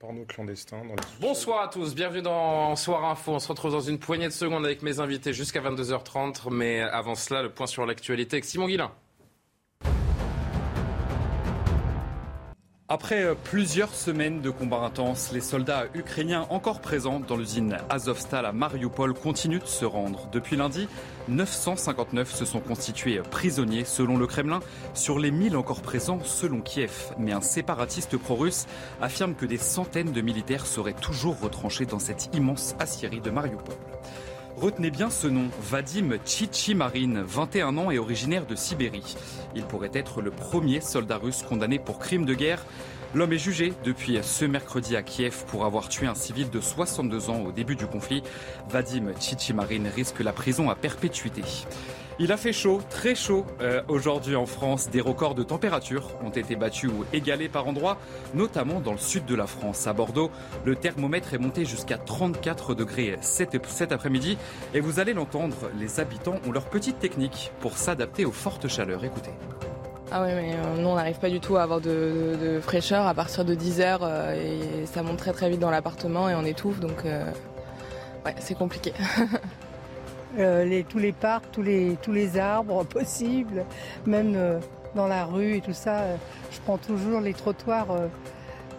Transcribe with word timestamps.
Les 0.00 0.06
pornos 0.06 0.26
clandestins 0.28 0.84
dans 0.84 0.94
Bonsoir 1.20 1.60
à 1.60 1.68
tous, 1.68 1.92
bienvenue 1.92 2.22
dans 2.22 2.76
Soir 2.76 3.04
Info. 3.04 3.32
On 3.32 3.40
se 3.40 3.48
retrouve 3.48 3.72
dans 3.72 3.80
une 3.80 3.98
poignée 3.98 4.28
de 4.28 4.32
secondes 4.32 4.64
avec 4.64 4.82
mes 4.82 5.00
invités 5.00 5.32
jusqu'à 5.32 5.60
22h30. 5.60 6.52
Mais 6.52 6.82
avant 6.82 7.16
cela, 7.16 7.42
le 7.42 7.50
point 7.50 7.66
sur 7.66 7.84
l'actualité 7.84 8.36
avec 8.36 8.44
Simon 8.44 8.68
Guillain. 8.68 8.92
Après 12.90 13.22
euh, 13.22 13.34
plusieurs 13.34 13.94
semaines 13.94 14.40
de 14.40 14.48
combats 14.48 14.80
intenses, 14.80 15.30
les 15.34 15.42
soldats 15.42 15.84
ukrainiens 15.92 16.46
encore 16.48 16.80
présents 16.80 17.20
dans 17.20 17.36
l'usine 17.36 17.76
Azovstal 17.90 18.46
à 18.46 18.52
Mariupol 18.52 19.12
continuent 19.12 19.60
de 19.60 19.66
se 19.66 19.84
rendre. 19.84 20.26
Depuis 20.32 20.56
lundi, 20.56 20.88
959 21.28 22.34
se 22.34 22.46
sont 22.46 22.60
constitués 22.60 23.20
prisonniers 23.30 23.84
selon 23.84 24.16
le 24.16 24.26
Kremlin 24.26 24.60
sur 24.94 25.18
les 25.18 25.30
1000 25.30 25.58
encore 25.58 25.82
présents 25.82 26.20
selon 26.24 26.62
Kiev. 26.62 27.12
Mais 27.18 27.32
un 27.32 27.42
séparatiste 27.42 28.16
pro-russe 28.16 28.64
affirme 29.02 29.34
que 29.34 29.44
des 29.44 29.58
centaines 29.58 30.12
de 30.12 30.22
militaires 30.22 30.64
seraient 30.64 30.94
toujours 30.94 31.38
retranchés 31.40 31.84
dans 31.84 31.98
cette 31.98 32.34
immense 32.34 32.74
aciérie 32.78 33.20
de 33.20 33.28
Mariupol. 33.28 33.74
Retenez 34.60 34.90
bien 34.90 35.08
ce 35.08 35.28
nom, 35.28 35.50
Vadim 35.70 36.16
Tchichimarin, 36.26 37.22
21 37.22 37.76
ans 37.78 37.92
et 37.92 37.98
originaire 38.00 38.44
de 38.44 38.56
Sibérie. 38.56 39.14
Il 39.54 39.62
pourrait 39.62 39.92
être 39.94 40.20
le 40.20 40.32
premier 40.32 40.80
soldat 40.80 41.16
russe 41.18 41.44
condamné 41.48 41.78
pour 41.78 42.00
crime 42.00 42.24
de 42.24 42.34
guerre. 42.34 42.66
L'homme 43.14 43.32
est 43.32 43.38
jugé 43.38 43.72
depuis 43.84 44.18
ce 44.20 44.44
mercredi 44.44 44.96
à 44.96 45.04
Kiev 45.04 45.44
pour 45.46 45.64
avoir 45.64 45.88
tué 45.88 46.08
un 46.08 46.16
civil 46.16 46.50
de 46.50 46.60
62 46.60 47.30
ans 47.30 47.42
au 47.42 47.52
début 47.52 47.76
du 47.76 47.86
conflit. 47.86 48.24
Vadim 48.68 49.12
Tchichimarin 49.20 49.88
risque 49.94 50.18
la 50.18 50.32
prison 50.32 50.70
à 50.70 50.74
perpétuité. 50.74 51.42
Il 52.20 52.32
a 52.32 52.36
fait 52.36 52.52
chaud, 52.52 52.80
très 52.90 53.14
chaud 53.14 53.46
euh, 53.60 53.80
aujourd'hui 53.86 54.34
en 54.34 54.46
France. 54.46 54.90
Des 54.90 55.00
records 55.00 55.36
de 55.36 55.44
température 55.44 56.10
ont 56.24 56.30
été 56.30 56.56
battus 56.56 56.90
ou 56.90 57.04
égalés 57.12 57.48
par 57.48 57.68
endroits, 57.68 57.96
notamment 58.34 58.80
dans 58.80 58.90
le 58.90 58.98
sud 58.98 59.24
de 59.24 59.36
la 59.36 59.46
France. 59.46 59.86
À 59.86 59.92
Bordeaux, 59.92 60.32
le 60.64 60.74
thermomètre 60.74 61.34
est 61.34 61.38
monté 61.38 61.64
jusqu'à 61.64 61.96
34 61.96 62.74
degrés 62.74 63.16
cet, 63.20 63.92
après-midi. 63.92 64.36
Et 64.74 64.80
vous 64.80 64.98
allez 64.98 65.14
l'entendre, 65.14 65.70
les 65.78 66.00
habitants 66.00 66.40
ont 66.44 66.50
leur 66.50 66.64
petite 66.64 66.98
technique 66.98 67.52
pour 67.60 67.78
s'adapter 67.78 68.24
aux 68.24 68.32
fortes 68.32 68.66
chaleurs. 68.66 69.04
Écoutez. 69.04 69.30
Ah 70.10 70.22
ouais, 70.22 70.34
mais 70.34 70.54
euh, 70.54 70.76
nous 70.80 70.88
on 70.88 70.96
n'arrive 70.96 71.18
pas 71.18 71.28
du 71.28 71.38
tout 71.38 71.56
à 71.56 71.62
avoir 71.62 71.80
de 71.80 72.58
fraîcheur 72.62 73.06
à 73.06 73.14
partir 73.14 73.44
de 73.44 73.54
10 73.54 73.80
heures 73.80 74.00
euh, 74.02 74.32
et 74.32 74.86
ça 74.86 75.02
monte 75.02 75.18
très 75.18 75.32
très 75.32 75.50
vite 75.50 75.60
dans 75.60 75.70
l'appartement 75.70 76.30
et 76.30 76.34
on 76.34 76.44
étouffe 76.44 76.80
donc 76.80 77.04
euh, 77.04 77.24
ouais, 78.24 78.34
c'est 78.38 78.56
compliqué. 78.56 78.94
Euh, 80.38 80.82
tous 80.88 80.98
les 80.98 81.12
parcs, 81.12 81.50
tous 81.52 81.62
les, 81.62 81.96
tous 82.02 82.12
les 82.12 82.38
arbres 82.38 82.84
possibles, 82.88 83.64
même 84.06 84.34
euh, 84.36 84.58
dans 84.94 85.06
la 85.06 85.24
rue 85.24 85.56
et 85.56 85.60
tout 85.60 85.72
ça. 85.72 86.00
euh, 86.00 86.16
je 86.50 86.60
prends 86.60 86.78
toujours 86.78 87.20
les 87.20 87.34
trottoirs 87.34 87.88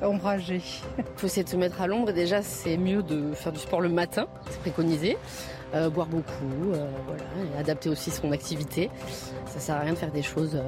ombragés. 0.02 0.62
Il 0.98 1.04
faut 1.16 1.28
essayer 1.28 1.44
de 1.44 1.50
se 1.50 1.56
mettre 1.56 1.82
à 1.82 1.88
l'ombre 1.88 2.12
déjà 2.12 2.42
c'est 2.42 2.78
mieux 2.78 3.04
de 3.04 3.34
faire 3.34 3.52
du 3.52 3.60
sport 3.60 3.82
le 3.82 3.90
matin, 3.90 4.28
c'est 4.50 4.60
préconisé. 4.60 5.18
Boire 5.94 6.08
beaucoup, 6.08 6.72
voilà, 6.72 7.24
et 7.56 7.60
adapter 7.60 7.90
aussi 7.90 8.10
son 8.10 8.32
activité. 8.32 8.90
Ça 9.46 9.60
sert 9.60 9.76
à 9.76 9.82
rien 9.82 9.94
de 9.94 9.98
faire 10.00 10.12
des 10.12 10.24
choses 10.24 10.60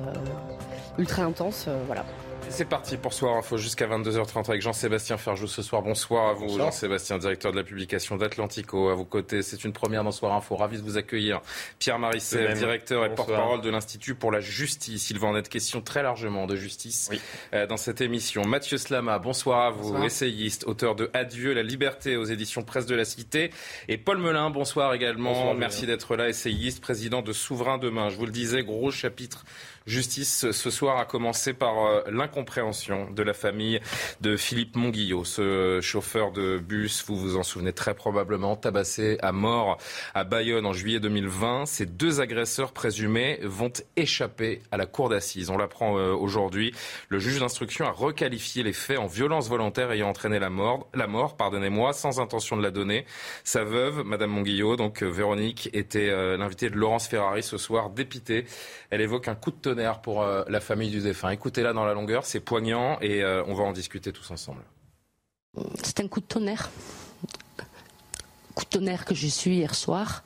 ultra 1.00 1.24
intenses, 1.24 1.68
voilà. 1.88 2.06
C'est 2.50 2.66
parti 2.66 2.97
pour 2.97 3.13
Soir 3.13 3.38
Info 3.38 3.57
jusqu'à 3.57 3.88
22h30 3.88 4.50
avec 4.50 4.62
Jean-Sébastien 4.62 5.18
Ferjou 5.18 5.47
ce 5.47 5.62
soir. 5.62 5.81
Bonsoir 5.81 6.29
à 6.29 6.34
vous. 6.34 6.57
Jean-Sébastien, 6.57 7.18
directeur 7.18 7.52
de 7.53 7.57
la 7.57 7.63
publication 7.63 8.18
d'Atlantico. 8.18 8.90
À 8.90 8.94
vos 8.94 9.06
côtés, 9.06 9.41
c'est 9.41 9.63
une 9.63 9.72
première 9.72 10.03
dans 10.03 10.12
Soir 10.12 10.34
Info. 10.35 10.56
Ravi 10.57 10.78
de 10.78 10.84
vous 10.84 10.97
accueillir. 10.97 11.41
Pierre 11.79 11.97
Marisset, 11.97 12.53
directeur 12.53 13.06
et 13.06 13.16
porte-parole 13.16 13.62
de 13.62 13.69
l'Institut 13.69 14.16
pour 14.16 14.31
la 14.31 14.41
justice. 14.41 15.09
Il 15.09 15.18
va 15.18 15.28
en 15.29 15.35
être 15.38 15.47
question 15.50 15.81
très 15.81 16.03
largement 16.03 16.46
de 16.46 16.56
justice 16.56 17.07
Oui. 17.12 17.22
euh, 17.53 17.66
dans 17.66 17.78
cette 17.78 18.02
émission. 18.02 18.44
Mathieu 18.46 18.78
Slama, 18.78 19.18
bonsoir 19.18 19.62
à 19.68 19.72
vous, 19.72 19.84
Bonsoir. 19.91 20.03
essayiste, 20.06 20.66
auteur 20.68 20.96
de 20.96 21.09
Adieu 21.13 21.53
la 21.53 21.63
liberté 21.63 22.18
aux 22.18 22.25
éditions 22.25 22.63
Presse 22.63 22.85
de 22.85 22.96
la 22.96 23.06
Cité. 23.06 23.52
Et 23.88 23.97
Paul 23.97 24.18
Melun, 24.19 24.50
bonsoir 24.50 24.94
également. 24.94 25.31
Bonsoir. 25.34 25.56
Merci 25.56 25.85
d'être 25.88 26.16
là, 26.18 26.28
essayiste, 26.28 26.81
président 26.81 27.22
de 27.22 27.31
Souverain 27.34 27.78
Demain. 27.78 28.09
Je 28.09 28.18
vous 28.18 28.25
le 28.25 28.31
disais, 28.31 28.62
gros 28.63 28.91
chapitre 28.91 29.46
Justice 29.88 30.52
ce 30.52 30.69
soir 30.69 31.00
a 31.00 31.06
commencé 31.06 31.53
par 31.53 31.86
euh, 31.86 32.02
l'incompréhension 32.12 33.09
de 33.09 33.24
la 33.24 33.34
famille 33.34 33.80
de 34.22 34.38
Philippe 34.38 34.75
Monguillot, 34.75 35.25
ce 35.25 35.80
chauffeur 35.81 36.31
de 36.31 36.59
bus, 36.59 37.03
vous 37.08 37.18
vous 37.18 37.36
en 37.36 37.42
souvenez 37.42 37.74
très 37.74 37.96
probablement, 37.96 38.56
tabassé 38.56 39.18
à 39.24 39.31
mort 39.31 39.80
à 40.14 40.24
Bayonne 40.24 40.68
en 40.68 40.74
juillet 40.74 41.00
2020. 41.00 41.66
Ces 41.66 41.88
deux 41.88 42.22
agresseurs 42.22 42.74
présumés 42.74 43.40
vont 43.41 43.74
échapper 43.96 44.62
à 44.72 44.78
la 44.78 44.86
cour 44.86 45.09
d'assises. 45.09 45.50
On 45.50 45.58
l'apprend 45.58 45.97
euh, 45.97 46.14
aujourd'hui. 46.14 46.75
Le 47.09 47.18
juge 47.18 47.40
d'instruction 47.40 47.86
a 47.86 47.91
requalifié 47.91 48.62
les 48.62 48.74
faits 48.74 49.00
en 49.00 49.08
violence 49.08 49.50
volontaire 49.50 49.91
ayant 49.91 50.09
entraîné 50.09 50.38
la 50.38 50.52
mort, 50.52 50.90
la 50.94 51.08
mort, 51.08 51.38
pardonnez-moi, 51.38 51.94
sans 51.94 52.20
intention 52.20 52.56
de 52.56 52.62
la 52.62 52.70
donner. 52.70 53.06
Sa 53.44 53.64
veuve, 53.64 54.03
Madame 54.03 54.30
Monguillot, 54.30 54.75
donc 54.75 55.02
euh, 55.02 55.08
Véronique, 55.08 55.72
était 55.74 56.12
l'invitée 56.38 56.70
de 56.70 56.75
Laurence 56.75 57.08
Ferrari 57.08 57.41
ce 57.41 57.58
soir, 57.58 57.90
dépitée. 57.90 58.46
Elle 58.91 59.02
évoque 59.02 59.28
un 59.28 59.36
coup 59.36 59.50
de 59.50 59.71
tonnerre 59.74 60.02
pour 60.02 60.22
euh, 60.22 60.44
la 60.48 60.59
famille 60.59 60.90
du 60.90 61.00
défunt. 61.02 61.30
Écoutez-la 61.30 61.74
dans 61.74 61.86
la 61.86 61.94
longueur, 61.94 62.26
c'est 62.26 62.40
poignant 62.40 62.98
et 63.02 63.24
euh, 63.24 63.44
on 63.48 63.54
va 63.54 63.64
en 63.64 63.72
discuter 63.72 64.12
tous 64.12 64.30
ensemble. 64.32 64.62
C'est 65.84 66.00
un 66.00 66.08
coup 66.08 66.20
de 66.20 66.26
tonnerre. 66.26 66.70
Coup 68.56 68.66
de 68.66 68.70
tonnerre 68.70 69.06
que 69.06 69.16
j'ai 69.16 69.30
su 69.30 69.52
hier 69.52 69.74
soir. 69.76 70.24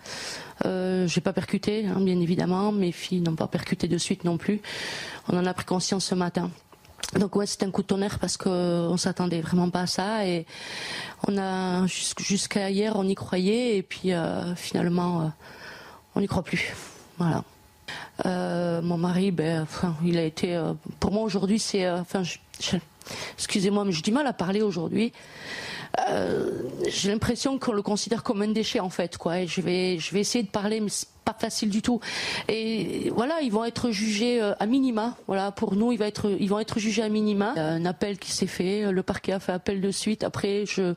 Euh, 0.66 1.08
j'ai 1.08 1.22
pas 1.22 1.34
percuté, 1.34 1.86
hein, 1.86 2.00
bien 2.02 2.20
évidemment. 2.20 2.72
Mes 2.72 2.92
filles 2.92 3.22
n'ont 3.22 3.36
pas 3.36 3.48
percuté 3.48 3.88
de 3.88 3.98
suite 3.98 4.24
non 4.24 4.38
plus. 4.38 4.62
On 5.28 5.38
en 5.38 5.46
a 5.46 5.54
pris 5.54 5.66
conscience 5.66 6.06
ce 6.06 6.16
matin. 6.16 6.50
Donc 7.20 7.36
ouais, 7.36 7.46
c'est 7.46 7.62
un 7.64 7.70
coup 7.72 7.84
de 7.84 7.88
tonnerre 7.88 8.18
parce 8.20 8.36
qu'on 8.36 8.98
s'attendait 8.98 9.42
vraiment 9.42 9.70
pas 9.70 9.82
à 9.82 9.88
ça 9.88 10.26
et 10.26 10.46
on 11.28 11.38
a 11.38 11.86
jusqu'- 11.86 12.24
jusqu'à 12.24 12.70
hier 12.72 12.94
on 12.96 13.08
y 13.08 13.14
croyait 13.16 13.78
et 13.78 13.84
puis 13.84 14.12
euh, 14.12 14.56
finalement 14.56 15.22
euh, 15.22 15.26
on 16.16 16.22
n'y 16.22 16.28
croit 16.28 16.44
plus. 16.44 16.74
Voilà. 17.20 17.44
Euh, 18.26 18.82
mon 18.82 18.98
mari, 18.98 19.32
ben, 19.32 19.68
il 20.06 20.18
a 20.18 20.24
été 20.24 20.56
euh, 20.56 20.74
pour 21.00 21.12
moi 21.12 21.24
aujourd'hui 21.24 21.60
c'est, 21.60 21.86
euh, 21.86 21.98
je- 22.24 22.38
je- 22.62 22.78
excusez-moi 23.34 23.84
mais 23.86 23.92
j'ai 23.92 24.02
du 24.02 24.12
mal 24.12 24.26
à 24.28 24.34
parler 24.34 24.62
aujourd'hui. 24.62 25.12
J'ai 26.90 27.10
l'impression 27.10 27.58
qu'on 27.58 27.72
le 27.72 27.82
considère 27.82 28.22
comme 28.24 28.42
un 28.42 28.50
déchet 28.50 28.80
en 28.82 28.90
fait 28.90 29.18
quoi. 29.18 29.40
Et 29.40 29.48
je 29.48 29.62
vais 29.62 29.98
je 29.98 30.14
vais 30.14 30.20
essayer 30.20 30.44
de 30.44 30.50
parler 30.50 30.82
mais 30.82 30.90
c'est 30.90 31.08
pas 31.24 31.34
facile 31.38 31.70
du 31.70 31.82
tout. 31.82 32.02
Et 32.50 33.10
voilà 33.16 33.40
ils 33.42 33.52
vont 33.52 33.64
être 33.64 33.92
jugés 33.92 34.42
à 34.42 34.66
minima. 34.66 35.16
Voilà 35.28 35.52
pour 35.52 35.74
nous 35.76 35.94
ils 35.94 36.50
vont 36.50 36.60
être 36.60 36.80
jugés 36.80 37.02
à 37.04 37.08
minima. 37.10 37.54
Il 37.56 37.60
y 37.60 37.62
a 37.62 37.68
un 37.70 37.86
appel 37.86 38.18
qui 38.20 38.32
s'est 38.34 38.46
fait 38.48 38.92
le 38.92 39.04
parquet 39.04 39.32
a 39.32 39.40
fait 39.40 39.54
appel 39.54 39.80
de 39.80 39.92
suite. 39.92 40.24
Après 40.26 40.66
je 40.66 40.96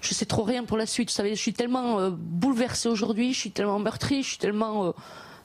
je 0.00 0.14
sais 0.14 0.24
trop 0.26 0.44
rien 0.44 0.64
pour 0.64 0.78
la 0.78 0.86
suite. 0.86 1.10
Vous 1.10 1.14
savez 1.14 1.34
je 1.34 1.40
suis 1.40 1.52
tellement 1.52 2.08
bouleversée 2.10 2.88
aujourd'hui 2.88 3.34
je 3.34 3.38
suis 3.38 3.50
tellement 3.50 3.78
meurtrie 3.78 4.22
je 4.22 4.28
suis 4.28 4.38
tellement 4.38 4.94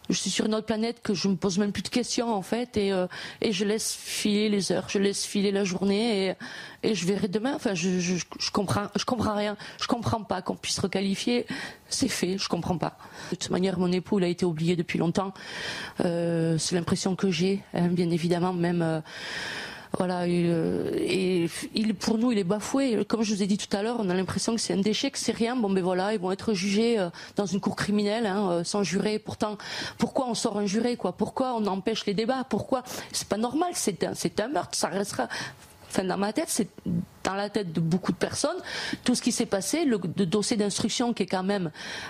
je 0.09 0.15
suis 0.15 0.29
sur 0.29 0.45
une 0.45 0.55
autre 0.55 0.65
planète 0.65 1.01
que 1.01 1.13
je 1.13 1.27
me 1.27 1.35
pose 1.35 1.57
même 1.57 1.71
plus 1.71 1.83
de 1.83 1.89
questions 1.89 2.33
en 2.33 2.41
fait 2.41 2.77
et, 2.77 2.91
euh, 2.91 3.07
et 3.41 3.51
je 3.51 3.65
laisse 3.65 3.93
filer 3.93 4.49
les 4.49 4.71
heures, 4.71 4.89
je 4.89 4.99
laisse 4.99 5.25
filer 5.25 5.51
la 5.51 5.63
journée 5.63 6.27
et, 6.27 6.89
et 6.89 6.95
je 6.95 7.05
verrai 7.05 7.27
demain. 7.27 7.53
Enfin, 7.55 7.73
je, 7.73 7.99
je, 7.99 8.51
comprends, 8.51 8.87
je 8.95 9.05
comprends 9.05 9.35
rien, 9.35 9.55
je 9.81 9.87
comprends 9.87 10.23
pas 10.23 10.41
qu'on 10.41 10.55
puisse 10.55 10.79
requalifier. 10.79 11.45
C'est 11.87 12.09
fait, 12.09 12.37
je 12.37 12.49
comprends 12.49 12.77
pas. 12.77 12.97
De 13.31 13.35
toute 13.35 13.51
manière, 13.51 13.77
mon 13.79 13.91
époux 13.91 14.19
il 14.19 14.25
a 14.25 14.27
été 14.27 14.45
oublié 14.45 14.75
depuis 14.75 14.99
longtemps. 14.99 15.33
Euh, 16.03 16.57
c'est 16.57 16.75
l'impression 16.75 17.15
que 17.15 17.31
j'ai, 17.31 17.63
hein, 17.73 17.87
bien 17.87 18.09
évidemment, 18.09 18.53
même. 18.53 18.81
euh, 18.81 19.01
voilà, 19.97 20.27
et, 20.27 20.45
euh, 20.47 20.89
et 20.95 21.47
il, 21.75 21.93
pour 21.93 22.17
nous, 22.17 22.31
il 22.31 22.39
est 22.39 22.43
bafoué. 22.43 23.05
Comme 23.05 23.21
je 23.21 23.33
vous 23.33 23.43
ai 23.43 23.47
dit 23.47 23.57
tout 23.57 23.75
à 23.77 23.83
l'heure, 23.83 23.97
on 23.99 24.09
a 24.09 24.13
l'impression 24.13 24.55
que 24.55 24.61
c'est 24.61 24.73
un 24.73 24.81
déchet, 24.81 25.11
que 25.11 25.19
c'est 25.19 25.35
rien. 25.35 25.55
Bon, 25.55 25.69
ben 25.69 25.83
voilà, 25.83 26.13
ils 26.13 26.19
vont 26.19 26.31
être 26.31 26.53
jugés 26.53 26.97
euh, 26.97 27.09
dans 27.35 27.45
une 27.45 27.59
cour 27.59 27.75
criminelle, 27.75 28.25
hein, 28.25 28.49
euh, 28.49 28.63
sans 28.63 28.83
juré. 28.83 29.19
Pourtant, 29.19 29.57
pourquoi 29.97 30.27
on 30.27 30.33
sort 30.33 30.57
un 30.57 30.65
juré, 30.65 30.97
quoi? 30.97 31.11
Pourquoi 31.11 31.55
on 31.55 31.65
empêche 31.67 32.05
les 32.05 32.13
débats? 32.13 32.43
Pourquoi? 32.49 32.83
C'est 33.11 33.27
pas 33.27 33.37
normal. 33.37 33.71
C'est 33.75 34.03
un, 34.03 34.13
c'est 34.15 34.39
un 34.39 34.47
meurtre. 34.47 34.77
Ça 34.77 34.87
restera. 34.87 35.27
Enfin, 35.93 36.05
dans 36.05 36.17
ma 36.17 36.33
tête, 36.33 36.47
c'est 36.47 36.69
dans 37.23 37.35
la 37.35 37.51
tête 37.51 37.71
de 37.71 37.79
beaucoup 37.79 38.11
de 38.11 38.17
personnes. 38.17 38.57
Tout 39.03 39.13
ce 39.13 39.21
qui 39.21 39.31
s'est 39.31 39.45
passé, 39.45 39.85
le, 39.85 39.99
dossier 39.99 40.57
d'instruction 40.57 41.13
qui 41.13 41.21
est 41.21 41.27
quand 41.27 41.43
même, 41.43 41.69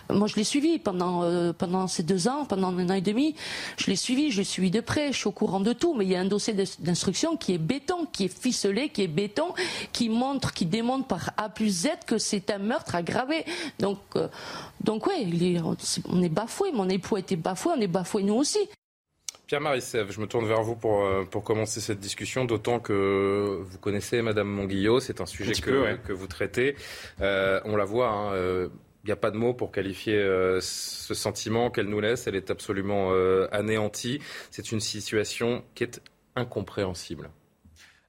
moi 0.09 0.27
je 0.29 0.37
l'ai 0.37 0.45
suivi 0.45 0.79
pendant 0.79 1.23
euh, 1.23 1.51
pendant 1.51 1.87
ces 1.87 2.01
deux 2.01 2.29
ans, 2.29 2.45
pendant 2.45 2.69
un 2.69 2.89
an 2.89 2.93
et 2.93 3.01
demi, 3.01 3.35
je 3.75 3.87
l'ai 3.87 3.97
suivi, 3.97 4.31
je 4.31 4.37
l'ai 4.37 4.45
suivi 4.45 4.71
de 4.71 4.79
près, 4.79 5.11
je 5.11 5.17
suis 5.17 5.27
au 5.27 5.33
courant 5.33 5.59
de 5.59 5.73
tout. 5.73 5.95
Mais 5.95 6.05
il 6.05 6.11
y 6.11 6.15
a 6.15 6.21
un 6.21 6.25
dossier 6.25 6.53
d'instruction 6.79 7.35
qui 7.35 7.53
est 7.53 7.57
béton, 7.57 8.05
qui 8.05 8.23
est 8.23 8.41
ficelé, 8.41 8.87
qui 8.87 9.01
est 9.01 9.07
béton, 9.07 9.53
qui 9.91 10.07
montre, 10.07 10.53
qui 10.53 10.65
démontre 10.65 11.05
par 11.05 11.31
A 11.35 11.49
plus 11.49 11.83
Z 11.83 11.89
que 12.07 12.17
c'est 12.17 12.51
un 12.51 12.59
meurtre 12.59 12.95
aggravé. 12.95 13.43
Donc 13.79 13.99
euh, 14.15 14.29
donc 14.81 15.07
ouais, 15.07 15.27
on 16.07 16.21
est 16.21 16.29
bafoué. 16.29 16.71
Mon 16.71 16.87
époux 16.87 17.17
a 17.17 17.19
été 17.19 17.35
bafoué, 17.35 17.73
on 17.75 17.81
est 17.81 17.87
bafoué 17.87 18.23
nous 18.23 18.35
aussi. 18.35 18.59
Pierre-Marie 19.47 19.81
Sèvres, 19.81 20.11
je 20.11 20.21
me 20.21 20.25
tourne 20.25 20.47
vers 20.47 20.63
vous 20.63 20.75
pour, 20.75 21.03
euh, 21.03 21.25
pour 21.25 21.43
commencer 21.43 21.81
cette 21.81 21.99
discussion, 21.99 22.45
d'autant 22.45 22.79
que 22.79 23.59
vous 23.61 23.77
connaissez 23.77 24.21
Madame 24.21 24.47
Monguillot, 24.47 24.99
c'est 24.99 25.19
un 25.19 25.25
sujet 25.25 25.53
que, 25.53 25.95
que, 25.97 26.13
vous 26.13 26.27
traitez. 26.27 26.75
Euh, 27.21 27.59
on 27.65 27.75
la 27.75 27.85
voit, 27.85 28.07
il 28.07 28.37
hein, 28.37 28.69
n'y 29.05 29.11
euh, 29.11 29.13
a 29.13 29.17
pas 29.17 29.31
de 29.31 29.37
mots 29.37 29.53
pour 29.53 29.71
qualifier 29.71 30.17
ce 30.61 31.13
sentiment 31.13 31.69
qu'elle 31.69 31.87
nous 31.87 31.99
laisse. 31.99 32.25
Elle 32.27 32.35
est 32.35 32.51
absolument 32.51 33.11
anéantie. 33.51 34.19
C'est 34.49 34.71
une 34.71 34.79
situation 34.79 35.63
qui 35.75 35.83
est 35.83 36.01
incompréhensible. 36.35 37.29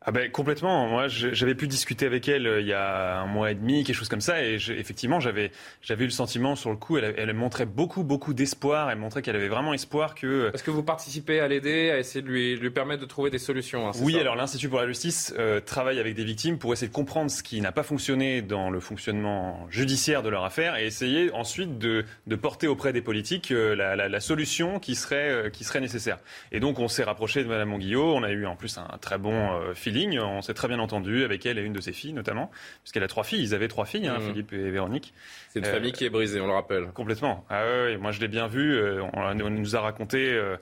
Ah 0.07 0.11
ben 0.11 0.31
complètement. 0.31 0.87
Moi, 0.87 1.09
j'avais 1.09 1.55
pu 1.55 1.67
discuter 1.67 2.05
avec 2.05 2.29
elle 2.29 2.47
euh, 2.47 2.61
il 2.61 2.67
y 2.67 2.75
a 2.75 3.21
un 3.21 3.27
mois 3.27 3.51
et 3.51 3.55
demi, 3.55 3.85
quelque 3.85 3.97
chose 3.97 4.11
comme 4.11 4.21
ça, 4.21 4.43
et 4.43 4.57
effectivement, 4.57 5.19
j'avais 5.19 5.51
j'avais 5.81 6.05
eu 6.05 6.09
le 6.09 6.13
sentiment 6.13 6.57
sur 6.57 6.69
le 6.69 6.77
coup. 6.77 6.99
Elle, 6.99 7.15
elle 7.17 7.33
montrait 7.33 7.65
beaucoup 7.65 8.05
beaucoup 8.05 8.35
d'espoir. 8.35 8.91
Elle 8.91 8.99
montrait 8.99 9.23
qu'elle 9.23 9.37
avait 9.37 9.49
vraiment 9.49 9.73
espoir 9.73 10.15
que. 10.15 10.51
Est-ce 10.53 10.63
que 10.63 10.71
vous 10.71 10.83
participez 10.83 11.41
à 11.41 11.49
l'aider, 11.49 11.91
à 11.91 11.99
essayer 11.99 12.21
de 12.21 12.29
lui, 12.29 12.55
lui 12.57 12.69
permettre 12.69 13.01
de 13.01 13.07
trouver 13.07 13.31
des 13.31 13.39
solutions 13.39 13.89
hein, 13.89 13.93
Oui, 14.03 14.19
alors 14.19 14.37
l'Institut 14.37 14.69
pour 14.69 14.79
la 14.79 14.87
justice 14.87 15.33
euh, 15.39 15.61
travaille 15.61 15.99
avec 15.99 16.15
des 16.15 16.25
victimes 16.25 16.59
pour 16.59 16.75
essayer 16.75 16.89
de 16.89 16.93
comprendre 16.93 17.31
ce 17.31 17.43
qui 17.43 17.63
n'a 17.63 17.73
pas 17.73 17.83
fonctionné 17.83 18.43
dans 18.43 18.69
le 18.69 18.81
fonctionnement 18.81 19.67
judiciaire 19.71 20.23
de 20.23 20.29
leur 20.29 20.45
affaire 20.45 20.77
et 20.77 20.85
essayer 20.85 21.33
ensuite 21.33 21.79
de, 21.79 22.05
de 22.27 22.37
porter 22.37 22.67
auprès 22.67 22.93
des 22.93 23.01
politiques 23.01 23.53
euh, 23.53 23.75
la, 23.75 23.97
la, 23.97 24.11
la, 24.11 24.21
solution 24.21 24.81
qui 24.81 24.97
serait 24.97 25.51
qui 25.51 25.65
serait 25.65 25.81
nécessaire. 25.81 26.19
Et 26.53 26.61
donc 26.61 26.79
on 26.79 26.89
s'est 26.89 27.05
rapproché 27.05 27.43
de 27.43 27.49
Madame 27.49 27.71
Monguillot. 27.71 28.15
On 28.15 28.23
a 28.23 28.31
eu 28.31 28.45
en 28.45 28.55
plus 28.55 28.77
un, 28.77 28.99
très 29.01 29.17
bon 29.17 29.49
fil 29.75 29.94
on 30.19 30.43
s'est 30.43 30.55
très 30.55 30.69
bien 30.69 30.79
entendu 30.79 31.25
avec 31.25 31.47
elle 31.47 31.59
et 31.59 31.63
une 31.63 31.73
de 31.73 31.81
ses 31.81 31.93
filles 31.93 32.13
notamment, 32.13 32.51
puisqu'elle 32.83 33.03
a 33.03 33.09
trois 33.09 33.25
filles. 33.25 33.43
Ils 33.43 33.55
avaient 33.55 33.69
trois 33.69 33.85
filles, 33.85 34.09
hein, 34.09 34.19
mmh. 34.19 34.27
Philippe 34.27 34.53
et 34.53 34.71
Véronique. 34.71 35.15
C'est 35.51 35.61
une 35.61 35.65
famille 35.67 35.93
qui 35.93 36.05
est 36.05 36.11
brisée, 36.11 36.41
on 36.41 36.47
le 36.47 36.53
rappelle. 36.53 36.87
Complètement. 36.95 37.45
Ah 37.51 37.63
oui, 37.87 37.97
moi 37.97 38.11
je 38.11 38.21
l'ai 38.21 38.29
bien 38.29 38.49
vu. 38.49 38.77
Euh, 38.77 39.03
on, 39.13 39.35
nous 39.35 39.77
a 39.77 39.81
raconté. 39.81 40.33
Euh, 40.33 40.57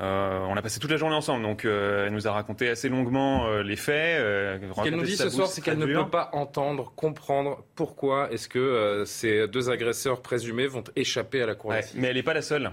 euh, 0.00 0.40
on 0.48 0.56
a 0.56 0.62
passé 0.62 0.80
toute 0.80 0.90
la 0.90 0.96
journée 0.96 1.14
ensemble, 1.14 1.42
donc 1.42 1.64
elle 1.64 2.12
nous 2.12 2.26
a 2.26 2.32
raconté 2.32 2.68
assez 2.68 2.88
longuement 2.88 3.60
les 3.60 3.76
faits. 3.76 4.20
ce 4.20 4.82
qu'elle 4.82 4.96
nous 4.96 5.04
dit 5.04 5.16
ce 5.16 5.30
soir, 5.30 5.46
c'est 5.46 5.60
qu'elle 5.60 5.78
ne 5.78 5.86
peut 5.86 6.10
pas 6.10 6.30
entendre, 6.32 6.92
comprendre 6.96 7.64
pourquoi 7.74 8.30
est-ce 8.32 8.48
que 8.48 9.04
ces 9.06 9.46
deux 9.46 9.70
agresseurs 9.70 10.20
présumés 10.20 10.66
vont 10.66 10.84
échapper 10.96 11.42
à 11.42 11.46
la 11.46 11.54
cour 11.54 11.72
Mais 11.94 12.08
elle 12.08 12.16
n'est 12.16 12.22
pas 12.22 12.34
la 12.34 12.42
seule. 12.42 12.72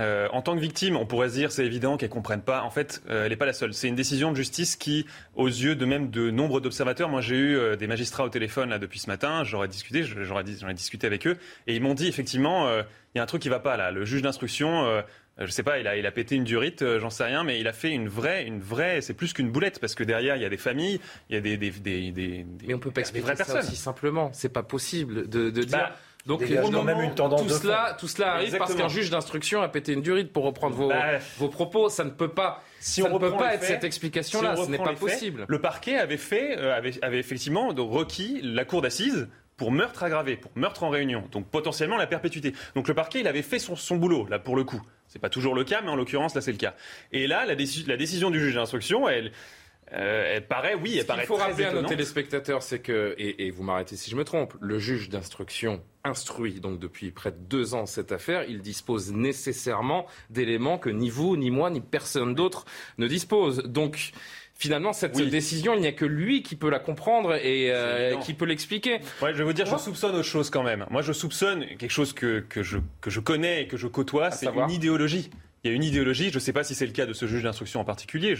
Euh, 0.00 0.28
en 0.32 0.40
tant 0.40 0.54
que 0.54 0.60
victime, 0.60 0.96
on 0.96 1.04
pourrait 1.04 1.28
se 1.28 1.34
dire 1.34 1.52
c'est 1.52 1.66
évident 1.66 1.96
qu'elle 1.96 2.08
comprenne 2.08 2.40
pas. 2.40 2.62
En 2.62 2.70
fait, 2.70 3.02
euh, 3.10 3.24
elle 3.24 3.30
n'est 3.30 3.36
pas 3.36 3.46
la 3.46 3.52
seule. 3.52 3.74
C'est 3.74 3.88
une 3.88 3.94
décision 3.94 4.30
de 4.30 4.36
justice 4.36 4.76
qui, 4.76 5.06
aux 5.34 5.46
yeux 5.46 5.76
de 5.76 5.84
même 5.84 6.10
de 6.10 6.30
nombre 6.30 6.60
d'observateurs, 6.60 7.08
moi 7.08 7.20
j'ai 7.20 7.36
eu 7.36 7.56
euh, 7.56 7.76
des 7.76 7.86
magistrats 7.86 8.24
au 8.24 8.30
téléphone 8.30 8.70
là 8.70 8.78
depuis 8.78 8.98
ce 8.98 9.08
matin. 9.08 9.44
J'aurais 9.44 9.68
discuté, 9.68 10.02
j'aurais 10.02 10.74
discuté 10.74 11.06
avec 11.06 11.26
eux, 11.26 11.36
et 11.66 11.76
ils 11.76 11.82
m'ont 11.82 11.94
dit 11.94 12.08
effectivement, 12.08 12.70
il 12.70 13.18
y 13.18 13.20
a 13.20 13.22
un 13.22 13.26
truc 13.26 13.42
qui 13.42 13.48
va 13.48 13.60
pas 13.60 13.76
là. 13.76 13.90
Le 13.90 14.04
juge 14.04 14.22
d'instruction. 14.22 15.02
je 15.38 15.50
sais 15.50 15.62
pas, 15.62 15.78
il 15.78 15.86
a, 15.86 15.96
il 15.96 16.06
a 16.06 16.10
pété 16.10 16.34
une 16.36 16.44
durite, 16.44 16.84
j'en 16.98 17.10
sais 17.10 17.24
rien, 17.24 17.44
mais 17.44 17.60
il 17.60 17.68
a 17.68 17.72
fait 17.72 17.90
une 17.90 18.08
vraie, 18.08 18.44
une 18.44 18.60
vraie, 18.60 19.00
c'est 19.00 19.14
plus 19.14 19.32
qu'une 19.32 19.50
boulette 19.50 19.80
parce 19.80 19.94
que 19.94 20.04
derrière 20.04 20.36
il 20.36 20.42
y 20.42 20.44
a 20.44 20.48
des 20.48 20.56
familles, 20.56 21.00
il 21.28 21.34
y 21.34 21.38
a 21.38 21.40
des, 21.40 21.56
des, 21.56 21.70
des, 21.70 22.12
des 22.12 22.46
mais 22.66 22.74
on 22.74 22.78
peut 22.78 22.90
pas 22.90 23.00
expliquer 23.00 23.36
ça 23.36 23.58
aussi 23.58 23.76
simplement. 23.76 24.30
C'est 24.32 24.52
pas 24.52 24.62
possible 24.62 25.28
de, 25.28 25.50
de 25.50 25.62
dire. 25.62 25.78
Bah, 25.78 25.96
donc, 26.26 26.48
moment, 26.48 26.82
même 26.82 27.00
une 27.00 27.14
tendance 27.14 27.46
tout, 27.46 27.48
cela, 27.48 27.96
tout 27.98 28.08
cela 28.08 28.34
arrive 28.34 28.56
parce 28.58 28.74
qu'un 28.74 28.88
juge 28.88 29.10
d'instruction 29.10 29.62
a 29.62 29.68
pété 29.68 29.92
une 29.92 30.02
durite 30.02 30.32
pour 30.32 30.44
reprendre 30.44 30.76
vos, 30.76 30.88
bah, 30.88 31.18
vos 31.38 31.48
propos. 31.48 31.88
Ça 31.88 32.04
ne 32.04 32.10
peut 32.10 32.28
pas, 32.28 32.62
si 32.78 33.00
ça 33.00 33.08
on 33.10 33.14
ne 33.14 33.18
peut 33.18 33.36
pas 33.36 33.54
être 33.54 33.64
cette 33.64 33.84
explication-là. 33.84 34.56
ce 34.56 34.70
n'est 34.70 34.78
pas 34.78 34.94
possible. 34.94 35.44
le 35.48 35.60
parquet 35.60 35.96
avait 35.96 36.16
fait, 36.16 36.58
euh, 36.58 36.76
avait, 36.76 37.02
avait 37.02 37.18
effectivement 37.18 37.68
requis 37.68 38.40
la 38.42 38.64
cour 38.64 38.82
d'assises 38.82 39.28
pour 39.56 39.72
meurtre 39.72 40.02
aggravé, 40.02 40.36
pour 40.36 40.50
meurtre 40.54 40.84
en 40.84 40.88
réunion, 40.88 41.24
donc 41.32 41.46
potentiellement 41.46 41.98
la 41.98 42.06
perpétuité. 42.06 42.54
Donc 42.74 42.88
le 42.88 42.94
parquet, 42.94 43.20
il 43.20 43.28
avait 43.28 43.42
fait 43.42 43.58
son, 43.58 43.76
son 43.76 43.96
boulot, 43.96 44.26
là, 44.26 44.38
pour 44.38 44.56
le 44.56 44.64
coup. 44.64 44.80
C'est 45.06 45.18
pas 45.18 45.28
toujours 45.28 45.54
le 45.54 45.64
cas, 45.64 45.82
mais 45.82 45.90
en 45.90 45.96
l'occurrence, 45.96 46.34
là, 46.34 46.40
c'est 46.40 46.52
le 46.52 46.56
cas. 46.56 46.74
Et 47.12 47.26
là, 47.26 47.44
la, 47.44 47.54
la 47.54 47.96
décision 47.96 48.30
du 48.30 48.40
juge 48.40 48.54
d'instruction, 48.54 49.06
elle, 49.06 49.32
euh, 49.92 50.34
elle 50.36 50.46
paraît, 50.46 50.74
oui, 50.74 50.98
elle 50.98 51.06
paraît. 51.06 51.24
Il 51.24 51.26
faut 51.26 51.36
rappeler 51.36 51.64
à 51.64 51.72
nos 51.72 51.82
téléspectateurs, 51.82 52.62
c'est 52.62 52.78
que, 52.78 53.14
et, 53.18 53.50
vous 53.50 53.62
m'arrêtez 53.62 53.96
si 53.96 54.10
je 54.10 54.16
me 54.16 54.24
trompe, 54.24 54.54
le 54.60 54.78
juge 54.78 55.08
d'instruction 55.08 55.82
instruit 56.04 56.60
donc 56.60 56.78
depuis 56.78 57.10
près 57.10 57.30
de 57.30 57.36
deux 57.36 57.74
ans 57.74 57.84
cette 57.84 58.12
affaire, 58.12 58.44
il 58.48 58.62
dispose 58.62 59.12
nécessairement 59.12 60.06
d'éléments 60.30 60.78
que 60.78 60.88
ni 60.88 61.10
vous, 61.10 61.36
ni 61.36 61.50
moi, 61.50 61.70
ni 61.70 61.80
personne 61.80 62.34
d'autre 62.34 62.64
ne 62.98 63.06
dispose. 63.06 63.58
Donc 63.64 64.12
finalement, 64.54 64.92
cette 64.92 65.16
décision, 65.16 65.74
il 65.74 65.80
n'y 65.80 65.86
a 65.86 65.92
que 65.92 66.04
lui 66.04 66.42
qui 66.42 66.54
peut 66.54 66.70
la 66.70 66.78
comprendre 66.78 67.34
et 67.34 67.70
euh, 67.72 68.16
qui 68.18 68.34
peut 68.34 68.44
l'expliquer. 68.44 69.00
Ouais, 69.20 69.32
je 69.32 69.38
vais 69.38 69.44
vous 69.44 69.52
dire, 69.52 69.66
je 69.66 69.76
soupçonne 69.76 70.14
autre 70.14 70.22
chose 70.22 70.50
quand 70.50 70.62
même. 70.62 70.86
Moi, 70.90 71.02
je 71.02 71.12
soupçonne 71.12 71.66
quelque 71.78 71.90
chose 71.90 72.12
que, 72.12 72.40
que, 72.40 72.62
je, 72.62 72.78
que 73.00 73.10
je 73.10 73.20
connais 73.20 73.62
et 73.62 73.66
que 73.66 73.76
je 73.76 73.88
côtoie, 73.88 74.30
c'est 74.30 74.46
une 74.46 74.70
idéologie 74.70 75.30
il 75.62 75.70
y 75.70 75.72
a 75.72 75.76
une 75.76 75.84
idéologie. 75.84 76.30
Je 76.30 76.34
ne 76.34 76.40
sais 76.40 76.52
pas 76.52 76.64
si 76.64 76.74
c'est 76.74 76.86
le 76.86 76.92
cas 76.92 77.06
de 77.06 77.12
ce 77.12 77.26
juge 77.26 77.42
d'instruction 77.42 77.80
en 77.80 77.84
particulier. 77.84 78.34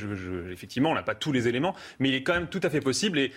effectivement, 0.51 0.91
on 0.91 0.95
n'a 0.95 1.03
pas 1.03 1.15
tous 1.15 1.33
les 1.33 1.49
éléments, 1.49 1.75
mais 1.99 2.09
il 2.09 2.15
est 2.15 2.23
quand 2.23 2.35
même 2.35 2.49
tout 2.49 2.61
à 2.63 2.71
fait 2.71 2.81
possible. 2.81 3.19
Et 3.19 3.33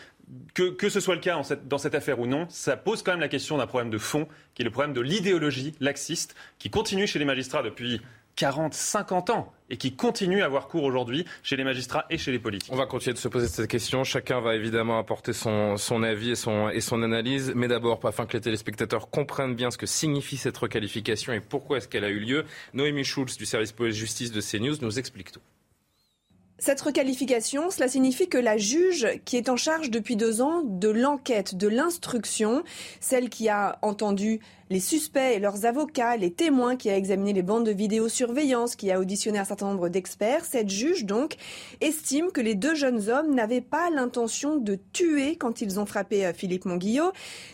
que, 0.53 0.69
que 0.69 0.89
ce 0.89 0.99
soit 0.99 1.15
le 1.15 1.21
cas 1.21 1.39
dans 1.65 1.77
cette 1.77 1.95
affaire 1.95 2.19
ou 2.19 2.27
non, 2.27 2.45
ça 2.49 2.77
pose 2.77 3.03
quand 3.03 3.11
même 3.11 3.19
la 3.19 3.27
question 3.27 3.57
d'un 3.57 3.67
problème 3.67 3.89
de 3.89 3.97
fond, 3.97 4.27
qui 4.53 4.61
est 4.61 4.65
le 4.65 4.71
problème 4.71 4.93
de 4.93 5.01
l'idéologie 5.01 5.73
laxiste, 5.79 6.35
qui 6.59 6.69
continue 6.69 7.07
chez 7.07 7.19
les 7.19 7.25
magistrats 7.25 7.63
depuis 7.63 8.01
40, 8.35 8.73
50 8.73 9.29
ans 9.29 9.53
et 9.73 9.77
qui 9.77 9.95
continue 9.95 10.43
à 10.43 10.45
avoir 10.45 10.67
cours 10.67 10.83
aujourd'hui 10.83 11.25
chez 11.41 11.55
les 11.55 11.63
magistrats 11.63 12.05
et 12.11 12.19
chez 12.19 12.31
les 12.31 12.37
politiques. 12.37 12.71
On 12.71 12.75
va 12.75 12.85
continuer 12.85 13.15
de 13.15 13.19
se 13.19 13.27
poser 13.27 13.47
cette 13.47 13.67
question. 13.67 14.03
Chacun 14.03 14.39
va 14.39 14.55
évidemment 14.55 14.99
apporter 14.99 15.33
son, 15.33 15.77
son 15.77 16.03
avis 16.03 16.31
et 16.31 16.35
son, 16.35 16.69
et 16.69 16.79
son 16.79 17.01
analyse. 17.01 17.53
Mais 17.55 17.67
d'abord, 17.67 17.99
afin 18.03 18.27
que 18.27 18.37
les 18.37 18.41
téléspectateurs 18.41 19.09
comprennent 19.09 19.55
bien 19.55 19.71
ce 19.71 19.79
que 19.79 19.87
signifie 19.87 20.37
cette 20.37 20.57
requalification 20.57 21.33
et 21.33 21.39
pourquoi 21.39 21.77
est-ce 21.77 21.87
qu'elle 21.87 22.03
a 22.03 22.09
eu 22.09 22.19
lieu, 22.19 22.45
Noémie 22.75 23.03
Schulz 23.03 23.35
du 23.35 23.47
service 23.47 23.71
police-justice 23.71 24.31
de 24.31 24.41
CNews 24.41 24.75
nous 24.81 24.99
explique 24.99 25.31
tout. 25.31 25.41
Cette 26.59 26.79
requalification, 26.79 27.71
cela 27.71 27.87
signifie 27.87 28.29
que 28.29 28.37
la 28.37 28.57
juge 28.57 29.07
qui 29.25 29.37
est 29.37 29.49
en 29.49 29.57
charge 29.57 29.89
depuis 29.89 30.15
deux 30.15 30.41
ans 30.41 30.61
de 30.63 30.87
l'enquête, 30.87 31.55
de 31.55 31.67
l'instruction, 31.67 32.63
celle 33.01 33.29
qui 33.29 33.49
a 33.49 33.79
entendu 33.81 34.39
les 34.69 34.79
suspects 34.79 35.35
et 35.35 35.39
leurs 35.39 35.65
avocats, 35.65 36.17
les 36.17 36.31
témoins, 36.31 36.75
qui 36.75 36.89
a 36.89 36.97
examiné 36.97 37.33
les 37.33 37.41
bandes 37.41 37.65
de 37.65 37.71
vidéosurveillance, 37.71 38.75
qui 38.75 38.91
a 38.91 38.99
auditionné 38.99 39.39
un 39.39 39.45
certain 39.45 39.67
nombre 39.67 39.89
d'experts. 39.89 40.45
Cette 40.45 40.69
juge, 40.69 41.05
donc, 41.05 41.35
estime 41.81 42.31
que 42.31 42.41
les 42.41 42.55
deux 42.55 42.75
jeunes 42.75 43.09
hommes 43.09 43.33
n'avaient 43.35 43.61
pas 43.61 43.89
l'intention 43.89 44.57
de 44.57 44.79
tuer 44.93 45.35
quand 45.35 45.61
ils 45.61 45.79
ont 45.79 45.85
frappé 45.85 46.25
euh, 46.25 46.33
Philippe 46.33 46.65
Monguillot. 46.65 47.11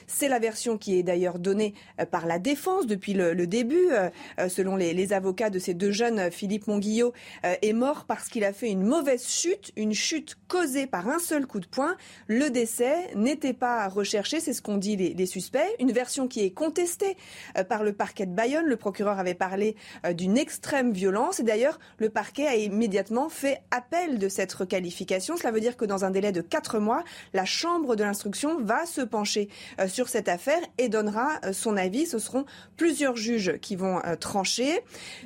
C'est 0.07 0.27
la 0.27 0.39
version 0.39 0.77
qui 0.77 0.97
est 0.97 1.03
d'ailleurs 1.03 1.39
donnée 1.39 1.73
euh, 1.99 2.05
par 2.05 2.25
la 2.25 2.39
défense 2.39 2.85
depuis 2.87 3.13
le, 3.13 3.35
début. 3.47 3.89
Euh, 3.91 4.09
selon 4.47 4.75
les, 4.75 5.13
avocats 5.13 5.49
de 5.49 5.59
ces 5.59 5.73
deux 5.73 5.91
jeunes, 5.91 6.29
Philippe 6.29 6.67
Monguillot 6.67 7.13
est 7.43 7.73
mort 7.73 8.05
parce 8.05 8.27
qu'il 8.27 8.43
a 8.43 8.53
fait 8.53 8.69
une 8.69 8.83
mauvaise 8.83 9.27
chute, 9.27 9.71
une 9.75 9.93
chute 9.93 10.37
causée 10.47 10.85
par 10.85 11.07
un 11.07 11.17
seul 11.17 11.47
coup 11.47 11.59
de 11.59 11.65
poing. 11.65 11.95
Le 12.27 12.49
décès 12.49 13.09
n'était 13.15 13.53
pas 13.53 13.87
recherché, 13.87 14.39
c'est 14.39 14.53
ce 14.53 14.61
qu'ont 14.61 14.77
dit 14.77 14.97
les 14.97 15.25
suspects. 15.25 15.59
Une 15.79 15.91
version 15.91 16.27
qui 16.27 16.41
est 16.41 16.51
contestée 16.51 17.08
euh, 17.57 17.63
par 17.63 17.83
le 17.83 17.93
parquet 17.93 18.25
de 18.25 18.31
Bayonne. 18.31 18.65
Le 18.65 18.77
procureur 18.77 19.19
avait 19.19 19.33
parlé 19.33 19.75
euh, 20.05 20.13
d'une 20.13 20.37
extrême 20.37 20.91
violence 20.91 21.39
et 21.39 21.43
d'ailleurs 21.43 21.79
le 21.97 22.09
parquet 22.09 22.47
a 22.47 22.55
immédiatement 22.55 23.29
fait 23.29 23.61
appel 23.71 24.19
de 24.19 24.29
cette 24.29 24.53
requalification. 24.53 25.37
Cela 25.37 25.51
veut 25.51 25.61
dire 25.61 25.77
que 25.77 25.85
dans 25.85 26.05
un 26.05 26.11
délai 26.11 26.31
de 26.31 26.41
quatre 26.41 26.79
mois, 26.79 27.03
la 27.33 27.45
chambre 27.45 27.95
de 27.95 28.03
l'instruction 28.03 28.59
va 28.61 28.85
se 28.85 29.01
pencher 29.01 29.49
euh, 29.79 29.87
sur 29.87 30.09
cette 30.09 30.29
affaire 30.29 30.61
et 30.77 30.89
donnera 30.89 31.39
son 31.51 31.77
avis. 31.77 32.05
Ce 32.05 32.19
seront 32.19 32.45
plusieurs 32.77 33.15
juges 33.15 33.57
qui 33.61 33.75
vont 33.75 34.01
trancher. 34.19 34.79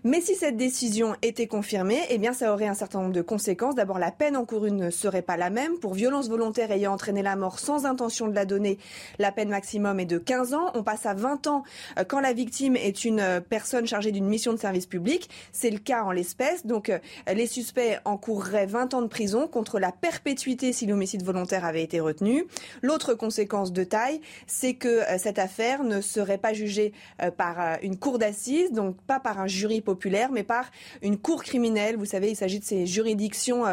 Mais 0.03 0.21
si 0.21 0.35
cette 0.35 0.57
décision 0.57 1.15
était 1.21 1.47
confirmée, 1.47 2.01
eh 2.09 2.17
bien 2.17 2.33
ça 2.33 2.53
aurait 2.53 2.67
un 2.67 2.73
certain 2.73 3.01
nombre 3.01 3.13
de 3.13 3.21
conséquences. 3.21 3.75
D'abord, 3.75 3.99
la 3.99 4.11
peine 4.11 4.35
encourue 4.35 4.71
ne 4.71 4.89
serait 4.89 5.21
pas 5.21 5.37
la 5.37 5.49
même. 5.49 5.77
Pour 5.79 5.93
violence 5.93 6.29
volontaire 6.29 6.71
ayant 6.71 6.93
entraîné 6.93 7.21
la 7.21 7.35
mort 7.35 7.59
sans 7.59 7.85
intention 7.85 8.27
de 8.27 8.35
la 8.35 8.45
donner, 8.45 8.77
la 9.19 9.31
peine 9.31 9.49
maximum 9.49 9.99
est 9.99 10.05
de 10.05 10.17
15 10.17 10.53
ans. 10.53 10.71
On 10.73 10.83
passe 10.83 11.05
à 11.05 11.13
20 11.13 11.47
ans 11.47 11.62
uniquement 11.63 12.07
quand 12.07 12.19
la 12.19 12.33
victime 12.33 12.75
est 12.75 13.05
une 13.05 13.41
personne 13.49 13.85
chargée 13.85 14.11
d'une 14.11 14.25
mission 14.25 14.53
de 14.53 14.57
service 14.57 14.85
public. 14.85 15.29
C'est 15.51 15.69
le 15.69 15.79
cas 15.79 16.03
en 16.03 16.11
l'espèce. 16.11 16.65
Donc 16.65 16.91
les 17.31 17.47
suspects 17.47 17.99
encourraient 18.05 18.65
20 18.65 18.93
ans 18.93 19.01
de 19.01 19.07
prison 19.07 19.47
contre 19.47 19.79
la 19.79 19.91
perpétuité 19.91 20.73
si 20.73 20.85
l'homicide 20.85 21.23
volontaire 21.23 21.65
avait 21.65 21.83
été 21.83 21.99
retenu. 21.99 22.45
L'autre 22.81 23.13
conséquence 23.13 23.71
de 23.71 23.83
taille, 23.83 24.21
c'est 24.47 24.73
que 24.73 25.01
cette 25.17 25.39
affaire 25.39 25.83
ne 25.83 26.01
serait 26.01 26.37
pas 26.37 26.53
jugée 26.53 26.93
par 27.37 27.77
une 27.81 27.97
cour 27.97 28.19
d'assises, 28.19 28.71
donc 28.71 28.99
pas 29.01 29.19
par 29.19 29.39
un 29.39 29.47
jury 29.47 29.81
populaire, 29.81 30.31
mais 30.31 30.43
par 30.43 30.71
une 31.01 31.17
cour 31.17 31.43
criminelle. 31.43 31.97
Vous 31.97 32.05
savez, 32.05 32.29
il 32.29 32.35
s'agit 32.35 32.59
de 32.59 32.65
ces 32.65 32.85
juridictions 32.85 33.63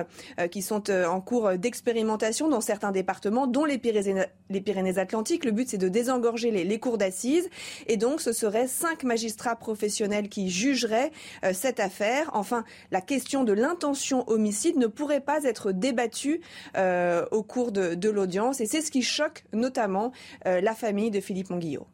qui 0.50 0.62
sont 0.62 0.90
en 0.90 1.20
cours 1.20 1.56
d'expérimentation 1.56 2.48
dans 2.48 2.60
certains 2.60 2.92
départements, 2.92 3.46
dont 3.46 3.64
les 3.64 3.78
Pyrénées-Atlantiques. 3.78 5.44
Le 5.44 5.52
but, 5.52 5.68
c'est 5.68 5.78
de 5.78 5.88
désengorger 5.88 6.50
les, 6.50 6.78
cours 6.78 6.98
d'assises. 6.98 7.48
Et 7.86 7.96
donc, 7.96 8.20
ce 8.20 8.32
seraient 8.32 8.68
cinq 8.68 9.04
magistrats 9.04 9.56
professionnels 9.56 10.28
qui 10.28 10.50
jugeraient 10.50 11.10
euh, 11.44 11.52
cette 11.52 11.80
affaire. 11.80 12.30
Enfin, 12.32 12.64
la 12.90 13.00
question 13.00 13.44
de 13.44 13.52
l'intention 13.52 14.28
homicide 14.28 14.76
ne 14.76 14.86
pourrait 14.86 15.20
pas 15.20 15.44
être 15.44 15.72
débattue 15.72 16.40
euh, 16.76 17.26
au 17.30 17.42
cours 17.42 17.72
de, 17.72 18.10
l'audience. 18.10 18.60
Et 18.60 18.66
c'est 18.66 18.80
ce 18.80 18.90
qui 18.90 19.02
choque 19.02 19.44
notamment 19.52 20.12
euh, 20.46 20.60
la 20.60 20.74
famille 20.74 21.10
de 21.10 21.20
Philippe 21.20 21.50
Monguillot. 21.50 21.86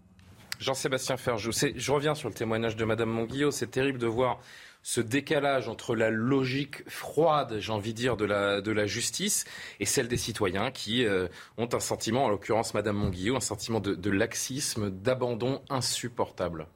Jean-Sébastien 0.59 1.19
Ferjou, 1.19 1.51
je 1.53 1.93
reviens 1.93 2.15
sur 2.15 2.31
le 2.31 2.35
témoignage 2.35 2.77
de 2.77 2.85
Madame 2.85 3.11
Monguillot. 3.11 3.51
C'est 3.51 3.71
terrible 3.71 3.99
de 3.99 4.07
voir 4.07 4.41
ce 4.87 5.01
décalage 5.01 5.69
entre 5.69 5.97
la 5.97 6.11
logique 6.11 6.89
froide, 6.89 7.57
j'ai 7.59 7.73
envie 7.73 7.93
de 7.93 7.99
dire, 7.99 8.17
de 8.17 8.25
la, 8.25 8.87
justice 8.87 9.45
et 9.81 9.85
celle 9.85 10.07
des 10.07 10.17
citoyens 10.17 10.71
qui 10.71 11.05
euh, 11.05 11.27
ont 11.59 11.69
un 11.73 11.81
sentiment, 11.81 12.27
en 12.27 12.29
l'occurrence 12.29 12.73
Madame 12.73 12.95
Monguillot, 12.95 13.35
un 13.35 13.41
sentiment 13.41 13.81
de, 13.81 14.11
laxisme, 14.11 14.91
d'abandon 14.91 15.61
insupportable. 15.71 16.69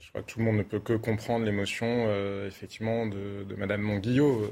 Je 0.00 0.08
crois 0.08 0.22
que 0.22 0.32
tout 0.32 0.38
le 0.38 0.46
monde 0.46 0.56
ne 0.56 0.62
peut 0.62 0.80
que 0.80 0.94
comprendre 0.94 1.44
l'émotion, 1.44 2.06
euh, 2.08 2.48
effectivement, 2.48 3.04
de, 3.04 3.44
de 3.44 3.54
Madame 3.54 3.82
Monguillot 3.82 4.50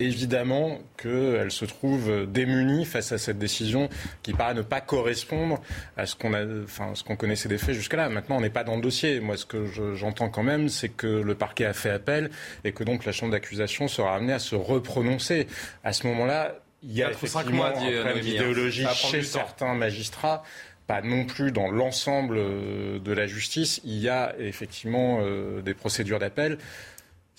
évidemment 0.00 0.78
qu'elle 0.96 1.50
se 1.50 1.64
trouve 1.64 2.26
démunie 2.26 2.84
face 2.84 3.10
à 3.10 3.18
cette 3.18 3.38
décision 3.38 3.88
qui 4.22 4.32
paraît 4.32 4.54
ne 4.54 4.62
pas 4.62 4.80
correspondre 4.80 5.60
à 5.96 6.06
ce 6.06 6.14
qu'on 6.14 6.34
a, 6.34 6.44
enfin, 6.62 6.92
ce 6.94 7.02
qu'on 7.02 7.16
connaissait 7.16 7.48
des 7.48 7.58
faits 7.58 7.74
jusqu'à-là. 7.74 8.08
Maintenant, 8.08 8.36
on 8.36 8.40
n'est 8.40 8.50
pas 8.50 8.62
dans 8.62 8.76
le 8.76 8.82
dossier. 8.82 9.18
Moi, 9.18 9.36
ce 9.36 9.44
que 9.44 9.66
j'entends 9.94 10.28
quand 10.28 10.44
même, 10.44 10.68
c'est 10.68 10.88
que 10.88 11.06
le 11.06 11.34
parquet 11.34 11.64
a 11.64 11.72
fait 11.72 11.90
appel 11.90 12.30
et 12.62 12.72
que 12.72 12.84
donc 12.84 13.04
la 13.04 13.12
chambre 13.12 13.32
d'accusation 13.32 13.88
sera 13.88 14.14
amenée 14.14 14.32
à 14.32 14.38
se 14.38 14.54
reprononcer. 14.54 15.48
À 15.82 15.92
ce 15.92 16.06
moment-là, 16.06 16.54
il 16.84 16.92
y 16.92 17.02
a 17.02 17.10
effectivement 17.10 17.56
mois, 17.56 17.70
un 17.70 17.72
problème 17.72 18.20
d'idéologie 18.20 18.86
chez 18.94 19.22
certains 19.22 19.74
magistrats 19.74 20.44
pas 20.86 21.02
non 21.02 21.26
plus 21.26 21.52
dans 21.52 21.70
l'ensemble 21.70 22.36
de 22.36 23.12
la 23.12 23.26
justice. 23.26 23.80
Il 23.84 23.98
y 23.98 24.08
a 24.08 24.34
effectivement 24.38 25.18
euh, 25.20 25.60
des 25.60 25.74
procédures 25.74 26.18
d'appel. 26.18 26.56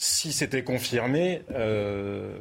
Si 0.02 0.32
c'était 0.32 0.64
confirmé, 0.64 1.42
euh, 1.54 2.32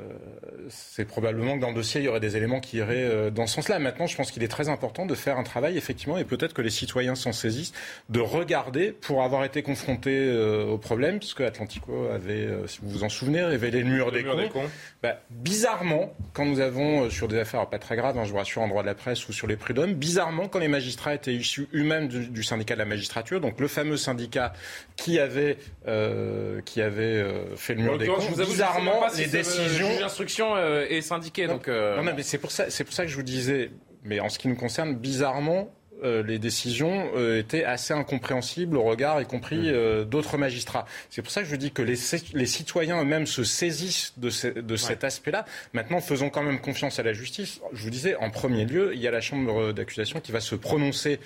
c'est 0.69 1.05
probablement 1.05 1.57
que 1.57 1.61
dans 1.61 1.71
le 1.71 1.75
dossier, 1.75 2.01
il 2.01 2.05
y 2.05 2.09
aurait 2.09 2.21
des 2.21 2.37
éléments 2.37 2.61
qui 2.61 2.77
iraient 2.77 3.03
euh, 3.03 3.31
dans 3.31 3.49
ce 3.49 3.57
sens-là. 3.57 3.81
Maintenant, 3.81 4.07
je 4.07 4.15
pense 4.15 4.31
qu'il 4.31 4.45
est 4.45 4.49
très 4.49 4.69
important 4.69 5.07
de 5.07 5.15
faire 5.17 5.39
un 5.39 5.43
travail, 5.43 5.77
effectivement, 5.77 6.19
et 6.19 6.25
peut-être 6.25 6.53
que 6.53 6.63
les 6.63 6.71
citoyens 6.71 7.17
s'en 7.17 7.33
saisissent, 7.33 7.73
de 8.11 8.21
regarder 8.21 8.93
pour 8.93 9.25
avoir 9.25 9.43
été 9.43 9.65
confrontés 9.65 10.29
euh, 10.29 10.67
au 10.67 10.79
problème, 10.79 11.19
puisque 11.19 11.41
Atlantico 11.41 12.07
avait, 12.15 12.49
si 12.69 12.79
vous 12.81 12.91
vous 12.91 13.03
en 13.03 13.09
souvenez, 13.09 13.43
révélé 13.43 13.81
le 13.81 13.87
mur, 13.87 14.13
des, 14.13 14.23
cons. 14.23 14.63
Bah, 15.03 15.19
bizarrement, 15.29 16.15
quand 16.35 16.45
nous 16.45 16.61
avons, 16.61 17.11
sur 17.11 17.27
des 17.27 17.41
affaires 17.41 17.67
pas 17.67 17.81
très 17.81 17.97
graves, 17.97 18.17
hein, 18.19 18.25
je 18.25 18.31
vous 18.31 18.37
rassure, 18.37 18.63
en 18.63 18.69
droit 18.69 18.83
de 18.83 18.89
la 18.89 18.95
presse 18.95 19.29
ou 19.29 19.33
sur 19.33 19.49
les 19.49 19.57
prud'hommes, 19.57 19.95
bizarrement, 19.95 20.47
quand 20.47 20.61
les 20.61 20.69
magistrats 20.69 21.17
étaient 21.17 21.35
issus 21.35 21.67
eux-mêmes 21.75 22.07
du, 22.07 22.29
du, 22.29 22.45
syndicat 22.45 22.75
de 22.75 22.79
la 22.79 22.85
magistrature, 22.85 23.41
donc 23.41 23.59
le 23.59 23.67
fameux 23.67 23.97
syndicat 23.97 24.53
qui 24.95 25.19
avait, 25.19 25.59
qui 26.65 26.81
avait 26.81 27.25
fait 27.57 27.75
le 27.75 27.83
mur 27.83 27.99
des 27.99 28.07
cons. 28.07 28.19
Bizarrement, 28.37 29.01
les 29.17 29.27
décisions. 29.27 29.89
Le 29.89 30.01
d'instruction 30.01 30.57
euh, 30.57 30.87
est 30.89 31.01
syndiqué. 31.01 31.47
donc, 31.47 31.69
euh, 31.69 31.97
Non, 31.97 32.03
mais 32.03 32.23
c'est 32.23 32.39
pour 32.39 32.51
ça, 32.51 32.65
pour 32.65 32.93
ça 32.93 33.05
que 33.05 33.11
je 33.11 33.17
vous 33.17 33.23
disais. 33.23 33.71
Mais 34.05 34.21
en 34.21 34.29
ce 34.29 34.39
qui 34.39 34.49
nous 34.49 34.55
concerne, 34.55 34.95
bizarrement, 34.95 35.75
euh, 36.05 36.23
les 36.23 36.39
décisions 36.39 37.11
étaient 37.37 37.65
assez 37.65 37.93
incompréhensibles 37.93 38.77
au 38.77 38.85
regard, 38.85 39.21
y 39.21 39.27
compris 39.27 39.73
mmh. 39.73 40.05
d'autres 40.05 40.39
magistrats. 40.39 40.87
C'est 41.11 41.21
pour 41.21 41.33
ça 41.33 41.41
que 41.41 41.47
je 41.47 41.51
vous 41.51 41.59
dis 41.59 41.73
que 41.73 41.83
les, 41.83 41.97
les 42.33 42.47
citoyens 42.47 43.03
eux-mêmes 43.03 43.27
se 43.27 43.43
saisissent 43.45 44.15
de, 44.17 44.61
de 44.61 44.77
cet 44.77 45.03
aspect-là. 45.03 45.45
Maintenant, 45.73 46.01
faisons 46.01 46.31
quand 46.31 46.43
même 46.43 46.61
confiance 46.61 46.99
à 46.99 47.03
la 47.03 47.13
justice. 47.13 47.61
Je 47.73 47.83
vous 47.83 47.91
disais, 47.91 48.15
en 48.17 48.31
premier 48.31 48.65
lieu, 48.65 48.93
il 48.95 49.01
y 49.01 49.09
a 49.09 49.11
la 49.11 49.21
chambre 49.21 49.73
d'accusation 49.73 50.21
qui 50.21 50.33
va 50.33 50.41
se 50.41 50.55
prononcer 50.55 51.19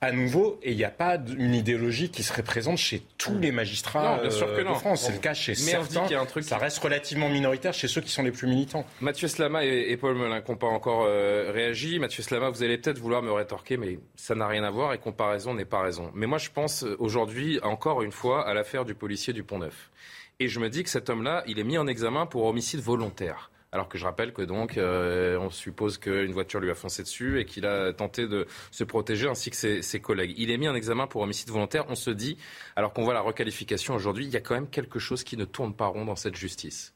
à 0.00 0.12
nouveau, 0.12 0.60
et 0.62 0.70
il 0.70 0.76
n'y 0.76 0.84
a 0.84 0.90
pas 0.90 1.16
une 1.36 1.54
idéologie 1.54 2.10
qui 2.10 2.22
serait 2.22 2.44
présente 2.44 2.78
chez 2.78 3.02
tous 3.18 3.36
les 3.36 3.50
magistrats 3.50 4.20
bien 4.20 4.30
sûr 4.30 4.46
que 4.46 4.60
euh, 4.60 4.68
de 4.68 4.74
France. 4.74 5.02
C'est 5.06 5.12
le 5.12 5.18
cas 5.18 5.34
chez 5.34 5.52
Mais 5.52 5.56
certains. 5.56 6.20
un 6.20 6.26
truc 6.26 6.44
ça 6.44 6.56
reste 6.56 6.78
relativement 6.78 7.28
minoritaire 7.28 7.74
chez 7.74 7.88
ceux 7.88 8.00
qui 8.00 8.10
sont 8.10 8.22
les 8.22 8.30
plus 8.30 8.46
militants. 8.46 8.86
Mathieu 9.00 9.26
Slama 9.26 9.64
et, 9.64 9.96
Paul 9.96 10.14
Melun 10.14 10.40
n'ont 10.46 10.56
pas 10.56 10.68
encore 10.68 11.04
euh, 11.06 11.50
réagi. 11.52 11.98
Mathieu 11.98 12.22
Slama, 12.22 12.50
vous 12.50 12.62
allez 12.62 12.78
peut-être 12.78 12.98
vouloir 12.98 13.22
me 13.22 13.32
rétorquer, 13.32 13.76
mais 13.76 13.98
ça 14.14 14.36
n'a 14.36 14.46
rien 14.46 14.62
à 14.62 14.70
voir 14.70 14.92
et 14.92 14.98
comparaison 14.98 15.54
n'est 15.54 15.64
pas 15.64 15.82
raison. 15.82 16.12
Mais 16.14 16.26
moi, 16.26 16.38
je 16.38 16.50
pense 16.50 16.84
euh, 16.84 16.96
aujourd'hui, 17.00 17.58
encore 17.64 18.02
une 18.02 18.12
fois, 18.12 18.46
à 18.46 18.54
l'affaire 18.54 18.84
du 18.84 18.94
policier 18.94 19.32
du 19.32 19.42
Pont-Neuf. 19.42 19.90
Et 20.38 20.46
je 20.46 20.60
me 20.60 20.70
dis 20.70 20.84
que 20.84 20.90
cet 20.90 21.10
homme-là, 21.10 21.42
il 21.48 21.58
est 21.58 21.64
mis 21.64 21.78
en 21.78 21.88
examen 21.88 22.24
pour 22.26 22.44
homicide 22.44 22.80
volontaire. 22.80 23.50
Alors 23.70 23.88
que 23.88 23.98
je 23.98 24.04
rappelle 24.04 24.32
que 24.32 24.42
donc 24.42 24.78
euh, 24.78 25.38
on 25.38 25.50
suppose 25.50 25.98
qu'une 25.98 26.32
voiture 26.32 26.58
lui 26.60 26.70
a 26.70 26.74
foncé 26.74 27.02
dessus 27.02 27.38
et 27.38 27.44
qu'il 27.44 27.66
a 27.66 27.92
tenté 27.92 28.26
de 28.26 28.46
se 28.70 28.82
protéger 28.82 29.28
ainsi 29.28 29.50
que 29.50 29.56
ses, 29.56 29.82
ses, 29.82 30.00
collègues. 30.00 30.34
Il 30.38 30.50
est 30.50 30.56
mis 30.56 30.68
en 30.68 30.74
examen 30.74 31.06
pour 31.06 31.20
homicide 31.20 31.50
volontaire. 31.50 31.84
On 31.88 31.94
se 31.94 32.10
dit, 32.10 32.38
alors 32.76 32.94
qu'on 32.94 33.04
voit 33.04 33.14
la 33.14 33.20
requalification 33.20 33.94
aujourd'hui, 33.94 34.24
il 34.24 34.30
y 34.30 34.36
a 34.36 34.40
quand 34.40 34.54
même 34.54 34.70
quelque 34.70 34.98
chose 34.98 35.22
qui 35.22 35.36
ne 35.36 35.44
tourne 35.44 35.74
pas 35.74 35.86
rond 35.86 36.06
dans 36.06 36.16
cette 36.16 36.36
justice. 36.36 36.94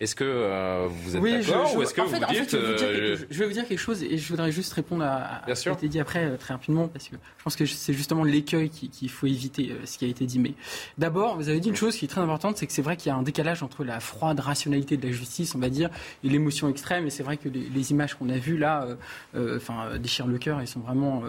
Est-ce 0.00 0.16
que 0.16 0.24
euh, 0.24 0.88
vous 0.90 1.16
êtes 1.16 1.22
d'accord 1.22 1.76
ou 1.76 1.82
est-ce 1.82 1.94
que 1.94 2.00
vous 2.00 2.32
dites, 2.32 2.54
euh, 2.54 3.16
je, 3.30 3.38
vais 3.38 3.46
vous 3.46 3.52
dire 3.52 3.66
quelque 3.66 3.78
chose 3.78 4.02
et 4.02 4.18
je 4.18 4.28
voudrais 4.28 4.50
juste 4.50 4.72
répondre 4.72 5.04
à, 5.04 5.42
ce 5.54 5.62
qui 5.62 5.68
a 5.68 5.72
été 5.72 5.88
dit 5.88 6.00
après 6.00 6.24
euh, 6.24 6.36
très 6.36 6.52
rapidement 6.52 6.88
parce 6.88 7.08
que 7.08 7.14
je 7.14 7.44
pense 7.44 7.54
que 7.54 7.64
c'est 7.64 7.92
justement 7.92 8.24
l'écueil 8.24 8.70
qu'il 8.70 9.10
faut 9.10 9.26
éviter 9.26 9.72
ce 9.84 9.96
qui 9.96 10.04
a 10.04 10.08
été 10.08 10.26
dit. 10.26 10.40
Mais 10.40 10.54
d'abord, 10.98 11.36
vous 11.36 11.48
avez 11.48 11.60
dit 11.60 11.68
une 11.68 11.76
chose 11.76 11.96
qui 11.96 12.06
est 12.06 12.08
très 12.08 12.20
importante, 12.20 12.56
c'est 12.56 12.66
que 12.66 12.72
c'est 12.72 12.82
vrai 12.82 12.96
qu'il 12.96 13.10
y 13.10 13.12
a 13.12 13.16
un 13.16 13.22
décalage 13.22 13.62
entre 13.62 13.84
la 13.84 14.00
froide 14.00 14.40
rationalité 14.40 14.96
de 14.96 15.06
la 15.06 15.12
justice, 15.12 15.54
on 15.54 15.58
va 15.58 15.68
dire, 15.68 15.90
et 16.24 16.28
l'émotion 16.28 16.68
extrême. 16.68 17.06
Et 17.06 17.10
c'est 17.10 17.22
vrai 17.22 17.36
que 17.36 17.48
les, 17.48 17.90
images 17.92 18.14
qu'on 18.14 18.30
a 18.30 18.38
vues 18.38 18.56
là, 18.56 18.88
enfin, 19.36 19.98
déchirent 19.98 20.26
le 20.26 20.38
cœur. 20.38 20.58
Elles 20.60 20.66
sont 20.66 20.80
vraiment 20.80 21.22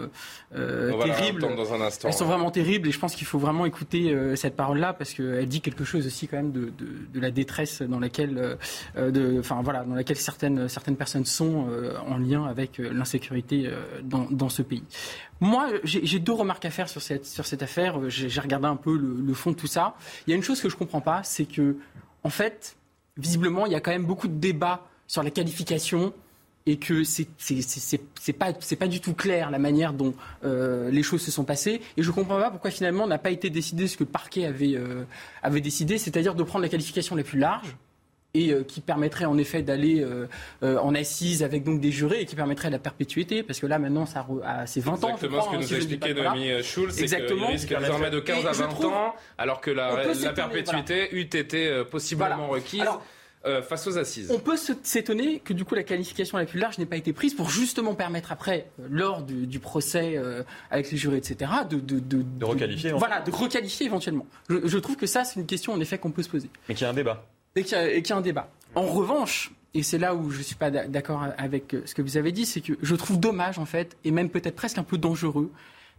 terribles. 0.52 1.42
Dans 1.42 1.72
un 1.72 1.80
instant, 1.82 2.08
elles 2.08 2.14
sont 2.14 2.24
vraiment 2.24 2.50
terribles 2.50 2.88
et 2.88 2.92
je 2.92 2.98
pense 2.98 3.14
qu'il 3.14 3.26
faut 3.26 3.38
vraiment 3.38 3.66
écouter 3.66 4.16
cette 4.34 4.56
parole-là 4.56 4.92
parce 4.92 5.12
qu'elle 5.12 5.46
dit 5.46 5.60
quelque 5.60 5.84
chose 5.84 6.06
aussi 6.06 6.26
quand 6.26 6.38
même 6.38 6.52
de, 6.52 6.72
de, 6.76 6.88
de 7.12 7.20
la 7.20 7.30
détresse 7.30 7.82
dans 7.82 8.00
laquelle 8.00 8.55
euh, 8.55 8.55
de, 8.96 9.38
enfin 9.40 9.60
voilà, 9.62 9.84
dans 9.84 9.94
laquelle 9.94 10.16
certaines 10.16 10.96
personnes 10.96 11.24
sont 11.24 11.66
euh, 11.68 11.96
en 12.06 12.18
lien 12.18 12.44
avec 12.44 12.80
euh, 12.80 12.90
l'insécurité 12.92 13.70
dans, 14.02 14.48
ce 14.48 14.62
pays. 14.62 14.82
Moi, 15.40 15.68
j'ai 15.84 16.18
deux 16.18 16.32
remarques 16.32 16.64
à 16.64 16.70
faire 16.70 16.88
sur 16.88 17.02
cette 17.02 17.62
affaire. 17.62 18.08
J'ai 18.08 18.40
regardé 18.40 18.66
un 18.66 18.76
peu 18.76 18.96
le, 18.96 19.34
fond 19.34 19.50
de 19.50 19.56
tout 19.56 19.66
ça. 19.66 19.96
Il 20.26 20.30
y 20.30 20.32
a 20.32 20.36
une 20.36 20.42
chose 20.42 20.60
que 20.60 20.68
je 20.68 20.76
comprends 20.76 21.00
pas, 21.00 21.22
c'est 21.22 21.44
que 21.44 21.76
en 22.22 22.30
fait, 22.30 22.76
visiblement, 23.16 23.66
il 23.66 23.72
y 23.72 23.74
a 23.74 23.80
quand 23.80 23.90
même 23.90 24.06
beaucoup 24.06 24.28
de 24.28 24.34
débats 24.34 24.86
sur 25.06 25.22
la 25.22 25.30
qualification 25.30 26.12
et 26.64 26.78
que 26.78 27.04
c'est 27.04 28.32
pas 28.32 28.52
pas 28.52 28.88
du 28.88 29.00
tout 29.00 29.14
clair 29.14 29.50
la 29.50 29.58
manière 29.58 29.92
dont 29.92 30.14
les 30.42 31.02
choses 31.02 31.22
se 31.22 31.30
sont 31.30 31.44
passées 31.44 31.80
et 31.96 32.02
je 32.02 32.10
comprends 32.10 32.38
pas 32.38 32.50
pourquoi 32.50 32.70
finalement 32.70 33.06
n'a 33.06 33.18
pas 33.18 33.30
été 33.30 33.50
décidé 33.50 33.86
ce 33.86 33.96
que 33.96 34.04
le 34.04 34.10
parquet 34.10 34.46
avait 34.46 34.76
avait 35.44 35.60
décidé 35.60 35.96
c'est-à-dire 35.96 36.34
de 36.34 36.42
prendre 36.42 36.64
la 36.64 36.68
qualification 36.68 37.14
la 37.14 37.22
plus 37.22 37.38
large 37.38 37.76
et 38.36 38.52
euh, 38.52 38.62
qui 38.62 38.80
permettrait 38.80 39.24
en 39.24 39.38
effet 39.38 39.62
d'aller 39.62 40.00
euh, 40.00 40.28
euh, 40.62 40.78
en 40.78 40.94
assise 40.94 41.42
avec 41.42 41.64
donc 41.64 41.80
des 41.80 41.90
jurés 41.90 42.20
et 42.20 42.26
qui 42.26 42.36
permettrait 42.36 42.70
la 42.70 42.78
perpétuité 42.78 43.42
parce 43.42 43.60
que 43.60 43.66
là 43.66 43.78
maintenant 43.78 44.06
ça 44.06 44.26
c'est 44.66 44.80
20 44.80 45.04
ans. 45.04 45.08
Exactement 45.14 45.42
ce 45.42 45.48
que 45.48 45.54
hein, 45.54 45.58
nous 45.60 45.74
a 45.74 45.76
expliqué 45.76 46.14
Noémie 46.14 46.62
Schulz, 46.62 46.94
c'est 46.94 47.26
qu'il 47.26 47.44
risque 47.44 47.74
désormais 47.76 48.10
de 48.10 48.20
15 48.20 48.46
à 48.46 48.52
20 48.52 48.84
ans 48.84 49.14
alors 49.38 49.60
que 49.60 49.70
la, 49.70 50.04
la 50.22 50.32
perpétuité 50.32 51.14
eût 51.14 51.22
été 51.22 51.82
possiblement 51.90 52.48
requise. 52.48 52.84
face 53.68 53.86
aux 53.86 53.96
assises. 53.96 54.32
On 54.34 54.40
peut 54.40 54.56
s'étonner 54.56 55.38
que 55.38 55.52
du 55.52 55.64
coup 55.64 55.76
la 55.76 55.84
qualification 55.84 56.36
la 56.36 56.46
plus 56.46 56.58
large 56.58 56.78
n'ait 56.78 56.86
pas 56.86 56.96
été 56.96 57.12
prise 57.12 57.32
pour 57.32 57.48
justement 57.48 57.94
permettre 57.94 58.32
après, 58.32 58.66
lors 58.90 59.22
du, 59.22 59.58
procès 59.60 60.20
avec 60.70 60.90
les 60.90 60.96
jurés, 60.98 61.18
etc., 61.18 61.50
de, 61.70 61.78
de, 61.78 62.00
de, 62.00 62.22
de 62.22 62.44
requalifier. 62.44 62.92
Voilà, 62.92 63.20
de 63.20 63.30
requalifier 63.30 63.86
éventuellement. 63.86 64.26
Je, 64.50 64.56
je 64.64 64.78
trouve 64.78 64.96
que 64.96 65.06
ça, 65.06 65.24
c'est 65.24 65.38
une 65.38 65.46
question 65.46 65.72
en 65.72 65.80
effet 65.80 65.96
qu'on 65.98 66.10
peut 66.10 66.24
se 66.24 66.28
poser. 66.28 66.50
Mais 66.68 66.74
qu'il 66.74 66.84
y 66.84 66.86
a 66.86 66.90
un 66.90 66.94
débat 66.94 67.24
et 67.56 67.64
qu'il 67.64 67.76
y, 67.76 68.12
a 68.12 68.16
un 68.16 68.20
débat. 68.20 68.48
En 68.74 68.82
revanche, 68.82 69.52
et 69.74 69.82
c'est 69.82 69.98
là 69.98 70.14
où 70.14 70.30
je 70.30 70.38
ne 70.38 70.42
suis 70.42 70.54
pas 70.54 70.70
d'accord 70.70 71.26
avec 71.38 71.74
ce 71.84 71.94
que 71.94 72.02
vous 72.02 72.16
avez 72.16 72.30
dit, 72.30 72.46
c'est 72.46 72.60
que 72.60 72.74
je 72.80 72.94
trouve 72.94 73.18
dommage 73.18 73.58
en 73.58 73.66
fait, 73.66 73.96
et 74.04 74.10
même 74.10 74.28
peut-être 74.28 74.56
presque 74.56 74.78
un 74.78 74.82
peu 74.82 74.98
dangereux, 74.98 75.50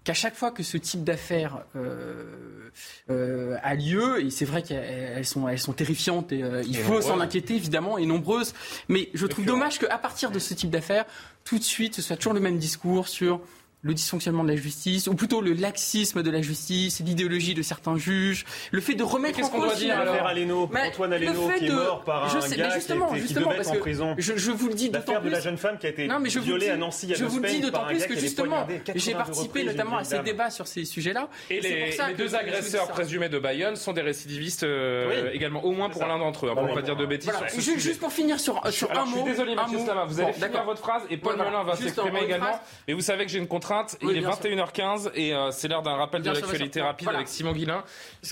qu'à 0.04 0.14
chaque 0.14 0.36
fois 0.36 0.52
que 0.52 0.64
ce 0.64 0.78
type 0.78 1.04
d'affaires 1.04 1.66
euh, 1.76 2.70
euh, 3.10 3.58
a 3.62 3.76
lieu, 3.76 4.24
et 4.24 4.30
c'est 4.30 4.46
vrai 4.46 4.62
qu'elles 4.62 5.26
sont, 5.26 5.50
elles 5.50 5.60
sont 5.60 5.74
terrifiantes, 5.74 6.32
et 6.32 6.44
euh, 6.44 6.64
il 6.66 6.78
faut 6.78 7.02
s'en 7.02 7.20
inquiéter 7.20 7.56
évidemment, 7.56 7.98
et 7.98 8.06
nombreuses, 8.06 8.54
mais 8.88 9.10
je 9.14 9.26
trouve 9.26 9.46
dommage 9.46 9.80
qu'à 9.80 9.98
partir 9.98 10.32
de 10.32 10.40
ce 10.40 10.54
type 10.54 10.70
d'affaires, 10.70 11.06
tout 11.44 11.58
de 11.58 11.64
suite, 11.64 11.96
ce 11.96 12.02
soit 12.02 12.16
toujours 12.16 12.34
le 12.34 12.40
même 12.40 12.58
discours 12.58 13.08
sur 13.08 13.42
le 13.82 13.94
dysfonctionnement 13.94 14.44
de 14.44 14.50
la 14.50 14.56
justice, 14.56 15.08
ou 15.08 15.14
plutôt 15.14 15.40
le 15.40 15.54
laxisme 15.54 16.24
de 16.24 16.32
la 16.32 16.42
justice, 16.42 17.00
l'idéologie 17.00 17.54
de 17.54 17.62
certains 17.62 17.96
juges, 17.96 18.44
le 18.72 18.82
fait 18.82 18.96
de 18.96 19.04
remettre 19.04 19.44
en 19.44 19.50
cause... 19.50 19.78
dire 19.78 20.04
l'affaire 20.04 20.26
Aleno, 20.26 20.64
Antoine 20.64 21.14
Aleno 21.14 21.50
qui 21.58 21.66
est 21.66 21.70
mort 21.70 22.04
par 22.04 22.24
un 22.24 22.28
gars 22.28 22.70
justement, 22.74 23.12
qui, 23.12 23.20
était, 23.20 23.34
devait 23.36 23.56
être 23.58 23.70
en 23.70 23.76
prison. 23.76 24.16
Je, 24.18 24.36
je, 24.36 24.52
vous 24.52 24.68
le 24.68 24.74
dis 24.74 24.90
d'autant 24.90 25.22
plus... 25.22 25.30
de 25.30 25.36
la 25.36 25.40
jeune 25.40 25.58
femme 25.58 25.78
qui 25.78 25.86
a 25.86 25.90
été 25.90 26.08
non, 26.08 26.20
mais 26.20 26.30
je 26.30 26.40
violée 26.40 26.70
à 26.70 26.78
Nancy, 26.78 27.14
Je 27.16 27.26
vous 27.26 27.40
le 27.40 27.50
dis 27.50 27.60
d'autant 27.60 27.86
plus 27.86 28.06
que 28.06 28.18
justement, 28.18 28.68
j'ai 28.96 29.14
participé 29.14 29.64
notamment 29.64 29.98
à 29.98 30.04
ces 30.04 30.20
débats 30.20 30.50
sur 30.50 30.68
ces 30.68 30.86
sujets-là. 30.86 31.30
Et 31.50 31.62
les 31.62 31.98
deux 32.18 32.36
agresseurs 32.36 32.88
présumés 32.88 33.30
de 33.30 33.40
Bayonne 33.40 33.76
sont 33.76 33.94
des 33.94 34.02
récidivistes 34.02 34.64
euh, 34.64 35.32
également, 35.32 35.64
au 35.64 35.72
moins 35.72 35.90
pour 35.90 36.06
l'un 36.06 36.18
d'entre 36.18 36.48
eux, 36.48 36.54
pour 36.54 36.64
ne 36.64 36.74
pas 36.74 36.82
dire 36.82 36.96
de 36.96 37.06
bêtises 37.06 37.32
Juste 37.78 38.00
pour 38.00 38.12
finir 38.12 38.40
sur 38.40 38.58
un 38.58 39.06
mot... 39.06 39.12
Je 39.12 39.16
suis 39.16 39.24
désolé, 39.24 39.56
Mathieu 39.56 39.80
Slama, 39.80 40.06
vous 40.06 40.20
allez 40.20 40.34
finir 40.34 40.64
votre 40.64 40.82
phrase 40.82 41.04
et 41.10 41.18
Paul 41.18 41.38
Melun 41.38 41.64
va 41.64 41.76
s'exprimer 41.76 42.24
également. 42.24 42.60
Mais 42.88 42.94
vous 42.94 43.02
savez 43.02 43.26
que 43.26 43.32
j'ai 43.32 43.40
une 43.40 43.48
contrainte, 43.48 43.77
il 44.02 44.18
est 44.18 44.22
21h15 44.22 45.12
et 45.16 45.34
euh, 45.34 45.52
c'est 45.52 45.68
l'heure 45.68 45.82
d'un 45.82 45.96
rappel 45.96 46.22
de 46.22 46.32
l'actualité 46.32 46.82
rapide 46.82 47.10
avec 47.10 47.28
Simon 47.28 47.54
Guillain. 47.54 47.84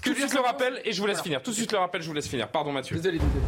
Tout 0.03 0.13
de 0.13 0.15
suite 0.15 0.33
le 0.33 0.41
rappel 0.41 0.81
et 0.83 0.91
je 0.91 1.01
vous 1.01 1.07
laisse 1.07 1.21
finir. 1.21 1.41
Tout 1.41 1.51
de 1.51 1.55
suite 1.55 1.71
le 1.71 1.79
rappel, 1.79 2.01
je 2.01 2.07
vous 2.07 2.13
laisse 2.13 2.27
finir. 2.27 2.47
Pardon 2.47 2.71
Mathieu. 2.71 2.95
Désolé, 2.95 3.17
désolé. 3.17 3.45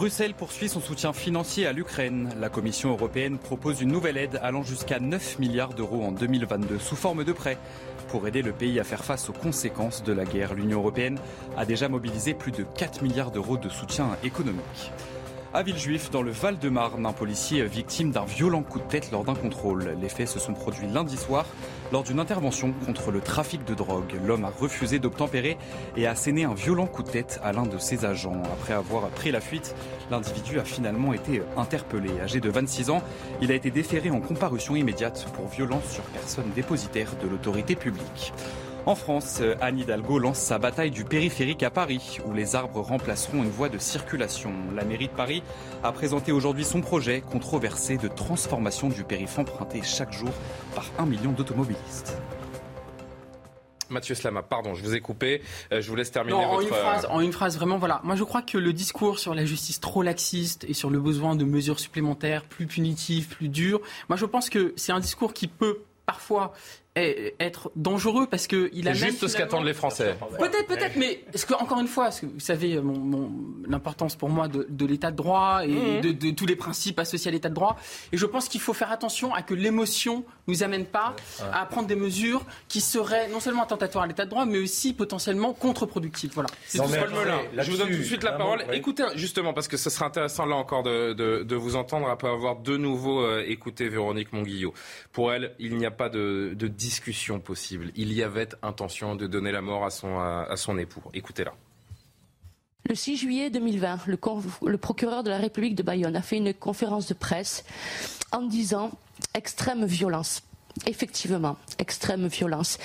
Bruxelles 0.00 0.32
poursuit 0.32 0.70
son 0.70 0.80
soutien 0.80 1.12
financier 1.12 1.66
à 1.66 1.72
l'Ukraine. 1.72 2.30
La 2.40 2.48
Commission 2.48 2.90
européenne 2.90 3.38
propose 3.38 3.82
une 3.82 3.92
nouvelle 3.92 4.16
aide 4.16 4.40
allant 4.42 4.62
jusqu'à 4.62 4.98
9 4.98 5.38
milliards 5.38 5.74
d'euros 5.74 6.02
en 6.02 6.12
2022 6.12 6.78
sous 6.78 6.96
forme 6.96 7.22
de 7.22 7.32
prêts. 7.32 7.58
Pour 8.08 8.26
aider 8.26 8.40
le 8.40 8.52
pays 8.52 8.80
à 8.80 8.84
faire 8.84 9.04
face 9.04 9.28
aux 9.28 9.34
conséquences 9.34 10.02
de 10.02 10.14
la 10.14 10.24
guerre, 10.24 10.54
l'Union 10.54 10.78
européenne 10.78 11.18
a 11.56 11.66
déjà 11.66 11.88
mobilisé 11.88 12.32
plus 12.32 12.50
de 12.50 12.62
4 12.62 13.02
milliards 13.02 13.30
d'euros 13.30 13.58
de 13.58 13.68
soutien 13.68 14.16
économique. 14.24 14.90
À 15.52 15.64
Villejuif, 15.64 16.12
dans 16.12 16.22
le 16.22 16.30
Val-de-Marne, 16.30 17.04
un 17.04 17.12
policier 17.12 17.64
victime 17.64 18.12
d'un 18.12 18.24
violent 18.24 18.62
coup 18.62 18.78
de 18.78 18.84
tête 18.84 19.10
lors 19.10 19.24
d'un 19.24 19.34
contrôle. 19.34 19.96
Les 20.00 20.08
faits 20.08 20.28
se 20.28 20.38
sont 20.38 20.54
produits 20.54 20.86
lundi 20.86 21.16
soir 21.16 21.44
lors 21.90 22.04
d'une 22.04 22.20
intervention 22.20 22.72
contre 22.86 23.10
le 23.10 23.20
trafic 23.20 23.64
de 23.64 23.74
drogue. 23.74 24.14
L'homme 24.24 24.44
a 24.44 24.50
refusé 24.50 25.00
d'obtempérer 25.00 25.58
et 25.96 26.06
a 26.06 26.12
asséné 26.12 26.44
un 26.44 26.54
violent 26.54 26.86
coup 26.86 27.02
de 27.02 27.10
tête 27.10 27.40
à 27.42 27.52
l'un 27.52 27.64
de 27.64 27.78
ses 27.78 28.04
agents. 28.04 28.40
Après 28.44 28.74
avoir 28.74 29.08
pris 29.08 29.32
la 29.32 29.40
fuite, 29.40 29.74
l'individu 30.08 30.60
a 30.60 30.64
finalement 30.64 31.12
été 31.14 31.42
interpellé. 31.56 32.10
Âgé 32.20 32.38
de 32.38 32.48
26 32.48 32.90
ans, 32.90 33.02
il 33.42 33.50
a 33.50 33.56
été 33.56 33.72
déféré 33.72 34.12
en 34.12 34.20
comparution 34.20 34.76
immédiate 34.76 35.26
pour 35.34 35.48
violence 35.48 35.90
sur 35.90 36.04
personne 36.04 36.52
dépositaire 36.54 37.10
de 37.20 37.26
l'autorité 37.26 37.74
publique. 37.74 38.32
En 38.86 38.94
France, 38.94 39.42
Anne 39.60 39.78
Hidalgo 39.78 40.18
lance 40.18 40.38
sa 40.38 40.58
bataille 40.58 40.90
du 40.90 41.04
périphérique 41.04 41.62
à 41.62 41.70
Paris, 41.70 42.18
où 42.24 42.32
les 42.32 42.56
arbres 42.56 42.80
remplaceront 42.80 43.42
une 43.42 43.50
voie 43.50 43.68
de 43.68 43.76
circulation. 43.76 44.52
La 44.74 44.84
mairie 44.84 45.08
de 45.08 45.12
Paris 45.12 45.42
a 45.84 45.92
présenté 45.92 46.32
aujourd'hui 46.32 46.64
son 46.64 46.80
projet 46.80 47.20
controversé 47.20 47.98
de 47.98 48.08
transformation 48.08 48.88
du 48.88 49.04
périph' 49.04 49.38
emprunté 49.38 49.82
chaque 49.82 50.12
jour 50.12 50.30
par 50.74 50.86
un 50.98 51.04
million 51.04 51.32
d'automobilistes. 51.32 52.16
Mathieu 53.90 54.14
Slama, 54.14 54.42
pardon, 54.42 54.74
je 54.74 54.82
vous 54.82 54.94
ai 54.94 55.00
coupé. 55.00 55.42
Euh, 55.72 55.82
je 55.82 55.90
vous 55.90 55.96
laisse 55.96 56.10
terminer 56.10 56.46
votre... 56.46 56.62
Une 56.62 56.68
phrase, 56.68 57.06
en 57.10 57.20
une 57.20 57.32
phrase, 57.32 57.56
vraiment, 57.56 57.76
voilà. 57.76 58.00
Moi, 58.04 58.14
je 58.14 58.24
crois 58.24 58.40
que 58.40 58.56
le 58.56 58.72
discours 58.72 59.18
sur 59.18 59.34
la 59.34 59.44
justice 59.44 59.80
trop 59.80 60.02
laxiste 60.02 60.64
et 60.68 60.74
sur 60.74 60.90
le 60.90 61.00
besoin 61.00 61.36
de 61.36 61.44
mesures 61.44 61.80
supplémentaires 61.80 62.44
plus 62.44 62.66
punitives, 62.66 63.28
plus 63.28 63.48
dures, 63.48 63.80
moi, 64.08 64.16
je 64.16 64.24
pense 64.24 64.48
que 64.48 64.72
c'est 64.76 64.92
un 64.92 65.00
discours 65.00 65.34
qui 65.34 65.48
peut 65.48 65.80
parfois 66.10 66.52
être 66.96 67.70
dangereux 67.76 68.26
parce 68.28 68.46
que 68.46 68.68
il 68.72 68.88
a 68.88 68.94
juste 68.94 69.26
ce 69.26 69.36
qu'attendent 69.36 69.64
les 69.64 69.74
Français. 69.74 70.16
Peut-être, 70.38 70.66
peut-être, 70.66 70.96
mais 70.96 71.24
ce 71.34 71.46
que 71.46 71.54
encore 71.54 71.80
une 71.80 71.86
fois, 71.86 72.10
ce 72.10 72.22
que 72.22 72.26
vous 72.26 72.40
savez 72.40 72.80
mon, 72.80 73.30
l'importance 73.66 74.16
pour 74.16 74.28
moi 74.28 74.48
de, 74.48 74.86
l'État 74.86 75.10
de 75.10 75.16
droit 75.16 75.60
et 75.64 75.68
mhm. 75.68 76.00
de, 76.00 76.30
tous 76.30 76.46
les 76.46 76.56
principes 76.56 76.98
associés 76.98 77.28
à 77.28 77.32
l'État 77.32 77.48
de 77.48 77.54
droit. 77.54 77.76
Et 78.12 78.16
je 78.16 78.26
pense 78.26 78.48
qu'il 78.48 78.60
faut 78.60 78.72
faire 78.72 78.90
attention 78.90 79.32
à 79.34 79.42
que 79.42 79.54
l'émotion 79.54 80.24
nous 80.48 80.62
amène 80.62 80.84
pas 80.84 81.14
à 81.52 81.64
prendre 81.66 81.86
des 81.86 81.96
mesures 81.96 82.44
qui 82.68 82.80
seraient 82.80 83.28
non 83.28 83.40
seulement 83.40 83.62
attentatoires 83.62 84.04
à 84.04 84.06
l'État 84.06 84.24
de 84.24 84.30
droit, 84.30 84.44
mais 84.44 84.58
aussi 84.58 84.92
potentiellement 84.92 85.52
contre-productives. 85.52 86.32
Voilà. 86.34 86.50
C'est 86.66 86.78
tout 86.78 86.88
Je 86.88 87.70
vous 87.70 87.76
donne 87.76 87.90
tout 87.90 87.98
de 87.98 88.02
suite 88.02 88.24
la 88.24 88.32
parole. 88.32 88.64
Écoutez, 88.72 89.04
justement, 89.14 89.52
parce 89.52 89.68
que 89.68 89.76
ce 89.76 89.90
sera 89.90 90.06
intéressant 90.06 90.44
là 90.44 90.56
encore 90.56 90.82
de, 90.82 91.54
vous 91.54 91.76
entendre 91.76 92.08
après 92.08 92.28
avoir 92.28 92.56
de 92.56 92.76
nouveau 92.78 93.20
euh, 93.20 93.44
écouté 93.46 93.88
Véronique 93.88 94.32
Monguillot. 94.32 94.72
Pour 95.12 95.30
elle, 95.32 95.54
il 95.58 95.76
n'y 95.76 95.84
a 95.84 95.90
pas 96.00 96.08
de, 96.08 96.56
discussion 96.66 97.40
possible. 97.40 97.92
Il 97.94 98.10
y 98.14 98.22
avait 98.22 98.48
intention 98.62 99.16
de 99.16 99.26
donner 99.26 99.52
la 99.52 99.60
mort 99.60 99.84
à 99.84 99.90
son, 99.90 100.78
époux. 100.78 101.02
Écoutez-la. 101.12 101.52
Le 102.88 102.94
6 102.94 103.18
juillet 103.18 103.50
2020, 103.50 104.06
le, 104.06 104.78
procureur 104.78 105.22
de 105.22 105.28
la 105.28 105.36
République 105.36 105.74
de 105.74 105.82
Bayonne 105.82 106.16
a 106.16 106.22
fait 106.22 106.38
une 106.38 106.54
conférence 106.54 107.06
de 107.06 107.12
presse 107.12 107.66
en 108.32 108.40
disant 108.40 108.92
extrême 109.34 109.84
violence. 109.84 110.42
Effectivement, 110.86 111.58
extrême 111.78 112.28
violence. 112.28 112.78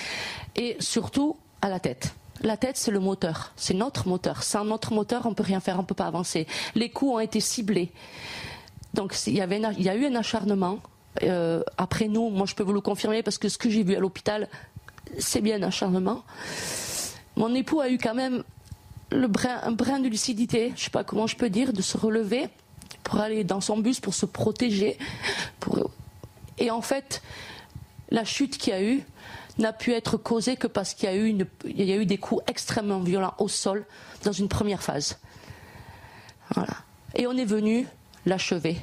Et 0.54 0.76
surtout 0.78 1.38
à 1.62 1.70
la 1.70 1.80
tête. 1.80 2.14
La 2.42 2.58
tête, 2.58 2.76
c'est 2.76 2.90
le 2.90 3.00
moteur. 3.00 3.54
C'est 3.56 3.72
notre 3.72 4.08
moteur. 4.08 4.42
Sans 4.42 4.66
notre 4.66 4.92
moteur, 4.92 5.24
on 5.24 5.30
ne 5.30 5.34
peut 5.34 5.42
rien 5.42 5.60
faire, 5.60 5.78
on 5.78 5.82
ne 5.82 5.86
peut 5.86 5.94
pas 5.94 6.06
avancer. 6.06 6.46
Les 6.74 6.90
coups 6.90 7.14
ont 7.14 7.20
été 7.20 7.40
ciblés. 7.40 7.92
Donc 8.92 9.16
il 9.26 9.32
y 9.32 9.40
a 9.40 9.96
eu 9.96 10.04
un 10.04 10.14
acharnement 10.16 10.80
euh, 11.22 11.62
après 11.76 12.08
nous, 12.08 12.30
moi 12.30 12.46
je 12.46 12.54
peux 12.54 12.62
vous 12.62 12.72
le 12.72 12.80
confirmer 12.80 13.22
parce 13.22 13.38
que 13.38 13.48
ce 13.48 13.58
que 13.58 13.70
j'ai 13.70 13.82
vu 13.82 13.94
à 13.94 14.00
l'hôpital, 14.00 14.48
c'est 15.18 15.40
bien 15.40 15.62
acharnement. 15.62 16.22
Mon 17.36 17.54
époux 17.54 17.80
a 17.80 17.90
eu 17.90 17.98
quand 17.98 18.14
même 18.14 18.42
le 19.10 19.26
brin, 19.28 19.60
un 19.62 19.72
brin 19.72 20.00
de 20.00 20.08
lucidité, 20.08 20.72
je 20.76 20.84
sais 20.84 20.90
pas 20.90 21.04
comment 21.04 21.26
je 21.26 21.36
peux 21.36 21.50
dire, 21.50 21.72
de 21.72 21.82
se 21.82 21.96
relever 21.96 22.48
pour 23.02 23.20
aller 23.20 23.44
dans 23.44 23.60
son 23.60 23.78
bus, 23.78 24.00
pour 24.00 24.14
se 24.14 24.26
protéger. 24.26 24.98
Et 26.58 26.70
en 26.70 26.80
fait, 26.80 27.22
la 28.10 28.24
chute 28.24 28.58
qu'il 28.58 28.72
y 28.72 28.76
a 28.76 28.82
eu 28.82 29.02
n'a 29.58 29.72
pu 29.72 29.92
être 29.92 30.16
causée 30.16 30.56
que 30.56 30.66
parce 30.66 30.94
qu'il 30.94 31.08
y, 31.08 31.12
a 31.12 31.16
eu 31.16 31.46
eu 31.64 32.06
des 32.06 32.18
coups 32.18 32.42
extrêmement 32.46 33.00
violents 33.00 33.34
au 33.38 33.48
sol 33.48 33.86
dans 34.24 34.32
une 34.32 34.48
première 34.48 34.82
phase. 34.82 35.18
Et 37.14 37.26
on 37.26 37.32
est 37.32 37.44
venu 37.44 37.86
l'achever 38.26 38.78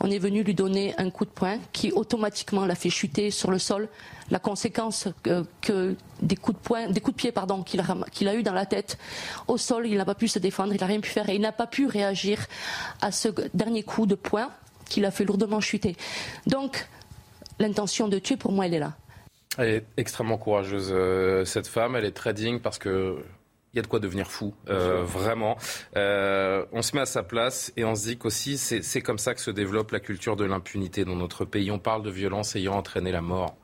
on 0.00 0.10
est 0.10 0.18
venu 0.18 0.42
lui 0.42 0.54
donner 0.54 0.94
un 0.98 1.10
coup 1.10 1.24
de 1.24 1.30
poing 1.30 1.58
qui 1.72 1.92
automatiquement 1.92 2.66
l'a 2.66 2.74
fait 2.74 2.90
chuter 2.90 3.30
sur 3.30 3.50
le 3.50 3.58
sol. 3.58 3.88
La 4.30 4.38
conséquence 4.38 5.08
que, 5.60 5.96
des 6.20 6.36
coups 6.36 6.58
de 6.58 6.62
poing, 6.62 6.88
des 6.88 7.00
coups 7.00 7.16
de 7.16 7.20
pied 7.20 7.32
pardon 7.32 7.62
qu'il 7.62 7.80
a, 7.80 7.84
qu'il 8.10 8.28
a 8.28 8.34
eu 8.34 8.42
dans 8.42 8.52
la 8.52 8.66
tête 8.66 8.98
au 9.46 9.56
sol, 9.56 9.86
il 9.86 9.96
n'a 9.96 10.04
pas 10.04 10.14
pu 10.14 10.28
se 10.28 10.38
défendre, 10.38 10.74
il 10.74 10.80
n'a 10.80 10.86
rien 10.86 11.00
pu 11.00 11.10
faire 11.10 11.28
et 11.28 11.34
il 11.34 11.40
n'a 11.40 11.52
pas 11.52 11.66
pu 11.66 11.86
réagir 11.86 12.46
à 13.00 13.12
ce 13.12 13.28
dernier 13.54 13.82
coup 13.82 14.06
de 14.06 14.14
poing 14.14 14.50
qui 14.88 15.00
l'a 15.00 15.10
fait 15.10 15.24
lourdement 15.24 15.60
chuter. 15.60 15.96
Donc 16.46 16.88
l'intention 17.58 18.08
de 18.08 18.18
tuer 18.18 18.36
pour 18.36 18.52
moi 18.52 18.66
elle 18.66 18.74
est 18.74 18.78
là. 18.80 18.94
Elle 19.58 19.68
est 19.68 19.84
extrêmement 19.96 20.36
courageuse 20.36 20.90
euh, 20.92 21.44
cette 21.46 21.66
femme, 21.66 21.96
elle 21.96 22.04
est 22.04 22.16
très 22.16 22.34
digne 22.34 22.58
parce 22.58 22.78
que 22.78 23.24
il 23.76 23.80
y 23.80 23.80
a 23.80 23.82
de 23.82 23.88
quoi 23.88 24.00
devenir 24.00 24.30
fou, 24.30 24.54
euh, 24.70 25.02
vraiment. 25.04 25.58
Euh, 25.96 26.64
on 26.72 26.80
se 26.80 26.96
met 26.96 27.02
à 27.02 27.06
sa 27.06 27.22
place 27.22 27.74
et 27.76 27.84
on 27.84 27.94
se 27.94 28.08
dit 28.08 28.16
qu'aussi 28.16 28.56
c'est 28.56 29.02
comme 29.02 29.18
ça 29.18 29.34
que 29.34 29.40
se 29.42 29.50
développe 29.50 29.90
la 29.90 30.00
culture 30.00 30.34
de 30.34 30.46
l'impunité 30.46 31.04
dans 31.04 31.14
notre 31.14 31.44
pays. 31.44 31.70
On 31.70 31.78
parle 31.78 32.02
de 32.02 32.10
violence 32.10 32.56
ayant 32.56 32.72
entraîné 32.72 33.12
la 33.12 33.20
mort. 33.20 33.54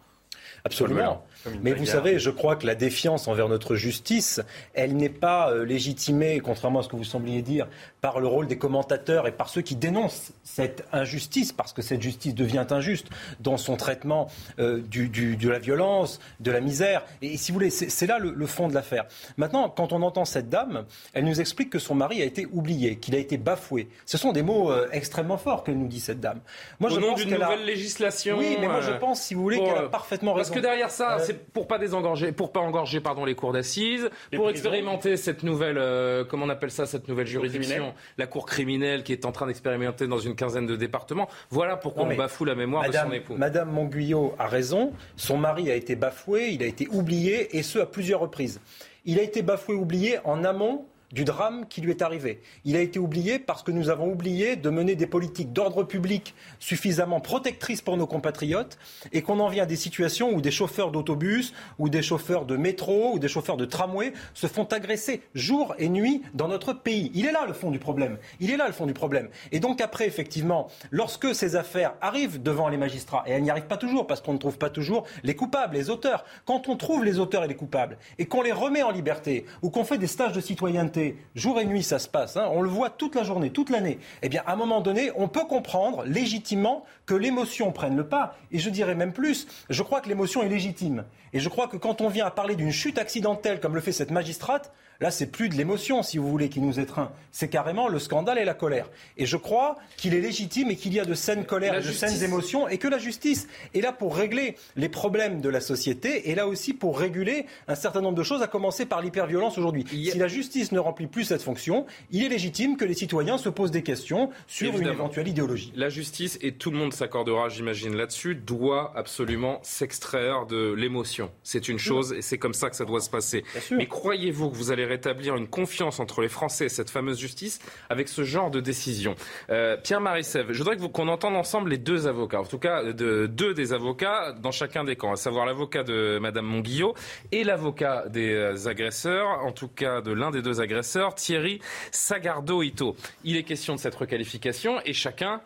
Absolument. 0.67 1.25
Mais 1.63 1.73
vous 1.73 1.87
savez, 1.87 2.19
je 2.19 2.31
crois 2.31 2.57
que 2.57 2.67
la 2.67 2.75
défiance 2.75 3.29
envers 3.29 3.49
notre 3.49 3.75
justice, 3.75 4.41
elle 4.75 4.97
n'est 4.97 5.09
pas 5.09 5.51
euh, 5.51 5.65
légitimée, 5.65 6.41
contrairement 6.41 6.81
à 6.81 6.83
ce 6.83 6.89
que 6.89 6.97
vous 6.97 7.05
sembliez 7.05 7.43
dire, 7.43 7.69
par 8.01 8.21
le 8.21 8.27
rôle 8.27 8.47
des 8.47 8.59
commentateurs 8.59 9.27
et 9.27 9.33
par 9.33 9.49
ceux 9.49 9.63
qui 9.63 9.77
dénoncent 9.77 10.33
cette 10.43 10.85
injustice, 10.93 11.53
parce 11.53 11.73
que 11.73 11.83
cette 11.83 12.03
justice 12.03 12.35
devient 12.35 12.67
injuste 12.71 13.09
dans 13.41 13.57
son 13.57 13.77
traitement 13.77 14.29
euh, 14.59 14.81
du, 14.81 15.09
de 15.09 15.49
la 15.49 15.59
violence, 15.59 16.21
de 16.41 16.51
la 16.51 16.61
misère. 16.61 17.05
Et 17.23 17.37
si 17.37 17.53
vous 17.53 17.59
voulez, 17.59 17.71
c'est 17.71 18.07
là 18.07 18.19
le, 18.19 18.47
fond 18.47 18.69
de 18.69 18.75
l'affaire. 18.75 19.07
Maintenant, 19.37 19.69
quand 19.69 19.93
on 19.93 20.03
entend 20.03 20.25
cette 20.25 20.49
dame, 20.49 20.85
elle 21.13 21.25
nous 21.25 21.41
explique 21.41 21.71
que 21.71 21.79
son 21.79 21.95
mari 21.95 22.21
a 22.23 22.25
été 22.25 22.47
oublié, 22.47 22.97
qu'il 22.97 23.15
a 23.15 23.19
été 23.19 23.37
bafoué. 23.37 23.89
Ce 24.05 24.19
sont 24.19 24.33
des 24.33 24.43
mots 24.43 24.71
euh, 24.71 24.89
extrêmement 24.93 25.39
forts 25.39 25.65
qu'elle 25.65 25.79
nous 25.79 25.89
dit, 25.89 26.01
cette 26.01 26.21
dame. 26.21 26.41
Moi, 26.81 26.91
Au 26.91 26.95
je 26.95 27.01
nom 27.01 27.15
d'une 27.15 27.31
nouvelle 27.31 27.65
législation. 27.65 28.39
Oui, 28.39 28.57
mais 28.61 28.69
moi 28.69 28.81
je 28.81 28.93
pense, 28.93 29.23
si 29.23 29.35
vous 29.35 29.43
voulez, 29.43 29.59
qu'elle 29.59 29.79
a 29.79 29.89
parfaitement 29.89 30.35
raison. 30.35 30.51
Parce 30.51 30.57
que 30.57 30.63
derrière 30.63 30.91
ça, 30.91 31.19
c'est 31.33 31.53
pour 31.53 31.67
pas 31.67 31.79
désengorger, 31.79 32.33
pour 32.33 32.53
pas 32.53 32.61
engorger 32.61 33.01
pardon 33.01 33.25
les 33.25 33.35
cours 33.35 33.53
d'assises, 33.53 34.11
pour 34.35 34.51
expérimenter 34.51 35.17
cette 35.17 35.43
nouvelle, 35.43 35.79
euh, 35.79 36.25
comment 36.25 36.47
on 36.47 36.49
appelle 36.49 36.71
ça, 36.71 36.87
cette 36.87 37.09
nouvelle 37.09 37.27
juridiction, 37.27 37.95
la 38.19 38.27
cour 38.27 38.47
criminelle 38.47 39.03
qui 39.03 39.13
est 39.13 39.25
en 39.25 39.33
train 39.33 39.47
d'expérimenter 39.47 40.07
dans 40.07 40.19
une 40.19 40.35
quinzaine 40.35 40.67
de 40.67 40.77
départements. 40.77 41.29
Voilà 41.51 41.77
pourquoi 41.77 42.05
on 42.05 42.15
bafoue 42.15 42.45
la 42.45 42.55
mémoire 42.55 42.89
de 42.89 42.93
son 42.93 43.13
époux. 43.13 43.35
Madame 43.37 43.71
Monguillot 43.71 44.35
a 44.39 44.47
raison. 44.47 44.93
Son 45.17 45.39
mari 45.39 45.71
a 45.71 45.75
été 45.75 45.97
bafoué, 45.97 46.51
il 46.51 46.63
a 46.63 46.67
été 46.67 46.89
oublié, 46.91 47.57
et 47.57 47.63
ce 47.63 47.79
à 47.79 47.87
plusieurs 47.87 48.21
reprises. 48.21 48.61
Il 49.05 49.19
a 49.19 49.23
été 49.23 49.43
bafoué, 49.43 49.75
oublié 49.75 50.19
en 50.25 50.45
amont 50.45 50.87
du 51.13 51.25
drame 51.25 51.67
qui 51.69 51.81
lui 51.81 51.91
est 51.91 52.03
arrivé. 52.03 52.41
Il 52.65 52.77
a 52.77 52.81
été 52.81 52.99
oublié 52.99 53.39
parce 53.39 53.63
que 53.63 53.71
nous 53.71 53.91
avons 53.91 54.11
oublié 54.11 54.57
de 54.57 54.71
mener 54.71 54.97
des 54.97 55.07
politiques 55.07 55.53
d'ordre 55.53 55.85
public 55.85 56.35
suffisamment 56.59 57.21
protectrices 57.21 57.83
pour 57.83 57.97
nos 57.97 58.07
compatriotes 58.07 58.79
et 59.13 59.23
qu'on 59.23 59.39
en 59.41 59.49
vient 59.49 59.65
à 59.65 59.67
des 59.67 59.77
situations 59.77 60.33
où 60.33 60.41
des 60.41 60.51
chauffeurs 60.51 60.91
d'autobus 60.91 61.53
ou 61.79 61.89
des 61.89 62.03
chauffeurs 62.03 62.47
de 62.47 62.57
métro 62.57 63.13
ou 63.13 63.19
des 63.19 63.29
chauffeurs 63.29 63.57
de 63.57 63.65
tramway 63.65 64.13
se 64.35 64.47
font 64.47 64.65
agresser 64.65 65.23
jour 65.35 65.75
et 65.79 65.89
nuit 65.89 66.23
dans 66.35 66.49
notre 66.49 66.73
pays. 66.73 67.11
Il 67.15 67.27
est 67.27 67.33
là 67.33 67.45
le 67.47 67.53
fond 67.53 67.71
du 67.71 67.79
problème. 67.79 68.19
Il 68.41 68.51
est 68.51 68.57
là 68.57 68.67
le 68.67 68.73
fond 68.73 68.87
du 68.87 68.95
problème. 68.95 69.29
Et 69.53 69.61
donc 69.61 69.81
après, 69.81 70.07
effectivement, 70.07 70.69
lorsque 70.91 71.35
ces 71.35 71.57
affaires 71.57 71.95
arrivent 72.01 72.43
devant 72.43 72.69
les 72.69 72.77
magistrats, 72.77 73.25
et 73.27 73.33
elles 73.33 73.43
n'y 73.43 73.51
arrivent 73.51 73.67
pas 73.67 73.77
toujours 73.77 74.07
parce 74.07 74.21
qu'on 74.21 74.33
ne 74.33 74.39
trouve 74.39 74.59
pas 74.59 74.71
toujours 74.71 75.05
les 75.23 75.37
coupables, 75.37 75.75
les 75.75 75.91
auteurs, 75.91 76.25
quand 76.47 76.69
on 76.69 76.77
trouve 76.77 77.05
les 77.05 77.19
auteurs 77.19 77.45
et 77.45 77.49
les 77.49 77.55
coupables 77.55 77.99
et 78.19 78.27
qu'on 78.27 78.43
les 78.43 78.53
remet 78.53 78.83
en 78.83 78.91
liberté 78.91 79.45
ou 79.61 79.71
qu'on 79.71 79.85
fait 79.85 79.99
des 79.99 80.07
stages 80.07 80.33
de 80.33 80.41
citoyenneté, 80.41 81.02
jour 81.35 81.61
et 81.61 81.65
nuit 81.65 81.83
ça 81.83 81.99
se 81.99 82.09
passe, 82.09 82.37
hein, 82.37 82.49
on 82.53 82.63
le 82.63 82.69
voit 82.69 82.91
toute 82.91 83.15
la 83.15 83.25
journée, 83.25 83.51
toute 83.51 83.71
l'année, 83.71 83.99
eh 84.23 84.29
bien 84.29 84.43
à 84.47 84.53
un 84.53 84.57
moment 84.57 84.81
donné, 84.81 85.11
on 85.17 85.29
peut 85.29 85.45
comprendre 85.45 86.05
légitimement 86.05 86.85
que 87.07 87.15
l'émotion 87.15 87.73
prenne 87.73 87.97
le 87.97 88.07
pas. 88.07 88.37
Et 88.51 88.59
je 88.59 88.71
dirais 88.71 88.95
même 88.95 89.13
plus, 89.13 89.47
je 89.71 89.83
crois 89.83 90.01
que 90.01 90.09
l'émotion 90.09 90.43
est 90.43 90.49
légitime. 90.49 91.05
Et 91.33 91.41
je 91.41 91.49
crois 91.49 91.69
que 91.69 91.77
quand 91.77 92.01
on 92.01 92.09
vient 92.09 92.27
à 92.27 92.31
parler 92.31 92.57
d'une 92.57 92.73
chute 92.73 92.99
accidentelle 92.99 93.61
comme 93.61 93.75
le 93.75 93.81
fait 93.81 93.93
cette 93.93 94.11
magistrate, 94.11 94.73
Là, 95.03 95.11
c'est 95.11 95.27
plus 95.27 95.49
de 95.49 95.57
l'émotion, 95.57 96.05
si 96.05 96.17
vous 96.17 96.29
voulez, 96.29 96.49
qui 96.49 96.61
nous 96.61 96.79
étreint. 96.79 97.11
C'est 97.33 97.49
carrément 97.49 97.89
le 97.89 97.99
scandale 97.99 98.39
et 98.39 98.45
la 98.45 98.55
colère. 98.55 98.89
Et 99.17 99.27
je 99.27 99.37
crois 99.37 99.77
qu'il 99.97 100.15
est 100.15 100.21
légitime 100.21 100.71
et 100.71 100.77
qu'il 100.77 100.95
y 100.95 101.01
a 101.01 101.05
de 101.05 101.15
saines 101.15 101.45
colères, 101.45 101.75
et 101.75 101.83
de 101.83 101.91
saines 101.91 102.23
émotions, 102.23 102.69
et 102.69 102.79
que 102.79 102.87
la 102.87 102.99
justice 102.99 103.49
est 103.75 103.81
là 103.81 103.91
pour 103.91 104.15
régler 104.17 104.55
les 104.77 104.89
problèmes 104.89 105.41
de 105.41 105.49
la 105.49 105.61
société, 105.61 106.31
et 106.31 106.37
là 106.37 106.47
aussi 106.47 106.73
pour 106.73 107.01
réguler 107.01 107.47
un 107.67 107.75
certain 107.75 108.01
nombre 108.01 108.17
de 108.17 108.23
choses, 108.23 108.43
à 108.43 108.47
commencer 108.47 108.87
par 108.87 109.03
l'hyperviolence 109.03 109.59
aujourd'hui. 109.59 109.85
Si 109.91 110.17
la 110.17 110.29
justice 110.29 110.71
ne 110.71 110.79
remplit 110.79 111.09
plus 111.09 111.25
cette 111.25 111.43
fonction, 111.43 111.85
il 112.13 112.23
est 112.23 112.29
légitime 112.29 112.77
que 112.77 112.85
les 112.85 112.95
citoyens 112.95 113.39
se 113.39 113.49
posent 113.49 113.73
des 113.73 113.83
questions 113.83 114.31
sur 114.47 114.79
une 114.79 114.87
éventuelle 114.87 115.27
idéologie. 115.27 115.73
La 115.75 115.89
justice, 115.89 116.39
et 116.43 116.53
tout 116.53 116.71
le 116.71 116.77
monde 116.77 116.93
s'accordera, 116.93 117.49
j'imagine, 117.49 117.97
là-dessus, 117.97 118.37
doit 118.37 118.93
absolument 118.95 119.59
s'extraire 119.65 120.47
de 120.47 120.73
l'émotion. 120.73 121.33
C'est 121.43 121.69
une 121.69 121.79
chose, 121.79 122.13
et 122.13 122.23
c'est 122.23 122.39
comme 122.39 122.55
ça 122.55 122.71
que 122.71 122.77
ça 122.77 122.85
doit 122.85 123.01
se 123.01 123.11
passer. 123.11 123.43
Mais 123.73 123.89
croyez-vous 123.89 124.49
que 124.49 124.55
vous 124.55 124.71
allez 124.71 124.92
rétablir 124.93 125.37
une 125.37 125.49
confiance 125.49 126.01
entre 126.01 126.21
les 126.21 126.29
Français 126.29 126.67
et 126.67 126.69
cette 126.69 126.91
fameuse 126.91 127.19
justice 127.19 127.59
avec 127.91 128.09
ce 128.09 128.23
genre 128.23 128.51
de 128.51 128.61
décision. 128.61 129.15
Euh, 129.51 129.77
Pierre-Marie 129.77 130.25
Sèvres, 130.25 130.53
je 130.53 130.59
voudrais 130.59 130.77
qu'on 130.77 131.09
entende 131.09 131.37
ensemble 131.37 131.71
les 131.71 131.79
deux 131.79 132.07
avocats, 132.07 132.41
en 132.41 132.45
tout 132.45 132.59
cas 132.59 132.93
de, 132.93 133.27
deux 133.27 133.55
des 133.55 133.73
avocats 133.73 134.33
dans 134.33 134.53
chacun 134.53 134.85
des 134.85 134.97
camps, 134.97 135.13
à 135.13 135.17
savoir 135.17 135.47
l'avocat 135.47 135.83
de 135.83 136.19
Madame 136.21 136.47
Monguillot 136.47 136.95
et 137.33 137.45
l'avocat 137.45 138.05
des 138.09 138.33
euh, 138.33 138.69
agresseurs, 138.69 139.45
en 139.45 139.53
tout 139.53 139.69
cas 139.69 140.01
de 140.01 140.13
l'un 140.13 140.31
des 140.31 140.43
deux 140.43 140.61
agresseurs, 140.61 141.15
Thierry 141.15 141.61
Sagardo-Ito. 141.91 142.97
Il 143.25 143.37
est 143.37 143.43
question 143.43 143.75
de 143.75 143.81
cette 143.81 143.95
requalification 143.95 144.81
et 144.85 144.93
chacun, 144.93 145.41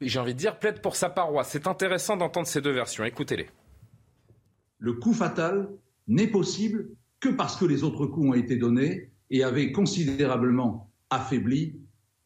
j'ai 0.00 0.18
envie 0.18 0.34
de 0.34 0.38
dire, 0.38 0.58
plaide 0.58 0.80
pour 0.80 0.96
sa 0.96 1.10
paroisse. 1.10 1.48
C'est 1.50 1.66
intéressant 1.66 2.16
d'entendre 2.16 2.46
ces 2.46 2.60
deux 2.60 2.72
versions. 2.72 3.04
Écoutez-les. 3.04 3.48
Le 4.78 4.92
coup 4.92 5.14
fatal 5.14 5.68
n'est 6.06 6.26
possible 6.26 6.88
que 7.20 7.28
parce 7.28 7.56
que 7.56 7.64
les 7.64 7.82
autres 7.82 8.06
coups 8.06 8.28
ont 8.28 8.34
été 8.34 8.56
donnés 8.56 9.10
et 9.30 9.42
avaient 9.42 9.72
considérablement 9.72 10.90
affaibli 11.10 11.76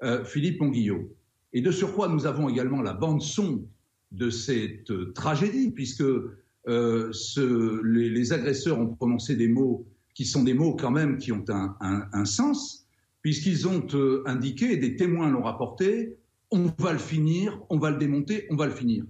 euh, 0.03 0.25
Philippe 0.25 0.61
Monguillot. 0.61 1.15
Et 1.53 1.61
de 1.61 1.71
surcroît, 1.71 2.09
nous 2.09 2.27
avons 2.27 2.49
également 2.49 2.83
la 2.83 2.93
bande-son 2.93 3.67
de 4.13 4.31
cette 4.31 4.91
euh, 4.91 5.13
tragédie, 5.13 5.71
puisque 5.71 6.03
euh, 6.69 7.13
les, 7.85 8.33
agresseurs 8.33 8.79
ont 8.79 8.95
prononcé 8.95 9.37
des 9.37 9.49
mots 9.49 9.87
qui 10.15 10.25
sont 10.25 10.43
des 10.43 10.55
mots 10.55 10.75
quand 10.75 10.91
même 10.91 11.19
qui 11.19 11.33
ont 11.33 11.45
un, 11.49 12.25
sens, 12.25 12.87
puisqu'ils 13.23 13.69
ont 13.69 13.87
indiqué, 14.27 14.77
des 14.77 14.97
témoins 14.97 15.31
l'ont 15.31 15.43
rapporté, 15.43 16.17
on 16.51 16.71
va 16.79 16.93
le 16.93 16.99
finir, 16.99 17.61
on 17.71 17.79
va 17.79 17.91
le 17.91 17.97
démonter, 17.97 18.47
on 18.51 18.57
va 18.57 18.67
le 18.67 18.73
finir. 18.73 19.05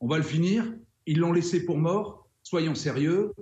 On 0.00 0.08
va 0.08 0.16
le 0.16 0.24
finir, 0.24 0.72
ils 1.06 1.18
l'ont 1.18 1.32
laissé 1.32 1.64
pour 1.64 1.78
mort, 1.78 2.28
soyons 2.42 2.74
sérieux, 2.74 3.32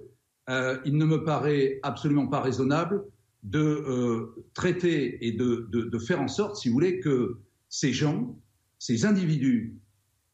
euh, 0.50 0.78
il 0.84 0.96
ne 0.96 1.04
me 1.04 1.24
paraît 1.24 1.80
absolument 1.82 2.26
pas 2.26 2.40
raisonnable 2.40 3.04
de 3.44 3.60
euh, 3.60 4.44
traiter 4.54 5.26
et 5.26 5.32
de, 5.32 5.98
faire 5.98 6.20
en 6.20 6.28
sorte, 6.28 6.56
si 6.56 6.68
vous 6.68 6.74
voulez, 6.74 7.00
que 7.00 7.38
ces 7.68 7.92
gens, 7.92 8.38
ces 8.78 9.06
individus, 9.06 9.74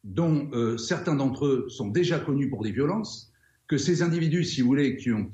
dont 0.02 0.48
euh, 0.52 0.78
certains 0.78 1.14
d'entre 1.14 1.46
eux 1.46 1.66
sont 1.68 1.88
déjà 1.88 2.18
connus 2.18 2.48
pour 2.48 2.62
des 2.62 2.72
violences, 2.72 3.32
que 3.68 3.76
ces 3.78 4.02
individus, 4.02 4.44
si 4.44 4.62
vous 4.62 4.68
voulez, 4.68 4.96
qui 4.96 5.12
ont 5.12 5.30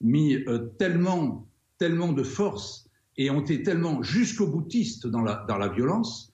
mis 0.00 0.36
tellement, 0.78 1.48
tellement 1.78 2.12
de 2.12 2.22
force 2.22 2.88
et 3.16 3.30
ont 3.30 3.40
été 3.40 3.62
tellement 3.62 4.02
jusqu'au 4.02 4.46
boutiste 4.46 5.06
dans 5.06 5.22
la, 5.22 5.44
dans 5.48 5.58
la 5.58 5.68
violence, 5.68 6.32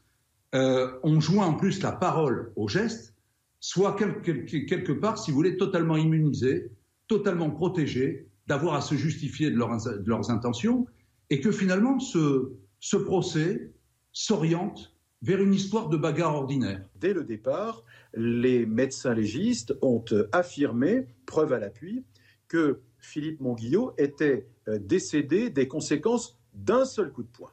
ont 0.53 1.21
joint 1.21 1.47
en 1.47 1.55
plus 1.55 1.81
la 1.81 1.93
parole 1.93 2.53
au 2.57 2.69
geste, 2.69 3.15
soit 3.61 3.97
quelque 3.97 4.93
part, 4.93 5.17
si 5.17 5.31
vous 5.31 5.37
voulez, 5.37 5.57
totalement 5.57 5.97
immunisés 5.97 6.71
totalement 7.13 7.51
protégés 7.51 8.27
d'avoir 8.47 8.75
à 8.75 8.81
se 8.81 8.95
justifier 8.95 9.51
de, 9.51 9.57
leurs 9.57 10.31
intentions 10.31 10.87
et 11.29 11.41
que 11.41 11.53
finalement 11.53 12.01
ce, 12.01 12.53
ce 12.81 12.97
procès 12.97 13.71
s'oriente 14.13 14.97
vers 15.21 15.43
une 15.43 15.53
histoire 15.53 15.91
de 15.91 15.99
bagarre 15.99 16.35
ordinaire. 16.35 16.83
Dès 16.97 17.13
le 17.13 17.23
départ, 17.23 17.85
les 18.15 18.65
médecins 18.65 19.13
légistes 19.13 19.75
ont 19.83 20.03
affirmé, 20.33 21.07
preuve 21.27 21.53
à 21.53 21.59
l'appui, 21.59 22.05
que 22.49 22.81
Philippe 22.99 23.41
Monguillot 23.41 23.93
était 23.99 24.47
euh, 24.69 24.79
décédé 24.79 25.51
des 25.51 25.69
conséquences 25.69 26.39
d'un 26.55 26.87
seul 26.87 27.13
coup 27.13 27.25
de 27.25 27.29
poing. 27.29 27.53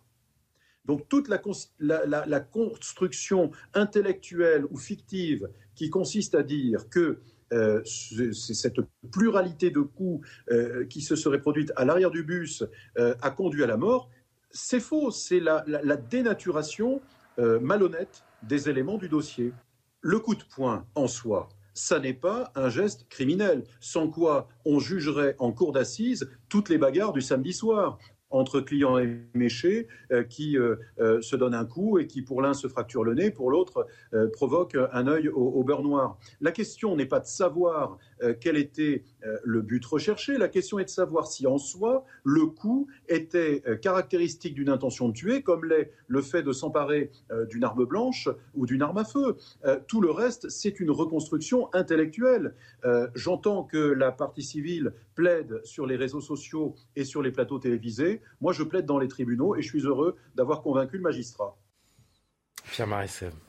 Donc 0.85 1.07
toute 1.09 1.27
la, 1.27 2.39
construction 2.39 3.51
intellectuelle 3.73 4.65
ou 4.71 4.77
fictive 4.77 5.49
qui 5.75 5.89
consiste 5.89 6.33
à 6.33 6.43
dire 6.43 6.89
que 6.89 7.19
euh, 7.51 7.81
cette 7.83 8.79
pluralité 9.11 9.71
de 9.71 9.81
coups 9.81 10.27
euh, 10.51 10.85
qui 10.85 11.01
se 11.01 11.15
serait 11.15 11.41
produite 11.41 11.71
à 11.75 11.85
l'arrière 11.85 12.11
du 12.11 12.23
bus 12.23 12.63
euh, 12.97 13.15
a 13.21 13.31
conduit 13.31 13.63
à 13.63 13.67
la 13.67 13.77
mort, 13.77 14.09
c'est 14.51 14.79
faux. 14.79 15.11
C'est 15.11 15.39
la, 15.39 15.63
dénaturation 16.09 17.01
malhonnête 17.61 18.23
des 18.43 18.69
éléments 18.69 18.97
du 18.97 19.07
dossier. 19.07 19.53
Le 20.01 20.19
coup 20.19 20.35
de 20.35 20.43
poing 20.43 20.85
en 20.95 21.07
soi, 21.07 21.47
ça 21.73 21.99
n'est 21.99 22.13
pas 22.13 22.51
un 22.55 22.67
geste 22.67 23.07
criminel, 23.07 23.63
sans 23.79 24.09
quoi 24.09 24.49
on 24.65 24.79
jugerait 24.79 25.35
en 25.39 25.53
cour 25.53 25.71
d'assises 25.71 26.29
toutes 26.49 26.67
les 26.67 26.77
bagarres 26.77 27.13
du 27.13 27.21
samedi 27.21 27.53
soir 27.53 27.97
entre 28.31 28.61
clients 28.61 28.97
et 28.97 29.19
méchés 29.33 29.87
euh, 30.11 30.23
qui 30.23 30.57
euh, 30.57 30.75
euh, 30.99 31.21
se 31.21 31.35
donnent 31.35 31.55
un 31.55 31.65
coup 31.65 31.97
et 31.99 32.07
qui 32.07 32.21
pour 32.21 32.41
l'un 32.41 32.53
se 32.53 32.67
fracture 32.67 33.03
le 33.03 33.13
nez, 33.13 33.31
pour 33.31 33.51
l'autre 33.51 33.87
provoque 34.33 34.77
un 34.93 35.07
œil 35.07 35.29
au, 35.29 35.63
beurre 35.63 35.83
noir. 35.83 36.17
La 36.41 36.51
question 36.51 36.95
n'est 36.95 37.05
pas 37.05 37.19
de 37.19 37.25
savoir 37.25 37.97
quel 38.39 38.57
était 38.57 39.03
le 39.43 39.61
but 39.61 39.83
recherché, 39.85 40.37
la 40.37 40.47
question 40.47 40.79
est 40.79 40.85
de 40.85 40.89
savoir 40.89 41.27
si 41.27 41.47
en 41.47 41.57
soi 41.57 42.05
le 42.23 42.45
coup 42.45 42.87
était 43.07 43.63
caractéristique 43.81 44.55
d'une 44.55 44.69
intention 44.69 45.09
de 45.09 45.13
tuer, 45.13 45.41
comme 45.41 45.65
l'est 45.65 45.91
le 46.07 46.21
fait 46.21 46.43
de 46.43 46.51
s'emparer 46.51 47.11
d'une 47.49 47.63
arme 47.63 47.85
blanche 47.85 48.29
ou 48.55 48.65
d'une 48.65 48.81
arme 48.81 48.97
à 48.97 49.05
feu. 49.05 49.37
tout 49.87 50.01
le 50.01 50.11
reste, 50.11 50.49
c'est 50.49 50.79
une 50.79 50.91
reconstruction 50.91 51.69
intellectuelle. 51.73 52.53
J'entends 53.15 53.63
que 53.63 53.77
la 53.77 54.11
partie 54.11 54.43
civile 54.43 54.93
plaide 55.19 55.59
sur 55.65 55.85
les 55.85 55.97
réseaux 55.97 56.21
sociaux 56.21 56.75
et 56.95 57.03
sur 57.03 57.21
les 57.21 57.33
plateaux 57.33 57.59
télévisés. 57.59 58.21
Moi, 58.39 58.53
je 58.53 58.63
plaide 58.63 58.85
dans 58.85 58.99
les 58.99 59.09
tribunaux 59.09 59.53
et 59.57 59.61
je 59.61 59.67
suis 59.67 59.81
heureux 59.81 60.15
d'avoir 60.33 60.61
convaincu 60.61 60.95
le 60.95 61.03
magistrat. 61.03 61.57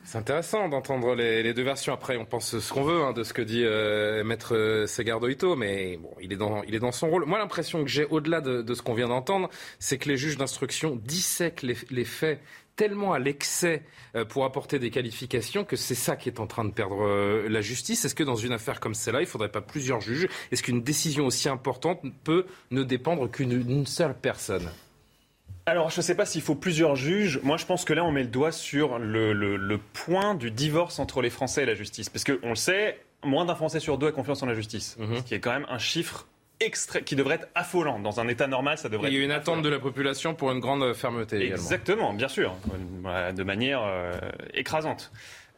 C'est 0.03 0.17
intéressant 0.17 0.69
d'entendre 0.69 1.15
les, 1.15 1.53
deux 1.53 1.63
versions. 1.63 1.93
Après, 1.93 2.17
on 2.17 2.25
pense 2.25 2.59
ce 2.59 2.73
qu'on 2.73 2.83
veut 2.83 3.01
hein, 3.01 3.13
de 3.13 3.23
ce 3.23 3.33
que 3.33 3.41
dit 3.41 3.63
euh, 3.63 4.23
Maître 4.23 4.85
Segardo 4.87 5.27
mais 5.55 5.97
bon, 5.97 6.11
il 6.21 6.33
est 6.33 6.79
dans, 6.79 6.91
son 6.91 7.09
rôle. 7.09 7.25
Moi, 7.25 7.39
l'impression 7.39 7.83
que 7.83 7.89
j'ai, 7.89 8.05
au-delà 8.05 8.41
de, 8.41 8.73
ce 8.73 8.81
qu'on 8.81 8.93
vient 8.93 9.07
d'entendre, 9.07 9.49
c'est 9.79 9.97
que 9.97 10.09
les 10.09 10.17
juges 10.17 10.37
d'instruction 10.37 10.99
dissèquent 11.01 11.63
les 11.63 12.05
faits 12.05 12.39
tellement 12.75 13.13
à 13.13 13.19
l'excès 13.19 13.83
euh, 14.15 14.25
pour 14.25 14.45
apporter 14.45 14.79
des 14.79 14.89
qualifications 14.89 15.63
que 15.63 15.75
c'est 15.75 15.95
ça 15.95 16.15
qui 16.15 16.29
est 16.29 16.39
en 16.39 16.47
train 16.47 16.65
de 16.65 16.71
perdre 16.71 17.03
euh, 17.03 17.47
la 17.47 17.61
justice. 17.61 18.05
Est-ce 18.05 18.15
que 18.15 18.23
dans 18.23 18.35
une 18.35 18.53
affaire 18.53 18.79
comme 18.79 18.93
celle-là, 18.93 19.19
il 19.19 19.25
ne 19.25 19.29
faudrait 19.29 19.51
pas 19.51 19.61
plusieurs 19.61 20.01
juges? 20.01 20.27
Est-ce 20.51 20.63
qu'une 20.63 20.81
décision 20.81 21.25
aussi 21.25 21.49
importante 21.49 22.01
peut 22.23 22.45
ne 22.71 22.83
dépendre 22.83 23.29
qu'une 23.29 23.85
seule 23.85 24.15
personne? 24.19 24.69
Alors, 25.65 25.89
je 25.89 25.97
ne 25.97 26.01
sais 26.01 26.15
pas 26.15 26.25
s'il 26.25 26.41
faut 26.41 26.55
plusieurs 26.55 26.95
juges. 26.95 27.39
Moi, 27.43 27.57
je 27.57 27.65
pense 27.65 27.85
que 27.85 27.93
là, 27.93 28.03
on 28.03 28.11
met 28.11 28.23
le 28.23 28.29
doigt 28.29 28.51
sur 28.51 28.97
le, 28.97 29.79
point 29.93 30.35
du 30.35 30.51
divorce 30.51 30.99
entre 30.99 31.21
les 31.21 31.29
Français 31.29 31.63
et 31.63 31.65
la 31.65 31.75
justice. 31.75 32.09
Parce 32.09 32.23
qu'on 32.23 32.49
le 32.49 32.55
sait, 32.55 32.99
moins 33.23 33.45
d'un 33.45 33.55
Français 33.55 33.79
sur 33.79 33.97
deux 33.97 34.07
a 34.07 34.11
confiance 34.11 34.41
en 34.43 34.47
la 34.47 34.55
justice. 34.55 34.97
Mhm. 34.99 35.17
Ce 35.17 35.21
qui 35.21 35.33
est 35.35 35.39
quand 35.39 35.53
même 35.53 35.67
un 35.69 35.77
chiffre 35.77 36.27
qui 37.05 37.15
devrait 37.15 37.35
être 37.35 37.47
affolant. 37.55 37.99
Dans 37.99 38.19
un 38.19 38.27
État 38.27 38.47
normal, 38.47 38.77
ça 38.77 38.89
devrait. 38.89 39.09
Il 39.09 39.17
y 39.17 39.21
a 39.21 39.23
une 39.23 39.31
attente 39.31 39.63
de 39.63 39.69
la 39.69 39.79
population 39.79 40.35
pour 40.35 40.51
une 40.51 40.59
grande 40.59 40.93
fermeté. 40.93 41.51
Exactement, 41.51 42.13
bien 42.13 42.27
sûr, 42.27 42.55
de 43.35 43.43
manière 43.43 43.81
euh, 43.83 44.13
écrasante. 44.53 45.11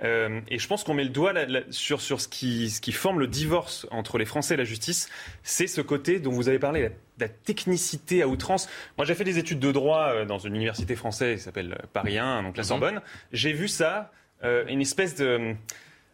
Euh, 0.03 0.41
et 0.49 0.59
je 0.59 0.67
pense 0.67 0.83
qu'on 0.83 0.93
met 0.93 1.03
le 1.03 1.09
doigt 1.09 1.33
sur, 1.69 2.01
sur 2.01 2.19
ce, 2.19 2.27
qui, 2.27 2.69
ce 2.69 2.81
qui 2.81 2.91
forme 2.91 3.19
le 3.19 3.27
divorce 3.27 3.87
entre 3.91 4.17
les 4.17 4.25
Français 4.25 4.55
et 4.55 4.57
la 4.57 4.63
justice. 4.63 5.09
C'est 5.43 5.67
ce 5.67 5.81
côté 5.81 6.19
dont 6.19 6.31
vous 6.31 6.49
avez 6.49 6.59
parlé, 6.59 6.89
la, 7.19 7.29
technicité 7.29 8.21
à 8.21 8.27
outrance. 8.27 8.69
Moi, 8.97 9.05
j'ai 9.05 9.15
fait 9.15 9.23
des 9.23 9.37
études 9.37 9.59
de 9.59 9.71
droit 9.71 10.09
euh, 10.09 10.25
dans 10.25 10.39
une 10.39 10.55
université 10.55 10.95
française 10.95 11.39
qui 11.39 11.43
s'appelle 11.43 11.77
Paris 11.93 12.17
1, 12.17 12.43
donc 12.43 12.57
la 12.57 12.63
mhm. 12.63 12.67
Sorbonne. 12.67 13.01
J'ai 13.31 13.53
vu 13.53 13.67
ça, 13.67 14.11
euh, 14.43 14.65
une 14.67 14.81
espèce 14.81 15.15
de 15.15 15.55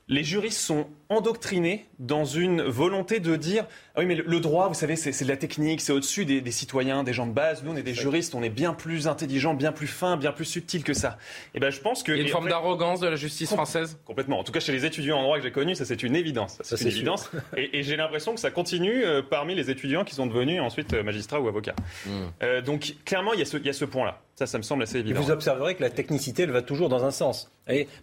les 0.09 0.23
juristes 0.23 0.59
sont 0.59 0.89
endoctrinés 1.07 1.85
dans 1.99 2.25
une 2.25 2.63
volonté 2.63 3.19
de 3.19 3.35
dire 3.35 3.67
oui 3.99 4.05
mais 4.05 4.15
le, 4.15 4.39
droit 4.39 4.67
vous 4.67 4.73
savez 4.73 4.95
c'est 4.95 5.23
de 5.23 5.29
la 5.29 5.37
technique 5.37 5.81
c'est 5.81 5.91
au-dessus 5.91 6.25
des, 6.25 6.51
citoyens 6.51 7.03
des 7.03 7.13
gens 7.13 7.27
de 7.27 7.31
base. 7.31 7.63
Nous 7.63 7.71
on 7.71 7.75
est 7.75 7.83
des 7.83 7.93
juristes 7.93 8.33
on 8.35 8.43
est 8.43 8.49
bien 8.49 8.73
plus 8.73 9.07
intelligents 9.07 9.53
bien 9.53 9.71
plus 9.71 9.87
fins 9.87 10.17
bien 10.17 10.31
plus 10.31 10.45
subtils 10.45 10.83
que 10.83 10.93
ça. 10.93 11.17
Et 11.53 11.57
eh 11.57 11.59
ben 11.59 11.69
je 11.69 11.79
pense 11.79 12.03
que 12.03 12.11
il 12.11 12.17
y 12.17 12.21
a 12.21 12.23
une 12.23 12.29
forme 12.29 12.49
d'arrogance 12.49 12.99
de 12.99 13.07
la 13.07 13.15
justice 13.15 13.51
française. 13.51 13.99
Complètement. 14.05 14.39
En 14.39 14.43
tout 14.43 14.51
cas 14.51 14.59
chez 14.59 14.71
les 14.71 14.85
étudiants 14.85 15.19
en 15.19 15.23
droit 15.23 15.37
que 15.37 15.43
j'ai 15.43 15.51
connus 15.51 15.75
ça 15.75 15.85
c'est 15.85 16.01
une 16.03 16.15
évidence. 16.15 16.57
C'est 16.61 16.79
une 16.81 16.87
évidence. 16.87 17.29
Et, 17.55 17.83
j'ai 17.83 17.95
l'impression 17.95 18.33
que 18.33 18.39
ça 18.39 18.51
continue 18.51 19.03
euh, 19.03 19.21
parmi 19.21 19.55
les 19.55 19.69
étudiants 19.69 20.03
qui 20.03 20.15
sont 20.15 20.27
devenus 20.27 20.61
ensuite 20.61 20.93
euh, 20.93 21.03
magistrats 21.03 21.39
ou 21.39 21.47
avocats. 21.47 21.75
Hmm. 22.05 22.09
euh, 22.43 22.61
donc 22.61 22.95
clairement 23.05 23.33
il 23.33 23.39
y 23.39 23.41
a 23.41 23.45
ce, 23.45 23.57
il 23.57 23.65
y 23.65 23.69
a 23.69 23.73
ce 23.73 23.85
point 23.85 24.05
là 24.05 24.21
ça, 24.39 24.47
ça 24.47 24.57
me 24.57 24.63
semble 24.63 24.83
assez 24.83 24.99
évident. 24.99 25.19
vous 25.19 25.31
observerez 25.31 25.75
que 25.75 25.81
la 25.81 25.89
technicité, 25.89 26.43
elle 26.43 26.51
va 26.51 26.61
toujours 26.61 26.87
dans 26.87 27.03
un 27.03 27.11
sens. 27.11 27.51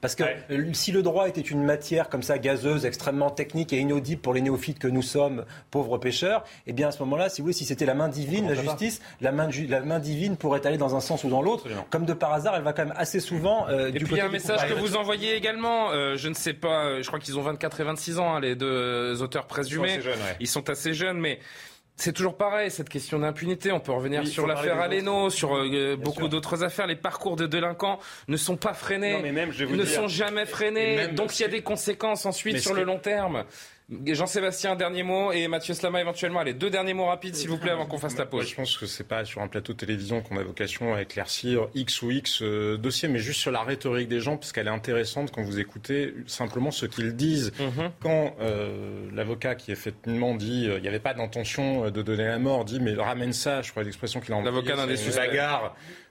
Parce 0.00 0.14
que 0.14 0.22
si 0.74 0.92
le 0.92 1.02
droit 1.02 1.28
était 1.28 1.40
une 1.40 1.64
matière 1.64 2.09
comme 2.09 2.22
ça 2.22 2.38
gazeuse, 2.38 2.85
extrêmement 2.85 3.30
technique 3.30 3.72
et 3.72 3.78
inaudible 3.78 4.20
pour 4.20 4.35
les 4.35 4.42
néophytes 4.42 4.78
que 4.78 4.87
nous 4.87 5.02
sommes, 5.02 5.44
pauvres 5.70 5.86
pêcheurs, 5.99 6.44
eh 6.66 6.72
bien 6.72 6.88
à 6.88 6.92
ce 6.92 6.99
moment-là, 7.01 7.29
si, 7.29 7.42
oui, 7.42 7.55
si 7.55 7.64
c'était 7.64 7.87
la 7.87 7.94
main 7.94 8.09
divine, 8.09 8.49
la 8.49 8.55
justice, 8.55 9.01
la 9.20 9.33
main, 9.33 9.49
la 9.68 9.81
main, 9.81 9.99
divine 9.99 10.37
pourrait 10.37 10.66
aller 10.66 10.79
dans 10.79 10.96
un 10.96 11.01
sens 11.01 11.25
ou 11.25 11.29
dans 11.29 11.42
l'autre. 11.42 11.66
Comme 11.90 12.05
de 12.05 12.12
par 12.12 12.33
hasard, 12.33 12.55
elle 12.57 12.62
va 12.62 12.72
quand 12.72 12.85
même 12.85 12.94
assez 12.96 13.20
souvent 13.20 13.66
euh, 13.68 13.88
et 13.88 13.92
puis 13.92 14.07
il 14.11 14.16
y 14.16 14.20
a 14.20 14.27
un 14.27 14.29
message 14.29 14.68
que 14.68 14.75
vous 14.75 14.96
envoyez 14.96 15.35
également. 15.35 15.90
Euh, 15.90 16.16
je 16.16 16.29
ne 16.29 16.35
sais 16.35 16.53
pas, 16.53 16.85
euh, 16.85 17.03
je 17.03 17.07
crois 17.07 17.18
qu'ils 17.18 17.38
ont 17.38 17.42
24 17.42 17.81
et 17.81 17.85
26 17.85 18.18
ans, 18.18 18.35
hein, 18.35 18.40
les 18.40 18.57
deux 18.57 19.22
auteurs 19.22 19.46
présumés. 19.46 19.99
Ils 19.99 20.03
sont 20.03 20.09
assez 20.09 20.12
jeunes, 20.12 20.37
Ils 20.40 20.49
sont 20.49 20.70
assez 20.70 20.94
jeunes 20.94 21.18
mais 21.18 21.38
c'est 21.96 22.12
toujours 22.12 22.37
pareil, 22.37 22.70
cette 22.70 22.90
question 22.90 23.18
d'impunité. 23.18 23.72
On 23.72 23.81
peut 23.81 23.92
revenir 23.92 24.27
sur 24.27 24.46
l'affaire 24.46 24.79
Aleno, 24.81 25.31
sur 25.31 25.57
euh, 25.57 25.96
beaucoup 25.96 26.29
d'autres 26.29 26.62
affaires. 26.62 26.87
Les 26.87 26.96
parcours 26.96 27.37
de 27.37 27.46
délinquants 27.46 27.99
ne 28.29 28.37
sont 28.37 28.57
pas 28.57 28.75
freinés, 28.75 29.18
mais 29.22 29.33
même, 29.33 29.51
je 29.51 29.64
ne 29.64 29.85
sont 29.85 30.07
jamais 30.07 30.44
freinés. 30.44 31.09
Donc 31.09 31.38
il 31.38 31.42
y 31.42 31.44
a 31.46 31.49
des 31.49 31.62
conséquences 31.62 32.27
ensuite 32.27 32.61
sur 32.61 32.75
le 32.75 32.85
long 32.85 32.99
terme. 32.99 33.44
Jean-Sébastien, 33.88 34.75
dernier 34.75 35.05
mot, 35.05 35.31
et 35.31 35.46
Mathieu 35.46 35.72
Slama 35.72 36.01
éventuellement. 36.01 36.40
Allez, 36.40 36.55
deux 36.55 36.70
derniers 36.70 36.92
mots 36.92 37.07
rapides, 37.07 37.37
s'il 37.37 37.49
vous 37.49 37.57
plaît, 37.57 37.70
avant 37.70 37.87
qu'on 37.87 37.99
fasse 37.99 38.18
la 38.18 38.27
pause. 38.27 38.49
je 38.49 38.57
pense 38.57 38.77
que 38.77 38.87
c'est 38.87 39.07
pas 39.07 39.25
sur 39.25 39.42
un 39.42 39.49
plateau 39.49 39.75
de 39.75 39.79
télévision 39.79 40.22
qu'on 40.22 40.37
a 40.38 40.42
vocation 40.42 40.94
à 40.94 41.03
éclaircir 41.03 41.68
X 41.75 42.03
ou 42.03 42.11
X 42.11 42.42
euh, 42.42 42.77
dossiers, 42.77 43.09
mais 43.09 43.20
juste 43.20 43.40
sur 43.40 43.53
la 43.53 43.62
rhétorique 43.62 44.09
des 44.09 44.18
gens, 44.18 44.37
parce 44.37 44.51
qu'elle 44.51 44.66
est 44.66 44.70
intéressante 44.70 45.31
quand 45.31 45.42
vous 45.42 45.61
écoutez 45.61 46.14
simplement 46.27 46.72
ce 46.72 46.87
qu'ils 46.87 47.14
disent. 47.14 47.53
Mhm. 47.61 47.92
Quand 48.01 48.35
euh, 48.40 49.09
l'avocat 49.12 49.55
qui 49.55 49.70
effectivement 49.70 50.35
dit 50.35 50.66
euh, 50.68 50.79
il 50.79 50.83
n'y 50.83 50.88
avait 50.88 50.99
pas 50.99 51.14
d'intention 51.14 51.88
de 51.88 52.03
donner 52.03 52.25
la 52.25 52.40
mort, 52.40 52.64
dit 52.64 52.81
mais 52.81 52.94
ramène 52.94 53.33
ça, 53.33 53.62
je 53.62 53.70
crois 53.70 53.85
l'expression 53.85 54.18
qu'il 54.20 54.33
a 54.35 54.37
employée. 54.37 54.57
L'avocat 54.57 54.77
d'un 54.77 54.87
des 54.88 54.96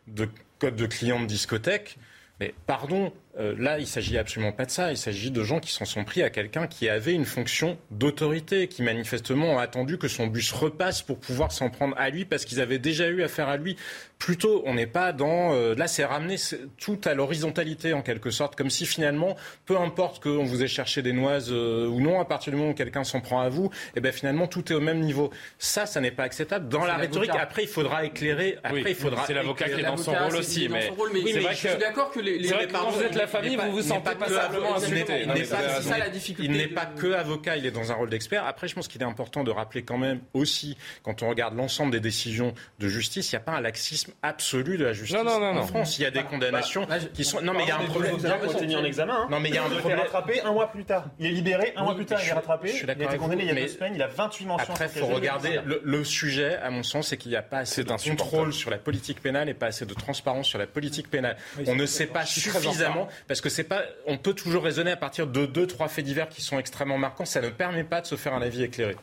de 0.08 0.30
code 0.60 0.76
de 0.76 0.86
client 0.86 1.20
de 1.20 1.26
discothèque. 1.26 1.98
Mais 2.40 2.54
pardon, 2.68 3.14
euh, 3.38 3.54
là, 3.58 3.80
il 3.80 3.88
s'agit 3.88 4.17
absolument 4.17 4.54
pas 4.54 4.65
de 4.65 4.71
ça. 4.71 4.91
Il 4.91 4.98
s'agit 4.98 5.30
de 5.30 5.43
gens 5.43 5.60
qui 5.60 5.71
s'en 5.71 5.86
sont 5.86 6.04
pris 6.06 6.24
à 6.24 6.30
quelqu'un 6.30 6.67
qui 6.67 6.88
avait 6.88 7.13
une 7.13 7.26
fonction 7.26 7.78
d'autorité, 7.91 8.67
qui 8.67 8.82
manifestement 8.82 9.60
a 9.60 9.63
attendu 9.63 9.98
que 9.98 10.08
son 10.08 10.28
bus 10.28 10.52
repasse 10.54 11.02
pour 11.02 11.19
pouvoir 11.19 11.52
s'en 11.52 11.69
prendre 11.69 11.95
à 11.98 12.10
lui 12.10 12.24
parce 12.24 12.45
qu'ils 12.45 12.62
avaient 12.62 12.80
déjà 12.80 13.08
eu 13.08 13.24
affaire 13.24 13.50
à 13.50 13.58
lui. 13.58 13.76
Plutôt, 14.19 14.63
on 14.65 14.74
n'est 14.74 14.88
pas 14.88 15.12
dans. 15.12 15.54
Euh, 15.54 15.76
là, 15.76 15.88
c'est 15.88 16.06
ramener 16.06 16.38
tout 16.80 17.00
à 17.04 17.13
l'horizontalité 17.13 17.91
en 17.91 18.02
quelque 18.02 18.32
sorte, 18.32 18.56
comme 18.56 18.69
si 18.69 18.86
finalement, 18.86 19.36
peu 19.65 19.78
importe 19.78 20.24
qu'on 20.24 20.45
vous 20.45 20.63
ait 20.63 20.69
cherché 20.69 21.02
des 21.02 21.12
noises 21.12 21.50
euh, 21.52 21.88
ou 21.88 22.00
non, 22.00 22.21
à 22.21 22.26
partir 22.26 22.54
du 22.54 22.58
moment 22.58 22.71
où 22.71 22.74
quelqu'un 22.74 23.04
s'en 23.04 23.19
prend 23.19 23.41
à 23.41 23.50
vous, 23.50 23.65
et 23.65 23.98
eh 23.98 24.00
ben 24.00 24.13
finalement 24.13 24.48
tout 24.48 24.71
est 24.71 24.76
au 24.76 24.80
même 24.80 25.02
niveau. 25.02 25.32
Ça, 25.60 25.86
ça 25.86 26.00
n'est 26.00 26.12
pas 26.12 26.24
acceptable. 26.24 26.69
Dans 26.69 26.86
la 26.86 26.95
rhétorique, 26.95 27.32
après, 27.38 27.63
il 27.63 27.67
faudra 27.67 28.06
éclarer. 28.06 28.58
Après, 28.63 28.91
il 28.91 28.95
faudra. 28.95 29.26
C'est 29.28 29.34
l'avocat 29.34 29.67
qui 29.67 29.82
est 29.82 29.84
dans 29.84 29.98
son 29.98 30.13
rôle 30.13 30.38
aussi, 30.38 30.69
mais. 30.69 30.89
oui, 30.98 31.21
mais 31.26 31.52
je 31.52 31.67
suis 31.67 31.78
d'accord 31.78 32.12
que 32.12 32.21
les. 32.21 32.48
Quand 32.71 32.89
vous 32.91 33.02
êtes 33.02 33.15
la 33.26 33.32
famille, 33.32 33.56
vous 33.56 33.72
vous 33.72 33.82
sentez 33.82 34.16
pas 34.16 34.30
simplement 34.30 34.76
insulté. 34.76 35.28
Il 36.40 36.52
n'est 36.52 36.68
pas 36.68 36.86
que 36.86 37.14
avocat, 37.14 37.58
il 37.58 37.66
est 37.66 37.72
dans 37.72 37.92
un 37.92 37.96
rôle 37.96 38.10
d'expert. 38.10 38.46
Après, 38.46 38.68
je 38.68 38.76
pense 38.76 38.88
qu'il 38.88 39.02
est 39.02 39.06
important 39.06 39.44
de 39.44 39.52
rappeler 39.52 39.84
quand 39.84 39.98
même 39.98 40.22
aussi, 40.34 40.78
quand 41.04 41.24
on 41.24 41.30
regarde 41.30 41.56
l'ensemble 41.56 41.92
des 41.92 42.00
décisions 42.00 42.54
de 42.80 42.88
justice, 42.88 43.32
il 43.32 43.36
n'y 43.36 43.42
a 43.42 43.44
pas 43.44 43.54
un 43.54 43.62
laxisme 43.62 44.14
absolu 44.22 44.78
de 44.78 44.86
la 44.86 44.94
justice 44.94 45.18
en 45.18 45.64
France. 45.64 46.00
Il 46.00 46.04
y 46.04 46.06
a 46.06 46.12
des 46.12 46.20
bah, 46.20 46.28
condamnations 46.30 46.86
bah, 46.86 47.00
qui 47.14 47.24
sont. 47.24 47.42
Non, 47.42 47.54
mais 47.54 47.64
il 47.64 47.70
y 47.70 47.72
a 47.72 47.80
un 47.80 47.86
problème. 47.86 48.18
Il 48.20 48.56
été 48.56 48.68
mis 48.68 48.76
en 48.76 48.84
examen. 48.84 49.16
Hein. 49.16 49.28
Non, 49.30 49.40
mais 49.40 49.50
il 49.50 49.56
y 49.56 49.58
a 49.58 49.64
un 49.64 49.70
problème. 49.70 50.00
rattrapé 50.00 50.42
un 50.42 50.52
mois 50.52 50.72
plus 50.72 50.86
tard. 50.86 51.06
Il 51.20 51.28
est 51.28 51.32
libéré 51.32 51.74
un 51.76 51.84
mois 51.84 51.96
plus 51.96 52.06
tard. 52.06 52.20
Il 52.24 52.30
est 52.30 52.34
rattrapé. 52.34 52.74
Il 52.82 52.90
a 52.90 52.94
été 52.94 53.18
condamné 53.18 53.44
il 53.44 53.50
y 53.50 53.52
a 53.52 53.56
deux 53.56 53.68
semaines. 53.68 53.94
Il 53.96 54.02
a 54.02 54.08
28 54.08 54.46
mentions. 54.46 54.74
Après, 54.74 54.90
il 54.94 55.00
faut 55.00 55.08
regarder. 55.08 55.60
Le 55.66 56.04
sujet, 56.04 56.58
à 56.58 56.70
mon 56.70 56.84
sens, 56.84 57.08
c'est 57.08 57.18
qu'il 57.18 57.32
n'y 57.32 57.38
a 57.38 57.42
pas 57.42 57.60
assez 57.60 57.84
de 57.84 57.92
contrôle 57.92 58.54
sur 58.54 58.70
la 58.70 58.78
politique 58.78 59.22
pénale 59.22 59.50
et 59.50 59.54
pas 59.54 59.68
assez 59.68 59.86
de 59.86 59.94
transparence 59.94 60.48
sur 60.48 60.60
la 60.60 60.68
politique 60.68 61.10
pénale. 61.10 61.38
On 61.68 61.76
ne 61.76 61.86
sait 61.86 62.08
pas 62.08 62.26
suffisamment 62.26 63.08
parce 63.28 63.41
que 63.41 63.49
c'est 63.49 63.63
pas. 63.63 63.84
On 64.06 64.17
peut 64.17 64.34
toujours 64.34 64.63
raisonner 64.63 64.91
à 64.91 64.97
partir 64.97 65.28
de 65.28 65.45
deux, 65.45 65.67
trois 65.67 65.88
faits 65.88 66.06
divers 66.06 66.30
qui 66.30 66.41
sont 66.41 66.60
extrêmement 66.60 66.97
marquants. 66.97 67.25
Ça 67.25 67.41
ne 67.41 67.49
permet 67.49 67.84
pas 67.84 68.01
de 68.01 68.06
se 68.06 68.15
faire 68.15 68.34
un 68.34 68.41
avis 68.41 68.63
éclairé. 68.63 68.95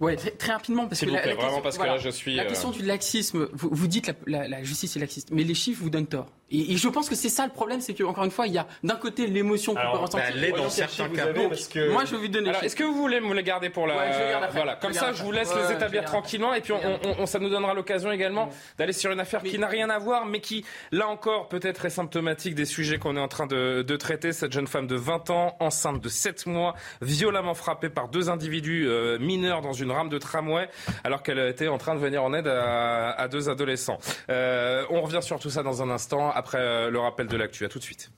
Ouais, 0.00 0.16
très, 0.16 0.52
rapidement 0.52 0.86
parce 0.86 1.02
que 1.02 1.10
la, 1.10 1.20
question, 1.20 1.60
parce 1.60 1.76
que 1.76 1.84
là, 1.84 1.98
je 1.98 2.08
suis, 2.08 2.34
la 2.34 2.46
question 2.46 2.70
euh, 2.70 2.72
du 2.72 2.82
laxisme, 2.82 3.48
vous, 3.52 3.68
vous 3.70 3.86
dites 3.86 4.10
la, 4.26 4.48
la, 4.48 4.62
justice 4.62 4.96
est 4.96 5.00
laxiste, 5.00 5.28
mais 5.30 5.44
les 5.44 5.54
chiffres 5.54 5.82
vous 5.82 5.90
donnent 5.90 6.06
tort. 6.06 6.26
Et, 6.50 6.76
je 6.76 6.88
pense 6.88 7.08
que 7.08 7.14
c'est 7.14 7.28
ça 7.28 7.44
le 7.46 7.52
problème, 7.52 7.80
c'est 7.80 7.94
qu'encore 7.94 8.24
une 8.24 8.30
fois, 8.30 8.46
il 8.46 8.54
y 8.54 8.58
a 8.58 8.66
d'un 8.82 8.96
côté 8.96 9.26
l'émotion 9.26 9.74
qu'on 9.74 9.92
peut 9.92 9.98
ressentir. 9.98 10.32
Elle 10.34 10.44
est 10.44 10.52
dans 10.52 10.68
certains 10.68 11.08
cas. 11.08 11.26
Parce 11.26 11.68
que... 11.68 11.92
Moi, 11.92 12.04
je 12.06 12.12
vais 12.12 12.22
vous 12.22 12.28
donner. 12.28 12.50
Est-ce 12.62 12.74
que 12.74 12.82
vous 12.82 12.94
voulez 12.94 13.20
me 13.20 13.34
les 13.34 13.42
garder 13.42 13.70
pour 13.70 13.86
la 13.86 13.96
ouais, 13.96 14.48
Voilà, 14.52 14.76
comme 14.76 14.92
ça, 14.92 15.12
je 15.12 15.22
vous 15.22 15.32
laisse 15.32 15.54
les 15.54 15.74
établir 15.74 16.04
tranquillement, 16.04 16.54
et 16.54 16.60
puis 16.60 16.72
on, 16.72 17.26
ça 17.26 17.38
nous 17.38 17.50
donnera 17.50 17.74
l'occasion 17.74 18.10
également 18.10 18.48
d'aller 18.78 18.92
sur 18.92 19.12
une 19.12 19.20
affaire 19.20 19.42
qui 19.42 19.58
n'a 19.58 19.68
rien 19.68 19.90
à 19.90 19.98
voir, 19.98 20.26
mais 20.26 20.40
qui, 20.40 20.64
là 20.92 21.08
encore, 21.08 21.48
peut-être 21.48 21.84
est 21.84 21.90
symptomatique 21.90 22.54
des 22.54 22.64
sujets 22.64 22.98
qu'on 22.98 23.16
est 23.16 23.20
en 23.20 23.28
train 23.28 23.46
de, 23.46 23.82
de, 23.82 23.96
traiter. 23.96 24.32
Cette 24.32 24.52
jeune 24.52 24.66
femme 24.66 24.86
de 24.86 24.96
20 24.96 25.30
ans, 25.30 25.56
enceinte 25.60 26.00
de 26.00 26.08
7 26.08 26.46
mois, 26.46 26.74
violemment 27.02 27.54
frappée 27.54 27.90
par 27.90 28.08
deux 28.08 28.30
individus 28.30 28.86
euh, 28.88 29.18
mineurs 29.18 29.60
dans 29.60 29.72
une 29.72 29.89
rame 29.90 30.08
de 30.08 30.18
tramway, 30.18 30.68
alors 31.04 31.22
qu'elle 31.22 31.38
était 31.38 31.68
en 31.68 31.78
train 31.78 31.94
de 31.94 32.00
venir 32.00 32.22
en 32.22 32.32
aide 32.32 32.48
à, 32.48 33.10
à 33.10 33.28
deux 33.28 33.48
adolescents. 33.48 33.98
Euh, 34.30 34.84
on 34.90 35.00
revient 35.02 35.22
sur 35.22 35.38
tout 35.38 35.50
ça 35.50 35.62
dans 35.62 35.82
un 35.82 35.90
instant 35.90 36.30
après 36.30 36.58
euh, 36.60 36.90
le 36.90 36.98
rappel 36.98 37.26
de 37.26 37.36
l'actu. 37.36 37.64
À 37.64 37.68
tout 37.68 37.78
de 37.78 37.84
suite. 37.84 38.10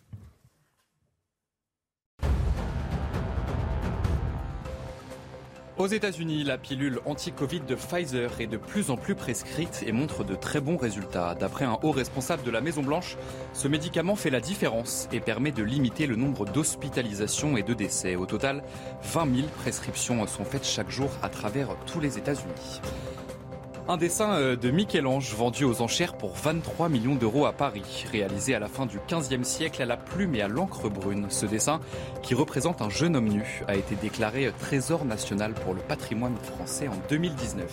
Aux 5.78 5.86
États-Unis, 5.86 6.44
la 6.44 6.58
pilule 6.58 7.00
anti-Covid 7.06 7.60
de 7.60 7.74
Pfizer 7.74 8.30
est 8.40 8.46
de 8.46 8.58
plus 8.58 8.90
en 8.90 8.98
plus 8.98 9.14
prescrite 9.14 9.82
et 9.86 9.92
montre 9.92 10.22
de 10.22 10.34
très 10.34 10.60
bons 10.60 10.76
résultats. 10.76 11.34
D'après 11.34 11.64
un 11.64 11.78
haut 11.82 11.92
responsable 11.92 12.42
de 12.42 12.50
la 12.50 12.60
Maison-Blanche, 12.60 13.16
ce 13.54 13.68
médicament 13.68 14.14
fait 14.14 14.28
la 14.28 14.40
différence 14.40 15.08
et 15.12 15.20
permet 15.20 15.50
de 15.50 15.62
limiter 15.62 16.06
le 16.06 16.16
nombre 16.16 16.44
d'hospitalisations 16.44 17.56
et 17.56 17.62
de 17.62 17.72
décès. 17.72 18.16
Au 18.16 18.26
total, 18.26 18.62
20 19.02 19.34
000 19.34 19.48
prescriptions 19.62 20.26
sont 20.26 20.44
faites 20.44 20.66
chaque 20.66 20.90
jour 20.90 21.10
à 21.22 21.30
travers 21.30 21.74
tous 21.86 22.00
les 22.00 22.18
États-Unis. 22.18 22.82
Un 23.88 23.96
dessin 23.96 24.34
euh, 24.34 24.54
de 24.54 24.70
Michel-Ange 24.70 25.34
vendu 25.34 25.64
aux 25.64 25.82
enchères 25.82 26.16
pour 26.16 26.36
23 26.36 26.88
millions 26.88 27.16
d'euros 27.16 27.46
à 27.46 27.52
Paris, 27.52 28.06
réalisé 28.12 28.54
à 28.54 28.60
la 28.60 28.68
fin 28.68 28.86
du 28.86 29.00
XVe 29.10 29.42
siècle 29.42 29.82
à 29.82 29.86
la 29.86 29.96
plume 29.96 30.36
et 30.36 30.40
à 30.40 30.46
l'encre 30.46 30.88
brune. 30.88 31.26
Ce 31.30 31.46
dessin, 31.46 31.80
qui 32.22 32.34
représente 32.34 32.80
un 32.80 32.88
jeune 32.88 33.16
homme 33.16 33.28
nu, 33.28 33.64
a 33.66 33.74
été 33.74 33.96
déclaré 33.96 34.52
trésor 34.60 35.04
national 35.04 35.54
pour 35.54 35.74
le 35.74 35.80
patrimoine 35.80 36.36
français 36.36 36.86
en 36.86 36.94
2019. 37.08 37.66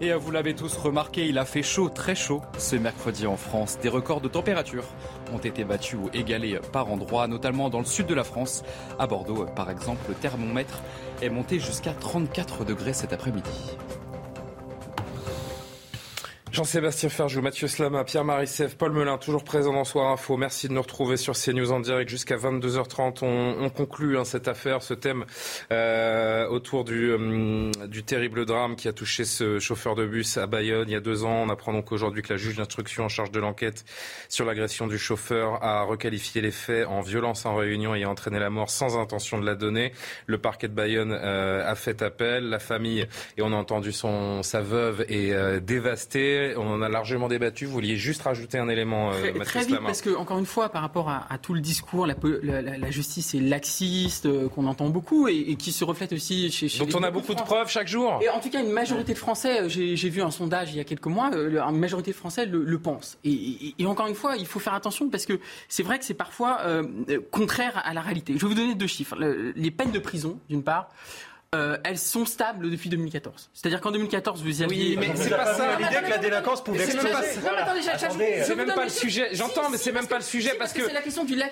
Et 0.00 0.12
euh, 0.12 0.16
vous 0.16 0.30
l'avez 0.30 0.54
tous 0.54 0.76
remarqué, 0.76 1.26
il 1.26 1.36
a 1.36 1.44
fait 1.44 1.64
chaud, 1.64 1.88
très 1.88 2.14
chaud 2.14 2.40
ce 2.56 2.76
mercredi 2.76 3.26
en 3.26 3.36
France. 3.36 3.76
Des 3.82 3.88
records 3.88 4.20
de 4.20 4.28
température 4.28 4.84
ont 5.32 5.38
été 5.38 5.64
battus 5.64 5.98
ou 6.00 6.10
égalés 6.14 6.60
par 6.72 6.92
endroits, 6.92 7.26
notamment 7.26 7.70
dans 7.70 7.80
le 7.80 7.86
sud 7.86 8.06
de 8.06 8.14
la 8.14 8.24
France. 8.24 8.62
À 9.00 9.08
Bordeaux, 9.08 9.46
par 9.56 9.68
exemple, 9.68 10.04
le 10.08 10.14
thermomètre 10.14 10.80
est 11.22 11.28
monté 11.28 11.58
jusqu'à 11.58 11.92
34 11.92 12.64
degrés 12.64 12.92
cet 12.92 13.12
après-midi. 13.12 13.76
Jean-Sébastien 16.54 17.08
Ferjou, 17.08 17.42
Mathieu 17.42 17.66
Slama, 17.66 18.04
Pierre 18.04 18.22
Marissef, 18.22 18.76
Paul 18.76 18.92
Melun, 18.92 19.18
toujours 19.18 19.42
présent 19.42 19.72
dans 19.72 19.82
Soir 19.82 20.12
Info. 20.12 20.36
Merci 20.36 20.68
de 20.68 20.72
nous 20.72 20.82
retrouver 20.82 21.16
sur 21.16 21.34
CNews 21.34 21.72
en 21.72 21.80
direct 21.80 22.08
jusqu'à 22.08 22.36
22h30. 22.36 23.24
On, 23.24 23.56
on 23.64 23.70
conclut 23.70 24.16
hein, 24.16 24.24
cette 24.24 24.46
affaire, 24.46 24.80
ce 24.80 24.94
thème 24.94 25.24
euh, 25.72 26.46
autour 26.46 26.84
du, 26.84 27.10
euh, 27.10 27.72
du 27.88 28.04
terrible 28.04 28.46
drame 28.46 28.76
qui 28.76 28.86
a 28.86 28.92
touché 28.92 29.24
ce 29.24 29.58
chauffeur 29.58 29.96
de 29.96 30.06
bus 30.06 30.36
à 30.36 30.46
Bayonne 30.46 30.88
il 30.88 30.92
y 30.92 30.94
a 30.96 31.00
deux 31.00 31.24
ans. 31.24 31.42
On 31.42 31.48
apprend 31.48 31.72
donc 31.72 31.90
aujourd'hui 31.90 32.22
que 32.22 32.32
la 32.32 32.36
juge 32.36 32.54
d'instruction 32.54 33.06
en 33.06 33.08
charge 33.08 33.32
de 33.32 33.40
l'enquête 33.40 33.84
sur 34.28 34.44
l'agression 34.44 34.86
du 34.86 34.96
chauffeur 34.96 35.60
a 35.60 35.82
requalifié 35.82 36.40
les 36.40 36.52
faits 36.52 36.86
en 36.86 37.00
violence 37.00 37.46
en 37.46 37.56
réunion 37.56 37.96
et 37.96 38.04
a 38.04 38.08
entraîné 38.08 38.38
la 38.38 38.50
mort 38.50 38.70
sans 38.70 38.96
intention 38.96 39.40
de 39.40 39.44
la 39.44 39.56
donner. 39.56 39.90
Le 40.26 40.38
parquet 40.38 40.68
de 40.68 40.74
Bayonne 40.74 41.18
euh, 41.20 41.68
a 41.68 41.74
fait 41.74 42.00
appel. 42.00 42.48
La 42.48 42.60
famille, 42.60 43.08
et 43.36 43.42
on 43.42 43.52
a 43.52 43.56
entendu 43.56 43.90
son, 43.90 44.44
sa 44.44 44.60
veuve, 44.60 45.04
est 45.08 45.34
dévastée 45.60 46.43
sujet. 46.48 46.56
On 46.56 46.72
en 46.72 46.82
a 46.82 46.88
largement 46.88 47.28
débattu. 47.28 47.66
Vous 47.66 47.72
vouliez 47.72 47.96
juste 47.96 48.22
rajouter 48.22 48.58
un 48.58 48.68
élément, 48.68 49.12
euh, 49.12 49.32
très, 49.32 49.44
très 49.44 49.64
vite, 49.64 49.80
parce 49.84 50.02
que 50.02 50.14
encore 50.16 50.38
une 50.38 50.46
fois, 50.46 50.68
par 50.68 50.82
rapport 50.82 51.08
à, 51.08 51.38
tout 51.38 51.54
le 51.54 51.60
discours, 51.60 52.06
la, 52.06 52.14
la, 52.62 52.90
justice 52.90 53.34
est 53.34 53.40
laxiste 53.40 54.26
euh, 54.26 54.48
qu'on 54.48 54.66
entend 54.66 54.88
beaucoup 54.88 55.28
et, 55.28 55.56
qui 55.56 55.72
se 55.72 55.84
reflète 55.84 56.12
aussi 56.12 56.50
chez. 56.50 56.68
chez 56.68 56.78
Donc 56.78 56.90
on 56.94 57.02
a 57.02 57.10
beaucoup 57.10 57.34
de 57.34 57.42
preuves 57.42 57.68
chaque 57.68 57.88
jour. 57.88 58.20
Et 58.22 58.28
en 58.28 58.40
tout 58.40 58.50
cas, 58.50 58.62
une 58.62 58.72
majorité 58.72 59.12
de 59.12 59.18
Français, 59.18 59.62
euh, 59.62 59.68
j'ai 59.68 60.10
vu 60.10 60.22
un 60.22 60.30
sondage 60.30 60.72
il 60.72 60.76
y 60.76 60.80
a 60.80 60.84
quelques 60.84 61.06
mois, 61.06 61.30
une 61.34 61.78
majorité 61.78 62.12
de 62.12 62.16
Français 62.16 62.46
le, 62.46 62.64
le 62.64 62.78
pense. 62.78 63.18
Et, 63.24 63.74
encore 63.86 64.06
une 64.06 64.14
fois, 64.14 64.36
il 64.36 64.46
faut 64.46 64.60
faire 64.60 64.74
attention 64.74 65.08
parce 65.08 65.26
que 65.26 65.38
c'est 65.68 65.82
vrai 65.82 65.98
que 65.98 66.04
c'est 66.04 66.14
parfois 66.14 66.60
contraire 67.30 67.80
à 67.84 67.94
la 67.94 68.00
réalité. 68.00 68.34
Je 68.36 68.40
vais 68.40 68.48
vous 68.48 68.54
donner 68.54 68.74
deux 68.74 68.86
chiffres. 68.86 69.16
les 69.18 69.70
peines 69.70 69.92
de 69.92 69.98
prison, 69.98 70.38
d'une 70.48 70.62
part. 70.62 70.88
Euh, 71.54 71.76
elles 71.84 71.98
sont 71.98 72.26
stables 72.26 72.68
depuis 72.68 72.90
2014. 72.90 73.50
C'est-à-dire 73.52 73.80
qu'en 73.80 73.92
2014, 73.92 74.42
vous 74.42 74.62
aviez. 74.62 74.96
Oui, 74.96 74.96
mais 74.98 75.12
c'est 75.14 75.30
pas 75.30 75.54
ça. 75.54 75.76
L'idée 75.78 76.02
que 76.04 76.10
la 76.10 76.18
délinquance 76.18 76.64
pouvait 76.64 76.84
exploser. 76.84 77.14
C'est 78.44 78.56
même 78.56 78.72
pas 78.74 78.84
le 78.84 78.90
sujet. 78.90 79.28
J'entends, 79.32 79.70
mais 79.70 79.78
c'est 79.78 79.92
même 79.92 80.06
pas 80.06 80.16
le 80.16 80.22
sujet 80.22 80.54
parce 80.58 80.72
que 80.72 80.82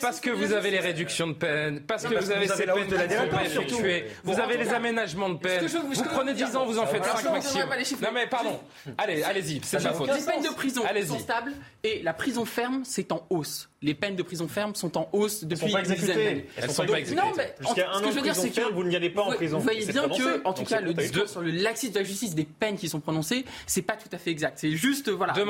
parce 0.01 0.21
que 0.21 0.31
vous 0.31 0.53
avez 0.53 0.71
les 0.71 0.81
réductions 0.81 1.29
de 1.29 1.35
peine, 1.35 1.81
parce 1.83 2.05
que 2.05 2.15
vous 2.15 2.31
avez 2.31 2.49
ces 2.49 2.65
peines 2.67 2.91
sont 2.91 3.29
pas 3.29 3.45
effectuées, 3.45 4.07
vous 4.25 4.39
avez 4.41 4.57
les 4.57 4.73
aménagements 4.73 5.31
de 5.31 5.39
peine. 5.39 5.67
Vous 5.67 6.05
prenez 6.05 6.35
10 6.35 6.57
ans, 6.57 6.67
vous 6.67 6.79
en 6.79 6.87
faites 6.87 7.05
5 7.05 7.31
maximum. 7.31 7.69
Non 8.03 8.09
mais 8.13 8.27
pardon. 8.27 8.61
Allez, 8.99 9.23
allez-y, 9.23 9.61
c'est 9.65 9.83
ma 9.83 9.93
faute. 9.93 10.11
Les 10.13 10.25
peines 10.25 10.43
de 10.43 10.55
prison 10.55 10.83
sont 11.07 11.19
stables 11.19 11.53
et 11.85 12.03
la 12.03 12.13
prison 12.13 12.45
ferme, 12.45 12.83
c'est 12.85 13.13
en 13.13 13.27
hausse 13.31 13.69
les 13.83 13.95
peines 13.95 14.17
de 14.17 14.23
prison 14.23 14.49
ferme 14.49 14.75
sont 14.75 14.97
en 14.97 15.09
hausse 15.13 15.45
depuis 15.45 15.73
une 15.73 15.83
dizaine 15.83 16.07
d'années. 16.07 16.47
Elles 16.57 16.71
sont 16.71 16.87
pas 16.87 16.99
exécutées. 16.99 17.27
Non, 17.27 17.33
mais 17.37 17.55
Jusqu'à 17.61 17.91
un 17.91 18.03
an 18.03 18.11
de 18.11 18.21
prison 18.21 18.51
ferme, 18.53 18.75
vous 18.75 18.85
n'y 18.85 18.97
allez 18.97 19.11
pas 19.11 19.23
en 19.23 19.33
prison. 19.33 19.59
Vous 19.59 19.65
voyez 19.65 19.87
bien 19.87 20.09
que, 20.09 20.47
en 20.47 20.53
tout 20.53 20.65
cas, 20.65 20.81
le 20.81 20.95
discours 20.95 21.29
sur 21.29 21.41
le 21.41 21.51
laxisme 21.51 21.95
de 21.95 21.99
la 21.99 22.05
justice 22.05 22.35
des 22.35 22.45
peines 22.45 22.77
qui 22.77 22.89
sont 22.89 23.01
prononcées, 23.01 23.45
c'est 23.67 23.83
pas 23.83 23.95
tout 23.95 24.09
à 24.13 24.19
fait 24.19 24.31
exact. 24.31 24.59
C'est 24.59 24.73
juste, 24.73 25.11
voilà. 25.11 25.33
De 25.33 25.43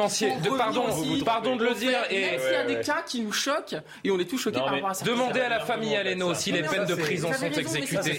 pardon, 0.57 0.85
pardon 1.25 1.57
de 1.57 1.64
le 1.64 1.75
dire. 1.75 1.99
Et 2.11 2.21
même 2.21 2.40
s'il 2.40 2.53
y 2.53 2.55
a 2.55 2.64
des 2.66 2.81
cas 2.81 3.03
qui 3.07 3.21
nous 3.21 3.33
choquent, 3.33 3.77
et 4.05 4.11
on 4.11 4.18
est 4.18 4.25
tous 4.25 4.38
choqués 4.38 4.59
par 4.59 4.71
rapport 4.71 4.90
à 4.90 4.95
ça. 4.95 5.05
Demandez 5.05 5.40
à 5.40 5.49
la 5.49 5.61
famille 5.61 5.97
Aleno 5.97 6.35
si 6.35 6.53
les 6.53 6.62
peines 6.62 6.87
de 6.87 6.95
prison 6.95 7.33
sont 7.33 7.47
exécutées. 7.47 8.18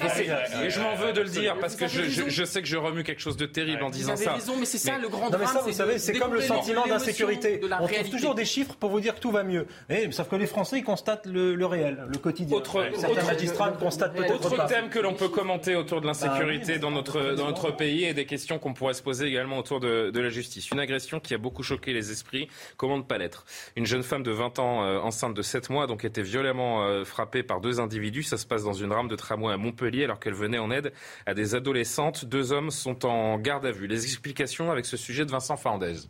Et 0.64 0.70
je 0.70 0.80
m'en 0.80 0.96
veux 0.96 1.14
de 1.14 1.22
le 1.22 1.30
dire 1.30 1.58
parce 1.60 1.76
que 1.76 1.88
je 1.88 2.44
sais 2.46 2.62
que 2.62 2.68
je 2.68 2.78
remue 2.78 3.04
quelque 3.04 3.22
chose 3.22 3.38
de 3.38 3.46
terrible 3.46 3.84
en 3.84 3.90
disant 3.90 4.16
ça. 4.16 4.24
Vous 4.24 4.30
avez 4.30 4.40
raison, 4.40 4.56
mais 4.60 4.66
c'est 4.66 4.78
ça 4.78 4.98
le 4.98 5.10
grand 5.10 5.30
drame. 5.30 5.58
Vous 5.66 5.72
savez, 5.72 5.98
c'est 5.98 6.14
comme 6.14 6.34
le 6.34 6.42
sentiment 6.42 6.86
d'insécurité. 6.86 7.62
On 7.80 7.88
trouve 7.88 8.10
toujours 8.10 8.36
des 8.36 8.46
chiffres 8.46 8.76
pour 8.76 8.90
vous 8.90 9.00
dire 9.00 9.16
que 9.16 9.20
tout 9.20 9.32
va 9.32 9.44
mieux. 9.44 9.66
Sauf 10.12 10.30
que 10.30 10.36
les 10.36 10.48
Français 10.48 10.82
constate 10.82 11.26
le, 11.26 11.66
réel, 11.66 12.06
le 12.08 12.18
quotidien. 12.18 12.58
Autre, 12.58 12.86
Certains 12.96 13.24
magistrats 13.24 13.72
constatent 13.72 14.16
peut-être 14.16 14.46
Autre 14.46 14.66
thème 14.68 14.90
que 14.90 15.00
l'on 15.00 15.14
peut 15.14 15.30
commenter 15.30 15.76
autour 15.76 16.02
de 16.02 16.08
l'insécurité 16.08 16.74
ah 16.76 16.80
dans 16.80 16.92
notre, 16.92 17.34
dans 17.36 17.48
notre 17.48 17.72
pays 17.72 18.06
et 18.06 18.14
des 18.14 18.26
questions 18.26 18.60
qu'on 18.60 18.74
pourrait 18.74 18.94
se 18.94 19.04
poser 19.04 19.28
également 19.28 19.58
autour 19.58 19.80
de, 19.80 20.12
de, 20.12 20.20
la 20.20 20.30
justice. 20.30 20.70
Une 20.72 20.80
agression 20.80 21.20
qui 21.20 21.34
a 21.34 21.38
beaucoup 21.38 21.64
choqué 21.64 21.94
les 21.94 22.12
esprits. 22.12 22.48
Comment 22.78 22.98
ne 22.98 23.04
pas 23.04 23.18
l'être? 23.18 23.46
Une 23.76 23.86
jeune 23.86 24.04
femme 24.04 24.24
de 24.24 24.32
20 24.32 24.60
ans, 24.60 24.84
euh, 24.84 25.00
enceinte 25.00 25.34
de 25.34 25.42
7 25.42 25.70
mois, 25.70 25.88
donc 25.88 26.06
était 26.06 26.22
violemment 26.22 26.84
euh, 26.84 27.04
frappée 27.04 27.44
par 27.44 27.62
deux 27.62 27.80
individus. 27.80 28.24
Ça 28.24 28.38
se 28.38 28.46
passe 28.46 28.64
dans 28.64 28.74
une 28.74 28.92
rame 28.92 29.08
de 29.08 29.16
tramway 29.16 29.54
à 29.54 29.58
Montpellier 29.58 30.04
alors 30.06 30.20
qu'elle 30.20 30.34
venait 30.34 30.60
en 30.60 30.72
aide 30.72 30.94
à 31.26 31.34
des 31.34 31.56
adolescentes. 31.56 32.26
Deux 32.26 32.52
hommes 32.52 32.72
sont 32.72 33.06
en 33.06 33.38
garde 33.38 33.66
à 33.66 33.72
vue. 33.72 33.88
Les 33.88 34.04
explications 34.06 34.72
avec 34.72 34.86
ce 34.86 34.98
sujet 34.98 35.26
de 35.26 35.32
Vincent 35.32 35.58
Fernandez. 35.58 36.08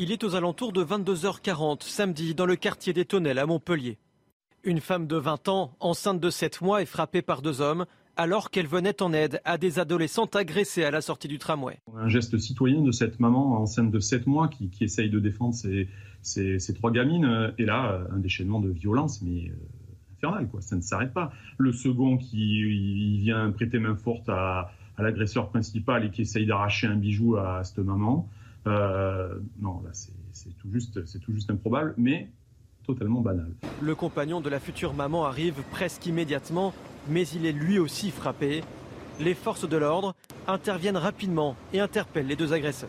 Il 0.00 0.12
est 0.12 0.22
aux 0.22 0.36
alentours 0.36 0.72
de 0.72 0.84
22h40 0.84 1.82
samedi 1.82 2.32
dans 2.32 2.46
le 2.46 2.54
quartier 2.54 2.92
des 2.92 3.04
Tonnelles 3.04 3.40
à 3.40 3.46
Montpellier. 3.46 3.98
Une 4.62 4.78
femme 4.78 5.08
de 5.08 5.16
20 5.16 5.48
ans, 5.48 5.72
enceinte 5.80 6.20
de 6.20 6.30
7 6.30 6.60
mois, 6.60 6.82
est 6.82 6.86
frappée 6.86 7.20
par 7.20 7.42
deux 7.42 7.60
hommes 7.60 7.84
alors 8.16 8.52
qu'elle 8.52 8.68
venait 8.68 9.02
en 9.02 9.12
aide 9.12 9.40
à 9.44 9.58
des 9.58 9.80
adolescentes 9.80 10.36
agressées 10.36 10.84
à 10.84 10.92
la 10.92 11.00
sortie 11.00 11.26
du 11.26 11.38
tramway. 11.38 11.80
Un 11.96 12.08
geste 12.08 12.38
citoyen 12.38 12.80
de 12.80 12.92
cette 12.92 13.18
maman 13.18 13.60
enceinte 13.60 13.90
de 13.90 13.98
7 13.98 14.28
mois 14.28 14.46
qui, 14.46 14.70
essaye 14.80 15.10
de 15.10 15.18
défendre 15.18 15.56
ses, 16.22 16.74
trois 16.74 16.92
gamines. 16.92 17.52
Et 17.58 17.64
là, 17.64 18.06
un 18.12 18.18
déchaînement 18.18 18.60
de 18.60 18.70
violence, 18.70 19.20
mais 19.20 19.48
euh, 19.48 19.54
infernal, 20.16 20.46
quoi. 20.46 20.60
Ça 20.60 20.76
ne 20.76 20.80
s'arrête 20.80 21.12
pas. 21.12 21.32
Le 21.56 21.72
second 21.72 22.18
qui 22.18 23.18
vient 23.18 23.50
prêter 23.50 23.80
main 23.80 23.96
forte 23.96 24.28
à, 24.28 24.70
à 24.96 25.02
l'agresseur 25.02 25.48
principal 25.48 26.04
et 26.04 26.10
qui 26.10 26.22
essaye 26.22 26.46
d'arracher 26.46 26.86
un 26.86 26.96
bijou 26.96 27.36
à 27.36 27.64
cette 27.64 27.78
maman. 27.78 28.28
Euh, 28.66 29.38
non, 29.60 29.80
là, 29.82 29.90
c'est 29.92 30.56
tout, 30.58 30.70
juste, 30.72 31.00
tout 31.20 31.32
juste 31.32 31.50
improbable, 31.50 31.94
mais 31.96 32.30
totalement 32.84 33.20
banal. 33.20 33.52
Le 33.82 33.94
compagnon 33.94 34.40
de 34.40 34.48
la 34.48 34.60
future 34.60 34.94
maman 34.94 35.26
arrive 35.26 35.62
presque 35.70 36.06
immédiatement, 36.06 36.72
mais 37.08 37.26
il 37.28 37.46
est 37.46 37.52
lui 37.52 37.78
aussi 37.78 38.10
frappé. 38.10 38.62
Les 39.20 39.34
forces 39.34 39.68
de 39.68 39.76
l'ordre 39.76 40.14
interviennent 40.46 40.96
rapidement 40.96 41.56
et 41.72 41.80
interpellent 41.80 42.26
les 42.26 42.36
deux 42.36 42.52
agresseurs. 42.52 42.88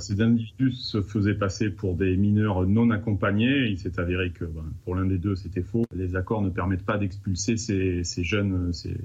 Ces 0.00 0.20
individus 0.20 0.72
se 0.72 1.00
faisaient 1.00 1.34
passer 1.34 1.70
pour 1.70 1.94
des 1.94 2.16
mineurs 2.16 2.66
non 2.66 2.90
accompagnés. 2.90 3.68
Il 3.68 3.78
s'est 3.78 3.98
avéré 4.00 4.30
que 4.30 4.44
ben, 4.44 4.64
pour 4.84 4.96
l'un 4.96 5.06
des 5.06 5.18
deux, 5.18 5.36
c'était 5.36 5.62
faux. 5.62 5.84
Les 5.94 6.16
accords 6.16 6.42
ne 6.42 6.50
permettent 6.50 6.84
pas 6.84 6.98
d'expulser 6.98 7.56
ces, 7.56 8.02
jeunes, 8.24 8.72
ces, 8.72 8.96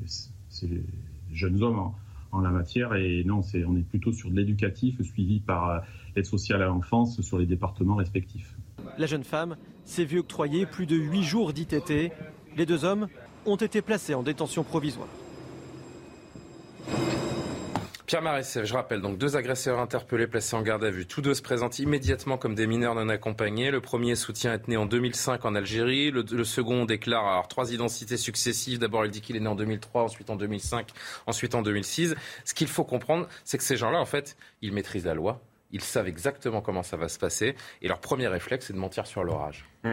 jeunes 1.31 1.61
hommes 1.61 1.79
hein 1.79 1.91
en 2.31 2.41
la 2.41 2.49
matière. 2.49 2.95
Et 2.95 3.23
non, 3.25 3.41
c'est, 3.41 3.63
on 3.65 3.75
est 3.75 3.87
plutôt 3.87 4.11
sur 4.11 4.29
de 4.29 4.35
l'éducatif 4.35 5.01
suivi 5.01 5.39
par 5.39 5.69
euh, 5.69 5.79
l'aide 6.15 6.25
sociale 6.25 6.61
à 6.61 6.65
l'enfance 6.65 7.21
sur 7.21 7.37
les 7.37 7.45
départements 7.45 7.95
respectifs. 7.95 8.55
La 8.97 9.05
jeune 9.05 9.23
femme 9.23 9.57
s'est 9.85 10.05
vue 10.05 10.19
octroyer 10.19 10.65
plus 10.65 10.85
de 10.85 10.95
8 10.95 11.23
jours 11.23 11.53
d'ITT. 11.53 12.11
Les 12.55 12.65
deux 12.65 12.85
hommes 12.85 13.07
ont 13.45 13.55
été 13.55 13.81
placés 13.81 14.13
en 14.13 14.23
détention 14.23 14.63
provisoire. 14.63 15.07
Pierre 18.07 18.21
Marès, 18.21 18.63
je 18.63 18.73
rappelle, 18.73 19.01
donc 19.01 19.17
deux 19.17 19.35
agresseurs 19.35 19.79
interpellés 19.79 20.27
placés 20.27 20.55
en 20.55 20.61
garde 20.61 20.81
à 20.85 20.89
vue. 20.89 21.05
Tous 21.05 21.21
deux 21.21 21.33
se 21.33 21.41
présentent 21.41 21.77
immédiatement 21.79 22.37
comme 22.37 22.55
des 22.55 22.65
mineurs 22.65 22.95
non 22.95 23.09
accompagnés. 23.09 23.69
Le 23.69 23.81
premier 23.81 24.15
soutient 24.15 24.53
être 24.53 24.69
né 24.69 24.77
en 24.77 24.85
2005 24.85 25.43
en 25.43 25.55
Algérie. 25.55 26.09
Le, 26.09 26.43
second 26.45 26.85
déclare 26.85 27.27
avoir 27.27 27.49
trois 27.49 27.73
identités 27.73 28.15
successives. 28.15 28.79
D'abord, 28.79 29.03
il 29.03 29.11
dit 29.11 29.19
qu'il 29.19 29.35
est 29.35 29.41
né 29.41 29.49
en 29.49 29.55
2003, 29.55 30.03
ensuite 30.03 30.29
en 30.29 30.37
2005, 30.37 30.87
ensuite 31.25 31.53
en 31.53 31.61
2006. 31.61 32.15
Ce 32.45 32.53
qu'il 32.53 32.69
faut 32.69 32.85
comprendre, 32.85 33.27
c'est 33.43 33.57
que 33.57 33.63
ces 33.65 33.75
gens-là, 33.75 33.99
en 33.99 34.05
fait, 34.05 34.37
ils 34.61 34.71
maîtrisent 34.71 35.05
la 35.05 35.13
loi. 35.13 35.41
Ils 35.73 35.83
savent 35.83 36.07
exactement 36.07 36.61
comment 36.61 36.83
ça 36.83 36.95
va 36.95 37.09
se 37.09 37.19
passer. 37.19 37.57
Et 37.81 37.89
leur 37.89 37.99
premier 37.99 38.29
réflexe, 38.29 38.67
c'est 38.67 38.73
de 38.73 38.79
mentir 38.79 39.05
sur 39.05 39.25
l'orage. 39.25 39.65
Mmh. 39.83 39.91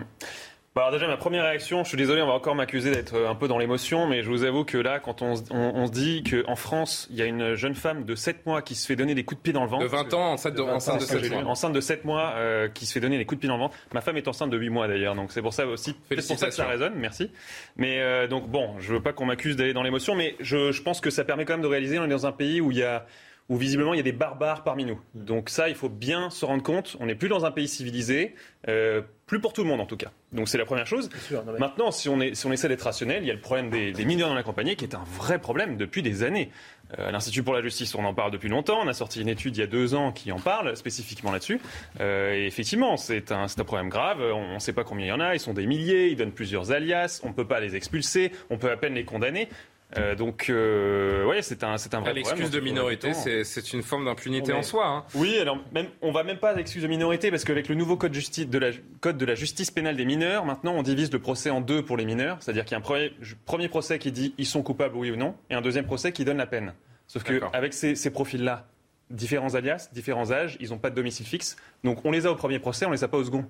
Bah, 0.74 0.82
alors 0.82 0.92
déjà, 0.92 1.06
ma 1.06 1.16
première 1.16 1.44
réaction, 1.44 1.84
je 1.84 1.88
suis 1.88 1.96
désolé, 1.96 2.20
on 2.20 2.26
va 2.26 2.32
encore 2.32 2.56
m'accuser 2.56 2.90
d'être 2.90 3.14
euh, 3.14 3.30
un 3.30 3.36
peu 3.36 3.46
dans 3.46 3.58
l'émotion, 3.58 4.08
mais 4.08 4.24
je 4.24 4.28
vous 4.28 4.42
avoue 4.42 4.64
que 4.64 4.76
là, 4.76 4.98
quand 4.98 5.22
on, 5.22 5.34
on, 5.52 5.86
se 5.86 5.92
dit 5.92 6.24
qu'en 6.24 6.56
France, 6.56 7.06
il 7.10 7.16
y 7.16 7.22
a 7.22 7.26
une 7.26 7.54
jeune 7.54 7.76
femme 7.76 8.04
de 8.04 8.16
7 8.16 8.44
mois 8.44 8.60
qui 8.60 8.74
se 8.74 8.84
fait 8.84 8.96
donner 8.96 9.14
des 9.14 9.22
coups 9.22 9.38
de 9.38 9.42
pied 9.44 9.52
dans 9.52 9.62
le 9.62 9.70
ventre. 9.70 9.84
De 9.84 9.88
20 9.88 10.14
ans, 10.14 10.32
enceinte 10.32 10.54
de, 10.54 10.62
enceinte 10.62 11.00
de 11.00 11.04
7 11.04 11.30
mois. 11.30 11.44
Enceinte 11.44 11.72
de 11.74 11.80
7 11.80 12.04
mois, 12.04 12.32
euh, 12.38 12.68
qui 12.68 12.86
se 12.86 12.92
fait 12.92 12.98
donner 12.98 13.18
des 13.18 13.24
coups 13.24 13.36
de 13.36 13.40
pied 13.42 13.48
dans 13.48 13.54
le 13.54 13.62
ventre. 13.62 13.76
Ma 13.92 14.00
femme 14.00 14.16
est 14.16 14.26
enceinte 14.26 14.50
de 14.50 14.58
8 14.58 14.68
mois 14.70 14.88
d'ailleurs, 14.88 15.14
donc 15.14 15.30
c'est 15.30 15.42
pour 15.42 15.52
ça 15.52 15.64
aussi, 15.64 15.94
c'est 16.08 16.26
pour 16.26 16.38
ça 16.38 16.48
que 16.48 16.54
ça 16.54 16.66
résonne, 16.66 16.94
merci. 16.96 17.30
Mais 17.76 18.00
euh, 18.00 18.26
donc 18.26 18.48
bon, 18.48 18.74
je 18.80 18.94
veux 18.94 19.00
pas 19.00 19.12
qu'on 19.12 19.26
m'accuse 19.26 19.54
d'aller 19.54 19.74
dans 19.74 19.84
l'émotion, 19.84 20.16
mais 20.16 20.34
je, 20.40 20.72
je 20.72 20.82
pense 20.82 21.00
que 21.00 21.10
ça 21.10 21.22
permet 21.22 21.44
quand 21.44 21.52
même 21.52 21.62
de 21.62 21.68
réaliser, 21.68 22.00
on 22.00 22.04
est 22.06 22.08
dans 22.08 22.26
un 22.26 22.32
pays 22.32 22.60
où 22.60 22.72
il 22.72 22.78
y 22.78 22.82
a 22.82 23.06
où 23.48 23.56
visiblement 23.56 23.92
il 23.92 23.98
y 23.98 24.00
a 24.00 24.04
des 24.04 24.12
barbares 24.12 24.64
parmi 24.64 24.84
nous. 24.84 24.98
Donc 25.14 25.50
ça, 25.50 25.68
il 25.68 25.74
faut 25.74 25.88
bien 25.88 26.30
se 26.30 26.44
rendre 26.44 26.62
compte, 26.62 26.96
on 27.00 27.06
n'est 27.06 27.14
plus 27.14 27.28
dans 27.28 27.44
un 27.44 27.50
pays 27.50 27.68
civilisé, 27.68 28.34
euh, 28.68 29.02
plus 29.26 29.40
pour 29.40 29.52
tout 29.52 29.62
le 29.62 29.68
monde 29.68 29.80
en 29.80 29.86
tout 29.86 29.96
cas. 29.96 30.10
Donc 30.32 30.48
c'est 30.48 30.58
la 30.58 30.64
première 30.64 30.86
chose. 30.86 31.10
Maintenant, 31.58 31.90
si 31.90 32.08
on, 32.08 32.20
est, 32.20 32.34
si 32.34 32.46
on 32.46 32.52
essaie 32.52 32.68
d'être 32.68 32.82
rationnel, 32.82 33.22
il 33.22 33.26
y 33.26 33.30
a 33.30 33.34
le 33.34 33.40
problème 33.40 33.70
des, 33.70 34.04
mineurs 34.04 34.28
dans 34.28 34.34
la 34.34 34.42
compagnie 34.42 34.76
qui 34.76 34.84
est 34.84 34.94
un 34.94 35.04
vrai 35.04 35.38
problème 35.38 35.76
depuis 35.76 36.02
des 36.02 36.22
années. 36.22 36.50
Euh, 36.98 37.10
L'Institut 37.10 37.42
pour 37.42 37.54
la 37.54 37.62
justice, 37.62 37.94
on 37.94 38.04
en 38.04 38.14
parle 38.14 38.30
depuis 38.30 38.48
longtemps. 38.48 38.80
On 38.82 38.88
a 38.88 38.92
sorti 38.92 39.20
une 39.20 39.28
étude 39.28 39.56
il 39.56 39.60
y 39.60 39.62
a 39.62 39.66
deux 39.66 39.94
ans 39.94 40.12
qui 40.12 40.32
en 40.32 40.38
parle 40.38 40.76
spécifiquement 40.76 41.32
là-dessus. 41.32 41.60
Euh, 42.00 42.34
et 42.34 42.46
effectivement, 42.46 42.96
c'est 42.96 43.32
un, 43.32 43.44
un, 43.44 43.64
problème 43.64 43.88
grave. 43.88 44.20
On 44.20 44.54
ne 44.54 44.58
sait 44.58 44.72
pas 44.72 44.84
combien 44.84 45.06
il 45.06 45.08
y 45.08 45.12
en 45.12 45.20
a. 45.20 45.34
Ils 45.34 45.40
sont 45.40 45.54
des 45.54 45.66
milliers. 45.66 46.08
Ils 46.08 46.16
donnent 46.16 46.32
plusieurs 46.32 46.72
alias. 46.72 47.20
On 47.24 47.28
ne 47.28 47.34
peut 47.34 47.46
pas 47.46 47.60
les 47.60 47.76
expulser. 47.76 48.32
On 48.50 48.58
peut 48.58 48.70
à 48.70 48.76
peine 48.76 48.94
les 48.94 49.04
condamner. 49.04 49.48
Euh, 49.96 50.14
donc, 50.14 50.46
euh, 50.48 51.24
ouais, 51.26 51.42
c'est 51.42 51.62
un, 51.64 51.76
c'est 51.78 51.94
un 51.94 52.00
vrai 52.00 52.14
L'excuse 52.14 52.50
de 52.50 52.60
minorité, 52.60 53.12
c'est, 53.14 53.72
une 53.72 53.82
forme 53.82 54.04
d'impunité 54.04 54.52
en 54.52 54.62
soi. 54.62 54.86
Hein. 54.86 55.04
Oui, 55.14 55.38
alors 55.38 55.58
même, 55.72 55.88
on 56.02 56.12
va 56.12 56.24
même 56.24 56.38
pas 56.38 56.50
à 56.50 56.54
l'excuse 56.54 56.82
de 56.82 56.88
minorité 56.88 57.30
parce 57.30 57.44
qu'avec 57.44 57.68
le 57.68 57.74
nouveau 57.74 57.96
code, 57.96 58.14
justice, 58.14 58.48
de 58.48 58.58
la, 58.58 58.70
code 59.00 59.18
de 59.18 59.24
la 59.24 59.34
justice 59.34 59.70
pénale 59.70 59.96
des 59.96 60.04
mineurs, 60.04 60.44
maintenant 60.44 60.74
on 60.74 60.82
divise 60.82 61.12
le 61.12 61.18
procès 61.18 61.50
en 61.50 61.60
deux 61.60 61.82
pour 61.84 61.96
les 61.96 62.04
mineurs. 62.04 62.38
C'est-à-dire 62.40 62.64
qu'il 62.64 62.72
y 62.72 62.74
a 62.74 62.78
un 62.78 62.82
premier, 62.82 63.12
premier 63.44 63.68
procès 63.68 63.98
qui 63.98 64.12
dit 64.12 64.34
ils 64.38 64.46
sont 64.46 64.62
coupables, 64.62 64.96
oui 64.96 65.10
ou 65.10 65.16
non, 65.16 65.34
et 65.50 65.54
un 65.54 65.60
deuxième 65.60 65.86
procès 65.86 66.12
qui 66.12 66.24
donne 66.24 66.38
la 66.38 66.46
peine. 66.46 66.74
Sauf 67.06 67.22
qu'avec 67.22 67.74
ces, 67.74 67.94
ces 67.94 68.10
profils-là, 68.10 68.66
différents 69.10 69.54
alias, 69.54 69.90
différents 69.92 70.32
âges, 70.32 70.56
ils 70.60 70.70
n'ont 70.70 70.78
pas 70.78 70.90
de 70.90 70.94
domicile 70.94 71.26
fixe. 71.26 71.56
Donc 71.84 72.04
on 72.04 72.10
les 72.10 72.26
a 72.26 72.30
au 72.30 72.36
premier 72.36 72.58
procès, 72.58 72.86
on 72.86 72.90
les 72.90 73.04
a 73.04 73.08
pas 73.08 73.18
au 73.18 73.24
second 73.24 73.44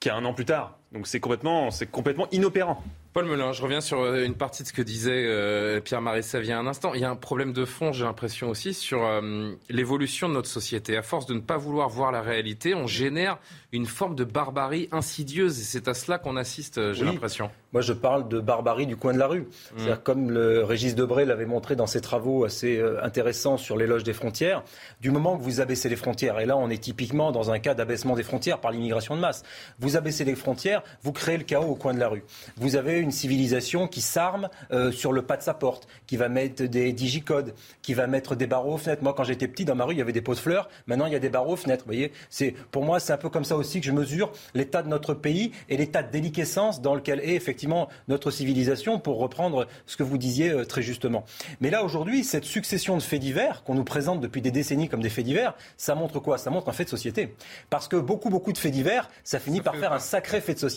qui 0.00 0.08
est 0.08 0.12
un 0.12 0.24
an 0.24 0.32
plus 0.32 0.46
tard. 0.46 0.79
Donc 0.92 1.06
c'est 1.06 1.20
complètement, 1.20 1.70
c'est 1.70 1.86
complètement 1.86 2.26
inopérant. 2.32 2.82
Paul 3.12 3.24
Melun, 3.24 3.52
je 3.52 3.60
reviens 3.60 3.80
sur 3.80 4.02
euh, 4.02 4.24
une 4.24 4.36
partie 4.36 4.62
de 4.62 4.68
ce 4.68 4.72
que 4.72 4.82
disait 4.82 5.24
euh, 5.26 5.80
Pierre-Marie 5.80 6.22
Savien 6.22 6.60
un 6.60 6.66
instant. 6.68 6.94
Il 6.94 7.00
y 7.00 7.04
a 7.04 7.10
un 7.10 7.16
problème 7.16 7.52
de 7.52 7.64
fond, 7.64 7.90
j'ai 7.90 8.04
l'impression 8.04 8.48
aussi, 8.48 8.72
sur 8.72 9.04
euh, 9.04 9.50
l'évolution 9.68 10.28
de 10.28 10.34
notre 10.34 10.48
société. 10.48 10.96
À 10.96 11.02
force 11.02 11.26
de 11.26 11.34
ne 11.34 11.40
pas 11.40 11.56
vouloir 11.56 11.88
voir 11.88 12.12
la 12.12 12.22
réalité, 12.22 12.72
on 12.72 12.86
génère 12.86 13.38
une 13.72 13.86
forme 13.86 14.14
de 14.14 14.22
barbarie 14.22 14.88
insidieuse. 14.92 15.58
Et 15.58 15.64
c'est 15.64 15.88
à 15.88 15.94
cela 15.94 16.18
qu'on 16.18 16.36
assiste, 16.36 16.92
j'ai 16.92 17.04
l'impression. 17.04 17.50
Moi, 17.72 17.82
je 17.82 17.92
parle 17.92 18.28
de 18.28 18.40
barbarie 18.40 18.86
du 18.86 18.96
coin 18.96 19.12
de 19.12 19.18
la 19.18 19.26
rue. 19.26 19.42
Mmh. 19.42 19.46
C'est-à-dire, 19.76 20.02
comme 20.02 20.30
le 20.30 20.64
Régis 20.64 20.94
Debray 20.94 21.24
l'avait 21.24 21.46
montré 21.46 21.76
dans 21.76 21.86
ses 21.86 22.00
travaux 22.00 22.44
assez 22.44 22.80
intéressants 23.02 23.56
sur 23.56 23.76
l'éloge 23.76 24.02
des 24.02 24.12
frontières, 24.12 24.62
du 25.00 25.10
moment 25.10 25.36
que 25.36 25.42
vous 25.42 25.60
abaissez 25.60 25.88
les 25.88 25.96
frontières, 25.96 26.38
et 26.40 26.46
là, 26.46 26.56
on 26.56 26.68
est 26.68 26.82
typiquement 26.82 27.30
dans 27.30 27.50
un 27.52 27.60
cas 27.60 27.74
d'abaissement 27.74 28.14
des 28.14 28.24
frontières 28.24 28.60
par 28.60 28.72
l'immigration 28.72 29.14
de 29.14 29.20
masse, 29.20 29.44
vous 29.78 29.96
abaissez 29.96 30.24
les 30.24 30.34
frontières, 30.34 30.79
vous 31.02 31.12
créez 31.12 31.36
le 31.36 31.44
chaos 31.44 31.66
au 31.66 31.74
coin 31.74 31.94
de 31.94 32.00
la 32.00 32.08
rue. 32.08 32.24
Vous 32.56 32.76
avez 32.76 32.98
une 32.98 33.10
civilisation 33.10 33.88
qui 33.88 34.00
s'arme 34.00 34.48
euh, 34.72 34.92
sur 34.92 35.12
le 35.12 35.22
pas 35.22 35.36
de 35.36 35.42
sa 35.42 35.54
porte, 35.54 35.88
qui 36.06 36.16
va 36.16 36.28
mettre 36.28 36.64
des 36.64 36.92
digicodes, 36.92 37.54
qui 37.82 37.94
va 37.94 38.06
mettre 38.06 38.34
des 38.34 38.46
barreaux 38.46 38.74
aux 38.74 38.78
fenêtres. 38.78 39.02
Moi, 39.02 39.14
quand 39.14 39.24
j'étais 39.24 39.48
petit, 39.48 39.64
dans 39.64 39.74
ma 39.74 39.84
rue, 39.84 39.94
il 39.94 39.98
y 39.98 40.02
avait 40.02 40.12
des 40.12 40.20
pots 40.22 40.34
de 40.34 40.40
fleurs. 40.40 40.68
Maintenant, 40.86 41.06
il 41.06 41.12
y 41.12 41.16
a 41.16 41.20
des 41.20 41.28
barreaux 41.28 41.54
aux 41.54 41.56
fenêtres. 41.56 41.84
Vous 41.84 41.92
voyez, 41.92 42.12
c'est 42.28 42.54
pour 42.70 42.84
moi, 42.84 43.00
c'est 43.00 43.12
un 43.12 43.18
peu 43.18 43.28
comme 43.28 43.44
ça 43.44 43.56
aussi 43.56 43.80
que 43.80 43.86
je 43.86 43.92
mesure 43.92 44.32
l'état 44.54 44.82
de 44.82 44.88
notre 44.88 45.14
pays 45.14 45.52
et 45.68 45.76
l'état 45.76 46.02
de 46.02 46.10
déliquescence 46.10 46.80
dans 46.80 46.94
lequel 46.94 47.20
est 47.20 47.34
effectivement 47.34 47.88
notre 48.08 48.30
civilisation, 48.30 48.98
pour 48.98 49.18
reprendre 49.18 49.66
ce 49.86 49.96
que 49.96 50.02
vous 50.02 50.18
disiez 50.18 50.50
euh, 50.50 50.64
très 50.64 50.82
justement. 50.82 51.24
Mais 51.60 51.70
là, 51.70 51.84
aujourd'hui, 51.84 52.24
cette 52.24 52.44
succession 52.44 52.96
de 52.96 53.02
faits 53.02 53.20
divers 53.20 53.62
qu'on 53.64 53.74
nous 53.74 53.84
présente 53.84 54.20
depuis 54.20 54.42
des 54.42 54.50
décennies 54.50 54.88
comme 54.88 55.02
des 55.02 55.10
faits 55.10 55.24
divers, 55.24 55.54
ça 55.76 55.94
montre 55.94 56.20
quoi? 56.20 56.38
Ça 56.38 56.50
montre 56.50 56.68
un 56.68 56.72
fait 56.72 56.84
de 56.84 56.90
société. 56.90 57.34
Parce 57.68 57.88
que 57.88 57.96
beaucoup, 57.96 58.30
beaucoup 58.30 58.52
de 58.52 58.58
faits 58.58 58.72
divers, 58.72 59.10
ça 59.24 59.38
finit 59.38 59.60
par 59.60 59.76
faire 59.76 59.92
un 59.92 59.98
sacré 59.98 60.40
fait 60.40 60.54
de 60.54 60.58
société. 60.58 60.69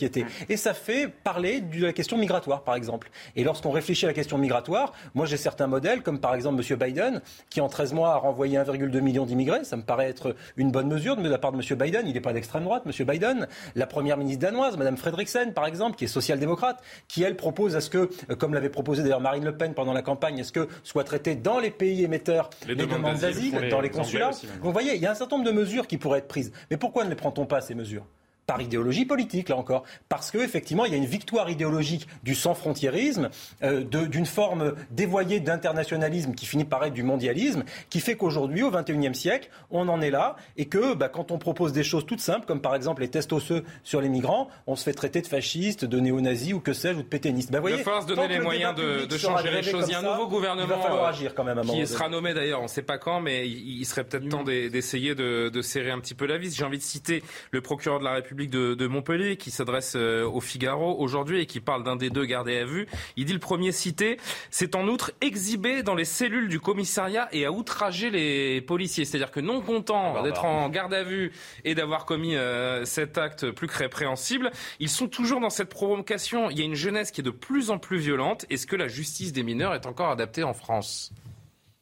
Et 0.50 0.58
ça 0.58 0.74
fait 0.74 1.08
parler 1.08 1.62
de 1.62 1.86
la 1.86 1.94
question 1.94 2.18
migratoire, 2.18 2.64
par 2.64 2.76
exemple. 2.76 3.10
Et 3.36 3.44
lorsqu'on 3.44 3.72
réfléchit 3.72 4.06
à 4.06 4.10
la 4.10 4.14
question 4.14 4.38
migratoire, 4.38 4.94
moi 5.14 5.26
j'ai 5.26 5.38
certains 5.38 5.68
modèles, 5.68 6.02
comme 6.02 6.20
par 6.20 6.36
exemple 6.36 6.62
M. 6.68 6.78
Biden, 6.78 7.22
qui 7.50 7.62
en 7.62 7.70
13 7.70 7.94
mois 7.94 8.14
a 8.14 8.18
renvoyé 8.18 8.58
1,2 8.58 9.00
million 9.02 9.26
d'immigrés. 9.26 9.64
Ça 9.64 9.78
me 9.78 9.84
paraît 9.84 10.10
être 10.10 10.36
une 10.58 10.72
bonne 10.72 10.88
mesure 10.88 11.16
de 11.16 11.28
la 11.28 11.38
part 11.38 11.52
de 11.52 11.58
M. 11.58 11.78
Biden. 11.78 12.08
Il 12.08 12.14
n'est 12.14 12.22
pas 12.22 12.34
d'extrême 12.34 12.64
droite, 12.64 12.84
M. 12.86 13.08
Biden. 13.08 13.48
La 13.76 13.88
première 13.88 14.18
ministre 14.18 14.42
danoise, 14.42 14.78
Mme 14.78 14.98
Fredriksen, 14.98 15.54
par 15.54 15.66
exemple, 15.66 15.98
qui 15.98 16.06
est 16.06 16.08
social-démocrate, 16.08 16.82
qui 17.08 17.24
elle 17.24 17.36
propose 17.36 17.76
à 17.76 17.82
ce 17.82 17.90
que, 17.90 18.10
euh, 18.30 18.36
comme 18.36 18.54
l'avait 18.54 18.70
proposé 18.70 19.04
d'ailleurs 19.04 19.22
Marine 19.22 19.46
Le 19.46 19.56
Pen 19.56 19.74
pendant 19.74 19.94
la 19.94 20.02
campagne, 20.02 20.40
est-ce 20.40 20.52
que 20.52 20.68
soient 20.84 21.04
traitées 21.04 21.36
dans 21.36 21.60
les 21.60 21.72
pays 21.72 22.04
émetteurs 22.04 22.50
les, 22.68 22.76
demandes 22.76 23.18
d'asile, 23.18 23.70
dans 23.70 23.82
les 23.82 23.90
consulats. 23.90 24.32
vous 24.62 24.72
voyez, 24.72 24.96
il 24.96 25.02
y 25.02 25.06
a 25.06 25.12
un 25.12 25.16
certain 25.16 25.38
nombre 25.38 25.50
de 25.50 25.56
mesures 25.56 25.88
qui 25.88 25.98
pourraient 25.98 26.20
être 26.20 26.28
prises. 26.28 26.52
Mais 26.72 26.78
pourquoi 26.78 27.04
ne 27.04 27.10
les 27.10 27.16
prend-on 27.16 27.46
pas 27.46 27.62
ces 27.62 27.76
mesures? 27.76 28.06
Par 28.46 28.62
idéologie 28.62 29.06
politique, 29.06 29.50
là 29.50 29.58
encore. 29.58 29.84
Parce 30.10 30.32
qu'effectivement, 30.32 30.86
il 30.86 30.92
y 30.92 30.96
a 30.96 30.98
une 30.98 31.06
victoire 31.06 31.50
idéologique 31.50 32.08
du 32.24 32.36
sans-frontiérisme, 32.36 33.30
euh, 33.64 33.84
d'une 33.84 34.26
forme 34.26 34.74
dévoyée 34.92 35.40
d'internationalisme 35.40 36.34
qui 36.34 36.46
finit 36.46 36.66
par 36.66 36.84
être 36.86 36.94
du 36.94 37.04
mondialisme, 37.04 37.64
qui 37.90 38.00
fait 38.00 38.16
qu'aujourd'hui, 38.16 38.64
au 38.64 38.72
XXIe 38.72 39.16
siècle, 39.16 39.50
on 39.72 39.88
en 39.88 40.02
est 40.02 40.12
là, 40.12 40.36
et 40.58 40.66
que 40.66 40.94
bah, 40.94 41.10
quand 41.10 41.32
on 41.32 41.38
propose 41.38 41.74
des 41.74 41.84
choses 41.84 42.06
toutes 42.06 42.20
simples, 42.20 42.46
comme 42.46 42.62
par 42.62 42.76
exemple 42.76 43.02
les 43.02 43.10
tests 43.10 43.34
osseux 43.34 43.64
sur 43.84 44.02
les 44.02 44.10
migrants, 44.10 44.50
on 44.68 44.76
se 44.76 44.84
fait 44.84 44.94
traiter 44.94 45.22
de 45.22 45.28
fascistes, 45.28 45.86
de 45.86 46.00
néo-nazis, 46.00 46.54
ou 46.54 46.60
que 46.60 46.74
sais-je, 46.74 46.98
ou 46.98 47.04
de 47.04 47.08
pétainistes. 47.08 47.52
Bah, 47.52 47.60
voyez, 47.60 47.78
il 47.78 47.84
va 47.84 48.02
se 48.02 48.08
donner 48.08 48.28
les 48.28 48.40
moyens 48.40 48.76
de, 48.76 49.18
changer 49.18 49.52
les 49.52 49.64
choses. 49.64 49.86
Il 49.88 49.92
y 49.92 49.96
a 49.96 50.00
un 50.00 50.02
nouveau 50.02 50.28
gouvernement 50.28 50.86
euh, 50.92 51.06
agir 51.06 51.34
quand 51.34 51.44
même 51.44 51.62
qui 51.62 51.88
sera 51.88 52.10
nommé 52.10 52.34
d'ailleurs, 52.34 52.60
on 52.60 52.64
ne 52.64 52.68
sait 52.68 52.82
pas 52.82 52.98
quand, 52.98 53.22
mais 53.22 53.48
il, 53.48 53.86
serait 53.86 54.04
peut-être 54.04 54.28
temps 54.30 54.44
d'essayer 54.44 55.16
de, 55.16 55.50
de 55.50 55.62
serrer 55.62 55.92
un 55.92 56.00
petit 56.00 56.14
peu 56.14 56.26
la 56.26 56.38
vis. 56.38 56.56
J'ai 56.56 56.64
envie 56.64 56.78
de 56.78 56.84
citer 56.84 57.24
le 57.52 57.62
procureur 57.62 58.00
de 58.00 58.06
la 58.06 58.14
République 58.14 58.33
de, 58.34 58.88
Montpellier 58.88 59.38
qui 59.38 59.52
s'adresse 59.52 59.94
euh, 59.96 60.26
au 60.26 60.42
Figaro 60.42 61.00
aujourd'hui 61.00 61.40
et 61.40 61.46
qui 61.46 61.60
parle 61.60 61.84
d'un 61.84 61.96
des 61.96 62.10
deux 62.10 62.26
gardés 62.26 62.58
à 62.58 62.66
vue. 62.66 62.88
Il 63.16 63.26
dit 63.26 63.34
le 63.34 63.40
premier 63.40 63.72
cité, 63.72 64.18
c'est 64.50 64.76
en 64.76 64.88
outre 64.88 65.12
exhibé 65.22 65.84
dans 65.84 65.96
les 65.96 66.06
cellules 66.06 66.50
du 66.50 66.60
commissariat 66.60 67.28
et 67.32 67.46
à 67.46 67.52
outrager 67.52 68.10
les 68.10 68.62
policiers. 68.62 69.06
C'est-à-dire 69.06 69.32
que 69.32 69.40
non 69.40 69.62
content 69.62 70.16
ah, 70.18 70.24
d'être 70.24 70.46
en 70.46 70.70
garde 70.70 70.94
à 70.94 71.04
vue 71.04 71.32
et 71.64 71.76
d'avoir 71.76 72.06
commis 72.06 72.36
euh, 72.36 72.86
cet 72.86 73.18
acte 73.18 73.52
plus 73.52 73.68
que 73.68 73.78
répréhensible, 73.78 74.52
ils 74.80 74.90
sont 74.90 75.08
toujours 75.08 75.40
dans 75.40 75.50
cette 75.50 75.70
provocation. 75.70 76.50
Il 76.50 76.60
y 76.60 76.62
a 76.62 76.66
une 76.66 76.76
jeunesse 76.76 77.12
qui 77.12 77.22
est 77.22 77.24
de 77.24 77.30
plus 77.30 77.72
en 77.72 77.78
plus 77.78 77.98
violente. 77.98 78.46
Est-ce 78.50 78.68
que 78.68 78.76
la 78.76 78.88
justice 78.88 79.34
des 79.34 79.44
mineurs 79.44 79.74
est 79.74 79.86
encore 79.86 80.10
adaptée 80.10 80.44
en 80.44 80.54
France? 80.54 81.12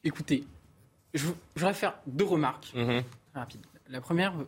Écoutez, 0.03 0.43
je 1.13 1.25
voudrais 1.55 1.73
faire 1.73 1.93
deux 2.07 2.25
remarques 2.25 2.71
mhm. 2.75 3.03
rapides. 3.33 3.65
La 3.89 4.01
première, 4.01 4.33
euh, 4.33 4.45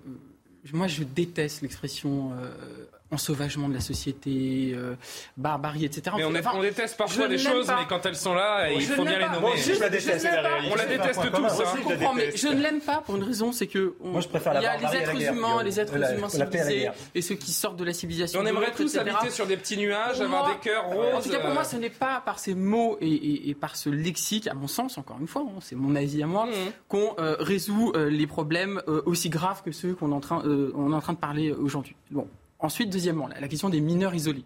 moi, 0.71 0.87
je 0.87 1.03
déteste 1.03 1.61
l'expression 1.61 2.31
euh, 2.31 2.85
ensauvagement 3.13 3.69
de 3.69 3.73
la 3.73 3.79
société, 3.79 4.73
euh, 4.75 4.95
barbarie, 5.37 5.85
etc. 5.85 6.15
Mais 6.17 6.23
on, 6.25 6.33
on 6.57 6.61
déteste 6.61 6.97
parfois 6.97 7.27
des 7.27 7.37
choses, 7.37 7.67
mais 7.67 7.85
quand 7.87 8.05
elles 8.05 8.15
sont 8.15 8.33
là, 8.33 8.69
il 8.71 8.81
faut 8.81 9.03
bien 9.03 9.19
les 9.19 9.29
nommer. 9.29 9.57
je, 9.57 9.79
la 9.79 9.89
déteste, 9.89 10.27
on 10.71 10.75
la 10.75 10.85
déteste 10.85 11.21
tous. 11.21 11.45
Hein. 11.45 11.73
Je 11.77 11.81
comprends, 11.81 12.13
mais 12.13 12.35
je 12.35 12.47
ne 12.47 12.61
l'aime 12.61 12.81
pas 12.81 12.97
pour 12.97 13.15
une 13.15 13.23
raison, 13.23 13.51
c'est 13.51 13.67
que 13.67 13.95
Moi, 14.01 14.21
je 14.21 14.27
préfère 14.27 14.53
il 14.55 14.63
y 14.63 14.65
a 14.65 14.77
les 14.77 14.97
êtres 14.97 15.21
humains, 15.21 15.63
les 15.63 15.79
êtres 15.79 15.95
humains 15.95 16.29
civilisés 16.29 16.89
et 17.15 17.21
ceux 17.21 17.35
qui 17.35 17.51
sortent 17.51 17.77
de 17.77 17.83
la 17.83 17.93
civilisation. 17.93 18.39
on 18.41 18.45
aimerait 18.45 18.71
tous 18.71 18.97
habiter 18.97 19.29
sur 19.29 19.47
des 19.47 19.57
petits 19.57 19.77
nuages, 19.77 20.21
avoir 20.21 20.53
des 20.53 20.59
cœurs 20.59 20.85
roses. 20.85 21.13
En 21.13 21.21
tout 21.21 21.29
cas, 21.29 21.39
pour 21.39 21.53
moi, 21.53 21.63
ce 21.63 21.77
n'est 21.77 21.89
pas 21.89 22.21
par 22.21 22.39
ces 22.39 22.55
mots 22.55 22.97
et, 23.01 23.55
par 23.59 23.75
ce 23.75 23.89
lexique, 23.89 24.47
à 24.47 24.53
mon 24.53 24.67
sens, 24.67 24.97
encore 24.97 25.17
une 25.19 25.27
fois, 25.27 25.43
hein, 25.43 25.59
c'est 25.61 25.75
mon 25.75 25.95
avis 25.95 26.23
à 26.23 26.27
moi, 26.27 26.45
mmh. 26.45 26.49
qu'on 26.87 27.15
euh, 27.19 27.35
résout 27.39 27.91
euh, 27.95 28.09
les 28.09 28.27
problèmes 28.27 28.81
aussi 29.05 29.29
graves 29.29 29.61
que 29.63 29.71
ceux 29.71 29.93
qu'on 29.93 30.11
est 30.11 30.15
en 30.15 30.19
train 30.19 31.13
de 31.13 31.17
parler 31.17 31.51
aujourd'hui. 31.51 31.95
Bon, 32.11 32.27
Ensuite, 32.63 32.89
deuxièmement, 32.89 33.27
la 33.27 33.47
question 33.47 33.69
des 33.69 33.81
mineurs 33.81 34.15
isolés. 34.15 34.45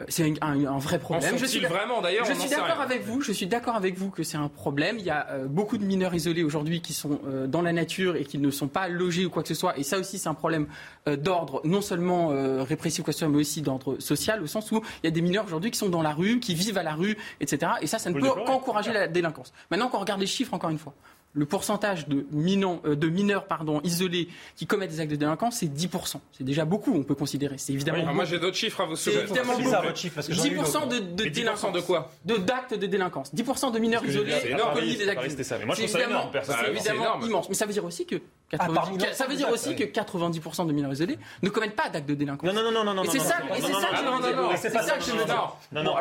Euh, 0.00 0.04
c'est 0.08 0.34
un, 0.42 0.78
vrai 0.78 0.98
problème. 0.98 1.38
Je 1.38 1.46
suis 1.46 1.60
vraiment 1.60 2.02
d'ailleurs. 2.02 2.26
Je 2.26 2.34
suis 2.34 2.50
d'accord 2.50 2.80
avec 2.80 3.04
vous. 3.04 3.22
Je 3.22 3.32
suis 3.32 3.46
d'accord 3.46 3.74
avec 3.76 3.96
vous 3.96 4.10
que 4.10 4.22
c'est 4.22 4.36
un 4.36 4.48
problème. 4.48 4.96
Il 4.98 5.04
y 5.04 5.10
a 5.10 5.28
euh, 5.30 5.46
beaucoup 5.46 5.78
de 5.78 5.84
mineurs 5.84 6.14
isolés 6.14 6.42
aujourd'hui 6.42 6.82
qui 6.82 6.92
sont 6.92 7.20
euh, 7.26 7.46
dans 7.46 7.62
la 7.62 7.72
nature 7.72 8.16
et 8.16 8.24
qui 8.24 8.38
ne 8.38 8.50
sont 8.50 8.68
pas 8.68 8.88
logés 8.88 9.24
ou 9.24 9.30
quoi 9.30 9.42
que 9.42 9.48
ce 9.48 9.54
soit. 9.54 9.78
Et 9.78 9.82
ça 9.82 9.98
aussi, 9.98 10.18
c'est 10.18 10.28
un 10.28 10.34
problème 10.34 10.66
d'ordre 11.06 11.60
non 11.64 11.80
seulement 11.80 12.28
répressif, 12.64 13.04
mais 13.06 13.36
aussi 13.36 13.62
d'ordre 13.62 13.96
social, 13.98 14.42
au 14.42 14.46
sens 14.46 14.70
où 14.72 14.82
il 15.02 15.06
y 15.06 15.08
a 15.08 15.10
des 15.10 15.20
mineurs 15.20 15.44
aujourd'hui 15.44 15.70
qui 15.70 15.78
sont 15.78 15.88
dans 15.88 16.02
la 16.02 16.12
rue, 16.12 16.40
qui 16.40 16.54
vivent 16.54 16.78
à 16.78 16.82
la 16.82 16.94
rue, 16.94 17.16
etc. 17.40 17.72
Et 17.82 17.86
ça, 17.86 17.98
ça 17.98 18.10
ne 18.10 18.18
peut 18.18 18.28
qu'encourager 18.46 18.92
la 18.92 19.06
délinquance. 19.06 19.52
Maintenant, 19.70 19.88
quand 19.88 19.98
on 19.98 20.00
regarde 20.00 20.20
les 20.20 20.26
chiffres, 20.26 20.54
encore 20.54 20.70
une 20.70 20.78
fois, 20.78 20.94
le 21.34 21.46
pourcentage 21.46 22.06
de, 22.08 22.24
euh, 22.32 22.94
de 22.94 23.08
mineurs 23.08 23.46
pardon, 23.46 23.80
isolés 23.82 24.28
qui 24.56 24.66
commettent 24.66 24.90
des 24.90 25.00
actes 25.00 25.10
de 25.10 25.16
délinquance, 25.16 25.56
c'est 25.56 25.66
10%. 25.66 26.20
C'est 26.32 26.44
déjà 26.44 26.64
beaucoup, 26.64 26.94
on 26.94 27.02
peut 27.02 27.14
considérer. 27.16 27.58
C'est 27.58 27.72
évidemment. 27.72 28.14
moi, 28.14 28.24
j'ai 28.24 28.38
d'autres 28.38 28.56
chiffres 28.56 28.80
à 28.80 28.86
vous 28.86 28.96
soumettre. 28.96 29.22
C'est 29.26 29.40
évidemment 29.40 29.58
beaucoup. 29.58 29.68
10% 29.68 30.88
de, 30.88 30.98
de 31.00 31.28
délinquance. 31.28 31.72
de 31.72 31.80
quoi 31.80 32.12
D'actes 32.24 32.78
de 32.78 32.86
délinquance. 32.86 33.34
10% 33.34 33.72
de 33.72 33.78
mineurs 33.78 34.04
isolés 34.04 34.32
ont 34.54 34.74
commis 34.74 34.96
des 34.96 35.08
actes 35.08 35.22
de 35.22 35.34
délinquance. 35.36 35.76
C'est 35.76 35.84
évidemment, 35.84 36.30
évidemment 36.68 37.20
immense. 37.20 37.48
Mais 37.48 37.54
ça 37.54 37.66
veut 37.66 37.72
dire 37.72 37.84
aussi 37.84 38.06
que 38.06 38.16
ah, 38.58 38.68
ça 39.12 39.26
veut 39.26 39.36
dire 39.36 39.48
aussi 39.50 39.74
que 39.74 39.84
90% 39.84 40.66
de 40.66 40.72
mineurs 40.72 40.92
isolés 40.92 41.18
ne 41.42 41.48
commettent 41.48 41.76
pas 41.76 41.88
d'actes 41.88 42.08
de 42.08 42.14
délinquance. 42.14 42.52
Non, 42.52 42.62
non, 42.62 42.70
non, 42.70 42.84
non, 42.84 42.94
non. 42.94 43.04
Et 43.04 43.08
c'est 43.08 43.18
ça, 43.18 43.36
c'est 43.54 43.72
ça 43.72 43.88
que 43.88 43.96
je 43.96 44.02
veux 44.02 44.32
dire. 44.32 44.58
C'est 44.58 44.70
ça 44.70 44.96
que 44.96 45.04
je 45.04 45.10
veux 45.10 45.24
dire. 45.24 45.56
Non, 45.72 45.82
non, 45.82 45.94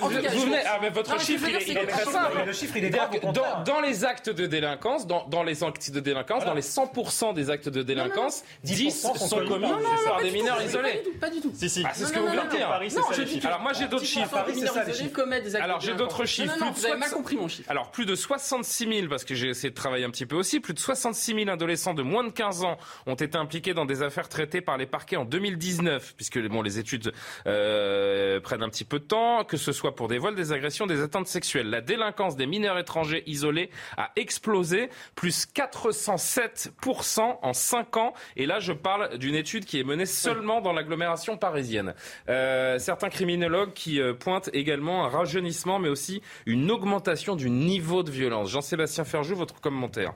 Vous 0.00 0.08
venez, 0.08 0.62
ah, 0.66 0.78
votre 0.92 1.20
chiffre, 1.20 1.48
il 1.48 1.76
est 1.76 1.86
très 1.86 2.04
simple. 2.04 2.42
Le 2.46 2.52
chiffre, 2.52 2.76
il 2.76 2.84
est 2.84 2.90
Dans 3.64 3.80
les 3.80 4.04
actes 4.04 4.30
de 4.30 4.46
délinquance, 4.46 5.06
dans 5.06 5.42
les 5.42 5.64
actes 5.64 5.90
de 5.90 6.00
délinquance, 6.00 6.44
dans 6.44 6.54
les 6.54 6.62
100% 6.62 7.34
des 7.34 7.50
actes 7.50 7.68
de 7.68 7.82
délinquance, 7.82 8.42
10 8.64 8.90
sont 9.16 9.46
commis 9.46 9.68
par 10.04 10.22
des 10.22 10.30
mineurs 10.30 10.62
isolés. 10.62 11.02
Pas 11.20 11.30
du 11.30 11.40
tout. 11.40 11.52
Si, 11.54 11.68
si. 11.68 11.84
C'est 11.94 12.06
ce 12.06 12.12
que 12.12 12.18
vous 12.18 12.28
de 12.28 12.56
dire. 12.56 12.70
Alors 13.46 13.60
moi, 13.60 13.72
j'ai 13.72 13.88
d'autres 13.88 14.04
chiffres. 14.04 14.36
Alors 15.60 15.80
j'ai 15.80 15.94
d'autres 15.94 16.24
chiffres. 16.24 16.54
Vous 16.74 16.86
avez 16.86 16.96
mal 16.96 17.10
compris 17.10 17.36
mon 17.36 17.48
chiffre. 17.48 17.70
Alors 17.70 17.90
plus 17.90 18.06
de 18.06 18.14
66 18.14 18.88
000, 19.00 19.08
parce 19.08 19.24
que 19.24 19.34
j'ai 19.34 19.48
essayé 19.48 19.70
de 19.70 19.74
travailler 19.74 20.04
un 20.04 20.10
petit 20.10 20.26
peu 20.26 20.36
aussi, 20.36 20.60
plus 20.60 20.74
de 20.74 20.78
66 20.78 21.34
000 21.34 21.48
adolescents 21.50 21.79
de 21.94 22.02
moins 22.02 22.24
de 22.24 22.30
15 22.30 22.64
ans 22.64 22.76
ont 23.06 23.14
été 23.14 23.36
impliqués 23.36 23.74
dans 23.74 23.86
des 23.86 24.02
affaires 24.02 24.28
traitées 24.28 24.60
par 24.60 24.76
les 24.76 24.86
parquets 24.86 25.16
en 25.16 25.24
2019, 25.24 26.14
puisque 26.16 26.38
bon, 26.48 26.62
les 26.62 26.78
études 26.78 27.12
euh, 27.46 28.40
prennent 28.40 28.62
un 28.62 28.68
petit 28.68 28.84
peu 28.84 28.98
de 28.98 29.04
temps, 29.04 29.44
que 29.44 29.56
ce 29.56 29.72
soit 29.72 29.94
pour 29.96 30.08
des 30.08 30.18
vols, 30.18 30.34
des 30.34 30.52
agressions, 30.52 30.86
des 30.86 31.02
atteintes 31.02 31.26
sexuelles. 31.26 31.70
La 31.70 31.80
délinquance 31.80 32.36
des 32.36 32.46
mineurs 32.46 32.78
étrangers 32.78 33.22
isolés 33.26 33.70
a 33.96 34.10
explosé, 34.16 34.90
plus 35.14 35.46
407% 35.46 37.38
en 37.42 37.52
5 37.52 37.96
ans. 37.96 38.14
Et 38.36 38.46
là, 38.46 38.60
je 38.60 38.72
parle 38.72 39.18
d'une 39.18 39.34
étude 39.34 39.64
qui 39.64 39.80
est 39.80 39.84
menée 39.84 40.06
seulement 40.06 40.60
dans 40.60 40.72
l'agglomération 40.72 41.36
parisienne. 41.36 41.94
Euh, 42.28 42.78
certains 42.78 43.08
criminologues 43.08 43.72
qui 43.72 44.00
euh, 44.00 44.14
pointent 44.14 44.50
également 44.52 45.04
un 45.04 45.08
rajeunissement, 45.08 45.78
mais 45.78 45.88
aussi 45.88 46.22
une 46.46 46.70
augmentation 46.70 47.36
du 47.36 47.50
niveau 47.50 48.02
de 48.02 48.10
violence. 48.10 48.50
Jean-Sébastien 48.50 49.04
Ferjou, 49.04 49.34
votre 49.34 49.60
commentaire 49.60 50.14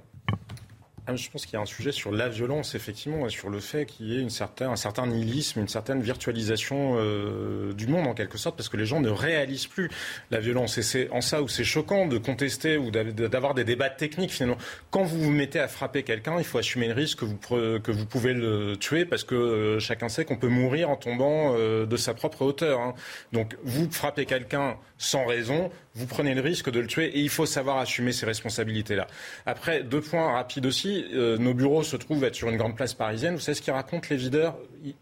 ah, 1.07 1.17
Je 1.17 1.29
pense 1.31 1.47
qu'il 1.47 1.55
y 1.55 1.57
a 1.57 1.61
un 1.61 1.67
sujet 1.67 1.93
sur 1.93 2.13
la 2.13 2.29
violence, 2.29 2.75
effectivement, 2.75 3.27
et 3.27 3.31
sur 3.31 3.51
le 3.51 3.61
fait 3.61 3.87
qu'il 3.87 4.07
y 4.07 4.17
ait 4.17 4.21
une 4.21 4.31
un 4.61 4.77
certain 4.77 5.07
nihilisme, 5.07 5.61
une 5.61 5.69
certaine 5.69 6.01
virtualisation 6.01 6.97
euh, 6.97 7.73
du 7.73 7.87
monde, 7.87 8.07
en 8.07 8.15
quelque 8.15 8.39
sorte, 8.39 8.57
parce 8.57 8.69
que 8.69 8.77
les 8.77 8.87
gens 8.87 9.01
ne 9.01 9.11
réalisent 9.11 9.67
plus 9.67 9.91
la 10.31 10.41
violence. 10.41 10.79
Et 10.79 10.83
c'est 10.83 11.11
en 11.11 11.21
ça 11.21 11.43
où 11.43 11.49
c'est 11.49 11.65
choquant 11.65 12.07
de 12.07 12.19
contester 12.19 12.77
ou 12.77 12.91
d'avoir 12.91 13.55
des 13.55 13.65
débats 13.65 13.91
techniques, 13.91 14.33
finalement. 14.33 14.59
Quand 14.91 15.03
vous 15.03 15.19
vous 15.19 15.31
mettez 15.31 15.61
à 15.61 15.69
frapper 15.69 16.03
quelqu'un, 16.03 16.39
il 16.39 16.45
faut 16.45 16.59
assumer 16.59 16.89
le 16.89 16.95
risque 16.95 17.21
que 17.21 17.25
vous, 17.25 17.37
que 17.81 17.93
vous 17.93 18.07
pouvez 18.07 18.33
le 18.33 18.77
tuer, 18.77 19.05
parce 19.05 19.25
que 19.25 19.35
euh, 19.35 19.81
chacun 19.81 20.09
sait 20.09 20.25
qu'on 20.25 20.37
peut 20.37 20.49
mourir 20.49 20.91
en 20.91 20.97
tombant 20.97 21.55
euh, 21.55 21.87
de 21.87 21.97
sa 21.97 22.15
propre 22.15 22.43
hauteur. 22.43 22.81
Hein. 22.81 22.95
Donc, 23.33 23.57
vous 23.63 23.91
frappez 23.91 24.27
quelqu'un 24.27 24.77
sans 24.99 25.27
raison, 25.27 25.71
vous 25.97 26.07
prenez 26.07 26.35
le 26.35 26.41
risque 26.41 26.71
de 26.71 26.81
le 26.81 26.87
tuer 26.87 27.07
et 27.07 27.21
il 27.21 27.29
faut 27.29 27.47
savoir 27.47 27.79
assumer 27.79 28.11
ces 28.13 28.27
responsabilités-là. 28.27 29.07
Après, 29.47 29.83
deux 29.85 30.01
points 30.01 30.33
rapides 30.33 30.67
aussi. 30.67 31.07
Euh, 31.15 31.39
nos 31.39 31.55
bureaux 31.55 31.85
se 31.85 31.97
trouvent 31.97 32.25
être 32.25 32.35
sur 32.35 32.51
une 32.51 32.57
grande 32.57 32.75
place 32.75 32.95
parisienne. 32.95 33.35
Vous 33.35 33.41
savez 33.41 33.55
ce 33.55 33.63
qu'ils 33.63 33.73
racontent 33.73 34.09
les 34.11 34.17
videurs 34.17 34.59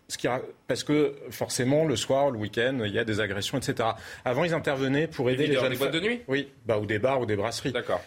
ce 0.08 0.18
qui, 0.18 0.28
Parce 0.66 0.84
que 0.84 1.14
forcément, 1.30 1.86
le 1.86 1.96
soir, 1.96 2.30
le 2.30 2.38
week-end, 2.38 2.80
il 2.84 2.92
y 2.92 2.98
a 2.98 3.04
des 3.04 3.20
agressions, 3.20 3.56
etc. 3.56 3.88
Avant, 4.24 4.44
ils 4.44 4.52
intervenaient 4.52 5.06
pour 5.06 5.30
aider 5.30 5.46
les, 5.46 5.54
jeunes 5.54 5.72
des 5.72 5.78
boîtes 5.78 5.94
de 5.94 6.00
nuit 6.00 6.20
Oui, 6.28 6.48
bah, 6.66 6.78
ou 6.78 6.84
des 6.84 6.98
bars 6.98 7.20
ou 7.20 7.26
des 7.26 7.36
brasseries. 7.36 7.72
D'accord. 7.72 8.02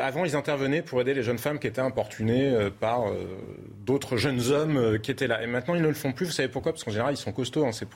Avant, 0.00 0.24
ils 0.24 0.34
intervenaient 0.34 0.80
pour 0.80 1.02
aider 1.02 1.12
les 1.12 1.22
jeunes 1.22 1.36
femmes 1.36 1.58
qui 1.58 1.66
étaient 1.66 1.82
importunées 1.82 2.48
euh, 2.48 2.70
par 2.70 3.10
euh, 3.10 3.26
d'autres 3.84 4.16
jeunes 4.16 4.40
hommes 4.50 4.98
qui 5.00 5.10
étaient 5.10 5.26
là. 5.26 5.42
Et 5.42 5.46
maintenant, 5.46 5.74
ils 5.74 5.82
ne 5.82 5.88
le 5.88 5.92
font 5.92 6.12
plus. 6.12 6.24
Vous 6.24 6.32
savez 6.32 6.48
pourquoi? 6.48 6.72
Parce 6.72 6.82
qu'en 6.82 6.92
général, 6.92 7.12
ils 7.12 7.18
sont 7.18 7.32
costauds. 7.32 7.66
Hein. 7.66 7.72
C'est 7.72 7.88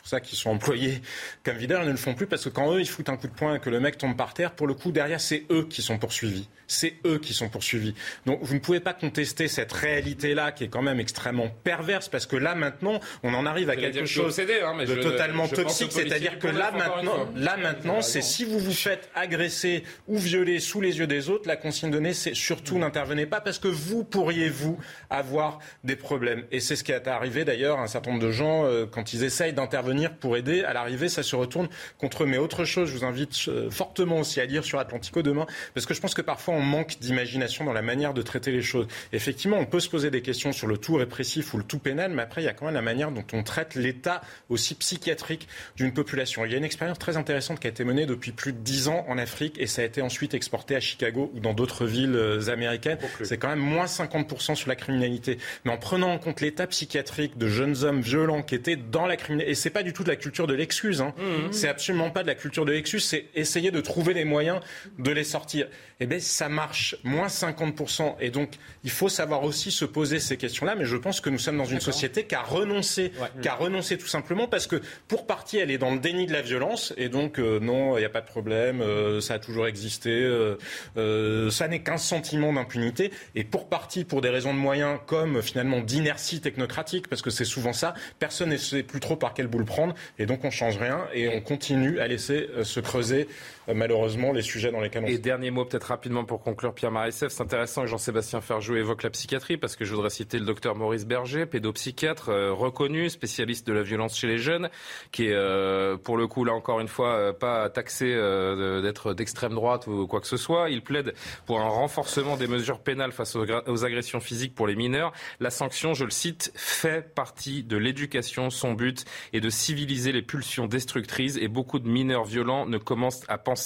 pour 0.00 0.08
ça 0.08 0.20
qu'ils 0.20 0.38
sont 0.38 0.50
employés 0.50 1.02
comme 1.44 1.56
videurs, 1.56 1.82
ils 1.82 1.86
ne 1.86 1.92
le 1.92 1.96
font 1.96 2.14
plus 2.14 2.26
parce 2.26 2.44
que 2.44 2.48
quand 2.48 2.74
eux, 2.74 2.80
ils 2.80 2.88
foutent 2.88 3.08
un 3.08 3.16
coup 3.16 3.28
de 3.28 3.32
poing 3.32 3.56
et 3.56 3.60
que 3.60 3.70
le 3.70 3.80
mec 3.80 3.98
tombe 3.98 4.16
par 4.16 4.34
terre, 4.34 4.52
pour 4.52 4.66
le 4.66 4.74
coup, 4.74 4.92
derrière, 4.92 5.20
c'est 5.20 5.44
eux 5.50 5.66
qui 5.68 5.82
sont 5.82 5.98
poursuivis. 5.98 6.48
C'est 6.72 6.94
eux 7.04 7.18
qui 7.18 7.34
sont 7.34 7.48
poursuivis. 7.48 7.94
Donc, 8.26 8.38
vous 8.42 8.54
ne 8.54 8.60
pouvez 8.60 8.78
pas 8.78 8.94
contester 8.94 9.48
cette 9.48 9.72
réalité-là 9.72 10.52
qui 10.52 10.62
est 10.64 10.68
quand 10.68 10.82
même 10.82 11.00
extrêmement 11.00 11.48
perverse 11.64 12.08
parce 12.08 12.26
que 12.26 12.36
là, 12.36 12.54
maintenant, 12.54 13.00
on 13.24 13.34
en 13.34 13.44
arrive 13.44 13.70
à 13.70 13.76
quelque 13.76 14.06
chose 14.06 14.38
hein, 14.38 14.84
de 14.84 14.94
totalement 15.02 15.48
toxique. 15.48 15.90
C'est-à-dire 15.90 16.38
que 16.38 16.46
là, 16.46 16.70
maintenant, 16.70 17.28
là, 17.34 17.56
maintenant, 17.56 18.02
c'est 18.02 18.22
si 18.22 18.44
vous 18.44 18.60
vous 18.60 18.72
faites 18.72 19.10
agresser 19.16 19.82
ou 20.06 20.16
violer 20.16 20.60
sous 20.60 20.80
les 20.80 20.98
yeux 20.98 21.08
des 21.08 21.28
autres, 21.28 21.48
la 21.48 21.56
consigne 21.56 21.90
donnée, 21.90 22.14
c'est 22.14 22.34
surtout 22.34 22.78
n'intervenez 22.78 23.26
pas 23.26 23.40
parce 23.40 23.58
que 23.58 23.66
vous 23.66 24.04
pourriez, 24.04 24.48
vous, 24.48 24.78
avoir 25.10 25.58
des 25.82 25.96
problèmes. 25.96 26.44
Et 26.52 26.60
c'est 26.60 26.76
ce 26.76 26.84
qui 26.84 26.92
est 26.92 27.08
arrivé 27.08 27.44
d'ailleurs 27.44 27.80
à 27.80 27.82
un 27.82 27.88
certain 27.88 28.12
nombre 28.12 28.22
de 28.22 28.30
gens 28.30 28.64
euh, 28.64 28.86
quand 28.86 29.12
ils 29.12 29.24
essayent 29.24 29.52
d'intervenir 29.52 30.14
pour 30.14 30.36
aider. 30.36 30.62
À 30.62 30.72
l'arrivée, 30.72 31.08
ça 31.08 31.24
se 31.24 31.34
retourne 31.34 31.68
contre 31.98 32.22
eux. 32.22 32.26
Mais 32.26 32.38
autre 32.38 32.64
chose, 32.64 32.88
je 32.88 32.96
vous 32.96 33.04
invite 33.04 33.34
euh, 33.48 33.70
fortement 33.70 34.20
aussi 34.20 34.40
à 34.40 34.44
lire 34.44 34.64
sur 34.64 34.78
Atlantico 34.78 35.22
demain, 35.22 35.46
parce 35.74 35.86
que 35.86 35.94
je 35.94 36.00
pense 36.00 36.14
que 36.14 36.22
parfois 36.22 36.54
on 36.54 36.59
manque 36.62 36.98
d'imagination 37.00 37.64
dans 37.64 37.72
la 37.72 37.82
manière 37.82 38.14
de 38.14 38.22
traiter 38.22 38.52
les 38.52 38.62
choses. 38.62 38.86
Effectivement, 39.12 39.58
on 39.58 39.66
peut 39.66 39.80
se 39.80 39.88
poser 39.88 40.10
des 40.10 40.22
questions 40.22 40.52
sur 40.52 40.66
le 40.66 40.78
tout 40.78 40.94
répressif 40.94 41.54
ou 41.54 41.58
le 41.58 41.64
tout 41.64 41.78
pénal, 41.78 42.12
mais 42.12 42.22
après, 42.22 42.42
il 42.42 42.44
y 42.44 42.48
a 42.48 42.52
quand 42.52 42.66
même 42.66 42.74
la 42.74 42.82
manière 42.82 43.10
dont 43.10 43.24
on 43.32 43.42
traite 43.42 43.74
l'état 43.74 44.20
aussi 44.48 44.74
psychiatrique 44.74 45.48
d'une 45.76 45.92
population. 45.92 46.44
Il 46.44 46.52
y 46.52 46.54
a 46.54 46.58
une 46.58 46.64
expérience 46.64 46.98
très 46.98 47.16
intéressante 47.16 47.60
qui 47.60 47.66
a 47.66 47.70
été 47.70 47.84
menée 47.84 48.06
depuis 48.06 48.32
plus 48.32 48.52
de 48.52 48.58
dix 48.58 48.88
ans 48.88 49.04
en 49.08 49.18
Afrique 49.18 49.56
et 49.58 49.66
ça 49.66 49.82
a 49.82 49.84
été 49.84 50.02
ensuite 50.02 50.34
exporté 50.34 50.76
à 50.76 50.80
Chicago 50.80 51.30
ou 51.34 51.40
dans 51.40 51.54
d'autres 51.54 51.86
villes 51.86 52.14
euh, 52.14 52.48
américaines. 52.48 52.98
C'est 53.22 53.38
quand 53.38 53.48
même 53.48 53.58
moins 53.58 53.86
50% 53.86 54.54
sur 54.54 54.68
la 54.68 54.76
criminalité. 54.76 55.38
Mais 55.64 55.72
en 55.72 55.78
prenant 55.78 56.12
en 56.12 56.18
compte 56.18 56.40
l'état 56.40 56.66
psychiatrique 56.66 57.38
de 57.38 57.48
jeunes 57.48 57.84
hommes 57.84 58.00
violents 58.00 58.42
qui 58.42 58.54
étaient 58.54 58.76
dans 58.76 59.06
la 59.06 59.16
criminalité, 59.16 59.52
et 59.52 59.54
c'est 59.54 59.70
pas 59.70 59.82
du 59.82 59.92
tout 59.92 60.04
de 60.04 60.08
la 60.08 60.16
culture 60.16 60.46
de 60.46 60.54
l'excuse. 60.54 61.00
Hein. 61.00 61.14
Mmh. 61.18 61.52
C'est 61.52 61.68
absolument 61.68 62.10
pas 62.10 62.22
de 62.22 62.28
la 62.28 62.34
culture 62.34 62.64
de 62.64 62.72
l'excuse. 62.72 63.04
C'est 63.04 63.26
essayer 63.34 63.70
de 63.70 63.80
trouver 63.80 64.14
les 64.14 64.24
moyens 64.24 64.60
de 64.98 65.10
les 65.10 65.24
sortir. 65.24 65.66
Eh 66.00 66.06
bien, 66.06 66.18
ça 66.18 66.48
marche. 66.50 66.96
Moins 67.04 67.28
50%. 67.28 68.16
Et 68.20 68.30
donc, 68.30 68.50
il 68.84 68.90
faut 68.90 69.08
savoir 69.08 69.44
aussi 69.44 69.70
se 69.70 69.84
poser 69.84 70.18
ces 70.18 70.36
questions-là. 70.36 70.74
Mais 70.74 70.84
je 70.84 70.96
pense 70.96 71.20
que 71.20 71.30
nous 71.30 71.38
sommes 71.38 71.56
dans 71.56 71.64
une 71.64 71.80
société 71.80 72.24
qui 72.24 72.34
a 72.34 72.42
renoncé, 72.42 73.12
qui 73.42 73.48
a 73.48 73.54
renoncé 73.54 73.96
tout 73.98 74.06
simplement 74.06 74.48
parce 74.48 74.66
que, 74.66 74.80
pour 75.08 75.26
partie, 75.26 75.58
elle 75.58 75.70
est 75.70 75.78
dans 75.78 75.92
le 75.92 75.98
déni 75.98 76.26
de 76.26 76.32
la 76.32 76.42
violence. 76.42 76.92
Et 76.96 77.08
donc, 77.08 77.38
euh, 77.38 77.60
non, 77.60 77.96
il 77.96 78.00
n'y 78.00 78.06
a 78.06 78.10
pas 78.10 78.20
de 78.20 78.26
problème. 78.26 78.80
Euh, 78.80 79.20
ça 79.20 79.34
a 79.34 79.38
toujours 79.38 79.66
existé. 79.66 80.10
Euh, 80.10 81.50
ça 81.50 81.68
n'est 81.68 81.82
qu'un 81.82 81.98
sentiment 81.98 82.52
d'impunité. 82.52 83.12
Et 83.34 83.44
pour 83.44 83.68
partie, 83.68 84.04
pour 84.04 84.20
des 84.20 84.28
raisons 84.28 84.52
de 84.52 84.58
moyens, 84.58 84.98
comme 85.06 85.42
finalement 85.42 85.80
d'inertie 85.80 86.40
technocratique, 86.40 87.08
parce 87.08 87.22
que 87.22 87.30
c'est 87.30 87.44
souvent 87.44 87.72
ça, 87.72 87.94
personne 88.18 88.50
ne 88.50 88.56
sait 88.56 88.82
plus 88.82 89.00
trop 89.00 89.16
par 89.16 89.34
quel 89.34 89.46
bout 89.46 89.58
le 89.58 89.64
prendre. 89.64 89.94
Et 90.18 90.26
donc, 90.26 90.44
on 90.44 90.50
change 90.50 90.76
rien 90.78 91.06
et 91.14 91.28
on 91.28 91.40
continue 91.40 92.00
à 92.00 92.08
laisser 92.08 92.48
se 92.62 92.80
creuser 92.80 93.28
malheureusement 93.74 94.32
les 94.32 94.42
sujets 94.42 94.70
dans 94.70 94.80
lesquels 94.80 95.04
on 95.04 95.06
Et 95.06 95.18
dernier 95.18 95.50
mot 95.50 95.64
peut-être 95.64 95.84
rapidement 95.84 96.24
pour 96.24 96.42
conclure, 96.42 96.74
Pierre 96.74 96.90
Marissef, 96.90 97.32
c'est 97.32 97.42
intéressant 97.42 97.82
que 97.82 97.88
Jean-Sébastien 97.88 98.40
Ferjou 98.40 98.76
évoque 98.76 99.02
la 99.02 99.10
psychiatrie 99.10 99.56
parce 99.56 99.76
que 99.76 99.84
je 99.84 99.94
voudrais 99.94 100.10
citer 100.10 100.38
le 100.38 100.44
docteur 100.44 100.74
Maurice 100.74 101.06
Berger, 101.06 101.46
pédopsychiatre 101.46 102.28
euh, 102.30 102.52
reconnu, 102.52 103.10
spécialiste 103.10 103.66
de 103.66 103.72
la 103.72 103.82
violence 103.82 104.16
chez 104.16 104.26
les 104.26 104.38
jeunes, 104.38 104.70
qui 105.12 105.26
est 105.26 105.34
euh, 105.34 105.96
pour 105.96 106.16
le 106.16 106.26
coup 106.26 106.44
là 106.44 106.52
encore 106.52 106.80
une 106.80 106.88
fois 106.88 107.38
pas 107.38 107.68
taxé 107.70 108.06
d'être 108.06 109.14
d'extrême 109.14 109.54
droite 109.54 109.86
ou 109.86 110.06
quoi 110.06 110.20
que 110.20 110.26
ce 110.26 110.36
soit. 110.36 110.70
Il 110.70 110.82
plaide 110.82 111.14
pour 111.46 111.60
un 111.60 111.68
renforcement 111.68 112.36
des 112.36 112.46
mesures 112.46 112.80
pénales 112.80 113.12
face 113.12 113.36
aux, 113.36 113.46
aux 113.66 113.84
agressions 113.84 114.20
physiques 114.20 114.54
pour 114.54 114.66
les 114.66 114.76
mineurs. 114.76 115.12
La 115.38 115.50
sanction, 115.50 115.94
je 115.94 116.04
le 116.04 116.10
cite, 116.10 116.52
fait 116.54 117.14
partie 117.14 117.62
de 117.62 117.76
l'éducation. 117.76 118.50
Son 118.50 118.72
but 118.72 119.04
est 119.32 119.40
de 119.40 119.50
civiliser 119.50 120.12
les 120.12 120.22
pulsions 120.22 120.66
destructrices 120.66 121.36
et 121.36 121.48
beaucoup 121.48 121.78
de 121.78 121.88
mineurs 121.88 122.24
violents 122.24 122.66
ne 122.66 122.78
commencent 122.78 123.22
à 123.28 123.38
penser 123.38 123.59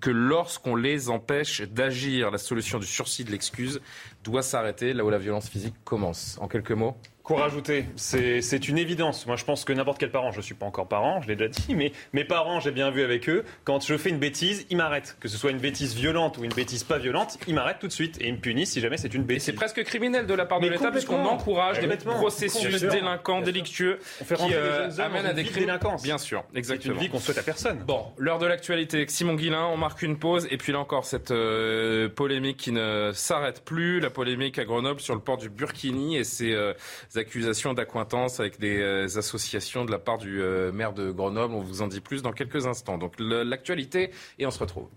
que 0.00 0.10
lorsqu'on 0.10 0.76
les 0.76 1.08
empêche 1.08 1.62
d'agir, 1.62 2.30
la 2.30 2.38
solution 2.38 2.78
du 2.78 2.86
sursis 2.86 3.24
de 3.24 3.30
l'excuse 3.30 3.80
doit 4.24 4.42
s'arrêter 4.42 4.92
là 4.92 5.04
où 5.04 5.10
la 5.10 5.18
violence 5.18 5.48
physique 5.48 5.74
commence. 5.84 6.36
En 6.40 6.48
quelques 6.48 6.72
mots 6.72 6.96
Quoi 7.26 7.40
rajouter? 7.40 7.86
C'est 7.96 8.68
une 8.68 8.78
évidence. 8.78 9.26
Moi, 9.26 9.34
je 9.34 9.44
pense 9.44 9.64
que 9.64 9.72
n'importe 9.72 9.98
quel 9.98 10.12
parent, 10.12 10.30
je 10.30 10.36
ne 10.36 10.42
suis 10.42 10.54
pas 10.54 10.64
encore 10.64 10.86
parent, 10.86 11.20
je 11.22 11.26
l'ai 11.26 11.34
déjà 11.34 11.48
dit, 11.48 11.74
mais 11.74 11.90
mes 12.12 12.24
parents, 12.24 12.60
j'ai 12.60 12.70
bien 12.70 12.92
vu 12.92 13.02
avec 13.02 13.28
eux, 13.28 13.44
quand 13.64 13.84
je 13.84 13.96
fais 13.96 14.10
une 14.10 14.20
bêtise, 14.20 14.64
ils 14.70 14.76
m'arrêtent. 14.76 15.16
Que 15.18 15.26
ce 15.26 15.36
soit 15.36 15.50
une 15.50 15.58
bêtise 15.58 15.96
violente 15.96 16.38
ou 16.38 16.44
une 16.44 16.52
bêtise 16.52 16.84
pas 16.84 16.98
violente, 16.98 17.36
ils 17.48 17.54
m'arrêtent 17.54 17.80
tout 17.80 17.88
de 17.88 17.92
suite 17.92 18.16
et 18.20 18.28
ils 18.28 18.34
me 18.34 18.38
punissent 18.38 18.74
si 18.74 18.80
jamais 18.80 18.96
c'est 18.96 19.12
une 19.12 19.24
bêtise. 19.24 19.42
C'est 19.42 19.54
presque 19.54 19.82
criminel 19.82 20.28
de 20.28 20.34
la 20.34 20.46
part 20.46 20.60
de 20.60 20.68
l'État 20.68 20.92
puisqu'on 20.92 21.24
encourage 21.24 21.80
des 21.80 21.88
processus 21.96 22.80
délinquants, 22.82 23.40
délictueux 23.40 23.98
qui 24.24 24.54
euh, 24.54 24.88
amènent 24.98 25.26
à 25.26 25.32
des 25.32 25.42
crimes. 25.42 25.76
Bien 26.04 26.18
sûr, 26.18 26.44
exactement. 26.54 26.94
C'est 26.94 27.00
une 27.00 27.06
vie 27.06 27.10
qu'on 27.10 27.18
souhaite 27.18 27.38
à 27.38 27.42
personne. 27.42 27.78
Bon, 27.78 28.04
l'heure 28.18 28.38
de 28.38 28.46
l'actualité 28.46 28.98
avec 28.98 29.10
Simon 29.10 29.34
Guillain, 29.34 29.66
on 29.66 29.76
marque 29.76 30.02
une 30.02 30.16
pause 30.16 30.46
et 30.52 30.58
puis 30.58 30.70
là 30.70 30.78
encore 30.78 31.04
cette 31.04 31.32
euh, 31.32 32.08
polémique 32.08 32.58
qui 32.58 32.70
ne 32.70 33.10
s'arrête 33.12 33.64
plus, 33.64 33.98
la 33.98 34.10
polémique 34.10 34.60
à 34.60 34.64
Grenoble 34.64 35.00
sur 35.00 35.14
le 35.16 35.20
port 35.20 35.38
du 35.38 35.48
Burkini 35.48 36.16
et 36.16 36.22
ses 36.22 36.52
euh, 36.52 36.72
accusations 37.18 37.74
d'accompagnement 37.74 37.96
avec 38.38 38.58
des 38.58 38.78
euh, 38.78 39.06
associations 39.16 39.84
de 39.84 39.90
la 39.90 39.98
part 39.98 40.18
du 40.18 40.40
euh, 40.40 40.70
maire 40.72 40.92
de 40.92 41.10
Grenoble. 41.10 41.54
On 41.54 41.60
vous 41.60 41.82
en 41.82 41.88
dit 41.88 42.00
plus 42.00 42.22
dans 42.22 42.32
quelques 42.32 42.66
instants. 42.66 42.98
Donc 42.98 43.14
l'actualité 43.18 44.10
et 44.38 44.46
on 44.46 44.50
se 44.50 44.58
retrouve. 44.58 44.88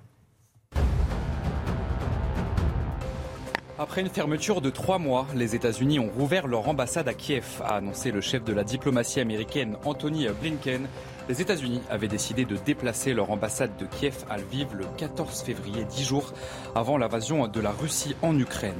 Après 3.77 4.01
une 4.01 4.09
fermeture 4.09 4.59
de 4.59 4.69
trois 4.69 4.99
mois, 4.99 5.25
les 5.33 5.55
États-Unis 5.55 5.99
ont 5.99 6.09
rouvert 6.09 6.47
leur 6.47 6.67
ambassade 6.67 7.07
à 7.07 7.13
Kiev, 7.13 7.61
a 7.63 7.75
annoncé 7.75 8.11
le 8.11 8.19
chef 8.19 8.43
de 8.43 8.51
la 8.51 8.65
diplomatie 8.65 9.21
américaine 9.21 9.77
Anthony 9.85 10.27
Blinken. 10.41 10.85
Les 11.29 11.41
États-Unis 11.41 11.81
avaient 11.89 12.09
décidé 12.09 12.43
de 12.43 12.57
déplacer 12.57 13.13
leur 13.13 13.31
ambassade 13.31 13.71
de 13.77 13.85
Kiev 13.85 14.25
à 14.29 14.37
Lviv 14.37 14.67
le 14.75 14.83
14 14.97 15.43
février, 15.43 15.85
dix 15.85 16.03
jours 16.03 16.33
avant 16.75 16.97
l'invasion 16.97 17.47
de 17.47 17.61
la 17.61 17.71
Russie 17.71 18.17
en 18.21 18.37
Ukraine. 18.37 18.73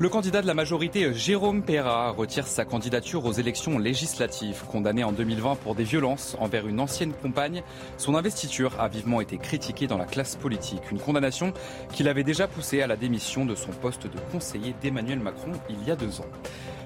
Le 0.00 0.08
candidat 0.08 0.42
de 0.42 0.48
la 0.48 0.54
majorité, 0.54 1.14
Jérôme 1.14 1.62
Perra, 1.62 2.10
retire 2.10 2.48
sa 2.48 2.64
candidature 2.64 3.24
aux 3.24 3.32
élections 3.32 3.78
législatives. 3.78 4.64
Condamné 4.66 5.04
en 5.04 5.12
2020 5.12 5.54
pour 5.54 5.76
des 5.76 5.84
violences 5.84 6.36
envers 6.40 6.66
une 6.66 6.80
ancienne 6.80 7.12
compagne, 7.12 7.62
son 7.96 8.16
investiture 8.16 8.72
a 8.80 8.88
vivement 8.88 9.20
été 9.20 9.38
critiquée 9.38 9.86
dans 9.86 9.96
la 9.96 10.04
classe 10.04 10.34
politique. 10.34 10.82
Une 10.90 10.98
condamnation 10.98 11.52
qu'il 11.92 12.08
avait 12.08 12.24
déjà 12.24 12.48
poussé 12.48 12.82
à 12.82 12.88
la 12.88 12.96
démission 12.96 13.46
de 13.46 13.54
son 13.54 13.70
poste 13.70 14.08
de 14.08 14.18
conseiller 14.32 14.74
d'Emmanuel 14.82 15.20
Macron 15.20 15.52
il 15.70 15.86
y 15.86 15.92
a 15.92 15.96
deux 15.96 16.20
ans. 16.20 16.26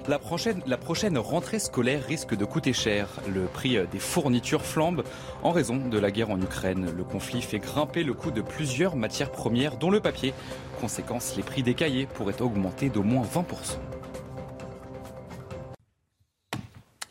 La 0.07 0.19
prochaine, 0.19 0.61
la 0.67 0.77
prochaine, 0.77 1.17
rentrée 1.17 1.59
scolaire 1.59 2.03
risque 2.03 2.35
de 2.35 2.45
coûter 2.45 2.73
cher. 2.73 3.09
Le 3.27 3.45
prix 3.45 3.77
des 3.91 3.99
fournitures 3.99 4.63
flambe 4.63 5.03
en 5.41 5.51
raison 5.51 5.77
de 5.77 5.97
la 5.97 6.11
guerre 6.11 6.29
en 6.29 6.39
Ukraine. 6.39 6.91
Le 6.95 7.03
conflit 7.03 7.41
fait 7.41 7.59
grimper 7.59 8.03
le 8.03 8.13
coût 8.13 8.31
de 8.31 8.41
plusieurs 8.41 8.95
matières 8.95 9.31
premières, 9.31 9.77
dont 9.77 9.89
le 9.89 9.99
papier. 9.99 10.33
Conséquence, 10.79 11.35
les 11.35 11.43
prix 11.43 11.61
des 11.61 11.73
cahiers 11.73 12.05
pourraient 12.05 12.41
augmenter 12.41 12.89
d'au 12.89 13.03
moins 13.03 13.23
20%. 13.23 13.98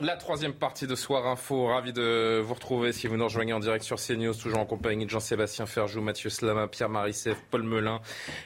La 0.00 0.14
troisième 0.14 0.52
partie 0.52 0.86
de 0.86 0.94
Soir 0.94 1.26
Info, 1.26 1.66
ravi 1.66 1.92
de 1.92 2.40
vous 2.40 2.54
retrouver 2.54 2.92
si 2.92 3.08
vous 3.08 3.16
nous 3.16 3.24
rejoignez 3.24 3.52
en 3.52 3.58
direct 3.58 3.84
sur 3.84 3.96
CNews, 3.96 4.32
toujours 4.32 4.60
en 4.60 4.64
compagnie 4.64 5.06
de 5.06 5.10
Jean-Sébastien 5.10 5.66
Ferjou, 5.66 6.00
Mathieu 6.00 6.30
Slama, 6.30 6.68
Pierre 6.68 6.88
Marisseff, 6.88 7.36
Paul 7.50 7.64
Melun. 7.64 8.00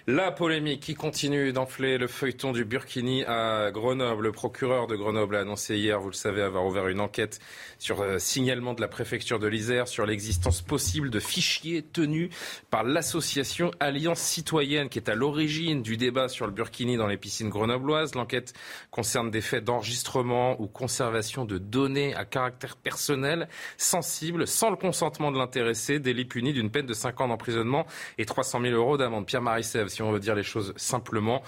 La 0.06 0.32
polémique 0.32 0.80
qui 0.80 0.94
continue 0.94 1.52
d'enfler 1.52 1.98
le 1.98 2.06
feuilleton 2.06 2.52
du 2.52 2.64
Burkini 2.64 3.24
à 3.24 3.70
Grenoble. 3.70 4.22
Le 4.22 4.32
procureur 4.32 4.86
de 4.86 4.96
Grenoble 4.96 5.36
a 5.36 5.40
annoncé 5.40 5.76
hier, 5.76 6.00
vous 6.00 6.08
le 6.08 6.14
savez, 6.14 6.40
avoir 6.40 6.64
ouvert 6.64 6.88
une 6.88 7.00
enquête 7.00 7.38
sur 7.78 8.00
euh, 8.00 8.18
signalement 8.18 8.72
de 8.72 8.80
la 8.80 8.88
préfecture 8.88 9.38
de 9.38 9.46
l'Isère 9.46 9.88
sur 9.88 10.06
l'existence 10.06 10.62
possible 10.62 11.10
de 11.10 11.20
fichiers 11.20 11.82
tenus 11.82 12.30
par 12.70 12.82
l'association 12.82 13.72
Alliance 13.78 14.20
Citoyenne 14.20 14.88
qui 14.88 14.98
est 14.98 15.10
à 15.10 15.14
l'origine 15.14 15.82
du 15.82 15.98
débat 15.98 16.28
sur 16.28 16.46
le 16.46 16.52
Burkini 16.52 16.96
dans 16.96 17.08
les 17.08 17.18
piscines 17.18 17.50
grenobloises. 17.50 18.14
L'enquête 18.14 18.54
concerne 18.90 19.30
des 19.30 19.42
faits 19.42 19.64
d'enregistrement 19.64 20.58
ou 20.58 20.66
conservation 20.66 21.41
de 21.44 21.58
données 21.58 22.14
à 22.14 22.24
caractère 22.24 22.76
personnel 22.76 23.48
sensible 23.76 24.46
sans 24.46 24.70
le 24.70 24.76
consentement 24.76 25.32
de 25.32 25.38
l'intéressé, 25.38 25.98
délit 25.98 26.24
puni 26.24 26.52
d'une 26.52 26.70
peine 26.70 26.86
de 26.86 26.94
5 26.94 27.20
ans 27.20 27.28
d'emprisonnement 27.28 27.86
et 28.18 28.24
300 28.24 28.60
000 28.60 28.74
euros 28.74 28.96
d'amende. 28.96 29.26
Pierre 29.26 29.42
Marissev, 29.42 29.88
si 29.88 30.02
on 30.02 30.12
veut 30.12 30.20
dire 30.20 30.34
les 30.34 30.42
choses 30.42 30.72
simplement, 30.76 31.42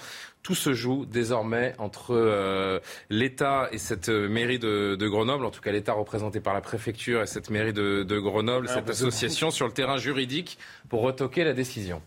tout 0.45 0.53
se 0.53 0.73
joue 0.73 1.05
désormais 1.05 1.73
entre 1.79 2.11
euh, 2.11 2.79
l'État 3.09 3.67
et 3.71 3.79
cette 3.79 4.09
euh, 4.09 4.29
mairie 4.29 4.59
de, 4.59 4.95
Grenoble, 5.07 5.43
en 5.43 5.49
tout 5.49 5.59
cas 5.59 5.71
l'État 5.71 5.93
représenté 5.93 6.39
par 6.39 6.53
la 6.53 6.61
préfecture 6.61 7.23
et 7.23 7.25
cette 7.25 7.49
mairie 7.49 7.73
de, 7.73 8.19
Grenoble, 8.19 8.67
cette 8.67 8.89
association 8.89 9.49
sur 9.49 9.65
le 9.65 9.73
terrain 9.73 9.97
juridique 9.97 10.59
pour 10.87 11.01
retoquer 11.01 11.43
la 11.43 11.53
décision. 11.53 11.99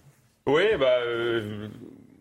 Oui, 0.47 0.62
bah, 0.78 0.99
euh, 1.05 1.66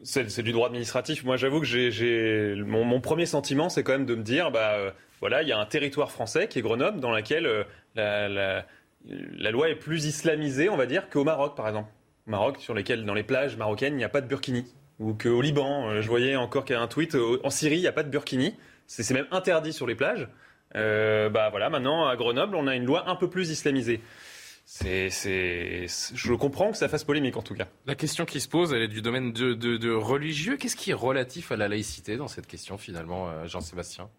c'est 0.02 0.42
du 0.42 0.54
droit 0.54 0.68
administratif. 0.68 1.24
Moi, 1.24 1.38
j'avoue 1.38 1.60
que 1.60 1.66
j'ai 1.68 2.56
mon, 2.66 2.84
mon, 2.84 3.00
premier 3.00 3.28
sentiment, 3.28 3.70
c'est 3.70 3.84
quand 3.84 3.92
même 3.92 4.08
de 4.08 4.16
me 4.16 4.24
dire, 4.24 4.50
bah, 4.50 4.94
voilà, 5.20 5.42
il 5.42 5.48
y 5.48 5.52
a 5.52 5.60
un 5.60 5.66
territoire 5.66 6.12
français 6.12 6.48
qui 6.48 6.60
est 6.60 6.62
Grenoble, 6.62 7.00
dans 7.00 7.12
lequel 7.12 7.48
euh, 7.48 7.64
la, 7.96 9.52
loi 9.52 9.70
est 9.70 9.76
plus 9.76 10.06
islamisée, 10.06 10.70
on 10.70 10.78
va 10.78 10.86
dire, 10.86 11.10
qu'au 11.10 11.24
Maroc, 11.24 11.56
par 11.56 11.68
exemple. 11.68 11.90
Au 12.28 12.32
Maroc, 12.32 12.58
sur 12.60 12.74
lesquels, 12.74 13.06
dans 13.06 13.14
les 13.14 13.24
plages 13.24 13.58
marocaines, 13.58 13.94
il 13.94 13.98
n'y 13.98 14.04
a 14.04 14.10
pas 14.10 14.22
de 14.22 14.28
burkini. 14.28 14.66
Ou 15.00 15.14
qu'au 15.14 15.42
Liban, 15.42 15.90
euh, 15.90 16.02
je 16.02 16.08
voyais 16.08 16.36
encore 16.36 16.66
qu'il 16.66 16.76
y 16.76 16.80
a 16.80 16.82
un 16.82 16.88
tweet, 16.88 17.16
en 17.44 17.50
Syrie, 17.50 17.78
il 17.78 17.82
n'y 17.82 17.88
a 17.88 17.92
pas 17.92 18.04
de 18.04 18.10
burkini. 18.10 18.56
C'est 18.86 19.10
même 19.14 19.28
interdit 19.32 19.74
sur 19.74 19.88
les 19.88 19.96
plages. 19.96 20.28
Euh, 20.76 21.30
bah 21.30 21.50
voilà, 21.50 21.70
maintenant, 21.70 22.08
à 22.08 22.16
Grenoble, 22.16 22.56
on 22.56 22.68
a 22.68 22.76
une 22.76 22.86
loi 22.86 23.10
un 23.10 23.16
peu 23.16 23.30
plus 23.30 23.50
islamisée. 23.50 24.02
Je 24.84 26.34
comprends 26.34 26.72
que 26.72 26.78
ça 26.78 26.90
fasse 26.90 27.06
polémique 27.06 27.38
en 27.38 27.42
tout 27.42 27.54
cas. 27.54 27.68
La 27.86 27.96
question 27.96 28.26
qui 28.26 28.42
se 28.42 28.50
pose, 28.50 28.74
elle 28.74 28.82
est 28.82 28.88
du 28.90 29.02
domaine 29.02 29.32
de 29.32 29.92
religieux. 29.94 30.58
Qu'est-ce 30.58 30.76
qui 30.76 30.92
est 30.92 30.96
relatif 30.96 31.52
à 31.52 31.58
la 31.58 31.68
laïcité 31.68 32.18
dans 32.18 32.28
cette 32.28 32.48
question 32.48 32.78
finalement, 32.78 33.46
Jean-Sébastien? 33.48 34.10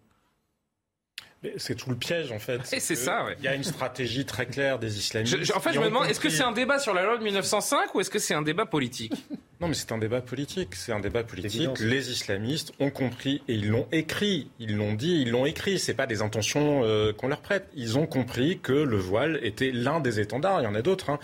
C'est 1.57 1.75
tout 1.75 1.89
le 1.89 1.95
piège 1.95 2.31
en 2.31 2.39
fait. 2.39 2.59
c'est 2.63 2.95
ça, 2.95 3.27
Il 3.39 3.45
y 3.45 3.47
a 3.47 3.55
une 3.55 3.63
stratégie 3.63 4.25
très 4.25 4.45
claire 4.45 4.79
des 4.79 4.97
islamistes. 4.97 5.55
en 5.55 5.59
fait, 5.59 5.73
je 5.73 5.79
me 5.79 5.85
demande, 5.85 6.07
est-ce 6.07 6.19
que 6.19 6.29
c'est 6.29 6.43
un 6.43 6.51
débat 6.51 6.79
sur 6.79 6.93
la 6.93 7.03
loi 7.03 7.17
de 7.17 7.23
1905 7.23 7.95
ou 7.95 8.01
est-ce 8.01 8.09
que 8.09 8.19
c'est 8.19 8.33
un 8.33 8.41
débat 8.41 8.65
politique? 8.65 9.13
Non, 9.61 9.67
mais 9.67 9.73
c'est 9.73 9.91
un 9.91 9.97
débat 9.97 10.21
politique. 10.21 10.75
C'est 10.75 10.93
un 10.93 11.01
débat 11.01 11.23
politique. 11.23 11.79
Les 11.79 12.11
islamistes 12.11 12.71
ont 12.79 12.89
compris 12.89 13.41
et 13.47 13.55
ils 13.55 13.69
l'ont 13.69 13.87
écrit. 13.91 14.49
Ils 14.59 14.77
l'ont 14.77 14.93
dit, 14.93 15.21
ils 15.21 15.31
l'ont 15.31 15.45
écrit. 15.45 15.79
C'est 15.79 15.93
pas 15.93 16.07
des 16.07 16.21
intentions 16.21 16.81
euh, 16.83 17.11
qu'on 17.11 17.27
leur 17.27 17.41
prête. 17.41 17.67
Ils 17.75 17.97
ont 17.97 18.07
compris 18.07 18.59
que 18.59 18.71
le 18.71 18.97
voile 18.97 19.39
était 19.43 19.71
l'un 19.71 19.99
des 19.99 20.21
étendards. 20.21 20.61
Il 20.61 20.63
y 20.63 20.67
en 20.67 20.75
a 20.75 20.81
d'autres. 20.81 21.09
Hein. 21.09 21.19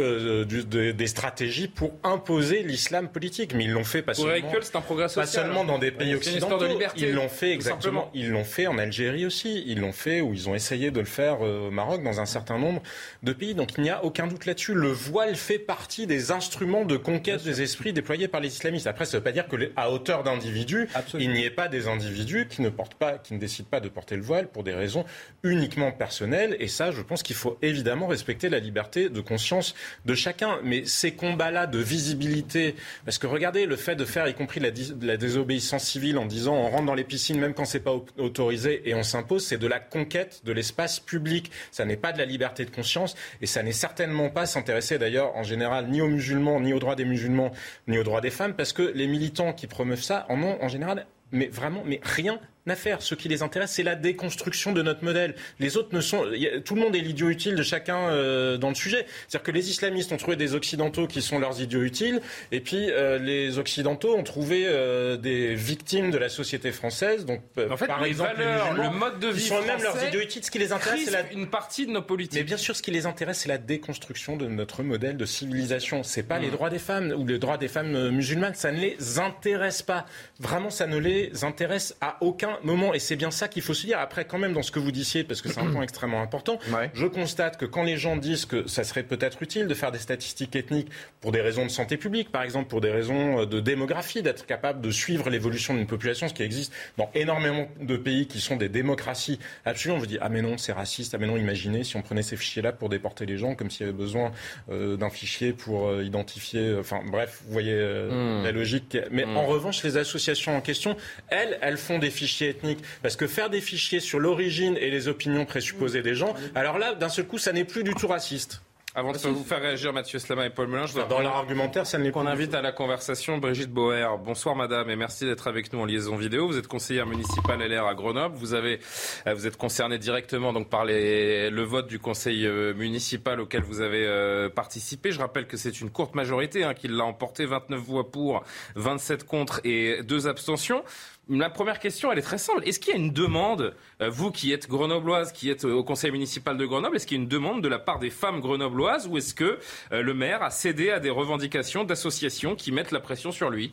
Euh, 0.00 0.44
des 0.44 1.06
stratégies 1.06 1.68
pour 1.68 1.92
imposer 2.02 2.64
l'islam 2.64 3.08
politique. 3.08 3.54
Mais 3.54 3.64
ils 3.64 3.70
l'ont 3.70 3.84
fait 3.84 4.02
pas 4.02 4.14
seulement, 4.14 4.48
un 4.74 4.80
progrès 4.80 5.06
pas 5.14 5.24
seulement 5.24 5.64
dans 5.64 5.78
des 5.78 5.92
pays 5.92 6.16
occidentaux. 6.16 6.58
De 6.58 6.66
liberté, 6.66 7.08
ils 7.08 7.14
l'ont 7.14 7.28
fait 7.28 7.52
exactement. 7.52 8.10
Ils 8.12 8.30
l'ont 8.30 8.42
fait 8.42 8.66
en 8.66 8.76
Algérie 8.76 9.24
aussi. 9.24 9.62
Ils 9.68 9.80
l'ont 9.80 9.92
fait 9.92 10.20
ou 10.20 10.34
ils 10.34 10.48
ont 10.48 10.54
essayé 10.56 10.90
de 10.90 10.98
le 10.98 11.06
faire 11.06 11.38
euh, 11.42 11.68
au 11.68 11.70
Maroc, 11.70 12.02
dans 12.02 12.20
un 12.20 12.26
certain 12.26 12.58
nombre 12.58 12.82
de 13.22 13.32
pays. 13.32 13.54
Donc 13.54 13.74
il 13.76 13.84
n'y 13.84 13.90
a 13.90 14.04
aucun 14.04 14.26
doute 14.26 14.46
là-dessus. 14.46 14.74
Le 14.74 14.90
voile 14.90 15.36
fait 15.36 15.60
partie 15.60 16.08
des 16.08 16.32
instruments 16.32 16.84
de 16.84 16.96
conquête 16.96 17.44
des 17.44 17.62
esprits 17.62 17.92
déployés 17.92 18.26
par 18.26 18.40
les 18.40 18.48
islamistes. 18.48 18.88
Après, 18.88 19.04
ça 19.04 19.12
ne 19.12 19.18
veut 19.18 19.24
pas 19.24 19.32
dire 19.32 19.46
que 19.46 19.70
à 19.76 19.92
hauteur 19.92 20.24
d'individus, 20.24 20.88
il 21.16 21.30
n'y 21.30 21.44
ait 21.44 21.50
pas 21.50 21.68
des 21.68 21.86
individus 21.86 22.48
qui 22.48 22.62
ne 22.62 22.68
portent 22.68 22.94
pas, 22.94 23.18
qui 23.18 23.32
ne 23.32 23.38
décident 23.38 23.68
pas 23.70 23.80
de 23.80 23.88
porter 23.88 24.16
le 24.16 24.22
voile 24.22 24.48
pour 24.48 24.64
des 24.64 24.74
raisons 24.74 25.04
uniquement 25.44 25.92
personnelles. 25.92 26.56
Et 26.58 26.66
ça, 26.66 26.90
je 26.90 27.00
pense 27.00 27.22
qu'il 27.22 27.36
faut 27.36 27.58
évidemment 27.62 28.08
respecter 28.08 28.48
la 28.48 28.58
liberté 28.58 29.08
de 29.08 29.20
conscience 29.20 29.76
de 30.04 30.14
chacun. 30.14 30.58
Mais 30.62 30.84
ces 30.84 31.12
combats-là 31.12 31.66
de 31.66 31.78
visibilité, 31.78 32.74
parce 33.04 33.18
que 33.18 33.26
regardez, 33.26 33.66
le 33.66 33.76
fait 33.76 33.96
de 33.96 34.04
faire, 34.04 34.28
y 34.28 34.34
compris 34.34 34.60
la, 34.60 34.70
la 35.00 35.16
désobéissance 35.16 35.84
civile 35.84 36.18
en 36.18 36.26
disant 36.26 36.54
on 36.54 36.68
rentre 36.68 36.86
dans 36.86 36.94
les 36.94 37.04
piscines 37.04 37.38
même 37.38 37.54
quand 37.54 37.64
c'est 37.64 37.80
pas 37.80 37.94
autorisé 38.18 38.88
et 38.88 38.94
on 38.94 39.02
s'impose, 39.02 39.46
c'est 39.46 39.58
de 39.58 39.66
la 39.66 39.80
conquête 39.80 40.42
de 40.44 40.52
l'espace 40.52 41.00
public. 41.00 41.50
Ça 41.70 41.84
n'est 41.84 41.96
pas 41.96 42.12
de 42.12 42.18
la 42.18 42.24
liberté 42.24 42.64
de 42.64 42.70
conscience 42.70 43.14
et 43.40 43.46
ça 43.46 43.62
n'est 43.62 43.72
certainement 43.72 44.30
pas 44.30 44.46
s'intéresser 44.46 44.98
d'ailleurs 44.98 45.36
en 45.36 45.42
général 45.42 45.88
ni 45.88 46.00
aux 46.00 46.08
musulmans, 46.08 46.60
ni 46.60 46.72
aux 46.72 46.78
droits 46.78 46.96
des 46.96 47.04
musulmans, 47.04 47.52
ni 47.88 47.98
aux 47.98 48.04
droits 48.04 48.20
des 48.20 48.30
femmes, 48.30 48.54
parce 48.54 48.72
que 48.72 48.82
les 48.82 49.06
militants 49.06 49.52
qui 49.52 49.66
promeuvent 49.66 50.02
ça 50.02 50.26
en 50.28 50.42
ont 50.42 50.62
en 50.62 50.68
général 50.68 51.06
mais 51.32 51.48
vraiment, 51.48 51.82
mais 51.84 52.00
rien 52.02 52.38
Ce 52.66 53.14
qui 53.14 53.28
les 53.28 53.42
intéresse, 53.42 53.72
c'est 53.72 53.82
la 53.82 53.94
déconstruction 53.94 54.72
de 54.72 54.80
notre 54.80 55.04
modèle. 55.04 55.34
Les 55.58 55.76
autres 55.76 55.94
ne 55.94 56.00
sont. 56.00 56.24
Tout 56.64 56.74
le 56.74 56.80
monde 56.80 56.96
est 56.96 57.00
l'idiot 57.00 57.28
utile 57.28 57.56
de 57.56 57.62
chacun 57.62 58.08
euh, 58.08 58.56
dans 58.56 58.70
le 58.70 58.74
sujet. 58.74 59.06
C'est-à-dire 59.28 59.42
que 59.42 59.50
les 59.50 59.70
islamistes 59.70 60.12
ont 60.12 60.16
trouvé 60.16 60.36
des 60.36 60.54
occidentaux 60.54 61.06
qui 61.06 61.20
sont 61.20 61.38
leurs 61.38 61.60
idiots 61.60 61.82
utiles, 61.82 62.22
et 62.52 62.60
puis 62.60 62.90
euh, 62.90 63.18
les 63.18 63.58
occidentaux 63.58 64.16
ont 64.16 64.22
trouvé 64.22 64.64
euh, 64.66 65.16
des 65.18 65.54
victimes 65.54 66.10
de 66.10 66.16
la 66.16 66.30
société 66.30 66.72
française. 66.72 67.26
Donc, 67.26 67.42
en 67.70 67.76
fait, 67.76 67.86
par 67.86 68.04
exemple, 68.04 68.30
le 68.38 68.90
mode 68.90 69.20
de 69.20 69.28
vie 69.28 69.42
sont 69.42 69.60
même 69.62 69.82
leurs 69.82 70.02
idiots 70.02 70.20
utiles. 70.20 70.42
Ce 70.42 70.50
qui 70.50 70.58
les 70.58 70.72
intéresse, 70.72 71.04
c'est 71.04 71.10
la... 71.10 71.30
une 71.32 71.48
partie 71.48 71.86
de 71.86 71.92
nos 71.92 72.02
politiques. 72.02 72.38
Mais 72.38 72.44
bien 72.44 72.56
sûr, 72.56 72.74
ce 72.74 72.82
qui 72.82 72.90
les 72.90 73.04
intéresse, 73.04 73.40
c'est 73.40 73.48
la 73.48 73.58
déconstruction 73.58 74.36
de 74.36 74.46
notre 74.46 74.82
modèle 74.82 75.18
de 75.18 75.26
civilisation. 75.26 76.02
C'est 76.02 76.22
pas 76.22 76.38
les 76.38 76.48
mmh. 76.48 76.52
droits 76.52 76.70
des 76.70 76.78
femmes 76.78 77.14
ou 77.16 77.26
les 77.26 77.38
droits 77.38 77.58
des 77.58 77.68
femmes 77.68 78.10
musulmanes. 78.10 78.54
Ça 78.54 78.72
ne 78.72 78.80
les 78.80 79.18
intéresse 79.18 79.82
pas. 79.82 80.06
Vraiment, 80.40 80.70
ça 80.70 80.86
ne 80.86 80.96
les 80.96 81.44
intéresse 81.44 81.96
à 82.00 82.16
aucun 82.22 82.53
moment. 82.62 82.94
Et 82.94 82.98
c'est 82.98 83.16
bien 83.16 83.30
ça 83.30 83.48
qu'il 83.48 83.62
faut 83.62 83.74
se 83.74 83.86
dire. 83.86 83.98
Après, 83.98 84.24
quand 84.24 84.38
même, 84.38 84.52
dans 84.52 84.62
ce 84.62 84.70
que 84.70 84.78
vous 84.78 84.92
disiez, 84.92 85.24
parce 85.24 85.42
que 85.42 85.48
c'est 85.48 85.60
un 85.60 85.66
point 85.72 85.82
extrêmement 85.82 86.22
important, 86.22 86.58
je 86.94 87.06
constate 87.06 87.56
que 87.56 87.64
quand 87.64 87.82
les 87.82 87.96
gens 87.96 88.16
disent 88.16 88.46
que 88.46 88.66
ça 88.68 88.84
serait 88.84 89.02
peut-être 89.02 89.42
utile 89.42 89.66
de 89.66 89.74
faire 89.74 89.92
des 89.92 89.98
statistiques 89.98 90.56
ethniques 90.56 90.88
pour 91.20 91.32
des 91.32 91.40
raisons 91.40 91.64
de 91.64 91.70
santé 91.70 91.96
publique, 91.96 92.30
par 92.30 92.42
exemple, 92.42 92.68
pour 92.68 92.80
des 92.80 92.90
raisons 92.90 93.40
euh, 93.40 93.46
de 93.46 93.60
démographie, 93.60 94.22
d'être 94.22 94.46
capable 94.46 94.80
de 94.80 94.90
suivre 94.90 95.30
l'évolution 95.30 95.74
d'une 95.74 95.86
population, 95.86 96.28
ce 96.28 96.34
qui 96.34 96.42
existe 96.42 96.72
dans 96.96 97.10
énormément 97.14 97.68
de 97.80 97.96
pays 97.96 98.26
qui 98.26 98.40
sont 98.40 98.56
des 98.56 98.68
démocraties 98.68 99.38
absolument, 99.64 99.96
on 99.96 100.00
vous 100.00 100.06
dit, 100.06 100.18
ah 100.20 100.28
mais 100.28 100.42
non, 100.42 100.58
c'est 100.58 100.72
raciste, 100.72 101.14
ah 101.14 101.18
mais 101.18 101.26
non, 101.26 101.36
imaginez 101.36 101.84
si 101.84 101.96
on 101.96 102.02
prenait 102.02 102.22
ces 102.22 102.36
fichiers-là 102.36 102.72
pour 102.72 102.88
déporter 102.88 103.26
les 103.26 103.38
gens, 103.38 103.54
comme 103.54 103.70
s'il 103.70 103.86
y 103.86 103.88
avait 103.88 103.96
besoin 103.96 104.32
euh, 104.70 104.96
d'un 104.96 105.10
fichier 105.10 105.52
pour 105.52 105.88
euh, 105.88 106.04
identifier, 106.04 106.76
enfin 106.78 107.00
bref, 107.10 107.42
vous 107.46 107.52
voyez 107.52 107.74
hmm. 107.74 108.42
la 108.44 108.52
logique. 108.52 108.98
Mais 109.10 109.24
hmm. 109.24 109.36
en 109.36 109.46
revanche, 109.46 109.82
les 109.82 109.96
associations 109.96 110.56
en 110.56 110.60
question, 110.60 110.96
elles, 111.28 111.58
elles 111.62 111.78
font 111.78 111.98
des 111.98 112.10
fichiers 112.10 112.43
ethniques. 112.48 112.84
Parce 113.02 113.16
que 113.16 113.26
faire 113.26 113.50
des 113.50 113.60
fichiers 113.60 114.00
sur 114.00 114.18
l'origine 114.18 114.76
et 114.76 114.90
les 114.90 115.08
opinions 115.08 115.44
présupposées 115.44 116.02
des 116.02 116.14
gens, 116.14 116.34
alors 116.54 116.78
là, 116.78 116.94
d'un 116.94 117.08
seul 117.08 117.26
coup, 117.26 117.38
ça 117.38 117.52
n'est 117.52 117.64
plus 117.64 117.84
du 117.84 117.94
tout 117.94 118.08
raciste. 118.08 118.60
Avant 118.96 119.10
de 119.10 119.18
vous 119.18 119.42
faire 119.42 119.60
réagir, 119.60 119.92
Mathieu 119.92 120.20
Slama 120.20 120.46
et 120.46 120.50
Paul 120.50 120.68
Melun, 120.68 120.86
je 120.86 120.96
dans 120.96 121.20
leur 121.20 121.34
argumentaire, 121.34 121.84
ça 121.84 121.98
n'est 121.98 122.12
qu'on 122.12 122.28
invite 122.28 122.54
à 122.54 122.62
la 122.62 122.70
conversation 122.70 123.38
Brigitte 123.38 123.72
Boer. 123.72 124.06
Bonsoir, 124.24 124.54
madame, 124.54 124.88
et 124.88 124.94
merci 124.94 125.24
d'être 125.24 125.48
avec 125.48 125.72
nous 125.72 125.80
en 125.80 125.84
liaison 125.84 126.14
vidéo. 126.14 126.46
Vous 126.46 126.58
êtes 126.58 126.68
conseillère 126.68 127.04
municipale 127.04 127.58
LR 127.58 127.86
à 127.86 127.94
Grenoble. 127.96 128.36
Vous 128.36 128.54
avez, 128.54 128.78
euh, 129.26 129.34
vous 129.34 129.48
êtes 129.48 129.56
concernée 129.56 129.98
directement 129.98 130.52
donc 130.52 130.70
par 130.70 130.84
les, 130.84 131.50
le 131.50 131.62
vote 131.64 131.88
du 131.88 131.98
conseil 131.98 132.46
euh, 132.46 132.72
municipal 132.72 133.40
auquel 133.40 133.64
vous 133.64 133.80
avez 133.80 134.06
euh, 134.06 134.48
participé. 134.48 135.10
Je 135.10 135.18
rappelle 135.18 135.48
que 135.48 135.56
c'est 135.56 135.80
une 135.80 135.90
courte 135.90 136.14
majorité 136.14 136.62
hein, 136.62 136.72
qui 136.72 136.86
l'a 136.86 137.04
emporté, 137.04 137.46
29 137.46 137.80
voix 137.80 138.12
pour, 138.12 138.44
27 138.76 139.24
contre 139.24 139.60
et 139.64 140.04
deux 140.04 140.28
abstentions. 140.28 140.84
La 141.28 141.48
première 141.48 141.78
question, 141.78 142.12
elle 142.12 142.18
est 142.18 142.22
très 142.22 142.38
simple. 142.38 142.68
Est-ce 142.68 142.78
qu'il 142.78 142.92
y 142.92 142.96
a 142.96 143.00
une 143.00 143.12
demande, 143.12 143.74
euh, 144.02 144.10
vous 144.10 144.30
qui 144.30 144.52
êtes 144.52 144.68
grenobloise, 144.68 145.32
qui 145.32 145.48
êtes 145.48 145.64
au 145.64 145.82
conseil 145.82 146.10
municipal 146.10 146.58
de 146.58 146.66
Grenoble, 146.66 146.96
est-ce 146.96 147.06
qu'il 147.06 147.16
y 147.16 147.20
a 147.20 147.22
une 147.22 147.28
demande 147.28 147.62
de 147.62 147.68
la 147.68 147.78
part 147.78 147.98
des 147.98 148.10
femmes 148.10 148.40
grenobloises 148.40 149.06
ou 149.06 149.16
est-ce 149.16 149.32
que 149.32 149.58
euh, 149.92 150.02
le 150.02 150.12
maire 150.12 150.42
a 150.42 150.50
cédé 150.50 150.90
à 150.90 151.00
des 151.00 151.08
revendications 151.08 151.84
d'associations 151.84 152.56
qui 152.56 152.72
mettent 152.72 152.92
la 152.92 153.00
pression 153.00 153.32
sur 153.32 153.48
lui? 153.48 153.72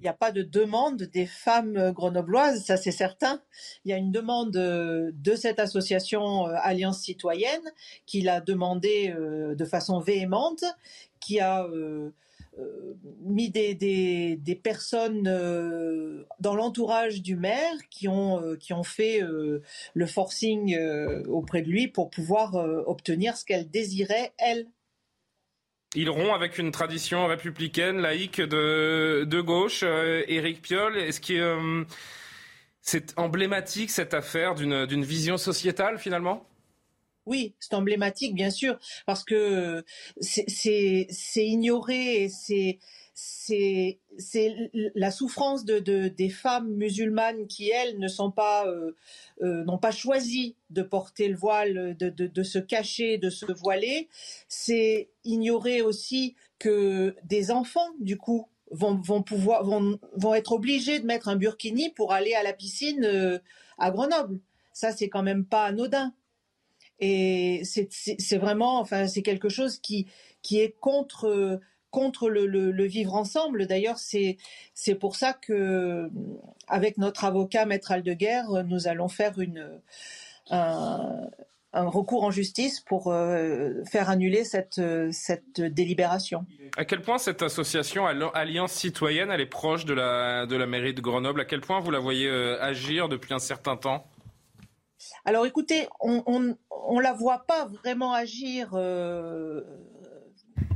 Il 0.00 0.02
n'y 0.02 0.08
a 0.08 0.12
pas 0.14 0.30
de 0.30 0.42
demande 0.42 1.02
des 1.02 1.26
femmes 1.26 1.92
grenobloises, 1.92 2.64
ça 2.64 2.76
c'est 2.76 2.92
certain. 2.92 3.40
Il 3.84 3.90
y 3.90 3.92
a 3.92 3.96
une 3.96 4.12
demande 4.12 4.56
euh, 4.56 5.10
de 5.14 5.34
cette 5.36 5.60
association 5.60 6.46
Alliance 6.46 7.00
citoyenne 7.00 7.62
qui 8.06 8.22
l'a 8.22 8.40
demandé 8.40 9.14
de 9.16 9.64
façon 9.64 9.98
véhémente, 10.00 10.64
qui 11.20 11.40
a 11.40 11.64
euh, 11.64 12.10
mis 13.20 13.50
des, 13.50 14.60
personnes 14.62 15.28
euh, 15.28 16.24
dans 16.40 16.54
l'entourage 16.54 17.22
du 17.22 17.36
maire 17.36 17.74
qui 17.90 18.08
ont, 18.08 18.42
euh, 18.42 18.56
qui 18.56 18.72
ont 18.72 18.82
fait 18.82 19.20
le 19.20 20.06
forcing 20.06 20.76
auprès 21.28 21.62
de 21.62 21.68
lui 21.68 21.88
pour 21.88 22.10
pouvoir 22.10 22.54
obtenir 22.86 23.36
ce 23.36 23.44
qu'elle 23.44 23.70
désirait, 23.70 24.32
elle. 24.38 24.66
Ils 25.94 26.10
rompt 26.10 26.34
avec 26.34 26.58
une 26.58 26.70
tradition 26.70 27.26
républicaine, 27.26 27.98
laïque 27.98 28.40
de, 28.40 29.24
de 29.24 29.40
gauche. 29.40 29.82
Éric 29.82 30.62
Piolle, 30.62 30.96
est-ce 30.96 31.20
qu'il 31.20 31.86
C'est 32.80 33.18
emblématique 33.18 33.90
cette 33.90 34.14
affaire 34.14 34.54
d'une 34.54 35.04
vision 35.04 35.36
sociétale 35.36 35.98
finalement? 35.98 36.47
Oui, 37.28 37.54
c'est 37.60 37.74
emblématique, 37.74 38.34
bien 38.34 38.50
sûr, 38.50 38.78
parce 39.06 39.24
que 39.24 39.84
c'est 40.20 41.06
ignoré 41.36 42.28
c'est 42.28 42.78
c'est 43.20 43.98
la 44.94 45.10
souffrance 45.10 45.64
de, 45.64 46.08
des 46.08 46.28
femmes 46.28 46.72
musulmanes 46.74 47.48
qui 47.48 47.68
elles 47.68 47.98
ne 47.98 48.06
sont 48.06 48.30
pas 48.30 48.66
euh, 48.66 48.94
euh, 49.42 49.64
n'ont 49.64 49.78
pas 49.78 49.90
choisi 49.90 50.54
de 50.70 50.82
porter 50.82 51.26
le 51.28 51.36
voile, 51.36 51.96
de, 51.98 52.10
de, 52.10 52.42
se 52.44 52.58
cacher, 52.60 53.18
de 53.18 53.30
se 53.30 53.50
voiler. 53.50 54.08
C'est 54.46 55.10
ignorer 55.24 55.82
aussi 55.82 56.36
que 56.60 57.16
des 57.24 57.50
enfants 57.50 57.90
du 57.98 58.16
coup 58.16 58.48
vont, 58.70 58.94
vont 58.94 59.22
pouvoir 59.22 59.64
vont, 59.64 59.98
vont 60.14 60.34
être 60.34 60.52
obligés 60.52 61.00
de 61.00 61.06
mettre 61.06 61.28
un 61.28 61.36
burkini 61.36 61.90
pour 61.90 62.12
aller 62.12 62.34
à 62.34 62.44
la 62.44 62.52
piscine 62.52 63.04
euh, 63.04 63.38
à 63.78 63.90
Grenoble. 63.90 64.38
Ça 64.72 64.92
c'est 64.92 65.08
quand 65.08 65.24
même 65.24 65.44
pas 65.44 65.64
anodin. 65.64 66.14
Et 67.00 67.62
c'est 67.64 68.38
vraiment, 68.38 68.80
enfin, 68.80 69.06
c'est 69.06 69.22
quelque 69.22 69.48
chose 69.48 69.78
qui, 69.78 70.08
qui 70.42 70.60
est 70.60 70.74
contre, 70.80 71.60
contre 71.90 72.28
le, 72.28 72.84
vivre 72.86 73.14
ensemble. 73.14 73.66
D'ailleurs, 73.66 73.98
c'est 73.98 74.36
pour 74.98 75.16
ça 75.16 75.32
que, 75.32 76.10
avec 76.66 76.98
notre 76.98 77.24
avocat 77.24 77.66
Maître 77.66 77.92
Aldeguerre, 77.92 78.64
nous 78.66 78.88
allons 78.88 79.08
faire 79.08 79.38
une 79.38 79.80
un, 80.50 81.28
un 81.72 81.88
recours 81.88 82.24
en 82.24 82.30
justice 82.30 82.80
pour 82.80 83.08
euh, 83.08 83.84
faire 83.84 84.08
annuler 84.08 84.44
cette, 84.44 84.80
cette 85.12 85.60
délibération. 85.60 86.46
À 86.76 86.84
quel 86.84 87.02
point 87.02 87.18
cette 87.18 87.42
association 87.42 88.06
Alliance 88.06 88.72
citoyenne, 88.72 89.30
elle 89.30 89.40
est 89.40 89.46
proche 89.46 89.84
de 89.84 89.94
la, 89.94 90.46
de 90.46 90.56
la 90.56 90.66
mairie 90.66 90.94
de 90.94 91.00
Grenoble? 91.00 91.40
À 91.40 91.44
quel 91.44 91.60
point 91.60 91.80
vous 91.80 91.90
la 91.90 91.98
voyez 91.98 92.28
euh, 92.28 92.60
agir 92.62 93.08
depuis 93.08 93.34
un 93.34 93.38
certain 93.38 93.76
temps? 93.76 94.06
Alors 95.24 95.46
écoutez, 95.46 95.88
on, 96.00 96.56
on, 96.70 96.98
la 96.98 97.12
voit 97.12 97.44
pas 97.46 97.66
vraiment 97.66 98.12
agir 98.12 98.70
euh, 98.74 99.62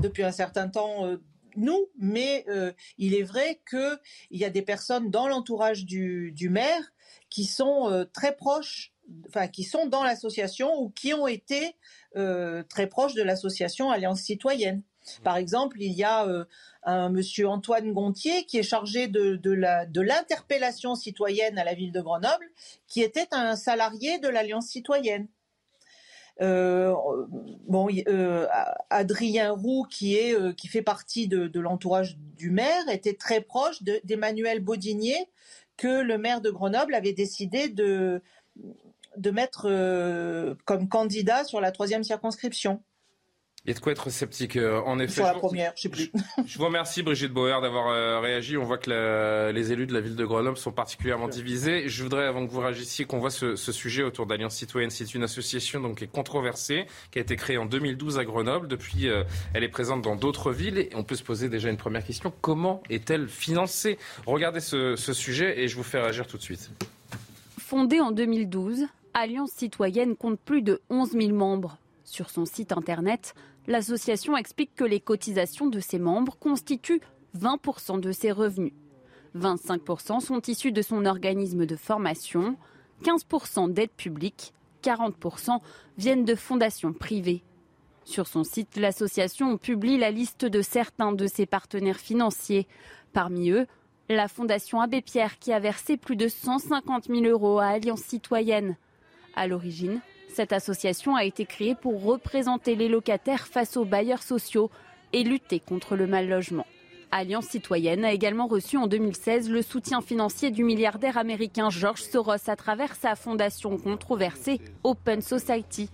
depuis 0.00 0.22
un 0.22 0.32
certain 0.32 0.68
temps. 0.68 1.06
Euh, 1.06 1.16
nous, 1.56 1.88
mais 1.98 2.44
euh, 2.48 2.72
il 2.96 3.14
est 3.14 3.22
vrai 3.22 3.60
qu'il 3.68 3.98
y 4.30 4.44
a 4.44 4.50
des 4.50 4.62
personnes 4.62 5.10
dans 5.10 5.28
l'entourage 5.28 5.84
du, 5.84 6.48
maire 6.50 6.92
qui 7.28 7.44
sont 7.44 8.06
très 8.14 8.34
proches, 8.34 8.94
enfin 9.28 9.48
qui 9.48 9.64
sont 9.64 9.86
dans 9.86 10.02
l'association 10.02 10.80
ou 10.80 10.88
qui 10.90 11.12
ont 11.12 11.26
été 11.26 11.76
très 12.14 12.86
proches 12.88 13.14
de 13.14 13.22
l'association 13.22 13.90
Alliance 13.90 14.22
citoyenne. 14.22 14.82
Par 15.24 15.36
exemple, 15.36 15.76
il 15.80 15.92
y 15.92 16.04
a 16.04 16.26
un 16.84 17.08
monsieur 17.10 17.48
Antoine 17.48 17.92
Gontier 17.92 18.44
qui 18.44 18.58
est 18.58 18.62
chargé 18.62 19.08
de, 19.08 19.36
de 19.36 20.00
l'interpellation 20.00 20.94
citoyenne 20.94 21.58
à 21.58 21.64
la 21.64 21.74
ville 21.74 21.92
de 21.92 22.00
Grenoble, 22.00 22.46
qui 22.86 23.02
était 23.02 23.28
un 23.32 23.56
salarié 23.56 24.18
de 24.18 24.28
l'Alliance 24.28 24.66
citoyenne. 24.66 25.28
Euh, 26.40 26.94
bon, 27.68 27.88
euh, 28.08 28.46
Adrien 28.90 29.52
Roux, 29.52 29.84
qui 29.84 30.16
est 30.16 30.34
euh, 30.34 30.52
qui 30.52 30.66
fait 30.66 30.82
partie 30.82 31.28
de, 31.28 31.46
de 31.46 31.60
l'entourage 31.60 32.16
du 32.16 32.50
maire, 32.50 32.88
était 32.90 33.14
très 33.14 33.40
proche 33.40 33.82
d'Emmanuel 33.82 34.60
Baudinier, 34.60 35.28
que 35.76 36.02
le 36.02 36.18
maire 36.18 36.40
de 36.40 36.50
Grenoble 36.50 36.94
avait 36.94 37.12
décidé 37.12 37.68
de 37.68 38.22
de 39.16 39.30
mettre 39.30 39.64
comme 40.64 40.88
candidat 40.88 41.44
sur 41.44 41.60
la 41.60 41.70
troisième 41.70 42.02
circonscription. 42.02 42.82
Il 43.64 43.68
y 43.68 43.70
a 43.70 43.74
de 43.74 43.80
quoi 43.80 43.92
être 43.92 44.10
sceptique, 44.10 44.56
euh, 44.56 44.80
en 44.86 44.98
effet. 44.98 45.12
Sur 45.12 45.24
la 45.24 45.34
première, 45.34 45.72
je 45.76 45.82
sais 45.82 45.88
plus. 45.88 46.10
Je 46.46 46.58
vous 46.58 46.64
remercie, 46.64 47.04
Brigitte 47.04 47.32
Bauer, 47.32 47.60
d'avoir 47.60 47.90
euh, 47.90 48.18
réagi. 48.18 48.56
On 48.56 48.64
voit 48.64 48.78
que 48.78 49.52
les 49.52 49.70
élus 49.70 49.86
de 49.86 49.94
la 49.94 50.00
ville 50.00 50.16
de 50.16 50.24
Grenoble 50.24 50.56
sont 50.56 50.72
particulièrement 50.72 51.28
divisés. 51.28 51.88
Je 51.88 52.02
voudrais, 52.02 52.26
avant 52.26 52.44
que 52.44 52.50
vous 52.50 52.58
réagissiez, 52.58 53.04
qu'on 53.04 53.20
voit 53.20 53.30
ce, 53.30 53.54
sujet 53.54 54.02
autour 54.02 54.26
d'Alliance 54.26 54.56
Citoyenne. 54.56 54.90
C'est 54.90 55.14
une 55.14 55.22
association 55.22 55.80
donc, 55.80 55.98
qui 55.98 56.04
est 56.04 56.10
controversée, 56.12 56.86
qui 57.12 57.20
a 57.20 57.22
été 57.22 57.36
créée 57.36 57.56
en 57.56 57.64
2012 57.66 58.18
à 58.18 58.24
Grenoble. 58.24 58.66
Depuis, 58.66 59.08
euh, 59.08 59.22
elle 59.54 59.62
est 59.62 59.68
présente 59.68 60.02
dans 60.02 60.16
d'autres 60.16 60.50
villes. 60.50 60.78
Et 60.78 60.90
on 60.96 61.04
peut 61.04 61.14
se 61.14 61.22
poser 61.22 61.48
déjà 61.48 61.70
une 61.70 61.76
première 61.76 62.04
question. 62.04 62.32
Comment 62.40 62.82
est-elle 62.90 63.28
financée? 63.28 63.96
Regardez 64.26 64.58
ce, 64.60 64.96
ce 64.96 65.12
sujet 65.12 65.60
et 65.60 65.68
je 65.68 65.76
vous 65.76 65.84
fais 65.84 66.00
réagir 66.00 66.26
tout 66.26 66.36
de 66.36 66.42
suite. 66.42 66.72
Fondée 67.58 68.00
en 68.00 68.10
2012, 68.10 68.86
Alliance 69.14 69.52
Citoyenne 69.52 70.16
compte 70.16 70.40
plus 70.40 70.62
de 70.62 70.80
11 70.90 71.12
000 71.12 71.28
membres. 71.32 71.78
Sur 72.04 72.28
son 72.28 72.44
site 72.44 72.72
internet, 72.72 73.34
L'association 73.66 74.36
explique 74.36 74.74
que 74.74 74.84
les 74.84 75.00
cotisations 75.00 75.66
de 75.66 75.80
ses 75.80 75.98
membres 75.98 76.36
constituent 76.38 77.00
20% 77.38 78.00
de 78.00 78.12
ses 78.12 78.32
revenus. 78.32 78.72
25% 79.36 80.20
sont 80.20 80.40
issus 80.42 80.72
de 80.72 80.82
son 80.82 81.06
organisme 81.06 81.64
de 81.64 81.76
formation, 81.76 82.56
15% 83.04 83.72
d'aides 83.72 83.90
publiques, 83.90 84.52
40% 84.82 85.60
viennent 85.96 86.24
de 86.24 86.34
fondations 86.34 86.92
privées. 86.92 87.42
Sur 88.04 88.26
son 88.26 88.44
site, 88.44 88.76
l'association 88.76 89.56
publie 89.58 89.96
la 89.96 90.10
liste 90.10 90.44
de 90.44 90.60
certains 90.60 91.12
de 91.12 91.26
ses 91.26 91.46
partenaires 91.46 92.00
financiers. 92.00 92.66
Parmi 93.12 93.50
eux, 93.50 93.66
la 94.08 94.28
Fondation 94.28 94.80
Abbé 94.80 95.00
Pierre 95.00 95.38
qui 95.38 95.52
a 95.52 95.60
versé 95.60 95.96
plus 95.96 96.16
de 96.16 96.28
150 96.28 97.06
000 97.06 97.24
euros 97.24 97.60
à 97.60 97.66
Alliance 97.66 98.02
Citoyenne. 98.02 98.76
À 99.34 99.46
l'origine, 99.46 100.00
cette 100.32 100.52
association 100.52 101.14
a 101.14 101.24
été 101.24 101.44
créée 101.44 101.74
pour 101.74 102.02
représenter 102.02 102.74
les 102.74 102.88
locataires 102.88 103.46
face 103.46 103.76
aux 103.76 103.84
bailleurs 103.84 104.22
sociaux 104.22 104.70
et 105.12 105.24
lutter 105.24 105.60
contre 105.60 105.94
le 105.96 106.06
mal 106.06 106.28
logement. 106.28 106.66
Alliance 107.10 107.48
citoyenne 107.48 108.06
a 108.06 108.12
également 108.12 108.46
reçu 108.46 108.78
en 108.78 108.86
2016 108.86 109.50
le 109.50 109.60
soutien 109.60 110.00
financier 110.00 110.50
du 110.50 110.64
milliardaire 110.64 111.18
américain 111.18 111.68
George 111.68 112.02
Soros 112.02 112.48
à 112.48 112.56
travers 112.56 112.94
sa 112.94 113.14
fondation 113.14 113.76
controversée 113.76 114.60
Open 114.82 115.20
Society. 115.20 115.90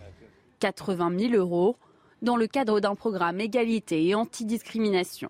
80 0.61 1.18
000 1.18 1.34
euros 1.34 1.76
dans 2.22 2.36
le 2.36 2.47
cadre 2.47 2.78
d'un 2.78 2.95
programme 2.95 3.41
égalité 3.41 4.07
et 4.07 4.14
antidiscrimination. 4.14 5.28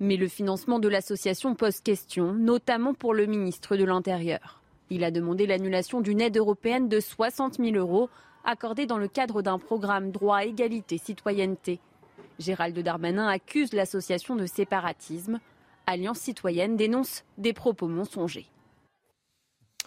Mais 0.00 0.16
le 0.16 0.28
financement 0.28 0.80
de 0.80 0.88
l'association 0.88 1.54
pose 1.54 1.80
question, 1.80 2.32
notamment 2.32 2.94
pour 2.94 3.14
le 3.14 3.26
ministre 3.26 3.76
de 3.76 3.84
l'Intérieur. 3.84 4.62
Il 4.90 5.04
a 5.04 5.10
demandé 5.10 5.46
l'annulation 5.46 6.00
d'une 6.00 6.20
aide 6.20 6.36
européenne 6.36 6.88
de 6.88 6.98
60 6.98 7.58
000 7.58 7.76
euros 7.76 8.08
accordé 8.44 8.86
dans 8.86 8.98
le 8.98 9.08
cadre 9.08 9.42
d'un 9.42 9.58
programme 9.58 10.10
droit, 10.10 10.44
égalité, 10.44 10.98
citoyenneté. 10.98 11.80
Gérald 12.38 12.78
Darmanin 12.78 13.26
accuse 13.26 13.72
l'association 13.72 14.36
de 14.36 14.46
séparatisme. 14.46 15.40
Alliance 15.86 16.18
citoyenne 16.18 16.76
dénonce 16.76 17.24
des 17.36 17.52
propos 17.52 17.88
mensongers. 17.88 18.46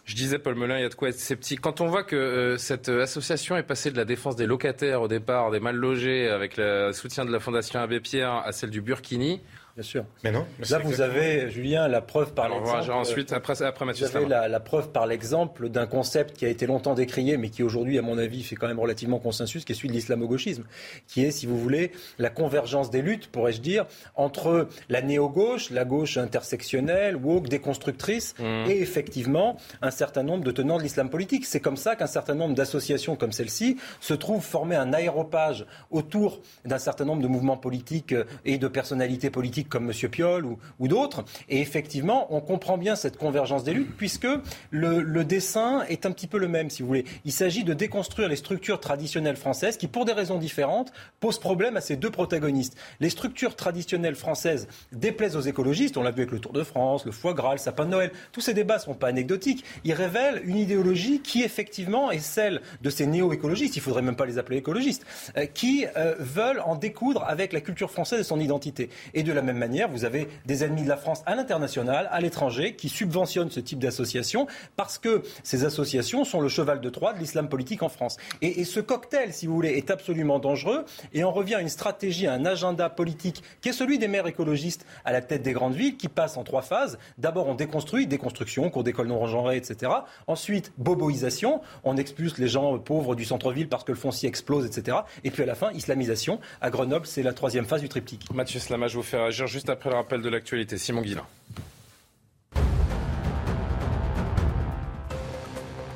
Je 0.04 0.16
disais, 0.16 0.40
Paul 0.40 0.56
Melun, 0.56 0.78
il 0.78 0.82
y 0.82 0.86
a 0.86 0.90
de 0.90 0.96
quoi 0.96 1.10
être 1.10 1.20
sceptique. 1.20 1.62
Quand 1.62 1.80
on 1.80 1.88
voit 1.88 2.04
que 2.04 2.16
euh, 2.16 2.58
cette 2.58 2.90
association 2.90 3.56
est 3.56 3.64
passée 3.64 3.92
de 3.92 3.98
la 3.98 4.04
défense 4.04 4.36
des 4.36 4.48
locataires 4.48 5.04
au 5.04 5.08
départ, 5.08 5.52
des 5.52 5.60
mal 5.60 5.76
logés, 5.76 6.28
avec 6.28 6.58
le 6.58 6.92
soutien 6.92 7.24
de 7.24 7.32
la 7.32 7.40
Fondation 7.40 7.80
Abbé 7.80 8.00
Pierre, 8.00 8.34
à 8.34 8.52
celle 8.52 8.72
du 8.72 8.82
Burkini, 8.82 9.42
Bien 9.76 9.84
sûr. 9.84 10.06
Mais 10.24 10.32
non. 10.32 10.46
Là, 10.70 10.80
vous 10.80 11.02
avez, 11.02 11.50
Julien, 11.50 11.88
la 11.88 12.02
preuve 12.02 12.34
par 12.34 12.50
l'exemple. 12.50 12.92
Ensuite, 12.92 13.32
après, 13.32 13.62
après 13.62 13.86
Mathieu 13.86 14.06
Vous 14.08 14.18
avez 14.18 14.28
la, 14.28 14.60
preuve 14.60 14.92
par 14.92 15.08
l'exemple 15.08 15.70
d'un 15.70 15.86
concept 15.86 16.36
qui 16.36 16.46
a 16.46 16.50
été 16.50 16.68
longtemps 16.68 16.94
décrié, 16.94 17.38
mais 17.38 17.50
qui 17.50 17.64
aujourd'hui, 17.64 17.98
à 17.98 18.02
mon 18.02 18.18
avis, 18.18 18.44
fait 18.44 18.56
quand 18.56 18.68
même 18.68 18.80
relativement 18.80 19.20
consensus, 19.20 19.64
qui 19.64 19.72
est 19.72 19.76
celui 19.76 19.88
de 19.88 19.94
l'islamo-gauchisme, 19.94 20.64
qui 21.08 21.24
est, 21.24 21.32
si 21.32 21.46
vous 21.46 21.58
voulez, 21.58 21.92
la 22.20 22.30
convergence 22.30 22.92
des 22.92 23.02
luttes, 23.02 23.28
pourrais-je 23.28 23.62
dire, 23.62 23.86
entre 24.16 24.68
la 24.90 25.02
néo-gauche, 25.02 25.70
la 25.70 25.86
gauche 25.86 26.18
intersectionnelle, 26.18 27.16
woke, 27.16 27.48
déconstructrice, 27.48 28.36
mmh. 28.40 28.70
et 28.70 28.82
effectivement 28.82 29.58
un 29.82 29.92
certain 29.92 30.24
nombre 30.24 30.44
de 30.44 30.52
tenants 30.52 30.78
de 30.78 30.84
l'islam 30.84 31.10
politique. 31.10 31.46
C'est 31.46 31.62
comme 31.62 31.78
ça 31.78 31.96
qu'un 31.96 32.08
certain 32.08 32.36
nombre 32.36 32.56
d'associations 32.56 33.16
comme 33.16 33.32
celle-ci 33.32 33.78
se 34.02 34.14
trouvent 34.14 34.44
former 34.44 34.76
un 34.76 34.94
aéropage 34.94 35.66
autour 35.92 36.42
d'un 36.66 36.78
certain 36.78 37.06
nombre 37.06 37.22
de 37.22 37.28
mouvements 37.28 37.58
politiques 37.58 38.16
et 38.46 38.58
de 38.58 38.68
personnalités 38.68 39.30
politiques 39.30 39.61
comme 39.70 39.90
M. 39.90 40.10
Piolle 40.10 40.46
ou, 40.46 40.88
d'autres. 40.88 41.24
Et 41.50 41.62
effectivement, 41.62 42.28
on 42.34 42.42
comprend 42.42 42.78
bien 42.78 42.96
cette 42.96 43.18
convergence 43.18 43.64
des 43.64 43.74
luttes 43.74 43.96
puisque 43.98 44.28
le, 44.72 45.24
dessin 45.24 45.84
est 45.88 46.06
un 46.06 46.12
petit 46.12 46.28
peu 46.28 46.38
le 46.38 46.48
même, 46.48 46.70
si 46.70 46.82
vous 46.82 46.88
voulez. 46.88 47.06
Il 47.26 47.32
s'agit 47.32 47.64
de 47.64 47.74
déconstruire 47.74 48.28
les 48.28 48.36
structures 48.36 48.80
traditionnelles 48.80 49.36
françaises 49.36 49.78
qui, 49.78 49.88
pour 49.88 50.06
des 50.06 50.14
raisons 50.14 50.38
différentes, 50.38 50.92
posent 51.20 51.40
problème 51.40 51.78
à 51.78 51.82
ces 51.82 51.96
deux 51.96 52.10
protagonistes. 52.10 52.78
Les 53.00 53.10
structures 53.10 53.56
traditionnelles 53.56 54.16
françaises 54.16 54.68
déplaisent 54.92 55.36
aux 55.36 55.42
écologistes. 55.42 55.98
On 55.98 56.04
l'a 56.04 56.12
vu 56.12 56.22
avec 56.22 56.32
le 56.32 56.40
Tour 56.40 56.54
de 56.54 56.64
France, 56.64 57.06
le 57.06 57.12
foie 57.12 57.34
gras, 57.34 57.54
le 57.54 57.60
sapin 57.60 57.86
de 57.86 57.92
Noël. 57.92 58.12
Tous 58.32 58.42
ces 58.42 58.54
débats 58.54 58.76
ne 58.76 58.82
sont 58.82 58.94
pas 58.94 59.08
anecdotiques. 59.08 59.64
Ils 59.84 59.94
révèlent 59.94 60.42
une 60.46 60.58
idéologie 60.58 61.22
qui, 61.22 61.44
effectivement, 61.44 62.12
est 62.12 62.20
celle 62.20 62.62
de 62.82 62.90
ces 62.90 63.06
néo-écologistes. 63.06 63.76
Il 63.76 63.80
ne 63.80 63.84
faudrait 63.84 64.02
même 64.02 64.16
pas 64.16 64.26
les 64.26 64.38
appeler 64.38 64.58
écologistes, 64.58 65.06
euh, 65.38 65.46
qui 65.46 65.86
euh, 65.96 66.16
veulent 66.20 66.62
en 66.66 66.76
découdre 66.76 67.24
avec 67.28 67.54
la 67.54 67.62
culture 67.62 67.92
française 67.92 68.22
et 68.22 68.24
son 68.24 68.40
identité. 68.40 68.90
Et 69.14 69.24
de 69.24 69.32
la 69.32 69.42
même 69.42 69.51
manière, 69.58 69.90
vous 69.90 70.06
avez 70.06 70.28
des 70.46 70.64
ennemis 70.64 70.84
de 70.84 70.90
la 70.90 70.98
France 70.98 71.22
à 71.26 71.36
l'international, 71.36 72.08
à 72.12 72.22
l'étranger, 72.22 72.76
qui 72.76 72.90
subventionnent 72.90 73.52
ce 73.52 73.60
type 73.60 73.80
d'association 73.80 74.48
parce 74.76 74.98
que 74.98 75.24
ces 75.44 75.66
associations 75.66 76.24
sont 76.24 76.42
le 76.42 76.50
cheval 76.50 76.82
de 76.82 76.90
Troie 76.90 77.14
de 77.14 77.20
l'islam 77.20 77.50
politique 77.50 77.84
en 77.84 77.90
France. 77.90 78.18
Et, 78.42 78.64
ce 78.64 78.80
cocktail, 78.80 79.34
si 79.34 79.48
vous 79.48 79.56
voulez, 79.56 79.72
est 79.72 79.92
absolument 79.92 80.40
dangereux. 80.40 80.86
Et 81.14 81.24
on 81.24 81.32
revient 81.32 81.56
à 81.56 81.62
une 81.62 81.70
stratégie, 81.70 82.28
à 82.28 82.34
un 82.34 82.46
agenda 82.46 82.90
politique 82.90 83.44
qui 83.62 83.70
est 83.70 83.74
celui 83.74 84.00
des 84.00 84.08
maires 84.08 84.28
écologistes 84.28 84.86
à 85.06 85.12
la 85.12 85.22
tête 85.22 85.42
des 85.42 85.54
grandes 85.54 85.76
villes, 85.76 85.98
qui 85.98 86.08
passe 86.08 86.38
en 86.38 86.44
trois 86.44 86.62
phases. 86.62 86.98
D'abord, 87.18 87.48
on 87.48 87.56
déconstruit, 87.56 88.08
déconstruction, 88.08 88.70
cours 88.70 88.84
d'école 88.84 89.08
non 89.08 89.26
genrée, 89.26 89.58
etc. 89.58 89.92
Ensuite, 90.28 90.74
boboisation, 90.78 91.62
on 91.84 91.98
expulse 91.98 92.38
les 92.38 92.48
gens 92.48 92.78
pauvres 92.80 93.16
du 93.16 93.26
centre-ville 93.26 93.68
parce 93.68 93.84
que 93.84 93.92
le 93.92 93.98
foncier 93.98 94.30
explose, 94.30 94.66
etc. 94.66 95.00
Et 95.24 95.32
puis 95.32 95.44
à 95.44 95.46
la 95.46 95.56
fin, 95.56 95.72
islamisation. 95.72 96.40
À 96.62 96.70
Grenoble, 96.70 97.06
c'est 97.06 97.24
la 97.24 97.34
troisième 97.34 97.66
phase 97.66 97.82
du 97.82 97.90
triptyque. 97.90 98.32
Mathieu 98.34 98.60
Slama, 98.60 98.88
je 98.88 98.98
vous 98.98 99.04
fais 99.04 99.18
juste 99.48 99.70
après 99.70 99.90
le 99.90 99.96
rappel 99.96 100.22
de 100.22 100.30
l'actualité. 100.30 100.78
Simon 100.78 101.02
Guillain. 101.02 101.26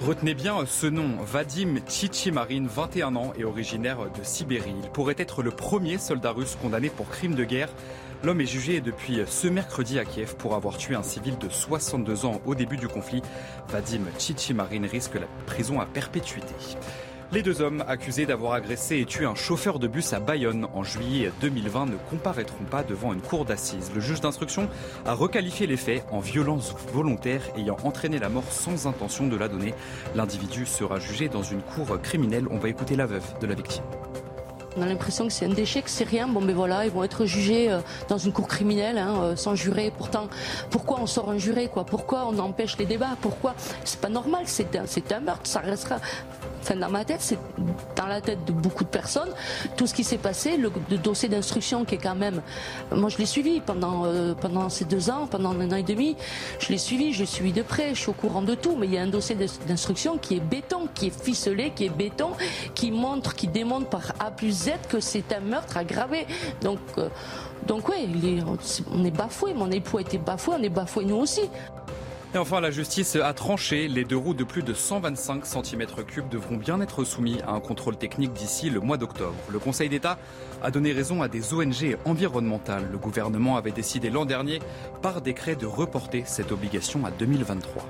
Retenez 0.05 0.35
bien 0.35 0.63
ce 0.67 0.85
nom, 0.85 1.17
Vadim 1.23 1.79
Tchichimarin, 1.87 2.67
21 2.67 3.15
ans 3.15 3.33
et 3.39 3.43
originaire 3.43 3.97
de 4.15 4.23
Sibérie. 4.23 4.75
Il 4.83 4.89
pourrait 4.91 5.15
être 5.17 5.41
le 5.41 5.49
premier 5.49 5.97
soldat 5.97 6.31
russe 6.31 6.55
condamné 6.61 6.89
pour 6.89 7.09
crime 7.09 7.33
de 7.33 7.43
guerre. 7.43 7.69
L'homme 8.23 8.39
est 8.39 8.45
jugé 8.45 8.81
depuis 8.81 9.21
ce 9.25 9.47
mercredi 9.47 9.97
à 9.97 10.05
Kiev 10.05 10.35
pour 10.35 10.53
avoir 10.53 10.77
tué 10.77 10.93
un 10.93 11.01
civil 11.01 11.39
de 11.39 11.49
62 11.49 12.25
ans 12.25 12.39
au 12.45 12.53
début 12.53 12.77
du 12.77 12.87
conflit. 12.87 13.23
Vadim 13.69 14.01
Tchichimarin 14.19 14.85
risque 14.85 15.15
la 15.15 15.27
prison 15.47 15.79
à 15.79 15.87
perpétuité. 15.87 16.53
Les 17.31 17.41
deux 17.41 17.61
hommes 17.61 17.83
accusés 17.87 18.25
d'avoir 18.25 18.53
agressé 18.53 18.99
et 18.99 19.05
tué 19.05 19.25
un 19.25 19.35
chauffeur 19.35 19.79
de 19.79 19.87
bus 19.87 20.13
à 20.13 20.19
Bayonne 20.19 20.67
en 20.73 20.83
juillet 20.83 21.31
2020 21.41 21.87
ne 21.87 21.95
comparaîtront 22.09 22.63
pas 22.65 22.83
devant 22.83 23.13
une 23.13 23.21
cour 23.21 23.45
d'assises. 23.45 23.91
Le 23.93 23.99
juge 23.99 24.21
d'instruction 24.21 24.69
a 25.05 25.13
requalifié 25.13 25.65
les 25.65 25.75
faits 25.75 26.05
en 26.11 26.19
violence 26.19 26.75
volontaire 26.93 27.41
ayant 27.57 27.77
entraîné 27.83 28.19
la 28.19 28.29
mort 28.29 28.51
sans 28.51 28.87
intention 28.87 29.27
de 29.27 29.35
la 29.35 29.47
donner. 29.47 29.73
L'individu 30.13 30.65
sera 30.65 30.99
jugé 30.99 31.27
dans 31.27 31.43
une 31.43 31.61
cour 31.61 31.99
criminelle. 32.01 32.45
On 32.51 32.57
va 32.57 32.69
écouter 32.69 32.95
la 32.95 33.07
veuve 33.07 33.25
de 33.41 33.47
la 33.47 33.55
victime. 33.55 33.83
On 34.77 34.81
a 34.81 34.85
l'impression 34.85 35.25
que 35.25 35.33
c'est 35.33 35.45
un 35.45 35.53
déchet, 35.53 35.81
que 35.81 35.89
c'est 35.89 36.03
rien. 36.03 36.27
Bon, 36.27 36.41
mais 36.41 36.53
voilà, 36.53 36.85
ils 36.85 36.91
vont 36.91 37.03
être 37.03 37.25
jugés 37.25 37.71
euh, 37.71 37.79
dans 38.09 38.17
une 38.17 38.33
cour 38.33 38.47
criminelle, 38.47 38.97
hein, 38.97 39.15
euh, 39.21 39.35
sans 39.37 39.55
juré. 39.55 39.91
Pourtant, 39.97 40.27
pourquoi 40.69 40.99
on 40.99 41.07
sort 41.07 41.29
un 41.29 41.37
juré, 41.37 41.69
quoi? 41.69 41.85
Pourquoi 41.85 42.27
on 42.27 42.37
empêche 42.39 42.77
les 42.77 42.85
débats? 42.85 43.15
Pourquoi? 43.21 43.55
C'est 43.85 44.01
pas 44.01 44.09
normal. 44.09 44.43
C'est 44.45 44.75
un 44.75 45.19
meurtre. 45.21 45.47
Ça 45.49 45.61
restera. 45.61 45.99
Enfin, 46.65 46.77
dans 46.77 46.89
ma 46.89 47.05
tête, 47.05 47.21
c'est 47.21 47.37
dans 47.95 48.07
la 48.07 48.21
tête 48.21 48.43
de 48.45 48.51
beaucoup 48.51 48.83
de 48.83 48.89
personnes. 48.89 49.29
Tout 49.77 49.85
ce 49.85 49.93
qui 49.93 50.03
s'est 50.03 50.17
passé, 50.17 50.57
le, 50.57 50.71
dossier 50.97 51.29
d'instruction 51.29 51.85
qui 51.85 51.93
est 51.93 51.99
quand 51.99 52.15
même. 52.15 52.41
Moi, 52.91 53.09
je 53.09 53.19
l'ai 53.19 53.27
suivi 53.27 53.59
pendant 53.61 54.05
euh, 54.05 54.33
pendant 54.33 54.67
ces 54.69 54.83
deux 54.85 55.11
ans, 55.11 55.27
pendant 55.29 55.51
un 55.51 55.71
an 55.71 55.75
et 55.75 55.83
demi. 55.83 56.15
Je 56.57 56.69
l'ai 56.69 56.79
suivi, 56.79 57.13
je 57.13 57.19
l'ai 57.19 57.27
suivi 57.27 57.53
de 57.53 57.61
près. 57.61 57.93
Je 57.93 57.99
suis 57.99 58.09
au 58.09 58.13
courant 58.13 58.41
de 58.41 58.55
tout. 58.55 58.75
Mais 58.79 58.87
il 58.87 58.93
y 58.93 58.97
a 58.97 59.03
un 59.03 59.07
dossier 59.07 59.35
d'instruction 59.67 60.17
qui 60.17 60.37
est 60.37 60.39
béton, 60.39 60.89
qui 60.95 61.07
est 61.07 61.23
ficelé, 61.23 61.71
qui 61.75 61.85
est 61.85 61.89
béton, 61.89 62.31
qui 62.73 62.89
montre, 62.89 63.35
qui 63.35 63.47
démontre 63.47 63.87
par 63.87 64.13
A 64.19 64.31
plus 64.31 64.51
Z 64.65 64.71
que 64.89 64.99
c'est 64.99 65.31
un 65.33 65.41
meurtre 65.41 65.77
aggravé. 65.77 66.25
Donc, 66.61 66.79
euh, 66.97 67.09
donc 67.67 67.83
est- 67.89 68.43
on 68.91 69.05
est 69.05 69.11
bafoué. 69.11 69.53
Mon 69.53 69.69
époux 69.69 69.99
a 69.99 70.01
été 70.01 70.17
bafoué, 70.17 70.55
on 70.59 70.63
est 70.63 70.69
bafoué 70.69 71.05
nous 71.05 71.17
aussi. 71.17 71.41
Et 72.35 72.37
enfin, 72.37 72.59
la 72.59 72.69
justice 72.69 73.15
a 73.15 73.33
tranché. 73.33 73.87
Les 73.87 74.03
deux 74.03 74.17
roues 74.17 74.33
de 74.33 74.43
plus 74.43 74.61
de 74.61 74.73
125 74.73 75.45
cm3 75.45 76.27
devront 76.27 76.57
bien 76.57 76.81
être 76.81 77.05
soumis 77.05 77.39
à 77.47 77.51
un 77.51 77.61
contrôle 77.61 77.95
technique 77.95 78.33
d'ici 78.33 78.69
le 78.69 78.81
mois 78.81 78.97
d'octobre. 78.97 79.37
Le 79.49 79.57
Conseil 79.57 79.87
d'État 79.87 80.19
a 80.61 80.69
donné 80.69 80.91
raison 80.91 81.21
à 81.21 81.29
des 81.29 81.53
ONG 81.53 81.97
environnementales. 82.03 82.89
Le 82.91 82.97
gouvernement 82.97 83.55
avait 83.55 83.71
décidé 83.71 84.09
l'an 84.09 84.25
dernier, 84.25 84.59
par 85.01 85.21
décret, 85.21 85.55
de 85.55 85.65
reporter 85.65 86.23
cette 86.25 86.51
obligation 86.51 87.05
à 87.05 87.11
2023. 87.11 87.87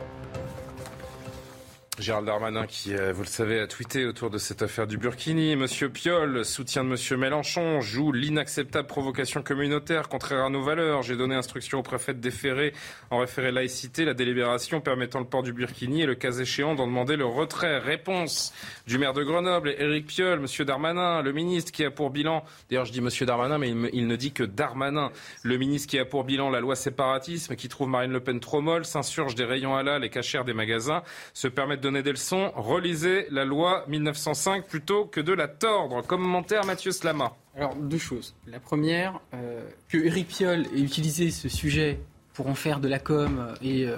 Gérald 1.97 2.25
Darmanin 2.25 2.65
qui, 2.67 2.93
euh, 2.93 3.13
vous 3.13 3.21
le 3.21 3.27
savez, 3.27 3.59
a 3.59 3.67
tweeté 3.67 4.05
autour 4.05 4.29
de 4.29 4.37
cette 4.37 4.61
affaire 4.61 4.85
du 4.85 4.97
Burkini. 4.97 5.55
Monsieur 5.55 5.89
Piolle, 5.89 6.43
soutien 6.43 6.83
de 6.83 6.89
Monsieur 6.89 7.15
Mélenchon, 7.15 7.79
joue 7.79 8.11
l'inacceptable 8.11 8.87
provocation 8.87 9.41
communautaire 9.41 10.09
contraire 10.09 10.43
à 10.43 10.49
nos 10.49 10.61
valeurs. 10.61 11.03
J'ai 11.03 11.15
donné 11.15 11.35
instruction 11.35 11.79
au 11.79 11.83
préfet 11.83 12.13
de 12.13 12.19
déférer 12.19 12.73
en 13.11 13.19
référé 13.19 13.51
laïcité 13.51 14.03
la 14.03 14.13
délibération 14.13 14.81
permettant 14.81 15.19
le 15.19 15.25
port 15.25 15.41
du 15.41 15.53
Burkini 15.53 16.01
et 16.01 16.05
le 16.05 16.15
cas 16.15 16.33
échéant 16.33 16.75
d'en 16.75 16.85
demander 16.85 17.15
le 17.15 17.25
retrait. 17.25 17.79
Réponse 17.79 18.53
du 18.87 18.97
maire 18.97 19.13
de 19.13 19.23
Grenoble, 19.23 19.73
Éric 19.77 20.07
Piolle, 20.07 20.41
Monsieur 20.41 20.65
Darmanin, 20.65 21.21
le 21.21 21.31
ministre 21.31 21.71
qui 21.71 21.85
a 21.85 21.91
pour 21.91 22.09
bilan, 22.09 22.43
d'ailleurs 22.69 22.85
je 22.85 22.91
dis 22.91 23.01
Monsieur 23.01 23.25
Darmanin, 23.25 23.57
mais 23.57 23.69
il, 23.69 23.89
il 23.93 24.07
ne 24.07 24.15
dit 24.17 24.33
que 24.33 24.43
Darmanin, 24.43 25.11
le 25.43 25.57
ministre 25.57 25.89
qui 25.89 25.97
a 25.97 26.03
pour 26.03 26.25
bilan 26.25 26.49
la 26.49 26.59
loi 26.59 26.75
séparatisme, 26.75 27.55
qui 27.55 27.69
trouve 27.69 27.87
Marine 27.87 28.11
Le 28.11 28.19
Pen 28.19 28.41
trop 28.41 28.59
molle, 28.59 28.83
s'insurge 28.83 29.35
des 29.35 29.45
rayons 29.45 29.77
halal 29.77 30.03
et 30.03 30.09
cachère 30.09 30.43
des 30.43 30.53
magasins, 30.53 31.01
se 31.33 31.47
permet 31.47 31.77
de 31.77 31.84
donner 31.85 32.03
des 32.03 32.11
leçons, 32.11 32.51
relisez 32.55 33.27
la 33.31 33.45
loi 33.45 33.85
1905 33.87 34.67
plutôt 34.67 35.05
que 35.05 35.21
de 35.21 35.31
la 35.33 35.47
tordre. 35.47 36.01
Commentaire 36.05 36.65
Mathieu 36.65 36.91
Slama. 36.91 37.33
Alors, 37.55 37.75
deux 37.75 37.97
choses. 37.97 38.35
La 38.47 38.59
première, 38.59 39.19
euh, 39.33 39.63
que 39.87 39.97
Eric 39.97 40.27
Piolle 40.27 40.65
ait 40.75 40.79
utilisé 40.81 41.31
ce 41.31 41.47
sujet 41.47 41.99
pour 42.33 42.47
en 42.47 42.55
faire 42.55 42.79
de 42.79 42.87
la 42.87 42.99
com 42.99 43.53
et 43.61 43.85
euh, 43.85 43.95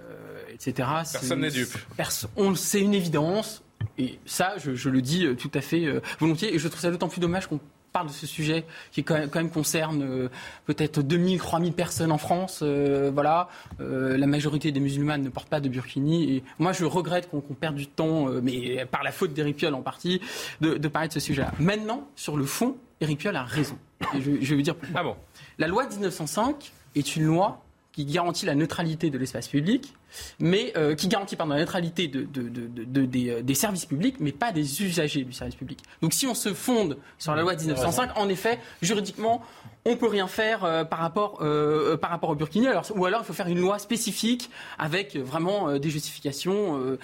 euh, 0.00 0.40
etc. 0.52 0.88
Personne 1.12 1.40
n'est 1.42 1.50
dupe. 1.50 1.76
perso- 1.96 2.28
on- 2.36 2.54
C'est 2.54 2.80
une 2.80 2.94
évidence. 2.94 3.62
Et 3.98 4.18
ça, 4.26 4.54
je, 4.58 4.74
je 4.74 4.88
le 4.90 5.00
dis 5.02 5.26
tout 5.36 5.50
à 5.54 5.60
fait 5.60 5.86
volontiers. 6.18 6.54
Et 6.54 6.58
je 6.58 6.68
trouve 6.68 6.80
ça 6.80 6.90
d'autant 6.90 7.08
plus 7.08 7.20
dommage 7.20 7.46
qu'on 7.46 7.60
parle 7.92 8.06
de 8.08 8.12
ce 8.12 8.26
sujet 8.26 8.64
qui 8.92 9.02
quand 9.04 9.14
même, 9.18 9.28
quand 9.28 9.40
même 9.40 9.50
concerne 9.50 10.02
euh, 10.02 10.28
peut-être 10.66 11.00
2000, 11.02 11.38
3000 11.38 11.72
personnes 11.72 12.12
en 12.12 12.18
France. 12.18 12.60
euh, 12.62 13.10
voilà, 13.12 13.48
Euh, 13.80 14.16
la 14.16 14.26
majorité 14.26 14.72
des 14.72 14.80
musulmanes 14.80 15.22
ne 15.22 15.28
portent 15.28 15.48
pas 15.48 15.60
de 15.60 15.68
burkini. 15.68 16.34
Et 16.36 16.42
moi, 16.58 16.72
je 16.72 16.84
regrette 16.84 17.28
qu'on 17.30 17.40
perde 17.40 17.74
du 17.76 17.86
temps, 17.86 18.26
mais 18.42 18.84
par 18.86 19.02
la 19.02 19.10
faute 19.12 19.32
d'Éric 19.32 19.56
Piolle 19.56 19.74
en 19.74 19.82
partie, 19.82 20.20
de, 20.60 20.74
de 20.76 20.88
parler 20.88 21.08
de 21.08 21.12
ce 21.12 21.20
sujet-là. 21.20 21.52
Maintenant, 21.58 22.08
sur 22.16 22.36
le 22.36 22.44
fond, 22.44 22.76
Éric 23.00 23.18
Piolle 23.18 23.36
a 23.36 23.44
raison. 23.44 23.76
Et 24.14 24.20
je, 24.20 24.32
je 24.40 24.50
vais 24.50 24.56
vous 24.56 24.62
dire 24.62 24.76
pourquoi. 24.76 25.00
Ah 25.00 25.04
bon? 25.04 25.16
La 25.58 25.66
loi 25.66 25.86
de 25.86 25.92
1905 25.94 26.72
est 26.96 27.16
une 27.16 27.24
loi 27.24 27.62
qui 27.92 28.04
garantit 28.04 28.46
la 28.46 28.54
neutralité 28.54 29.10
de 29.10 29.18
l'espace 29.18 29.48
public, 29.48 29.94
mais 30.38 30.72
euh, 30.76 30.94
qui 30.94 31.08
garantit 31.08 31.36
pardon, 31.36 31.54
la 31.54 31.60
neutralité 31.60 32.08
de, 32.08 32.22
de- 32.22 32.48
de- 32.48 32.66
de- 32.66 32.84
de- 32.84 33.04
des, 33.04 33.30
euh, 33.30 33.42
des 33.42 33.54
services 33.54 33.86
publics, 33.86 34.16
mais 34.20 34.32
pas 34.32 34.52
des 34.52 34.82
usagers 34.82 35.24
du 35.24 35.32
service 35.32 35.54
public. 35.54 35.78
Donc 36.02 36.12
si 36.12 36.26
on 36.26 36.34
se 36.34 36.52
fonde 36.54 36.96
sur 37.18 37.34
la 37.34 37.42
loi 37.42 37.54
de 37.54 37.60
1905, 37.60 38.10
en 38.16 38.28
effet, 38.28 38.58
juridiquement, 38.82 39.42
on 39.86 39.96
peut 39.96 40.08
rien 40.08 40.26
faire 40.26 40.64
euh, 40.64 40.84
par 40.84 40.98
rapport 40.98 41.38
euh, 41.42 41.96
par 41.96 42.10
rapport 42.10 42.30
au 42.30 42.34
burkini. 42.34 42.66
Alors, 42.68 42.84
ou 42.94 43.04
alors 43.06 43.20
il 43.22 43.26
faut 43.26 43.32
faire 43.32 43.48
une 43.48 43.60
loi 43.60 43.78
spécifique 43.78 44.50
avec 44.78 45.16
vraiment 45.16 45.78
des 45.78 45.90
justifications 45.90 46.96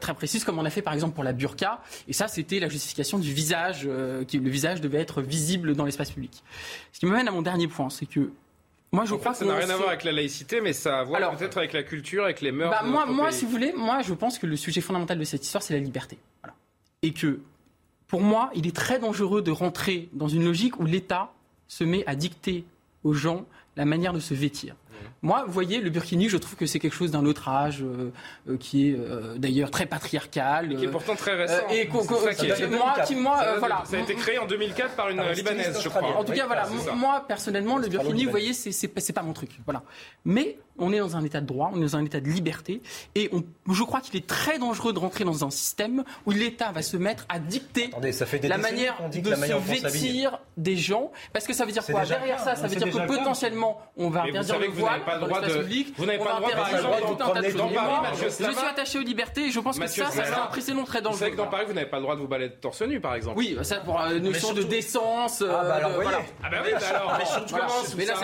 très 0.00 0.14
précises, 0.14 0.44
comme 0.44 0.58
on 0.58 0.64
a 0.64 0.70
fait 0.70 0.82
par 0.82 0.92
exemple 0.94 1.14
pour 1.14 1.24
la 1.24 1.32
burqa. 1.32 1.80
Et 2.06 2.12
ça, 2.12 2.28
c'était 2.28 2.58
la 2.60 2.68
justification 2.68 3.18
du 3.18 3.32
visage, 3.32 3.88
qui 4.26 4.38
le 4.38 4.50
visage 4.50 4.80
devait 4.80 4.98
être 4.98 5.22
visible 5.22 5.74
dans 5.74 5.84
l'espace 5.84 6.10
public. 6.10 6.42
Ce 6.92 7.00
qui 7.00 7.06
me 7.06 7.12
mène 7.12 7.28
à 7.28 7.30
mon 7.30 7.42
dernier 7.42 7.68
point, 7.68 7.90
c'est 7.90 8.06
que 8.06 8.30
moi 8.92 9.04
je 9.04 9.14
En 9.14 9.18
crois 9.18 9.34
fait, 9.34 9.40
ça 9.40 9.44
n'a 9.44 9.56
rien 9.56 9.68
à 9.70 9.76
voir 9.76 9.88
avec 9.88 10.04
la 10.04 10.12
laïcité, 10.12 10.60
mais 10.60 10.72
ça 10.72 10.98
a 10.98 11.00
à 11.00 11.04
voir 11.04 11.36
peut-être 11.36 11.58
avec 11.58 11.72
la 11.72 11.82
culture, 11.82 12.24
avec 12.24 12.40
les 12.40 12.52
mœurs 12.52 12.70
bah, 12.70 12.82
de 12.82 12.88
moi, 12.88 13.02
notre 13.02 13.12
moi 13.12 13.28
pays. 13.28 13.38
si 13.38 13.44
vous 13.44 13.50
voulez, 13.50 13.72
moi, 13.76 14.02
je 14.02 14.14
pense 14.14 14.38
que 14.38 14.46
le 14.46 14.56
sujet 14.56 14.80
fondamental 14.80 15.18
de 15.18 15.24
cette 15.24 15.44
histoire, 15.44 15.62
c'est 15.62 15.74
la 15.74 15.80
liberté. 15.80 16.18
Voilà. 16.42 16.54
Et 17.02 17.12
que, 17.12 17.40
pour 18.06 18.22
moi, 18.22 18.50
il 18.54 18.66
est 18.66 18.74
très 18.74 18.98
dangereux 18.98 19.42
de 19.42 19.50
rentrer 19.50 20.08
dans 20.12 20.28
une 20.28 20.44
logique 20.44 20.80
où 20.80 20.84
l'État 20.84 21.32
se 21.68 21.84
met 21.84 22.02
à 22.06 22.14
dicter 22.14 22.64
aux 23.04 23.12
gens 23.12 23.44
la 23.76 23.84
manière 23.84 24.12
de 24.12 24.20
se 24.20 24.34
vêtir. 24.34 24.74
Moi, 25.22 25.44
vous 25.46 25.52
voyez, 25.52 25.80
le 25.80 25.90
burkini, 25.90 26.28
je 26.28 26.36
trouve 26.36 26.54
que 26.56 26.66
c'est 26.66 26.78
quelque 26.78 26.94
chose 26.94 27.10
d'un 27.10 27.24
autre 27.26 27.48
âge, 27.48 27.82
euh, 27.82 28.10
euh, 28.48 28.56
qui 28.56 28.88
est 28.90 28.96
euh, 28.98 29.36
d'ailleurs 29.36 29.70
très 29.70 29.86
patriarcal. 29.86 30.76
Qui 30.76 30.84
est 30.84 30.88
pourtant 30.88 31.16
très 31.16 31.34
récent. 31.34 31.54
euh, 31.54 31.72
et 31.72 31.88
ça 32.34 32.34
qui 32.34 32.66
moi, 32.66 32.94
qui, 33.06 33.14
moi, 33.16 33.38
euh, 33.42 33.54
Ça- 33.54 33.58
voilà. 33.58 33.82
Ça 33.84 33.96
a 33.96 34.00
été 34.00 34.14
créé 34.14 34.38
en 34.38 34.46
2004 34.46 34.94
par 34.94 35.08
une 35.08 35.18
Ah, 35.20 35.24
euh, 35.24 35.32
libanaise, 35.32 35.80
je 35.82 35.88
crois. 35.88 36.02
En 36.16 36.24
tout 36.24 36.32
cas, 36.32 36.46
voilà, 36.46 36.66
moi 36.96 37.24
personnellement, 37.26 37.78
le 37.78 37.88
burkini, 37.88 38.24
vous 38.24 38.30
voyez, 38.30 38.52
c'est 38.52 38.72
c'est 38.72 38.88
pas, 38.88 39.00
c'est 39.00 39.12
pas 39.12 39.22
mon 39.22 39.32
truc. 39.32 39.50
Voilà. 39.64 39.82
Mais 40.24 40.58
on 40.78 40.92
est 40.92 40.98
dans 40.98 41.16
un 41.16 41.24
état 41.24 41.40
de 41.40 41.46
droit, 41.46 41.70
on 41.74 41.78
est 41.78 41.84
dans 41.84 41.96
un 41.96 42.04
état 42.04 42.20
de 42.20 42.28
liberté, 42.28 42.82
et 43.14 43.30
on, 43.32 43.44
je 43.72 43.82
crois 43.82 44.00
qu'il 44.00 44.16
est 44.16 44.26
très 44.26 44.58
dangereux 44.58 44.92
de 44.92 44.98
rentrer 44.98 45.24
dans 45.24 45.44
un 45.44 45.50
système 45.50 46.04
où 46.26 46.30
l'État 46.30 46.72
va 46.72 46.82
se 46.82 46.96
mettre 46.96 47.26
à 47.28 47.38
dicter 47.38 47.86
Attendez, 47.86 48.12
ça 48.12 48.26
fait 48.26 48.38
des 48.38 48.48
la 48.48 48.58
manière 48.58 48.96
dit 49.10 49.22
de 49.22 49.30
la 49.30 49.36
se 49.36 49.40
manière 49.40 49.58
on 49.58 49.60
s'habille. 49.60 49.82
vêtir 49.82 50.40
des 50.56 50.76
gens, 50.76 51.10
parce 51.32 51.46
que 51.46 51.52
ça 51.52 51.64
veut 51.64 51.72
dire 51.72 51.84
quoi 51.84 52.04
Derrière 52.04 52.38
ça, 52.38 52.52
cas, 52.52 52.56
ça 52.56 52.66
veut 52.66 52.76
dire 52.76 52.90
que 52.90 53.06
potentiellement, 53.06 53.80
on 53.96 54.10
va 54.10 54.26
Et 54.26 54.32
bien 54.32 54.40
vous 54.40 54.46
dire 54.46 54.54
savez 54.54 54.66
le 54.68 54.72
voile 54.72 55.04
pas 55.04 55.18
le 55.18 55.26
droit 55.26 55.40
de. 55.40 55.52
public. 55.52 55.94
Vous 55.96 56.06
n'avez 56.06 56.18
pas 56.18 56.34
le 56.34 56.40
droit, 56.40 56.50
par 56.50 56.68
exemple, 56.74 56.94
exemple, 56.98 57.16
tout 57.16 57.24
un 57.24 57.34
tas 57.34 57.42
de 57.42 57.52
dans 57.52 57.68
choses. 58.14 58.36
Je 58.38 58.52
suis 58.52 58.66
attaché 58.66 58.98
aux 58.98 59.02
libertés 59.02 59.46
et 59.46 59.50
je 59.50 59.60
pense 59.60 59.78
que 59.78 59.86
ça, 59.86 60.10
ça 60.10 60.24
serait 60.24 60.40
un 60.40 60.46
précédent 60.46 60.84
très 60.84 61.00
Vous 61.00 61.06
savez 61.06 61.18
dangereux. 61.18 61.30
que 61.30 61.36
dans 61.36 61.46
Paris, 61.46 61.64
vous 61.66 61.74
n'avez 61.74 61.88
pas 61.88 61.96
le 61.96 62.02
droit 62.02 62.16
de 62.16 62.20
vous 62.20 62.28
balader 62.28 62.54
torse 62.60 62.82
nu, 62.82 63.00
par 63.00 63.14
exemple. 63.14 63.38
Oui, 63.38 63.56
ça 63.62 63.80
pour 63.80 63.98
une 63.98 64.24
notion 64.24 64.52
de 64.52 64.62
décence. 64.62 65.42
Ah, 65.42 65.64
bah, 65.64 65.74
alors, 65.74 65.90
euh, 65.92 66.02
voilà. 66.02 66.18
Ah 66.42 66.48
bah 66.50 66.58
oui, 66.64 66.70
bah 66.72 66.86
alors, 66.90 67.16
Mais 67.18 67.24
surtout, 67.26 67.54
mais 67.96 68.04
là, 68.04 68.14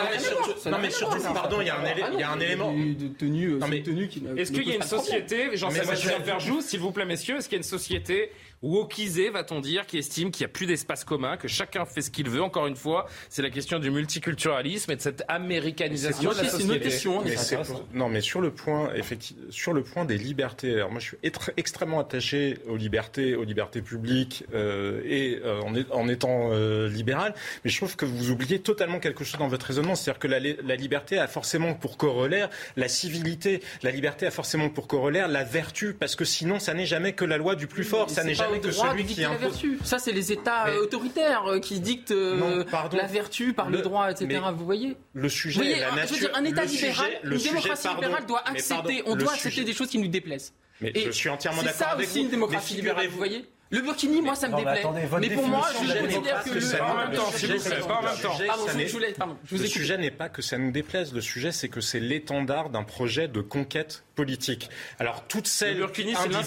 ça 0.58 0.70
Non, 0.70 0.78
mais 0.80 0.90
surtout, 0.90 1.22
pardon, 1.32 1.60
il 1.60 1.66
y 1.66 1.70
a 1.70 2.30
un, 2.30 2.40
élément. 2.44 2.72
De 2.72 3.08
tenue, 3.08 3.48
Non, 3.54 3.68
mais 3.68 3.82
tenue 3.82 4.08
qui 4.08 4.20
ne- 4.22 4.36
Est-ce 4.36 4.52
qu'il 4.52 4.66
y 4.66 4.70
a 4.72 4.74
une 4.74 4.80
pas 4.80 4.86
société, 4.86 5.36
Mais 5.38 5.46
moi, 5.46 5.56
Jean-Sébastien 5.56 6.12
je- 6.18 6.24
Ferjou, 6.24 6.60
s'il 6.60 6.80
vous 6.80 6.92
plaît, 6.92 7.04
messieurs, 7.04 7.36
est-ce 7.36 7.48
qu'il 7.48 7.56
y 7.56 7.58
a 7.58 7.62
une 7.62 7.64
société 7.64 8.30
wokisée, 8.64 9.30
va-t-on 9.30 9.60
dire, 9.60 9.86
qui 9.86 9.98
estime 9.98 10.30
qu'il 10.30 10.44
n'y 10.44 10.50
a 10.50 10.52
plus 10.52 10.66
d'espace 10.66 11.04
commun, 11.04 11.36
que 11.36 11.48
chacun 11.48 11.84
fait 11.84 12.00
ce 12.02 12.10
qu'il 12.10 12.28
veut 12.30 12.42
Encore 12.42 12.66
une 12.66 12.76
fois, 12.76 13.06
c'est 13.28 13.42
la 13.42 13.50
question 13.50 13.78
du 13.78 13.90
multiculturalisme 13.90 14.90
et 14.92 14.96
de 14.96 15.00
cette 15.00 15.22
américanisation 15.28 16.30
de 16.30 16.36
la 16.36 16.42
une 16.44 16.48
société. 16.48 16.80
question. 16.80 17.22
Mais 17.24 17.36
c'est 17.36 17.56
pour- 17.62 17.84
non, 17.92 18.08
mais 18.08 18.20
sur 18.20 18.40
le 18.40 18.50
point, 18.50 18.90
effectivement, 18.94 19.44
sur 19.50 19.72
le 19.72 19.82
point 19.82 20.04
des 20.04 20.16
libertés. 20.18 20.74
Alors 20.74 20.90
moi, 20.90 21.00
je 21.00 21.06
suis 21.08 21.16
être- 21.22 21.50
extrêmement 21.56 22.00
attaché 22.00 22.58
aux 22.68 22.76
libertés, 22.76 23.34
aux 23.36 23.44
libertés 23.44 23.82
publiques 23.82 24.44
euh, 24.54 25.02
et 25.04 25.40
euh, 25.44 25.60
en, 25.62 25.74
est- 25.74 25.90
en 25.92 26.08
étant 26.08 26.50
euh, 26.52 26.88
libéral. 26.88 27.34
Mais 27.64 27.70
je 27.70 27.76
trouve 27.76 27.96
que 27.96 28.04
vous 28.06 28.30
oubliez 28.30 28.58
totalement 28.60 28.98
quelque 29.00 29.24
chose 29.24 29.38
dans 29.38 29.48
votre 29.48 29.66
raisonnement, 29.66 29.94
c'est-à-dire 29.94 30.18
que 30.20 30.28
la, 30.28 30.38
la 30.40 30.76
liberté 30.76 31.18
a 31.18 31.26
forcément 31.28 31.74
pour 31.74 31.96
corollaire 31.96 32.48
la 32.76 32.88
civilité. 32.88 33.60
La 33.82 33.90
liberté 33.90 34.26
a 34.26 34.30
forcément 34.30 34.68
pour 34.70 34.86
corollaire 34.88 35.28
la 35.28 35.44
vertu, 35.44 35.94
parce 35.94 36.16
que 36.16 36.24
sinon, 36.24 36.58
ça 36.58 36.74
n'est 36.74 36.86
jamais 36.86 37.12
que 37.12 37.24
la 37.24 37.36
loi 37.36 37.54
du 37.56 37.66
plus 37.66 37.84
fort. 37.84 38.06
Mais 38.08 38.14
Ça 38.14 38.24
n'est 38.24 38.34
jamais 38.34 38.53
droit 38.60 38.90
celui 38.90 39.02
de 39.02 39.08
qui 39.08 39.14
dicter 39.14 39.22
la 39.22 39.30
impose. 39.30 39.40
vertu. 39.42 39.78
Ça, 39.84 39.98
c'est 39.98 40.12
les 40.12 40.32
États 40.32 40.64
Mais- 40.66 40.76
autoritaires 40.78 41.44
euh, 41.46 41.58
qui 41.60 41.80
dictent 41.80 42.10
euh, 42.12 42.36
Non, 42.36 42.64
la 42.92 43.06
vertu 43.06 43.52
par 43.52 43.70
le, 43.70 43.78
Le- 43.78 43.82
droit, 43.82 44.10
etc. 44.10 44.26
mais 44.28 44.52
Vous 44.52 44.64
voyez 44.64 44.96
Le 45.14 45.28
sujet, 45.28 45.58
Vous 45.58 45.64
voyez, 45.64 45.80
la 45.80 45.92
un- 45.92 45.96
nature. 45.96 46.08
je 46.16 46.22
veux 46.22 46.28
dire, 46.28 46.36
un 46.36 46.44
État 46.44 46.64
le 46.64 46.70
libéral, 46.70 47.06
sujet- 47.06 47.20
le 47.22 47.32
une 47.32 47.38
sujet, 47.38 47.50
démocratie 47.50 47.82
pardon, 47.84 48.00
libérale 48.02 48.26
doit 48.26 48.48
accepter, 48.48 48.74
pardon, 48.74 48.90
on 49.06 49.16
doit 49.16 49.28
sujet- 49.34 49.48
accepter 49.48 49.64
des 49.64 49.72
choses 49.72 49.88
qui 49.88 49.98
nous 49.98 50.08
déplaisent. 50.08 50.52
Mais 50.80 50.90
Et 50.94 51.04
je 51.06 51.10
suis 51.12 51.28
entièrement 51.28 51.60
c'est 51.60 51.66
d'accord 51.66 51.80
ça 51.86 51.92
avec 51.92 52.06
aussi 52.08 52.18
vous. 52.18 52.24
une 52.24 52.30
démocratie 52.30 52.74
libérale, 52.74 53.06
vous 53.08 53.16
voyez 53.16 53.46
le 53.70 53.80
Burkini, 53.80 54.22
moi, 54.22 54.34
ça 54.36 54.46
me 54.46 54.52
Non, 54.52 54.58
mais 54.58 54.64
déplaît. 54.64 54.78
attendez, 54.80 55.00
Mais 55.28 55.34
pour 55.34 55.48
moi, 55.48 55.66
je 55.72 55.78
considère 55.78 56.02
que 56.02 56.08
démocratie, 56.08 56.50
le. 56.50 56.82
en 56.82 56.94
même 56.96 57.12
temps, 57.12 57.30
Le 57.32 57.38
s'il 57.38 57.48
vous 57.52 57.58
sujet, 57.58 57.68
plaît, 57.70 57.76
c'est- 57.80 57.88
pas 57.88 57.94
en 57.94 58.02
même 58.02 58.12
le 58.16 58.22
temps. 58.22 58.32
sujet, 58.36 58.46
Pardon, 58.46 58.62
je- 58.68 58.92
voulais- 58.92 59.12
pardon, 59.12 59.36
je 59.44 59.50
vous 59.50 59.56
Le 59.56 59.64
écoute. 59.66 59.72
sujet 59.76 59.98
n'est 59.98 60.10
pas 60.12 60.28
que 60.28 60.42
ça 60.42 60.58
nous 60.58 60.70
déplaise. 60.70 61.12
Le 61.12 61.20
sujet, 61.20 61.50
c'est 61.50 61.68
que 61.68 61.80
c'est 61.80 61.98
l'étendard 61.98 62.70
d'un 62.70 62.84
projet 62.84 63.26
de 63.26 63.40
conquête 63.40 64.04
politique. 64.14 64.70
Alors, 65.00 65.24
toutes 65.26 65.46
Le 65.46 65.50
celles 65.50 65.76
burkini, 65.78 66.12
qui 66.14 66.16
c'est 66.22 66.28
l'instrument 66.28 66.38
d'un 66.38 66.40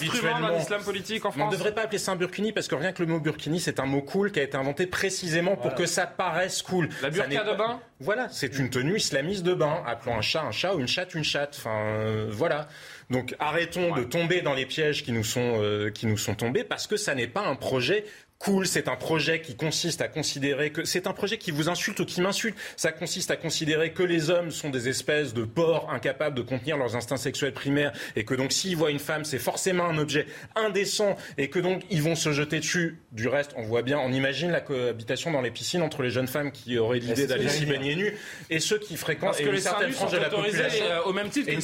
individuellement- 0.46 0.58
islam 0.58 0.82
politique 0.82 1.24
en 1.24 1.28
On 1.28 1.32
ne 1.32 1.36
France 1.38 1.52
devrait 1.52 1.74
pas 1.74 1.82
appeler 1.82 1.98
ça 1.98 2.12
un 2.12 2.16
burkini 2.16 2.52
parce 2.52 2.66
que 2.66 2.74
rien 2.74 2.92
que 2.92 3.02
le 3.02 3.08
mot 3.12 3.20
burkini, 3.20 3.60
c'est 3.60 3.78
un 3.78 3.84
mot 3.86 4.00
cool 4.00 4.32
qui 4.32 4.40
a 4.40 4.42
été 4.42 4.56
inventé 4.56 4.86
précisément 4.86 5.56
pour 5.56 5.74
que 5.74 5.84
ça 5.84 6.06
paraisse 6.06 6.62
cool. 6.62 6.88
La 7.02 7.10
burqa 7.10 7.44
de 7.44 7.54
bain 7.56 7.80
Voilà, 8.00 8.28
c'est 8.30 8.58
une 8.58 8.70
tenue 8.70 8.96
islamiste 8.96 9.42
de 9.42 9.52
bain. 9.54 9.82
Appelons 9.86 10.16
un 10.16 10.22
chat 10.22 10.42
un 10.42 10.52
chat 10.52 10.74
ou 10.74 10.78
une 10.80 10.88
chatte 10.88 11.14
une 11.14 11.24
chatte. 11.24 11.56
Enfin, 11.58 11.76
euh, 11.84 12.26
voilà. 12.30 12.68
Donc 13.10 13.34
arrêtons 13.38 13.94
de 13.94 14.04
tomber 14.04 14.42
dans 14.42 14.54
les 14.54 14.66
pièges 14.66 15.02
qui 15.02 15.12
nous 15.12 15.24
sont 15.24 15.62
euh, 15.62 15.90
qui 15.90 16.06
nous 16.06 16.18
sont 16.18 16.34
tombés 16.34 16.64
parce 16.64 16.86
que 16.86 16.96
ça 16.96 17.14
n'est 17.14 17.26
pas 17.26 17.46
un 17.46 17.56
projet 17.56 18.04
cool, 18.38 18.66
c'est 18.68 18.86
un 18.88 18.94
projet 18.96 19.40
qui 19.40 19.56
consiste 19.56 20.00
à 20.00 20.06
considérer 20.08 20.70
que 20.70 20.84
c'est 20.84 21.06
un 21.08 21.12
projet 21.12 21.38
qui 21.38 21.50
vous 21.50 21.68
insulte 21.68 21.98
ou 22.00 22.04
qui 22.04 22.20
m'insulte. 22.20 22.56
Ça 22.76 22.92
consiste 22.92 23.30
à 23.32 23.36
considérer 23.36 23.92
que 23.92 24.02
les 24.04 24.30
hommes 24.30 24.50
sont 24.52 24.70
des 24.70 24.88
espèces 24.88 25.34
de 25.34 25.42
porcs 25.44 25.90
incapables 25.92 26.36
de 26.36 26.42
contenir 26.42 26.76
leurs 26.76 26.94
instincts 26.94 27.16
sexuels 27.16 27.52
primaires 27.52 27.92
et 28.14 28.24
que 28.24 28.34
donc 28.34 28.52
s'ils 28.52 28.76
voient 28.76 28.90
une 28.92 29.00
femme, 29.00 29.24
c'est 29.24 29.38
forcément 29.40 29.86
un 29.86 29.98
objet 29.98 30.26
indécent 30.54 31.16
et 31.36 31.50
que 31.50 31.58
donc 31.58 31.82
ils 31.90 32.00
vont 32.02 32.14
se 32.14 32.32
jeter 32.32 32.60
dessus. 32.60 33.00
Du 33.10 33.26
reste, 33.26 33.52
on 33.56 33.62
voit 33.62 33.82
bien, 33.82 33.98
on 33.98 34.12
imagine 34.12 34.50
la 34.52 34.60
cohabitation 34.60 35.30
dans 35.32 35.40
les 35.40 35.50
piscines 35.50 35.82
entre 35.82 36.02
les 36.02 36.10
jeunes 36.10 36.28
femmes 36.28 36.52
qui 36.52 36.78
auraient 36.78 37.00
l'idée 37.00 37.26
d'aller 37.26 37.48
s'y 37.48 37.66
baigner 37.66 37.96
nues 37.96 38.14
et 38.50 38.60
ceux 38.60 38.78
qui 38.78 38.96
fréquentent 38.96 39.30
Parce 39.30 39.40
et 39.40 39.44
que 39.44 39.48
une 39.48 39.54
les 39.56 39.60
seins 39.60 39.70
certaine 39.70 39.88
nus 39.88 39.94
frange 39.94 40.10
sont 40.10 40.16
de 40.16 40.22
la 40.22 40.28
population. 40.30 40.84
euh, 40.86 41.02
au 41.02 41.12
même 41.12 41.28
titre 41.28 41.48
Et 41.48 41.56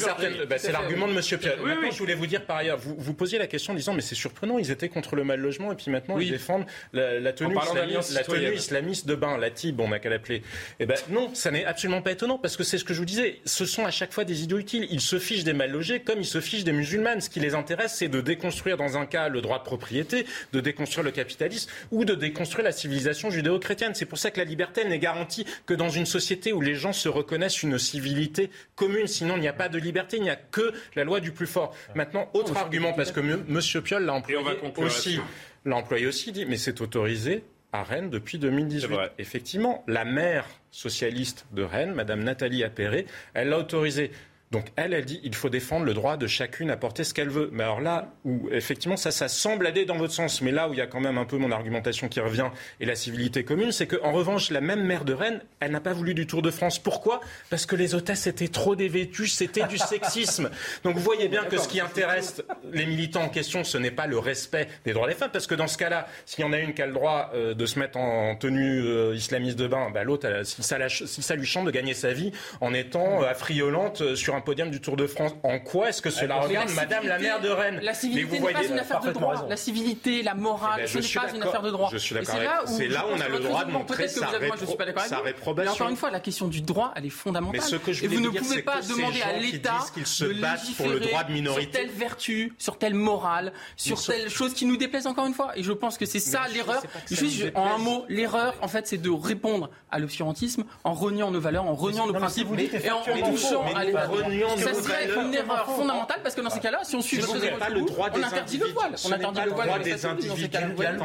bah, 0.47 0.59
c'est 0.59 0.72
l'argument 0.72 1.07
de 1.07 1.12
Monsieur 1.12 1.39
Pierre. 1.39 1.57
Oui, 1.62 1.70
je 1.93 1.99
voulais 1.99 2.14
vous 2.14 2.27
dire 2.27 2.45
par 2.45 2.57
ailleurs, 2.57 2.79
vous, 2.79 2.97
vous 2.99 3.14
posiez 3.14 3.39
la 3.39 3.47
question 3.47 3.72
en 3.72 3.77
disant, 3.77 3.95
mais 3.95 4.01
c'est 4.03 4.14
surprenant, 4.16 4.59
ils 4.59 4.70
étaient 4.72 4.89
contre 4.89 5.14
le 5.14 5.22
mal 5.22 5.39
logement 5.39 5.70
et 5.70 5.77
puis 5.77 5.91
maintenant 5.91 6.16
Oui. 6.16 6.27
ils 6.27 6.33
défendent 6.33 6.64
la, 6.93 7.21
la 7.21 7.33
tenue, 7.33 7.55
islamiste, 7.55 7.75
d'alliance 7.75 8.12
la 8.12 8.23
tenue 8.23 8.37
citoyenne. 8.37 8.55
islamiste 8.55 9.07
de 9.07 9.15
bain, 9.15 9.39
la 9.39 9.51
TIB, 9.51 9.81
on 9.81 9.89
n'a 9.89 9.99
qu'à 9.99 10.11
l'appeler. 10.11 10.43
Eh 10.81 10.87
ben 10.87 10.97
non, 11.11 11.35
ça 11.35 11.51
n'est 11.51 11.65
absolument 11.65 12.03
pas 12.03 12.12
étonnant 12.12 12.39
parce 12.39 12.57
que 12.57 12.65
c'est 12.65 12.79
ce 12.79 12.85
que 12.85 12.95
je 12.95 12.99
vous 12.99 13.05
disais. 13.05 13.41
Ce 13.45 13.67
sont 13.67 13.85
à 13.85 13.91
chaque 13.91 14.12
fois 14.12 14.25
des 14.25 14.43
idiots 14.43 14.59
utiles. 14.59 14.87
Ils 14.91 15.01
se 15.01 15.19
fichent 15.19 15.45
des 15.45 15.53
mal 15.53 15.71
logés 15.71 16.01
comme 16.01 16.21
ils 16.21 16.27
se 16.27 16.41
fichent 16.41 16.65
des 16.65 16.73
musulmanes. 16.73 17.21
Ce 17.21 17.31
qui 17.31 17.41
les 17.41 17.55
intéresse, 17.55 17.95
c'est 17.95 18.09
de 18.09 18.21
déconstruire 18.21 18.77
dans 18.77 18.97
un 18.97 19.07
cas 19.07 19.29
le 19.29 19.41
droit 19.41 19.59
de 19.59 19.65
propriété, 19.65 20.27
de 20.53 20.61
déconstruire 20.61 21.05
le 21.05 21.11
capitalisme 21.11 21.71
ou 21.91 22.05
de 22.05 22.15
déconstruire 22.15 22.65
la 22.65 22.73
civilisation 22.73 23.31
judéo-chrétienne. 23.31 23.95
C'est 23.95 24.07
pour 24.07 24.19
ça 24.19 24.31
que 24.31 24.39
la 24.39 24.45
liberté 24.45 24.85
n'est 24.85 24.99
garantie 24.99 25.47
que 25.67 25.75
dans 25.75 25.91
une 25.91 26.07
société 26.07 26.53
où 26.53 26.61
les 26.61 26.75
gens 26.75 26.93
se 26.93 27.09
reconnaissent 27.09 27.62
une 27.62 27.79
civilité 27.79 28.51
commune. 28.77 29.07
Sinon, 29.07 29.37
il 29.37 29.41
n'y 29.41 29.49
a 29.49 29.53
pas 29.53 29.69
de 29.69 29.79
liberté, 29.79 30.17
il 30.17 30.23
n'y 30.23 30.31
a 30.31 30.37
que 30.37 30.73
la 30.97 31.05
loi 31.05 31.21
du 31.21 31.33
plus 31.33 31.47
fort. 31.47 31.75
Maintenant, 31.95 32.29
autre 32.35 32.57
argument, 32.57 32.93
parce 32.93 33.12
que 33.12 33.21
M. 33.21 33.83
Piolle 33.83 34.05
l'a 34.05 34.15
employé 34.15 34.41
aussi, 34.77 35.21
là-dessus. 35.65 35.71
l'a 35.71 35.77
employé 35.77 36.07
aussi, 36.07 36.33
dit, 36.33 36.47
mais 36.47 36.57
c'est 36.57 36.81
autorisé 36.81 37.45
à 37.73 37.83
Rennes 37.83 38.11
depuis 38.11 38.39
2018. 38.39 38.81
C'est 38.81 38.95
vrai. 38.95 39.12
Effectivement, 39.19 39.83
la 39.89 40.05
maire 40.05 40.47
socialiste 40.71 41.47
de 41.53 41.62
Rennes, 41.62 41.93
Madame 41.93 42.23
Nathalie 42.23 42.62
Appéré, 42.62 43.07
elle 43.35 43.49
l'a 43.49 43.59
autorisé. 43.59 44.12
Donc 44.55 44.66
elle, 44.76 44.94
elle 44.94 45.05
dit 45.05 45.20
il 45.24 45.34
faut 45.34 45.48
défendre 45.48 45.84
le 45.84 45.94
droit 45.94 46.16
de 46.16 46.28
chacune 46.28 46.70
à 46.70 46.76
porter 46.76 47.02
ce 47.02 47.12
qu'elle 47.12 47.28
veut. 47.28 47.50
Mais 47.52 47.64
alors 47.64 47.80
là 47.80 48.12
où 48.24 48.48
effectivement 48.52 48.96
ça, 48.96 49.11
ça 49.11 49.26
semble 49.26 49.66
aller 49.66 49.84
dans 49.84 49.96
votre 49.96 50.12
sens, 50.12 50.40
mais 50.42 50.52
là 50.52 50.68
où 50.68 50.72
il 50.72 50.78
y 50.78 50.80
a 50.80 50.86
quand 50.86 51.00
même 51.00 51.18
un 51.18 51.24
peu 51.24 51.38
mon 51.38 51.50
argumentation 51.50 52.09
qui 52.09 52.20
revient 52.20 52.50
et 52.78 52.86
la 52.86 52.94
civilité 52.94 53.42
commune, 53.42 53.72
c'est 53.72 53.88
qu'en 53.88 54.12
revanche 54.12 54.50
la 54.50 54.61
même 54.61 54.84
maire 54.84 55.05
de 55.05 55.12
Rennes, 55.12 55.42
elle 55.59 55.72
n'a 55.72 55.80
pas 55.80 55.92
voulu 55.92 56.14
du 56.14 56.28
Tour 56.28 56.40
de 56.40 56.52
France. 56.52 56.78
Pourquoi? 56.78 57.20
Parce 57.50 57.66
que 57.66 57.74
les 57.74 57.96
hôtesses 57.96 58.28
étaient 58.28 58.46
trop 58.46 58.76
dévêtues, 58.76 59.26
c'était 59.26 59.66
du 59.66 59.76
sexisme. 59.76 60.50
Donc 60.84 60.94
vous 60.94 61.02
voyez 61.02 61.26
bien 61.26 61.42
que 61.42 61.59
ce 61.59 61.66
qui 61.66 61.80
intéresse 61.80 62.40
les 62.72 62.86
militants 62.86 63.24
en 63.24 63.28
question, 63.28 63.64
ce 63.64 63.76
n'est 63.76 63.90
pas 63.90 64.07
le 64.07 64.18
respect 64.20 64.68
des 64.84 64.92
droits 64.92 65.09
des 65.09 65.14
femmes, 65.14 65.30
parce 65.32 65.48
que 65.48 65.57
dans 65.57 65.66
ce 65.66 65.78
cas-là, 65.78 66.07
s'il 66.26 66.44
y 66.44 66.48
en 66.48 66.52
a 66.52 66.59
une 66.59 66.74
qui 66.74 66.82
a 66.82 66.86
le 66.86 66.92
droit 66.92 67.32
euh, 67.34 67.55
de 67.55 67.66
se 67.66 67.80
mettre 67.80 67.98
en 67.98 68.36
tenue 68.36 68.82
euh, 68.84 69.16
islamiste 69.16 69.59
de 69.59 69.66
bain, 69.66 69.90
bah, 69.92 70.05
l'autre, 70.05 70.28
si, 70.44 70.62
ça 70.62 71.34
lui 71.34 71.46
chante 71.46 71.66
de 71.66 71.72
gagner 71.72 71.94
sa 71.94 72.12
vie 72.12 72.30
en 72.61 72.72
étant 72.72 73.22
euh, 73.22 73.26
affriolante 73.26 74.14
sur 74.14 74.36
un 74.36 74.43
podium 74.45 74.70
du 74.70 74.80
Tour 74.80 74.97
de 74.97 75.07
France, 75.07 75.32
en 75.42 75.59
quoi 75.59 75.88
est-ce 75.88 76.03
que 76.03 76.11
cela 76.11 76.40
regarde 76.40 76.68
la 76.68 76.74
Madame 76.74 77.07
la 77.07 77.18
maire 77.18 77.40
de 77.40 77.49
Rennes 77.49 77.80
La 77.82 77.95
civilité 77.95 78.38
n'est 78.38 78.53
pas 78.53 78.64
une 78.64 78.78
affaire 78.78 79.01
de 79.01 79.11
droit. 79.12 79.32
raison. 79.34 79.49
La 79.49 79.57
civilité, 79.57 80.22
la 80.22 80.34
morale, 80.34 80.74
Eh 80.78 80.82
ben, 80.82 80.88
ce 80.88 80.99
n'est 80.99 81.26
pas 81.26 81.34
une 81.34 81.42
affaire 81.42 81.62
de 81.62 81.70
droit. 81.70 81.88
Je 81.92 81.99
suis 81.99 82.14
Et 82.14 82.18
d'accord 82.20 82.62
c'est 82.66 82.88
là 82.88 83.07
où 83.07 83.11
on 83.16 83.20
a 83.20 83.28
le 83.28 83.38
droit 83.40 83.64
de 83.64 83.70
montrer 83.70 84.09
sa 84.09 84.26
réprobation. 84.28 85.72
encore 85.72 85.88
une 85.88 85.97
fois, 85.97 86.11
la 86.11 86.20
question 86.20 86.49
du 86.49 86.61
droit, 86.62 86.92
elle 86.97 87.07
est 87.07 87.11
fondamentale. 87.11 87.61
Mais 87.61 87.66
ce 87.66 87.76
que 87.76 87.92
je 87.92 88.05
Et 88.05 88.09
vous 88.09 88.20
ne 88.20 88.28
pouvez 88.28 88.62
pas 88.62 88.80
demander 88.82 89.22
à 89.22 89.32
l'État 89.38 89.78
qu'ils 89.92 90.07
se 90.07 90.24
de 90.24 90.40
battent 90.40 90.74
pour 90.76 90.88
le 90.88 91.01
droit 91.01 91.24
de 91.24 91.32
minorité. 91.32 91.62
sur 91.62 91.70
telle 91.72 91.90
vertu, 91.90 92.55
sur 92.59 92.78
telle 92.78 92.95
morale, 92.95 93.53
sur 93.76 94.03
telle 94.03 94.28
chose 94.28 94.55
qui 94.55 94.66
nous 94.66 94.76
déplaise 94.76 95.07
encore 95.07 95.26
une 95.26 95.34
fois. 95.34 95.57
Et 95.57 95.62
je 95.62 95.72
pense 95.72 95.99
que 95.99 96.07
c'est 96.07 96.20
ça 96.20 96.47
l'erreur. 96.53 96.82
Juste, 97.11 97.45
en 97.55 97.66
un 97.74 97.78
mot, 97.78 98.05
l'erreur, 98.09 98.55
en 98.62 98.68
fait, 98.68 98.86
c'est 98.86 98.99
de 98.99 99.11
répondre 99.11 99.70
à 99.90 99.99
l'obscurantisme 99.99 100.64
en 100.84 100.92
reniant 100.92 101.30
nos 101.30 101.40
valeurs, 101.40 101.64
en 101.64 101.74
reniant 101.74 102.07
nos 102.07 102.12
principes 102.12 102.49
et 102.59 102.90
en, 102.90 103.03
touchant 103.30 103.64
à 103.74 103.84
l'État. 103.84 104.09
Renions 104.25 104.57
Ça 104.57 104.75
serait 104.75 105.09
une 105.09 105.35
erreur 105.35 105.66
fondamentale 105.66 106.20
parce 106.22 106.35
que 106.35 106.41
dans 106.41 106.51
ces 106.51 106.61
cas-là, 106.61 106.81
si 106.83 106.97
on 106.97 107.01
suit 107.01 107.18
le 107.18 107.25
on 107.25 108.22
interdit 108.22 108.59
le 108.59 108.66
voile. 108.66 108.95
On 109.05 109.12
interdit 109.12 109.41
le 109.41 109.45
le 109.45 109.51
voile 109.51 109.83
des 109.83 110.07
individus. 110.07 110.51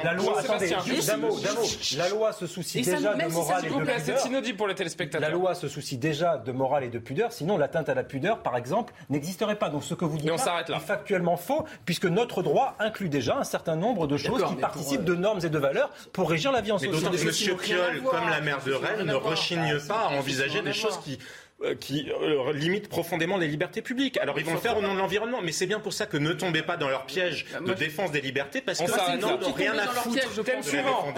La, 0.03 0.13
loi, 0.13 0.39
attendez. 0.39 0.70
La 1.97 2.34
se 2.34 2.47
soucie 2.47 2.82
déjà 2.82 3.13
de 3.13 3.32
morale 3.32 3.65
et 3.65 3.70
de 3.70 3.76
pudeur. 3.76 4.20
synonyme 4.20 4.55
pour 4.55 4.67
les 4.67 4.76
téléspectateurs. 4.76 5.30
La 5.30 5.34
loi 5.36 5.55
se 5.55 5.67
soucie 5.67 5.97
déjà 5.97 6.38
de 6.38 6.51
morale 6.51 6.84
et 6.84 6.89
de 6.89 6.99
pudeur, 6.99 7.32
sinon 7.34 7.57
l'atteinte 7.57 7.89
à 7.89 7.93
la 7.93 8.03
pudeur, 8.03 8.41
par 8.41 8.57
exemple, 8.57 8.93
n'existerait 9.09 9.57
pas. 9.57 9.70
Donc 9.70 9.84
ce 9.84 9.93
que 9.93 10.05
vous 10.05 10.17
dites 10.17 10.30
là 10.30 10.63
est 10.67 10.80
factuellement 10.80 11.38
faux, 11.38 11.65
puisque 11.86 12.05
notre 12.05 12.41
droit 12.41 12.76
inclut 12.80 13.09
déjà 13.09 13.38
un 13.38 13.43
certain 13.43 13.76
nombre 13.76 14.07
de 14.07 14.17
choses 14.17 14.43
qui 14.45 14.55
participent 14.55 15.05
pour, 15.05 15.09
de 15.09 15.15
normes 15.15 15.39
et 15.43 15.49
de 15.49 15.57
valeurs 15.59 15.89
pour 16.13 16.30
régir 16.30 16.51
la 16.51 16.61
vie 16.61 16.72
en 16.72 16.78
société. 16.78 16.97
d'autant 16.97 17.11
que 17.11 17.17
des 17.17 17.32
choses 17.32 17.61
qui 17.61 17.72
M. 17.72 17.78
n'ont 17.78 17.84
rien 17.84 17.84
à 17.84 17.89
Piolle, 17.89 18.03
comme 18.03 18.30
la 18.30 18.41
maire 18.41 18.63
de 18.65 18.74
Rennes, 18.74 19.05
ne 19.05 19.13
rechigne 19.13 19.78
Ah, 19.78 19.88
pas 19.88 19.99
à 20.09 20.17
envisager 20.17 20.61
des 20.61 20.74
choses 20.74 20.99
qui 21.03 21.13
euh, 21.13 21.17
qui 21.80 22.10
euh, 22.10 22.53
limitent 22.53 22.88
profondément 22.89 23.38
les 23.38 23.47
libertés 23.47 23.82
publiques. 23.82 24.18
Alors 24.18 24.39
ils 24.39 24.45
vont 24.45 24.53
le 24.53 24.60
faire 24.60 24.78
au 24.78 24.82
nom 24.82 24.93
de 24.93 24.99
l'environnement, 24.99 25.41
mais 25.43 25.51
c'est 25.51 25.68
bien 25.68 25.80
pour 25.80 25.93
ça 25.93 26.05
que 26.05 26.18
ne 26.18 26.34
tombez 26.34 26.62
pas 26.62 26.78
dans 26.78 26.89
leur 26.89 27.05
piège 27.05 27.45
Bah, 27.51 27.60
de 27.60 27.66
moi, 27.66 27.76
défense 27.76 28.12
des 28.12 28.22
libertés, 28.22 28.62
parce 28.62 28.80
On 28.80 28.86
que 28.86 28.91
sinon 28.91 29.39
rien 29.55 29.78
à 29.78 29.88
foutre 29.88 30.43
Thème 30.43 30.64
suivant. 30.64 31.14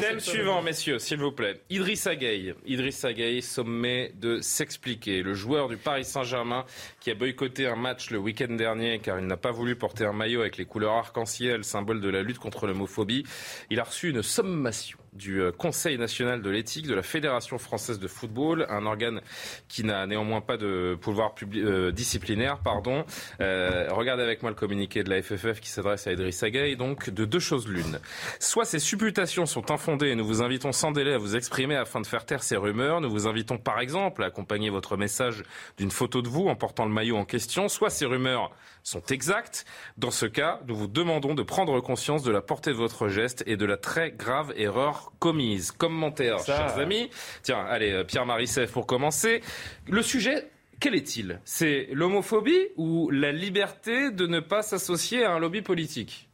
Thème 0.00 0.20
suivant, 0.20 0.62
messieurs, 0.62 0.98
s'il 0.98 1.18
vous 1.18 1.32
plaît. 1.32 1.60
Idriss 1.70 2.08
Gueye. 2.08 2.54
Idriss 2.66 3.04
Gueye 3.06 3.42
sommet 3.42 4.12
de 4.16 4.40
s'expliquer. 4.40 5.22
Le 5.22 5.34
joueur 5.34 5.68
du 5.68 5.76
Paris 5.76 6.04
Saint-Germain 6.04 6.64
qui 7.00 7.10
a 7.10 7.14
boycotté 7.14 7.66
un 7.66 7.76
match 7.76 8.10
le 8.10 8.18
week-end 8.18 8.54
dernier 8.54 8.98
car 8.98 9.18
il 9.18 9.26
n'a 9.26 9.36
pas 9.36 9.50
voulu 9.50 9.76
porter 9.76 10.04
un 10.04 10.12
maillot 10.12 10.40
avec 10.40 10.56
les 10.56 10.64
couleurs 10.64 10.92
arc-en-ciel, 10.92 11.64
symbole 11.64 12.00
de 12.00 12.08
la 12.08 12.22
lutte 12.22 12.38
contre 12.38 12.66
l'homophobie. 12.66 13.24
Il 13.70 13.80
a 13.80 13.84
reçu 13.84 14.10
une 14.10 14.22
sommation 14.22 14.98
du 15.16 15.40
euh, 15.40 15.52
Conseil 15.52 15.98
national 15.98 16.42
de 16.42 16.50
l'éthique 16.50 16.86
de 16.86 16.94
la 16.94 17.02
Fédération 17.02 17.58
française 17.58 17.98
de 17.98 18.06
football, 18.06 18.66
un 18.68 18.86
organe 18.86 19.20
qui 19.68 19.84
n'a 19.84 20.06
néanmoins 20.06 20.40
pas 20.40 20.56
de 20.56 20.96
pouvoir 21.00 21.34
euh, 21.54 21.90
disciplinaire. 21.90 22.58
Pardon. 22.58 23.04
Euh, 23.40 23.88
regardez 23.90 24.22
avec 24.22 24.42
moi 24.42 24.50
le 24.50 24.56
communiqué 24.56 25.02
de 25.02 25.10
la 25.10 25.22
FFF 25.22 25.60
qui 25.60 25.68
s'adresse 25.68 26.06
à 26.06 26.12
Idriss 26.12 26.44
Gueye. 26.44 26.76
Donc, 26.76 27.10
de 27.10 27.24
deux 27.24 27.38
choses 27.38 27.68
l'une. 27.68 27.98
Soit 28.38 28.64
ces 28.64 28.78
supputations 28.78 29.46
sont 29.46 29.70
infondées 29.70 30.08
et 30.08 30.14
nous 30.14 30.26
vous 30.26 30.42
invitons 30.42 30.72
sans 30.72 30.92
délai 30.92 31.14
à 31.14 31.18
vous 31.18 31.36
exprimer 31.36 31.76
afin 31.76 32.00
de 32.00 32.06
faire 32.06 32.24
taire 32.24 32.42
ces 32.42 32.56
rumeurs. 32.56 33.00
Nous 33.00 33.10
vous 33.10 33.26
invitons 33.26 33.58
par 33.58 33.80
exemple 33.80 34.22
à 34.22 34.26
accompagner 34.26 34.70
votre 34.70 34.96
message 34.96 35.42
d'une 35.78 35.90
photo 35.90 36.22
de 36.22 36.28
vous 36.28 36.48
en 36.48 36.56
portant 36.56 36.84
le 36.84 36.92
maillot 36.92 37.16
en 37.16 37.24
question. 37.24 37.68
Soit 37.68 37.90
ces 37.90 38.06
rumeurs 38.06 38.50
sont 38.86 39.02
exactes. 39.10 39.64
Dans 39.98 40.12
ce 40.12 40.26
cas, 40.26 40.60
nous 40.68 40.76
vous 40.76 40.86
demandons 40.86 41.34
de 41.34 41.42
prendre 41.42 41.80
conscience 41.80 42.22
de 42.22 42.30
la 42.30 42.40
portée 42.40 42.70
de 42.70 42.76
votre 42.76 43.08
geste 43.08 43.42
et 43.46 43.56
de 43.56 43.66
la 43.66 43.76
très 43.76 44.12
grave 44.12 44.52
erreur 44.56 45.12
commise. 45.18 45.72
Commentaire, 45.72 46.38
chers 46.38 46.78
amis. 46.78 47.10
Tiens, 47.42 47.64
allez, 47.68 47.90
euh, 47.90 48.04
Pierre 48.04 48.26
Marissef 48.26 48.70
pour 48.70 48.86
commencer. 48.86 49.40
Le 49.88 50.02
sujet, 50.02 50.48
quel 50.78 50.94
est-il? 50.94 51.40
C'est 51.44 51.88
l'homophobie 51.92 52.68
ou 52.76 53.10
la 53.10 53.32
liberté 53.32 54.12
de 54.12 54.26
ne 54.28 54.38
pas 54.38 54.62
s'associer 54.62 55.24
à 55.24 55.32
un 55.32 55.40
lobby 55.40 55.62
politique? 55.62 56.25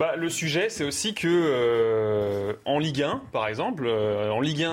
Bah, 0.00 0.16
le 0.16 0.28
sujet, 0.28 0.70
c'est 0.70 0.82
aussi 0.82 1.14
que 1.14 1.28
euh, 1.28 2.54
en 2.64 2.78
Ligue 2.78 3.02
1, 3.02 3.22
par 3.32 3.46
exemple, 3.46 3.84
euh, 3.86 4.30
en 4.30 4.40
Ligue 4.40 4.64
1, 4.64 4.70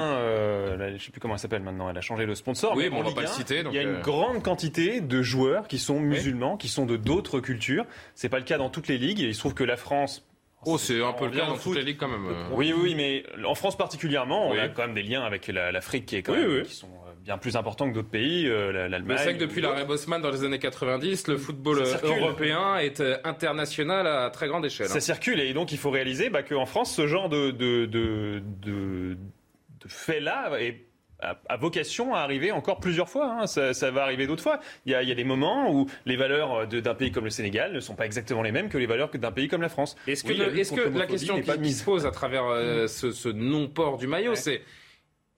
je 0.79 0.93
ne 0.93 0.97
sais 0.97 1.11
plus 1.11 1.19
comment 1.19 1.35
elle 1.35 1.39
s'appelle 1.39 1.61
maintenant, 1.61 1.89
elle 1.89 1.97
a 1.97 2.01
changé 2.01 2.25
de 2.25 2.33
sponsor. 2.33 2.73
Oui, 2.75 2.85
mais 2.85 2.89
bon, 2.89 3.01
on 3.01 3.03
va 3.03 3.11
pas 3.11 3.21
le 3.21 3.27
citer. 3.27 3.63
il 3.65 3.73
y 3.73 3.77
a 3.77 3.83
une 3.83 3.99
grande 3.99 4.41
quantité 4.41 5.01
de 5.01 5.21
joueurs 5.21 5.67
qui 5.67 5.77
sont 5.77 5.99
musulmans, 5.99 6.57
qui 6.57 6.69
sont 6.69 6.85
de 6.85 6.97
d'autres 6.97 7.41
cultures. 7.41 7.85
C'est 8.15 8.29
pas 8.29 8.39
le 8.39 8.45
cas 8.45 8.57
dans 8.57 8.69
toutes 8.69 8.87
les 8.87 8.97
ligues. 8.97 9.19
Et 9.19 9.25
il 9.25 9.35
se 9.35 9.39
trouve 9.39 9.53
que 9.53 9.63
la 9.63 9.77
France, 9.77 10.27
Oh, 10.65 10.77
c'est 10.77 11.01
un 11.03 11.13
peu 11.13 11.25
le 11.25 11.31
cas 11.31 11.45
dans 11.45 11.57
toutes 11.57 11.75
les 11.75 11.83
ligues 11.83 11.97
quand 11.97 12.07
même. 12.07 12.27
Oui, 12.51 12.73
oui, 12.75 12.95
mais 12.95 13.23
en 13.45 13.55
France 13.55 13.77
particulièrement, 13.77 14.49
on 14.49 14.57
a 14.57 14.67
quand 14.69 14.83
même 14.83 14.95
des 14.95 15.03
liens 15.03 15.23
avec 15.23 15.47
l'Afrique 15.47 16.07
qui, 16.07 16.15
est 16.15 16.23
quand 16.23 16.33
même, 16.33 16.63
qui 16.63 16.73
sont 16.73 16.87
euh, 16.87 17.06
bien 17.27 17.37
plus 17.37 17.57
importants 17.57 17.89
que 17.89 17.93
d'autres 17.93 18.07
pays, 18.07 18.47
euh, 18.47 18.87
l'Allemagne. 18.87 19.17
C'est 19.17 19.25
vrai 19.25 19.33
que 19.35 19.39
depuis 19.39 19.59
l'arrêt 19.59 19.83
Bosman 19.83 20.21
dans 20.21 20.31
les 20.31 20.45
années 20.45 20.59
90, 20.59 21.27
le 21.27 21.37
football 21.37 21.83
européen 22.01 22.77
est 22.77 23.01
euh, 23.01 23.17
international 23.25 24.07
à 24.07 24.29
très 24.29 24.47
grande 24.47 24.65
échelle. 24.65 24.87
Ça 24.87 24.95
hein. 24.95 25.01
circule 25.01 25.41
et 25.41 25.53
donc 25.53 25.73
il 25.73 25.77
faut 25.77 25.91
réaliser 25.91 26.29
bah, 26.29 26.41
qu'en 26.41 26.65
France, 26.65 26.95
ce 26.95 27.05
genre 27.05 27.27
de, 27.27 27.51
de, 27.51 27.85
de, 27.85 28.41
de, 28.63 29.15
de 29.15 29.87
fait-là 29.87 30.51
est 30.59 30.87
a, 31.19 31.57
vocation 31.57 32.13
à 32.15 32.19
arriver 32.19 32.51
encore 32.51 32.79
plusieurs 32.79 33.09
fois. 33.09 33.39
Hein. 33.41 33.47
Ça, 33.47 33.91
va 33.91 34.03
arriver 34.03 34.25
d'autres 34.27 34.43
fois. 34.43 34.59
Il 34.85 34.91
y, 34.91 34.95
a, 34.95 35.03
des 35.15 35.23
moments 35.23 35.71
où 35.73 35.87
les 36.05 36.15
valeurs 36.15 36.67
d'un 36.67 36.95
pays 36.95 37.11
comme 37.11 37.25
le 37.25 37.29
Sénégal 37.29 37.73
ne 37.73 37.79
sont 37.79 37.95
pas 37.95 38.05
exactement 38.05 38.41
les 38.41 38.51
mêmes 38.51 38.69
que 38.69 38.77
les 38.77 38.85
valeurs 38.85 39.09
d'un 39.09 39.31
pays 39.31 39.47
comme 39.47 39.61
la 39.61 39.69
France. 39.69 39.97
Est-ce 40.07 40.23
que, 40.23 40.31
est 40.31 40.75
que 40.75 40.97
la 40.97 41.07
question 41.07 41.41
qui, 41.41 41.73
se 41.73 41.83
pose 41.83 42.05
à 42.05 42.11
travers 42.11 42.45
euh, 42.45 42.87
ce, 42.87 43.29
non-port 43.29 43.97
du 43.97 44.07
maillot, 44.07 44.35
c'est 44.35 44.61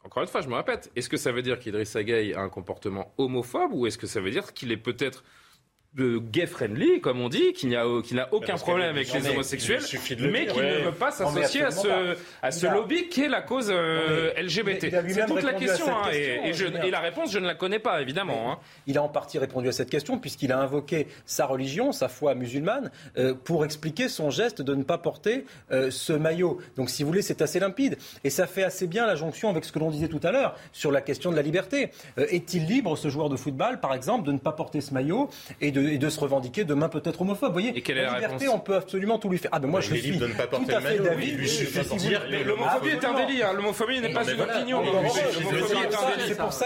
encore 0.09 0.23
une 0.23 0.29
fois, 0.29 0.41
je 0.41 0.47
me 0.47 0.55
répète, 0.55 0.89
est-ce 0.95 1.07
que 1.07 1.17
ça 1.17 1.31
veut 1.31 1.43
dire 1.43 1.59
qu'Idriss 1.59 1.95
Gueye 1.95 2.33
a 2.33 2.41
un 2.41 2.49
comportement 2.49 3.13
homophobe 3.19 3.73
ou 3.73 3.85
est-ce 3.85 3.99
que 3.99 4.07
ça 4.07 4.19
veut 4.19 4.31
dire 4.31 4.55
qu'il 4.55 4.71
est 4.71 4.77
peut-être 4.77 5.23
de 5.95 6.19
gay 6.19 6.45
friendly, 6.45 7.01
comme 7.01 7.19
on 7.19 7.29
dit, 7.29 7.53
qui 7.53 7.65
n'a 7.65 7.87
aucun 8.31 8.57
problème 8.57 8.89
avec 8.89 9.11
les 9.11 9.27
homosexuels, 9.27 9.81
mais 10.31 10.45
qui 10.45 10.59
ne 10.59 10.85
veut 10.85 10.91
pas 10.91 11.09
s'associer 11.11 11.63
à 11.63 11.71
ce, 11.71 12.15
à 12.43 12.51
ce 12.51 12.67
lobby 12.67 13.09
qui 13.09 13.23
est 13.23 13.27
la 13.27 13.41
cause 13.41 13.71
euh, 13.71 14.31
LGBT. 14.39 14.89
C'est 15.07 15.25
toute 15.25 15.41
la 15.41 15.53
question, 15.53 15.87
hein, 15.87 16.09
et, 16.13 16.51
et, 16.51 16.91
la 16.91 16.99
réponse, 16.99 17.31
je 17.31 17.39
ne 17.39 17.47
la 17.47 17.55
connais 17.55 17.79
pas, 17.79 18.01
évidemment. 18.01 18.51
Hein. 18.51 18.59
Il 18.85 18.99
a 18.99 19.03
en 19.03 19.09
partie 19.09 19.39
répondu 19.39 19.67
à 19.67 19.71
cette 19.71 19.89
question, 19.89 20.19
puisqu'il 20.19 20.51
a 20.51 20.59
invoqué 20.59 21.07
sa 21.25 21.47
religion, 21.47 21.91
sa 21.91 22.07
foi 22.07 22.35
musulmane, 22.35 22.91
euh, 23.17 23.33
pour 23.33 23.65
expliquer 23.65 24.09
son 24.09 24.29
geste 24.29 24.61
de 24.61 24.75
ne 24.75 24.83
pas 24.83 24.99
porter 24.99 25.45
euh, 25.71 25.89
ce 25.89 26.13
maillot. 26.13 26.59
Donc, 26.75 26.91
si 26.91 27.01
vous 27.01 27.09
voulez, 27.09 27.23
c'est 27.23 27.41
assez 27.41 27.59
limpide. 27.59 27.97
Et 28.23 28.29
ça 28.29 28.45
fait 28.45 28.63
assez 28.63 28.85
bien 28.85 29.07
la 29.07 29.15
jonction 29.15 29.49
avec 29.49 29.65
ce 29.65 29.71
que 29.71 29.79
l'on 29.79 29.89
disait 29.89 30.07
tout 30.07 30.21
à 30.21 30.31
l'heure 30.31 30.55
sur 30.71 30.91
la 30.91 31.01
question 31.01 31.31
de 31.31 31.35
la 31.35 31.41
liberté. 31.41 31.89
Est-il 32.17 32.67
libre, 32.67 32.95
ce 32.95 33.09
joueur 33.09 33.29
de 33.29 33.35
football, 33.35 33.79
par 33.79 33.95
exemple, 33.95 34.27
de 34.27 34.31
ne 34.31 34.37
pas 34.37 34.51
porter 34.51 34.81
ce 34.81 34.93
maillot 34.93 35.29
et 35.61 35.71
de 35.71 35.78
et 35.87 35.97
de 35.97 36.09
se 36.09 36.19
revendiquer 36.19 36.63
demain 36.63 36.89
peut-être 36.89 37.21
homophobe. 37.21 37.49
Vous 37.49 37.53
voyez, 37.53 37.77
et 37.77 37.81
quelle 37.81 37.97
est 37.97 38.03
la, 38.03 38.13
la 38.13 38.19
liberté, 38.19 38.47
on 38.47 38.59
peut 38.59 38.75
absolument 38.75 39.19
tout 39.19 39.29
lui 39.29 39.37
faire. 39.37 39.51
Ah 39.53 39.59
ben 39.59 39.67
moi, 39.67 39.81
je 39.81 39.93
suis 39.93 40.17
de 40.17 40.27
ne 40.27 40.33
pas 40.33 40.47
porter 40.47 40.65
tout 40.65 40.75
à 40.77 40.81
fait 40.81 40.99
David. 40.99 41.39
L'homophobie 42.45 42.89
est 42.89 43.05
un 43.05 43.13
délit. 43.13 43.43
Hein. 43.43 43.53
L'homophobie 43.53 43.99
n'est 44.01 44.13
pas 44.13 44.29
une 44.29 44.41
opinion. 44.41 44.81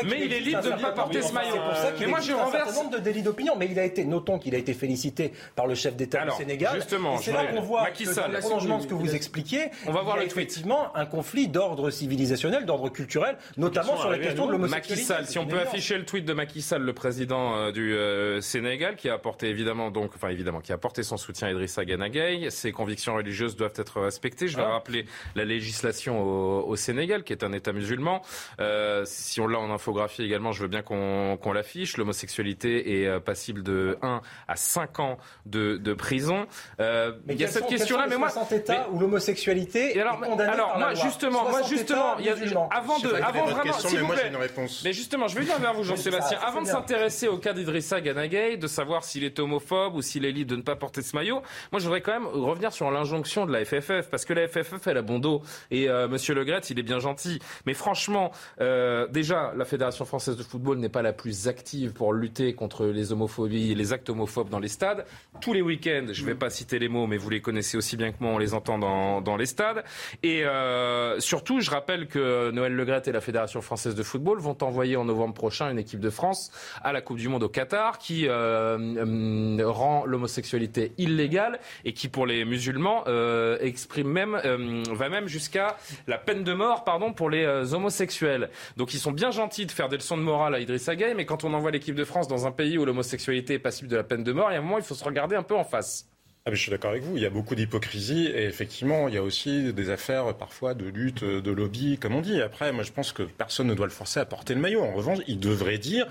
Mais 0.06 0.26
il 0.26 0.34
est 0.34 0.40
libre 0.40 0.62
de 0.62 0.70
ne 0.72 0.82
pas 0.82 0.92
porter 0.92 1.22
ce 1.22 1.34
maillot. 1.34 1.56
Mais 2.00 2.08
moi, 2.08 2.20
je 2.22 2.34
renverse. 2.34 2.72
un 2.72 2.84
nombre 2.84 2.98
de 2.98 3.02
délits 3.02 3.22
d'opinion. 3.22 3.56
Mais 3.58 3.68
il 3.70 3.80
a 3.80 3.86
été, 3.86 4.06
notons 4.06 4.40
qu'il 4.40 4.56
a 4.56 4.58
été 4.58 4.74
félicité 4.74 5.34
par 5.56 5.68
le 5.68 5.76
chef 5.76 5.96
d'État 5.96 6.26
du 6.26 6.32
Sénégal. 6.32 6.76
Justement, 6.76 7.18
c'est 7.18 7.32
là 7.32 7.46
qu'on 7.46 7.62
voit 7.62 7.88
le 7.90 8.40
prolongement 8.40 8.78
de 8.78 8.84
ce 8.84 8.88
que 8.88 8.94
vous 8.94 9.16
expliquiez. 9.16 9.70
On 9.88 9.92
va 9.92 10.02
voir 10.02 10.22
effectivement 10.22 10.96
un 10.96 11.06
conflit 11.06 11.48
d'ordre 11.48 11.90
civilisationnel, 11.90 12.66
d'ordre 12.66 12.90
culturel, 12.90 13.38
notamment 13.58 13.98
sur 13.98 14.10
la 14.10 14.18
question 14.18 14.48
de 14.48 14.52
l'homosexualité. 14.52 15.14
si 15.26 15.38
on 15.40 15.46
peut 15.46 15.60
afficher 15.60 15.98
le 15.98 16.06
tweet 16.06 16.26
de 16.26 16.34
Macky 16.34 16.62
Sall, 16.62 16.82
le 16.82 16.94
président 16.94 17.72
du 17.72 17.96
Sénégal, 18.42 18.96
qui 19.04 19.10
a 19.10 19.16
apporté 19.16 19.50
évidemment 19.50 19.92
donc, 19.92 20.12
enfin 20.16 20.30
évidemment, 20.30 20.62
qui 20.62 20.72
a 20.72 20.76
apporté 20.76 21.04
son 21.04 21.18
soutien 21.18 21.50
à 21.50 21.52
Idrissa 21.52 21.84
Ganagay. 21.84 22.50
Ses 22.52 22.72
convictions 22.72 23.16
religieuses 23.16 23.58
doivent 23.58 23.74
être 23.76 24.00
respectées. 24.00 24.48
Je 24.48 24.56
vais 24.56 24.64
ah. 24.64 24.70
rappeler 24.70 25.06
la 25.36 25.44
législation 25.44 26.22
au, 26.66 26.74
Sénégal, 26.78 27.26
qui 27.26 27.34
est 27.34 27.44
un 27.44 27.52
État 27.52 27.74
musulman. 27.74 28.22
Euh, 28.62 29.04
si 29.06 29.42
on 29.42 29.48
l'a 29.48 29.60
en 29.60 29.72
infographie 29.72 30.24
également, 30.24 30.54
je 30.54 30.62
veux 30.62 30.70
bien 30.70 30.84
qu'on 30.84 31.52
l'affiche. 31.54 31.98
L'homosexualité 31.98 33.02
est 33.02 33.08
euh, 33.08 33.20
passible 33.20 33.62
de 33.62 33.98
1 34.02 34.22
à 34.48 34.56
5 34.56 35.00
ans 35.02 35.18
de, 35.46 35.76
de 35.76 35.94
prison. 35.94 36.48
Euh, 36.80 37.12
mais 37.26 37.34
il 37.34 37.42
y 37.42 37.44
a 37.44 37.50
cette 37.50 37.68
question-là, 37.68 38.08
mais 38.08 38.18
moi, 38.18 38.30
États 38.52 38.90
où 38.90 39.00
l'homosexualité 39.00 40.00
alors, 40.00 40.24
est 40.24 40.30
condamnée 40.30 40.50
alors, 40.50 40.70
par 40.70 40.80
moi, 40.80 40.94
justement, 40.94 41.50
moi 41.50 41.62
justement, 41.64 42.18
il 42.20 42.26
y 42.26 42.30
a, 42.30 42.36
avant 42.72 43.00
de, 43.00 43.10
avant 43.16 43.46
vraiment, 43.48 43.64
question, 43.64 43.90
mais 44.00 44.02
moi 44.02 44.16
j'ai 44.16 44.30
une 44.30 44.38
réponse. 44.38 44.82
Mais 44.86 44.94
justement, 44.94 45.28
je 45.28 45.36
vais 45.36 45.42
venir 45.42 45.60
vers 45.60 45.74
vous, 45.74 45.84
Jean-Sébastien. 45.84 46.40
Avant 46.42 46.62
de 46.62 46.68
s'intéresser 46.68 47.28
au 47.28 47.38
cas 47.38 47.52
d'Idrissa 47.52 48.00
Ganagay, 48.00 48.56
de 48.56 48.68
savoir 48.68 48.93
s'il 49.02 49.24
est 49.24 49.40
homophobe 49.40 49.96
ou 49.96 50.02
s'il 50.02 50.26
est 50.26 50.32
libre 50.32 50.52
de 50.52 50.58
ne 50.58 50.62
pas 50.62 50.76
porter 50.76 51.02
ce 51.02 51.16
maillot. 51.16 51.42
Moi, 51.72 51.80
je 51.80 51.86
voudrais 51.86 52.02
quand 52.02 52.14
même 52.14 52.28
revenir 52.28 52.72
sur 52.72 52.92
l'injonction 52.92 53.46
de 53.46 53.52
la 53.52 53.66
FFF, 53.66 54.10
parce 54.12 54.26
que 54.26 54.34
la 54.34 54.48
FFF, 54.48 54.86
elle 54.86 54.98
a 54.98 55.02
bon 55.02 55.20
dos. 55.20 55.42
Et 55.72 55.90
euh, 55.90 56.08
Monsieur 56.08 56.36
Le 56.36 56.44
Gret, 56.44 56.60
il 56.70 56.78
est 56.78 56.84
bien 56.84 57.00
gentil. 57.00 57.40
Mais 57.66 57.74
franchement, 57.74 58.32
euh, 58.62 59.08
déjà, 59.08 59.54
la 59.56 59.66
Fédération 59.66 60.06
française 60.06 60.38
de 60.38 60.44
football 60.44 60.78
n'est 60.78 60.90
pas 60.90 61.02
la 61.02 61.14
plus 61.14 61.48
active 61.48 61.94
pour 61.94 62.14
lutter 62.14 62.54
contre 62.54 62.86
les 62.86 63.12
homophobies 63.12 63.72
et 63.72 63.76
les 63.76 63.94
actes 63.94 64.10
homophobes 64.10 64.50
dans 64.50 64.60
les 64.60 64.68
stades. 64.68 65.06
Tous 65.42 65.54
les 65.54 65.62
week-ends, 65.62 66.08
je 66.12 66.22
ne 66.22 66.28
vais 66.28 66.36
pas 66.36 66.50
citer 66.50 66.78
les 66.78 66.90
mots, 66.90 67.08
mais 67.08 67.18
vous 67.18 67.30
les 67.30 67.42
connaissez 67.42 67.78
aussi 67.78 67.98
bien 67.98 68.12
que 68.12 68.18
moi, 68.20 68.34
on 68.34 68.38
les 68.38 68.54
entend 68.54 68.78
dans, 68.78 69.22
dans 69.22 69.38
les 69.38 69.46
stades. 69.46 69.84
Et 70.22 70.46
euh, 70.46 71.20
surtout, 71.20 71.62
je 71.62 71.72
rappelle 71.72 72.08
que 72.08 72.52
Noël 72.52 72.74
Le 72.74 72.86
Gret 72.86 73.04
et 73.06 73.12
la 73.12 73.22
Fédération 73.22 73.62
française 73.62 73.96
de 73.96 74.04
football 74.04 74.40
vont 74.40 74.58
envoyer 74.62 74.96
en 74.98 75.06
novembre 75.06 75.34
prochain 75.34 75.70
une 75.70 75.80
équipe 75.80 76.00
de 76.00 76.10
France 76.10 76.52
à 76.84 76.92
la 76.92 77.02
Coupe 77.02 77.18
du 77.18 77.30
Monde 77.30 77.44
au 77.44 77.50
Qatar 77.50 77.98
qui 77.98 78.28
euh, 78.28 78.78
euh, 78.98 79.70
rend 79.70 80.06
l'homosexualité 80.06 80.94
illégale 80.98 81.60
et 81.86 81.94
qui, 81.94 82.08
pour 82.08 82.26
les 82.26 82.46
musulmans, 82.46 83.04
euh, 83.08 83.58
exprime 83.62 84.08
même, 84.08 84.40
euh, 84.46 84.84
va 84.92 85.10
même 85.10 85.28
jusqu'à 85.28 85.78
la 86.08 86.18
peine 86.18 86.44
de 86.44 86.54
mort, 86.54 86.84
pardon, 86.84 87.14
pour 87.14 87.30
les 87.30 87.74
homosexuels. 87.74 88.50
Donc, 88.78 88.94
ils 88.94 89.00
sont 89.00 89.12
bien 89.12 89.32
gentils 89.32 89.66
de 89.66 89.72
faire 89.72 89.90
des 89.90 89.98
leçons 89.98 90.18
de 90.18 90.24
morale 90.24 90.56
à 90.56 90.60
Idrissa 90.60 90.96
Gueye, 90.96 91.14
mais 91.16 91.26
quand 91.26 91.44
on 91.44 91.54
envoie 91.54 91.72
l'équipe 91.72 91.96
de 91.96 92.06
France 92.06 92.28
dans 92.28 92.48
un 92.48 92.52
pays 92.52 92.78
où 92.78 92.86
l'homosexualité 92.86 93.56
est 93.56 93.60
passible 93.60 93.90
de 93.90 93.96
la 93.96 94.04
peine 94.04 94.24
de 94.24 94.32
mort, 94.32 94.50
il 94.52 94.54
y 94.54 94.58
a 94.58 94.60
un 94.60 94.64
moment, 94.64 94.78
il 94.78 94.84
faut 94.84 94.96
se 94.96 95.04
regarder 95.04 95.36
un 95.36 95.44
peu 95.44 95.56
en 95.56 95.64
face. 95.64 96.08
Ah, 96.46 96.52
je 96.52 96.58
suis 96.58 96.72
d'accord 96.72 96.92
avec 96.92 97.04
vous. 97.04 97.16
Il 97.16 97.24
y 97.24 97.26
a 97.26 97.30
beaucoup 97.30 97.56
d'hypocrisie 97.56 98.28
et 98.28 98.44
effectivement, 98.44 99.08
il 99.08 99.14
y 99.14 99.18
a 99.18 99.24
aussi 99.24 99.72
des 99.72 99.90
affaires 99.90 100.36
parfois 100.36 100.74
de 100.74 100.86
lutte, 100.86 101.24
de 101.24 101.52
lobby, 101.52 101.98
comme 101.98 102.16
on 102.16 102.22
dit. 102.22 102.42
Après, 102.42 102.74
moi, 102.74 102.84
je 102.84 102.92
pense 102.92 103.14
que 103.14 103.24
personne 103.24 103.68
ne 103.68 103.74
doit 103.74 103.86
le 103.86 103.94
forcer 103.94 104.20
à 104.20 104.26
porter 104.26 104.54
le 104.54 104.60
maillot. 104.60 104.82
En 104.82 104.92
revanche, 104.92 105.20
il 105.28 105.40
devrait 105.40 105.78
dire 105.78 106.06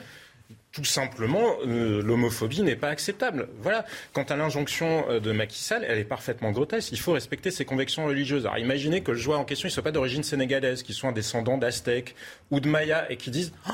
tout 0.72 0.84
simplement, 0.84 1.56
euh, 1.66 2.02
l'homophobie 2.02 2.62
n'est 2.62 2.76
pas 2.76 2.88
acceptable. 2.88 3.48
Voilà. 3.60 3.84
Quant 4.12 4.22
à 4.24 4.36
l'injonction 4.36 5.04
euh, 5.08 5.20
de 5.20 5.32
Macky 5.32 5.58
Sall, 5.58 5.84
elle 5.86 5.98
est 5.98 6.04
parfaitement 6.04 6.50
grotesque. 6.50 6.92
Il 6.92 6.98
faut 6.98 7.12
respecter 7.12 7.50
ses 7.50 7.64
convictions 7.64 8.06
religieuses. 8.06 8.46
Alors 8.46 8.58
imaginez 8.58 9.02
que 9.02 9.12
le 9.12 9.18
joueur 9.18 9.38
en 9.38 9.44
question 9.44 9.66
ne 9.66 9.70
soit 9.70 9.82
pas 9.82 9.92
d'origine 9.92 10.22
sénégalaise, 10.22 10.82
qu'il 10.82 10.94
soit 10.94 11.10
un 11.10 11.12
descendant 11.12 11.58
d'Aztèques 11.58 12.14
ou 12.50 12.60
de 12.60 12.68
Maya 12.68 13.10
et 13.10 13.16
qu'il 13.16 13.32
dise 13.32 13.52
oh, 13.68 13.72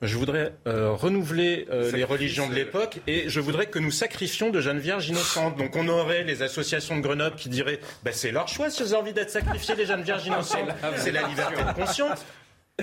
je 0.00 0.16
voudrais 0.16 0.52
euh, 0.68 0.92
renouveler 0.92 1.66
les 1.92 2.04
religions 2.04 2.48
de 2.48 2.54
l'époque 2.54 3.00
et 3.08 3.28
je 3.28 3.40
voudrais 3.40 3.66
que 3.66 3.80
nous 3.80 3.90
sacrifions 3.90 4.50
de 4.50 4.60
jeunes 4.60 4.78
vierges 4.78 5.08
innocentes. 5.08 5.56
Donc 5.58 5.74
on 5.74 5.88
aurait 5.88 6.22
les 6.22 6.42
associations 6.42 6.96
de 6.96 7.02
Grenoble 7.02 7.34
qui 7.34 7.48
diraient 7.48 7.80
bah, 8.04 8.12
c'est 8.12 8.30
leur 8.30 8.46
choix 8.46 8.70
si 8.70 8.84
ils 8.84 8.94
ont 8.94 9.00
envie 9.00 9.12
d'être 9.12 9.30
sacrifiés, 9.30 9.74
les 9.74 9.86
jeunes 9.86 10.02
vierges 10.02 10.26
innocentes. 10.26 10.70
c'est 10.96 11.10
la 11.10 11.26
liberté 11.26 11.62
de 11.64 11.74
conscience. 11.74 12.24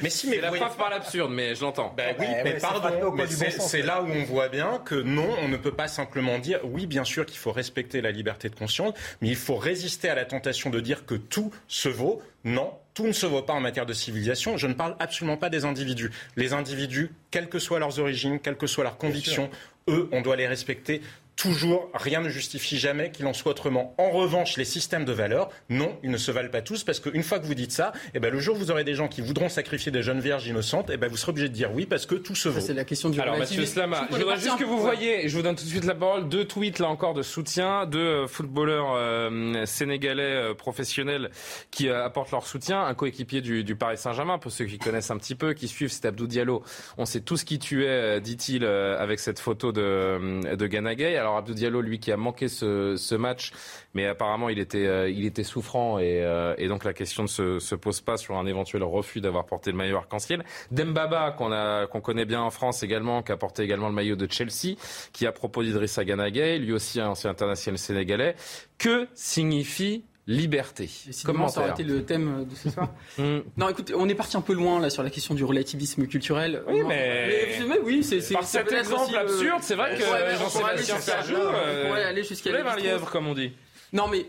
Mais 0.01 0.09
si, 0.09 0.29
mais 0.29 0.41
la 0.41 0.51
preuve 0.51 0.75
par 0.75 0.89
l'absurde, 0.89 1.31
mais 1.31 1.55
je 1.55 1.61
l'entends. 1.61 1.93
Ben 1.95 2.15
oui, 2.19 2.25
mais 2.43 2.57
pardon, 2.57 3.13
mais 3.13 3.27
c'est 3.27 3.81
là 3.81 4.01
où 4.03 4.07
on 4.07 4.23
voit 4.23 4.49
bien 4.49 4.81
que 4.83 4.95
non, 4.95 5.29
on 5.41 5.47
ne 5.47 5.55
peut 5.55 5.71
pas 5.71 5.87
simplement 5.87 6.37
dire 6.37 6.59
oui, 6.65 6.85
bien 6.85 7.05
sûr 7.05 7.25
qu'il 7.25 7.37
faut 7.37 7.53
respecter 7.53 8.01
la 8.01 8.11
liberté 8.11 8.49
de 8.49 8.55
conscience, 8.55 8.93
mais 9.21 9.29
il 9.29 9.37
faut 9.37 9.55
résister 9.55 10.09
à 10.09 10.15
la 10.15 10.25
tentation 10.25 10.69
de 10.69 10.81
dire 10.81 11.05
que 11.05 11.15
tout 11.15 11.53
se 11.69 11.87
vaut. 11.87 12.21
Non, 12.43 12.73
tout 12.93 13.07
ne 13.07 13.13
se 13.13 13.25
vaut 13.25 13.41
pas 13.41 13.53
en 13.53 13.61
matière 13.61 13.85
de 13.85 13.93
civilisation. 13.93 14.57
Je 14.57 14.67
ne 14.67 14.73
parle 14.73 14.97
absolument 14.99 15.37
pas 15.37 15.49
des 15.49 15.63
individus. 15.63 16.11
Les 16.35 16.51
individus, 16.51 17.11
quelles 17.31 17.49
que 17.49 17.59
soient 17.59 17.79
leurs 17.79 17.99
origines, 17.99 18.39
quelles 18.39 18.57
que 18.57 18.67
soient 18.67 18.83
leurs 18.83 18.97
convictions, 18.97 19.49
eux, 19.87 20.09
on 20.11 20.21
doit 20.21 20.35
les 20.35 20.47
respecter 20.47 21.01
Toujours, 21.35 21.89
rien 21.93 22.21
ne 22.21 22.29
justifie 22.29 22.77
jamais 22.77 23.11
qu'il 23.11 23.25
en 23.27 23.33
soit 23.33 23.51
autrement. 23.51 23.93
En 23.97 24.09
revanche, 24.09 24.55
les 24.57 24.63
systèmes 24.65 25.03
de 25.03 25.11
valeurs, 25.11 25.49
non, 25.69 25.97
ils 26.01 26.09
ne 26.09 26.17
se 26.17 26.31
valent 26.31 26.49
pas 26.49 26.61
tous 26.61 26.83
parce 26.83 26.99
qu'une 26.99 27.23
fois 27.23 27.39
que 27.39 27.45
vous 27.45 27.55
dites 27.55 27.73
ça, 27.73 27.91
eh 28.13 28.19
ben, 28.19 28.31
le 28.31 28.39
jour 28.39 28.55
où 28.55 28.59
vous 28.59 28.71
aurez 28.71 28.85
des 28.85 28.95
gens 28.95 29.09
qui 29.09 29.21
voudront 29.21 29.49
sacrifier 29.49 29.91
des 29.91 30.01
jeunes 30.01 30.21
vierges 30.21 30.47
innocentes, 30.47 30.89
eh 30.91 30.97
ben, 30.97 31.09
vous 31.09 31.17
serez 31.17 31.31
obligé 31.31 31.49
de 31.49 31.53
dire 31.53 31.71
oui 31.73 31.85
parce 31.85 32.05
que 32.05 32.15
tout 32.15 32.35
se 32.35 32.47
vaut. 32.47 32.61
C'est 32.61 32.73
la 32.73 32.85
question 32.85 33.09
du 33.09 33.19
Alors, 33.19 33.37
Mathieu 33.37 33.65
Slama, 33.65 34.07
je 34.11 34.15
voudrais 34.15 34.39
juste 34.39 34.57
que 34.57 34.63
vous 34.63 34.79
voyez, 34.79 35.27
je 35.27 35.35
vous 35.35 35.43
donne 35.43 35.55
tout 35.55 35.65
de 35.65 35.69
suite 35.69 35.83
la 35.83 35.95
parole, 35.95 36.29
deux 36.29 36.45
tweets 36.45 36.79
là 36.79 36.87
encore 36.87 37.13
de 37.13 37.21
soutien, 37.21 37.85
deux 37.85 37.99
euh, 37.99 38.27
footballeurs 38.27 38.93
euh, 38.95 39.65
sénégalais 39.65 40.23
euh, 40.23 40.53
professionnels 40.53 41.31
qui 41.69 41.89
euh, 41.89 42.05
apportent 42.05 42.31
leur 42.31 42.47
soutien. 42.47 42.81
Un 42.85 42.93
coéquipier 42.93 43.41
du, 43.41 43.63
du 43.63 43.75
Paris 43.75 43.97
Saint-Germain, 43.97 44.37
pour 44.37 44.51
ceux 44.51 44.65
qui 44.65 44.77
connaissent 44.77 45.11
un 45.11 45.17
petit 45.17 45.35
peu, 45.35 45.53
qui 45.53 45.67
suivent, 45.67 45.91
c'est 45.91 46.05
Abdou 46.05 46.27
Diallo. 46.27 46.63
On 46.97 47.05
sait 47.05 47.19
tout 47.19 47.35
ce 47.35 47.43
qui 47.43 47.59
tuait, 47.59 47.87
euh, 47.87 48.19
dit-il, 48.21 48.63
euh, 48.63 48.97
avec 48.97 49.19
cette 49.19 49.39
photo 49.39 49.71
de, 49.73 50.55
de 50.55 50.67
Gana 50.67 50.95
Gueye. 50.95 51.24
Alors 51.25 51.37
Abdou 51.37 51.55
Diallo, 51.55 51.81
lui, 51.81 51.97
qui 51.99 52.11
a 52.11 52.17
manqué 52.17 52.47
ce, 52.47 52.97
ce 52.97 53.15
match, 53.15 53.51
mais 53.95 54.05
apparemment 54.05 54.47
il 54.47 54.59
était, 54.59 54.85
euh, 54.85 55.09
il 55.09 55.25
était 55.25 55.43
souffrant 55.43 55.97
et, 55.97 56.23
euh, 56.23 56.53
et 56.59 56.67
donc 56.67 56.83
la 56.83 56.93
question 56.93 57.23
ne 57.23 57.27
se, 57.27 57.57
se 57.57 57.73
pose 57.73 57.99
pas 57.99 58.15
sur 58.17 58.37
un 58.37 58.45
éventuel 58.45 58.83
refus 58.83 59.21
d'avoir 59.21 59.47
porté 59.47 59.71
le 59.71 59.77
maillot 59.77 59.97
arc-en-ciel. 59.97 60.45
Dembaba, 60.69 61.31
qu'on 61.31 61.51
a, 61.51 61.87
qu'on 61.87 62.01
connaît 62.01 62.25
bien 62.25 62.43
en 62.43 62.51
France 62.51 62.83
également, 62.83 63.23
qui 63.23 63.31
a 63.31 63.37
porté 63.37 63.63
également 63.63 63.87
le 63.87 63.95
maillot 63.95 64.15
de 64.15 64.31
Chelsea, 64.31 64.75
qui 65.13 65.25
à 65.25 65.31
propos 65.31 65.63
d'Idrissa 65.63 66.05
Gana 66.05 66.29
Gueye, 66.29 66.59
lui 66.59 66.73
aussi 66.73 66.99
un 66.99 67.09
ancien 67.09 67.31
international 67.31 67.79
sénégalais. 67.79 68.35
Que 68.77 69.07
signifie 69.15 70.03
liberté 70.27 70.89
Comment 71.23 71.47
ça 71.47 71.61
aurait 71.61 71.71
été 71.71 71.83
le 71.83 72.03
thème 72.03 72.45
de 72.49 72.55
ce 72.55 72.69
soir 72.71 72.89
Non, 73.57 73.69
écoutez, 73.69 73.93
on 73.95 74.09
est 74.09 74.15
parti 74.15 74.35
un 74.37 74.41
peu 74.41 74.53
loin 74.53 74.79
là 74.79 74.89
sur 74.89 75.03
la 75.03 75.09
question 75.11 75.35
du 75.35 75.43
relativisme 75.43 76.07
culturel. 76.07 76.63
Oui, 76.67 76.81
Non, 76.81 76.87
mais- 76.87 77.59
mais 77.67 77.79
oui, 77.83 78.03
c'est 78.03 78.33
Par 78.33 78.43
cet 78.43 78.71
exemple 78.71 79.13
euh, 79.15 79.19
absurde, 79.21 79.59
c'est 79.61 79.75
vrai 79.75 79.95
que 79.95 80.01
Jean-Sébastien 80.01 80.65
aller 80.65 80.77
jusqu'à- 80.79 80.97
Ferjou, 80.99 81.35
on 81.35 81.53
euh, 81.53 81.87
pourrait 81.87 82.03
aller 82.05 82.23
jusqu'à 82.23 82.51
Lévi-Strauss. 82.51 82.83
lièvre, 82.83 83.11
comme 83.11 83.27
on 83.27 83.33
dit. 83.35 83.51
Non, 83.93 84.07
mais 84.07 84.25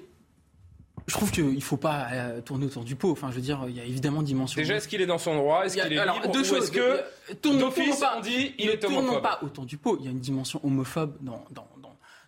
je 1.07 1.15
trouve 1.15 1.31
qu'il 1.31 1.55
ne 1.55 1.61
faut 1.61 1.77
pas 1.77 2.09
euh, 2.13 2.41
tourner 2.41 2.67
autour 2.67 2.85
du 2.85 2.97
pot. 2.97 3.13
Enfin, 3.13 3.29
je 3.31 3.37
veux 3.37 3.41
dire, 3.41 3.65
il 3.69 3.77
y 3.77 3.81
a 3.81 3.85
évidemment 3.85 4.23
dimension. 4.23 4.61
Déjà, 4.61 4.75
est-ce 4.75 4.89
qu'il 4.89 5.01
est 5.01 5.07
dans 5.07 5.19
son 5.19 5.37
droit? 5.37 5.65
Est-ce 5.65 5.77
qu'il 5.77 5.93
est 5.93 5.99
alors, 5.99 6.17
libre? 6.21 6.33
deux 6.33 6.45
choses. 6.45 6.65
est-ce 6.65 6.73
que, 6.73 6.81
Euh, 6.81 7.59
d'office, 7.59 8.03
on 8.17 8.21
dit 8.21 8.55
il 8.59 8.69
est 8.71 8.79
tournons 8.79 8.99
homophobe? 8.99 9.23
pas 9.23 9.39
autour 9.43 9.65
du 9.67 9.77
pot. 9.79 9.97
Il 10.01 10.05
y 10.05 10.09
a 10.09 10.11
une 10.11 10.19
dimension 10.21 10.61
homophobe 10.65 11.17
dans, 11.21 11.45
dans, 11.53 11.69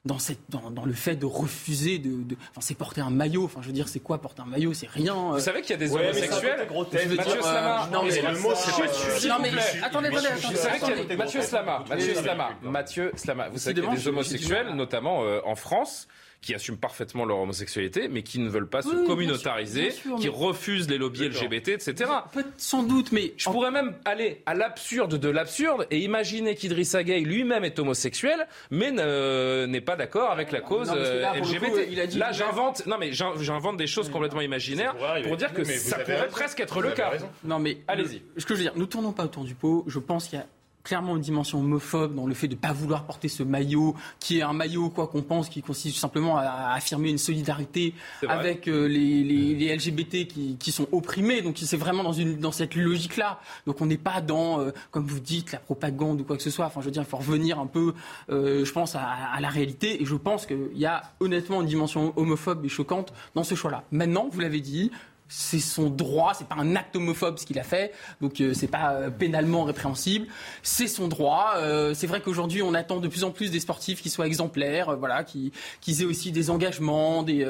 dans, 0.05 0.19
cette, 0.19 0.39
dans, 0.49 0.71
dans 0.71 0.85
le 0.85 0.93
fait 0.93 1.17
de 1.17 1.27
refuser 1.27 1.99
de. 1.99 2.23
de 2.23 2.37
enfin, 2.51 2.61
c'est 2.61 2.75
porter 2.77 3.01
un 3.01 3.11
maillot. 3.11 3.45
Enfin, 3.45 3.61
je 3.63 3.67
veux 3.67 3.73
dire, 3.73 3.89
c'est 3.89 4.01
quoi 4.01 4.19
porter 4.21 4.43
un 4.43 4.47
maillot? 4.47 4.73
C'est 4.75 4.89
rien. 4.89 5.15
euh. 5.15 5.33
Vous 5.35 5.41
savez 5.41 5.61
qu'il 5.63 5.71
y 5.71 5.75
a 5.75 5.77
des 5.77 5.93
Ouais, 5.93 6.13
mais 6.15 6.27
ça 6.27 6.37
homosexuels? 6.37 6.69
Mathieu 7.17 7.33
dire, 7.33 7.43
Slama, 7.43 7.85
euh, 7.85 7.91
non, 7.93 8.03
mais 8.05 8.23
le 8.23 8.39
mot, 8.39 8.53
c'est 8.55 9.29
Non, 9.29 9.37
vous 9.37 9.43
mais 9.43 9.49
attendez, 9.83 10.09
attendez, 10.09 10.09
Vous 10.11 10.17
attendez, 10.19 10.57
savez 10.57 10.79
qu'il 10.79 11.09
y 11.09 11.13
a-. 11.13 11.17
Mathieu 11.17 11.43
Slama, 11.43 11.85
Mathieu 11.89 12.15
Slama. 12.15 12.51
Mathieu 12.63 13.13
Slama. 13.17 13.49
Vous 13.49 13.59
savez 13.59 13.75
qu'il 13.75 13.85
y 13.85 13.87
a 13.93 13.95
des 13.97 14.09
homosexuels, 14.09 14.75
notamment 14.75 15.25
euh, 15.25 15.41
en 15.45 15.55
France, 15.57 16.09
qui 16.41 16.55
assument 16.55 16.77
parfaitement 16.79 17.25
leur 17.25 17.39
homosexualité, 17.41 18.07
mais 18.09 18.23
qui 18.23 18.39
ne 18.39 18.49
veulent 18.49 18.69
pas 18.69 18.83
se 18.83 18.87
Oui, 18.89 18.93
bien 18.95 19.01
sûr, 19.05 19.09
communautariser, 19.09 19.81
bien 19.83 19.91
sûr, 19.91 20.17
qui 20.17 20.29
mais- 20.29 20.35
refusent 20.35 20.89
les 20.89 20.97
lobbies 20.97 21.25
LGBT, 21.29 21.69
etc. 21.73 22.11
Sans 22.57 22.85
doute, 22.85 23.11
mais 23.13 23.33
je 23.37 23.51
pourrais 23.51 23.73
même 23.73 23.95
aller 24.05 24.43
à 24.47 24.55
l'absurde 24.55 25.17
de 25.17 25.29
l'absurde 25.29 25.87
et 25.91 25.99
imaginer 25.99 26.55
qu'Idrissa 26.55 27.03
Gueye 27.03 27.25
lui-même 27.25 27.65
est 27.65 27.79
homosexuel, 27.81 28.47
mais 28.71 28.93
ne- 28.93 29.67
n'est 29.67 29.81
pas 29.81 29.97
d'accord 29.97 30.31
avec 30.31 30.53
la 30.53 30.61
cause 30.61 30.89
Non, 30.89 30.95
là, 30.95 31.35
LGBT. 31.35 31.71
coup, 31.73 31.79
il 31.91 32.01
a 32.01 32.07
dit 32.07 32.19
là, 32.19 32.31
j'invente, 32.33 32.87
non 32.87 32.97
mais 32.99 33.13
j'in- 33.13 33.35
j'invente 33.41 33.77
des 33.77 33.89
choses 33.89 34.09
complètement 34.09 34.41
imaginaires 34.41 34.95
pour 35.25 35.37
dire 35.37 35.53
que 35.53 35.65
ça 35.65 35.99
pourrait 35.99 36.15
raison. 36.21 36.31
presque 36.31 36.61
être 36.61 36.75
Vous 36.75 36.83
le 36.83 36.93
cas. 36.93 37.09
raison. 37.09 37.29
Non, 37.45 37.59
mais 37.59 37.79
Allez-y. 37.89 38.23
le- 38.35 38.41
Ce 38.41 38.47
que 38.47 38.55
je 38.55 38.59
veux 38.59 38.65
dire, 38.65 38.73
nous 38.77 38.87
tournons 38.87 39.13
pas 39.13 39.25
autour 39.25 39.45
du 39.45 39.55
pot. 39.55 39.85
Je 39.89 39.99
pense 39.99 40.29
qu'il 40.29 40.39
y 40.39 40.43
a 40.43 40.47
clairement 40.89 41.17
une 41.17 41.23
dimension 41.23 41.61
homophobe 41.61 42.15
dans 42.15 42.27
le 42.27 42.33
fait 42.33 42.49
de 42.49 42.55
ne 42.55 42.59
pas 42.59 42.73
vouloir 42.73 43.05
porter 43.05 43.29
ce 43.29 43.43
maillot, 43.43 43.95
qui 44.21 44.39
est 44.39 44.43
un 44.43 44.55
maillot, 44.55 44.89
quoi 44.89 45.07
qu'on 45.07 45.21
pense, 45.21 45.51
qui 45.51 45.61
consiste 45.61 45.99
simplement 45.99 46.39
à, 46.39 46.73
affirmer 46.73 47.11
une 47.11 47.19
solidarité 47.19 47.93
avec 48.31 48.69
euh, 48.69 48.89
les, 48.89 49.23
les- 49.23 49.55
les 49.55 49.77
LGBT 49.77 50.27
qui, 50.27 50.57
qui 50.59 50.73
sont 50.73 50.89
opprimés. 50.91 51.43
Donc 51.43 51.59
c'est 51.59 51.77
vraiment 51.77 52.03
dans, 52.03 52.15
une, 52.15 52.39
dans 52.39 52.53
cette 52.53 52.75
logique-là. 52.75 53.39
Donc 53.67 53.83
on 53.83 53.87
n'est 53.87 53.99
pas 53.99 54.23
dans, 54.23 54.61
euh, 54.61 54.71
comme 54.91 55.07
vous 55.07 55.21
dites, 55.21 55.53
la 55.53 55.59
propagande 55.59 56.23
ou 56.23 56.25
quoi 56.25 56.39
que 56.39 56.43
ce 56.43 56.51
soit. 56.51 56.65
Enfin, 56.65 56.81
je 56.81 56.87
veux 56.87 56.91
dire, 56.91 57.03
il 57.03 57.09
faut 57.09 57.19
revenir 57.19 57.59
un 57.61 57.67
peu, 57.67 57.93
euh, 58.31 58.65
je 58.65 58.73
pense, 58.73 58.95
à, 58.97 59.03
à 59.03 59.41
la 59.41 59.51
réalité. 59.51 60.01
Et 60.01 60.07
je 60.07 60.15
pense 60.15 60.47
qu'il 60.47 60.71
y 60.75 60.87
a 60.87 61.03
honnêtement 61.21 61.61
une 61.61 61.67
dimension 61.69 62.15
homophobe 62.17 62.65
et 62.65 62.71
choquante 62.71 63.13
dans 63.35 63.45
ce 63.45 63.55
choix-là. 63.55 63.85
Maintenant, 63.93 64.31
vous 64.33 64.41
l'avez 64.41 64.61
dit, 64.63 64.91
c'est 65.29 65.59
son 65.59 65.91
droit, 65.91 66.33
c'est 66.35 66.49
pas 66.49 66.57
un 66.57 66.75
acte 66.75 66.97
homophobe 66.97 67.39
ce 67.39 67.45
qu'il 67.47 67.59
a 67.59 67.63
fait, 67.63 67.93
donc 68.21 68.41
euh, 68.41 68.55
c'est 68.55 68.67
pas 68.67 68.93
euh, 68.93 69.11
pénalement 69.11 69.65
répréhensible, 69.65 70.27
c'est 70.63 70.87
son 70.87 71.07
droit. 71.09 71.53
Euh, 71.57 71.93
c'est 71.95 72.07
vrai 72.07 72.21
qu'aujourd'hui 72.21 72.63
on 72.63 72.73
attend 72.75 72.99
de 72.99 73.09
plus 73.09 73.25
en 73.25 73.31
plus 73.31 73.51
des 73.51 73.61
sportifs 73.61 74.01
qui 74.03 74.09
soient 74.11 74.27
exemplaires, 74.27 74.91
euh, 74.91 74.97
voilà, 74.97 75.25
qui 75.25 75.53
qu'ils 75.81 76.03
aient 76.03 76.07
aussi 76.07 76.33
des 76.33 76.51
engagements, 76.51 77.23
des 77.23 77.47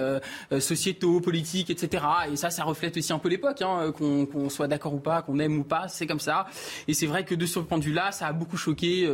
sociétaux, 0.60 1.20
politiques, 1.20 1.70
etc. 1.70 2.04
Et 2.32 2.36
ça, 2.36 2.50
ça 2.50 2.64
reflète 2.64 2.96
aussi 2.96 3.12
un 3.12 3.18
peu 3.18 3.28
l'époque, 3.28 3.62
hein, 3.62 3.92
qu'on 3.92 4.48
soit 4.50 4.68
d'accord 4.68 4.94
ou 4.94 4.98
pas, 5.00 5.22
qu'on 5.22 5.38
aime 5.38 5.58
ou 5.58 5.64
pas, 5.64 5.88
c'est 5.88 6.06
comme 6.06 6.20
ça. 6.20 6.46
Et 6.88 6.94
c'est 6.94 7.06
vrai 7.06 7.24
que 7.24 7.34
de 7.34 7.46
ce 7.46 7.58
point 7.60 7.78
de 7.78 7.84
vue-là, 7.84 8.12
ça 8.12 8.26
a 8.26 8.32
beaucoup 8.32 8.56
choqué, 8.56 9.08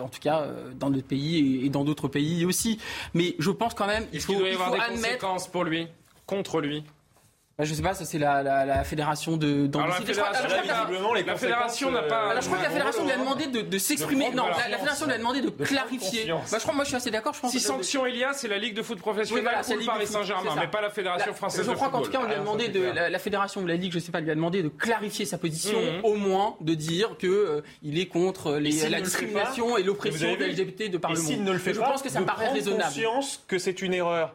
en 0.00 0.08
tout 0.08 0.20
cas 0.20 0.46
dans 0.78 0.90
notre 0.90 1.06
pays 1.06 1.62
et, 1.62 1.66
et 1.66 1.68
dans 1.68 1.84
d'autres 1.84 2.08
pays 2.08 2.44
aussi. 2.44 2.78
Mais 3.12 3.34
je 3.38 3.50
pense 3.50 3.74
quand 3.74 3.86
même, 3.86 4.06
il 4.12 4.20
faut, 4.20 4.32
qu'il 4.32 4.38
doit 4.40 4.48
y 4.48 4.52
il 4.52 4.54
avoir 4.54 4.70
faut 4.70 4.76
des 4.76 4.82
admettre. 4.82 5.02
conséquences 5.02 5.48
pour 5.48 5.64
lui, 5.64 5.88
contre 6.26 6.60
lui? 6.60 6.84
Bah, 7.56 7.64
je 7.64 7.72
sais 7.72 7.82
pas, 7.82 7.94
ça 7.94 8.04
c'est 8.04 8.18
la, 8.18 8.42
la, 8.42 8.64
la 8.64 8.82
fédération 8.82 9.36
de 9.36 9.68
d'en 9.68 9.78
Alors, 9.82 9.94
la. 9.94 10.00
Je 10.00 10.06
fédération, 10.06 10.42
je 10.48 11.24
la- 11.26 11.36
fédération 11.36 11.90
n'a 11.92 12.02
pas- 12.02 12.30
Alors 12.30 12.42
je 12.42 12.46
crois 12.48 12.58
que 12.58 12.64
la 12.64 12.70
fédération 12.70 13.04
lui 13.04 13.12
a 13.12 13.16
demandé 13.16 13.46
de, 13.46 13.60
de 13.60 13.78
s'exprimer. 13.78 14.30
Non, 14.32 14.48
la, 14.48 14.54
fédération 14.54 15.06
lui 15.06 15.12
a 15.14 15.18
demandé 15.18 15.40
de, 15.40 15.50
clarifier. 15.50 16.26
Bah, 16.26 16.40
je 16.50 16.58
crois, 16.58 16.74
moi 16.74 16.82
je 16.82 16.88
suis 16.88 16.96
assez 16.96 17.12
d'accord. 17.12 17.32
Je 17.32 17.40
pense 17.40 17.52
Si 17.52 17.58
que- 17.58 17.62
sanction 17.62 18.06
il 18.06 18.16
y 18.16 18.24
a, 18.24 18.32
c'est 18.32 18.48
la 18.48 18.58
Ligue 18.58 18.74
de 18.74 18.82
foot 18.82 18.98
professionnel 18.98 19.42
Oui, 19.44 19.48
voilà, 19.48 19.60
ou 19.60 19.62
c'est 19.62 19.70
la 19.70 19.74
le 19.76 19.80
Ligue 19.82 19.88
de 19.90 19.94
Paris 19.94 20.06
Saint-Germain, 20.08 20.50
mais 20.58 20.66
pas 20.66 20.80
la 20.80 20.90
Fédération 20.90 21.30
La- 21.30 21.36
française 21.36 21.64
Je 21.64 21.70
crois 21.72 21.90
qu'en 21.90 22.02
tout 22.02 22.10
cas, 22.10 22.18
on 22.20 22.24
lui 22.26 22.32
a 22.32 22.36
Ah, 22.36 22.40
demandé 22.40 22.68
de 22.68 22.82
la, 22.82 23.18
fédération 23.20 23.60
ou 23.60 23.66
la 23.66 23.76
ligue, 23.76 23.92
je 23.92 24.00
sais 24.00 24.10
pas, 24.10 24.20
lui 24.20 24.32
a 24.32 24.34
demandé 24.34 24.60
de 24.64 24.68
clarifier 24.68 25.24
sa 25.24 25.38
position, 25.38 25.78
Mhm. 25.80 26.00
au 26.04 26.14
moins 26.14 26.56
de 26.60 26.74
dire 26.74 27.16
que 27.18 27.28
euh, 27.28 27.60
il 27.82 28.00
est 28.00 28.06
contre 28.06 28.54
la 28.54 29.00
discrimination 29.00 29.76
et 29.78 29.84
l'oppression 29.84 30.34
des 30.34 30.48
LGBT 30.48 30.88
de 30.90 30.98
par 30.98 31.12
le 31.12 31.16
s'il 31.18 31.36
monde. 31.38 31.46
ne 31.46 31.52
le 31.52 31.58
fait 31.58 31.72
je 31.74 31.78
pas, 31.78 31.88
pense 31.90 32.02
que 32.02 32.08
ça 32.08 32.20
paraît 32.22 32.48
raisonnable. 32.48 32.82
conscience 32.82 33.44
que 33.46 33.58
c'est 33.58 33.80
une 33.80 33.94
erreur. 33.94 34.34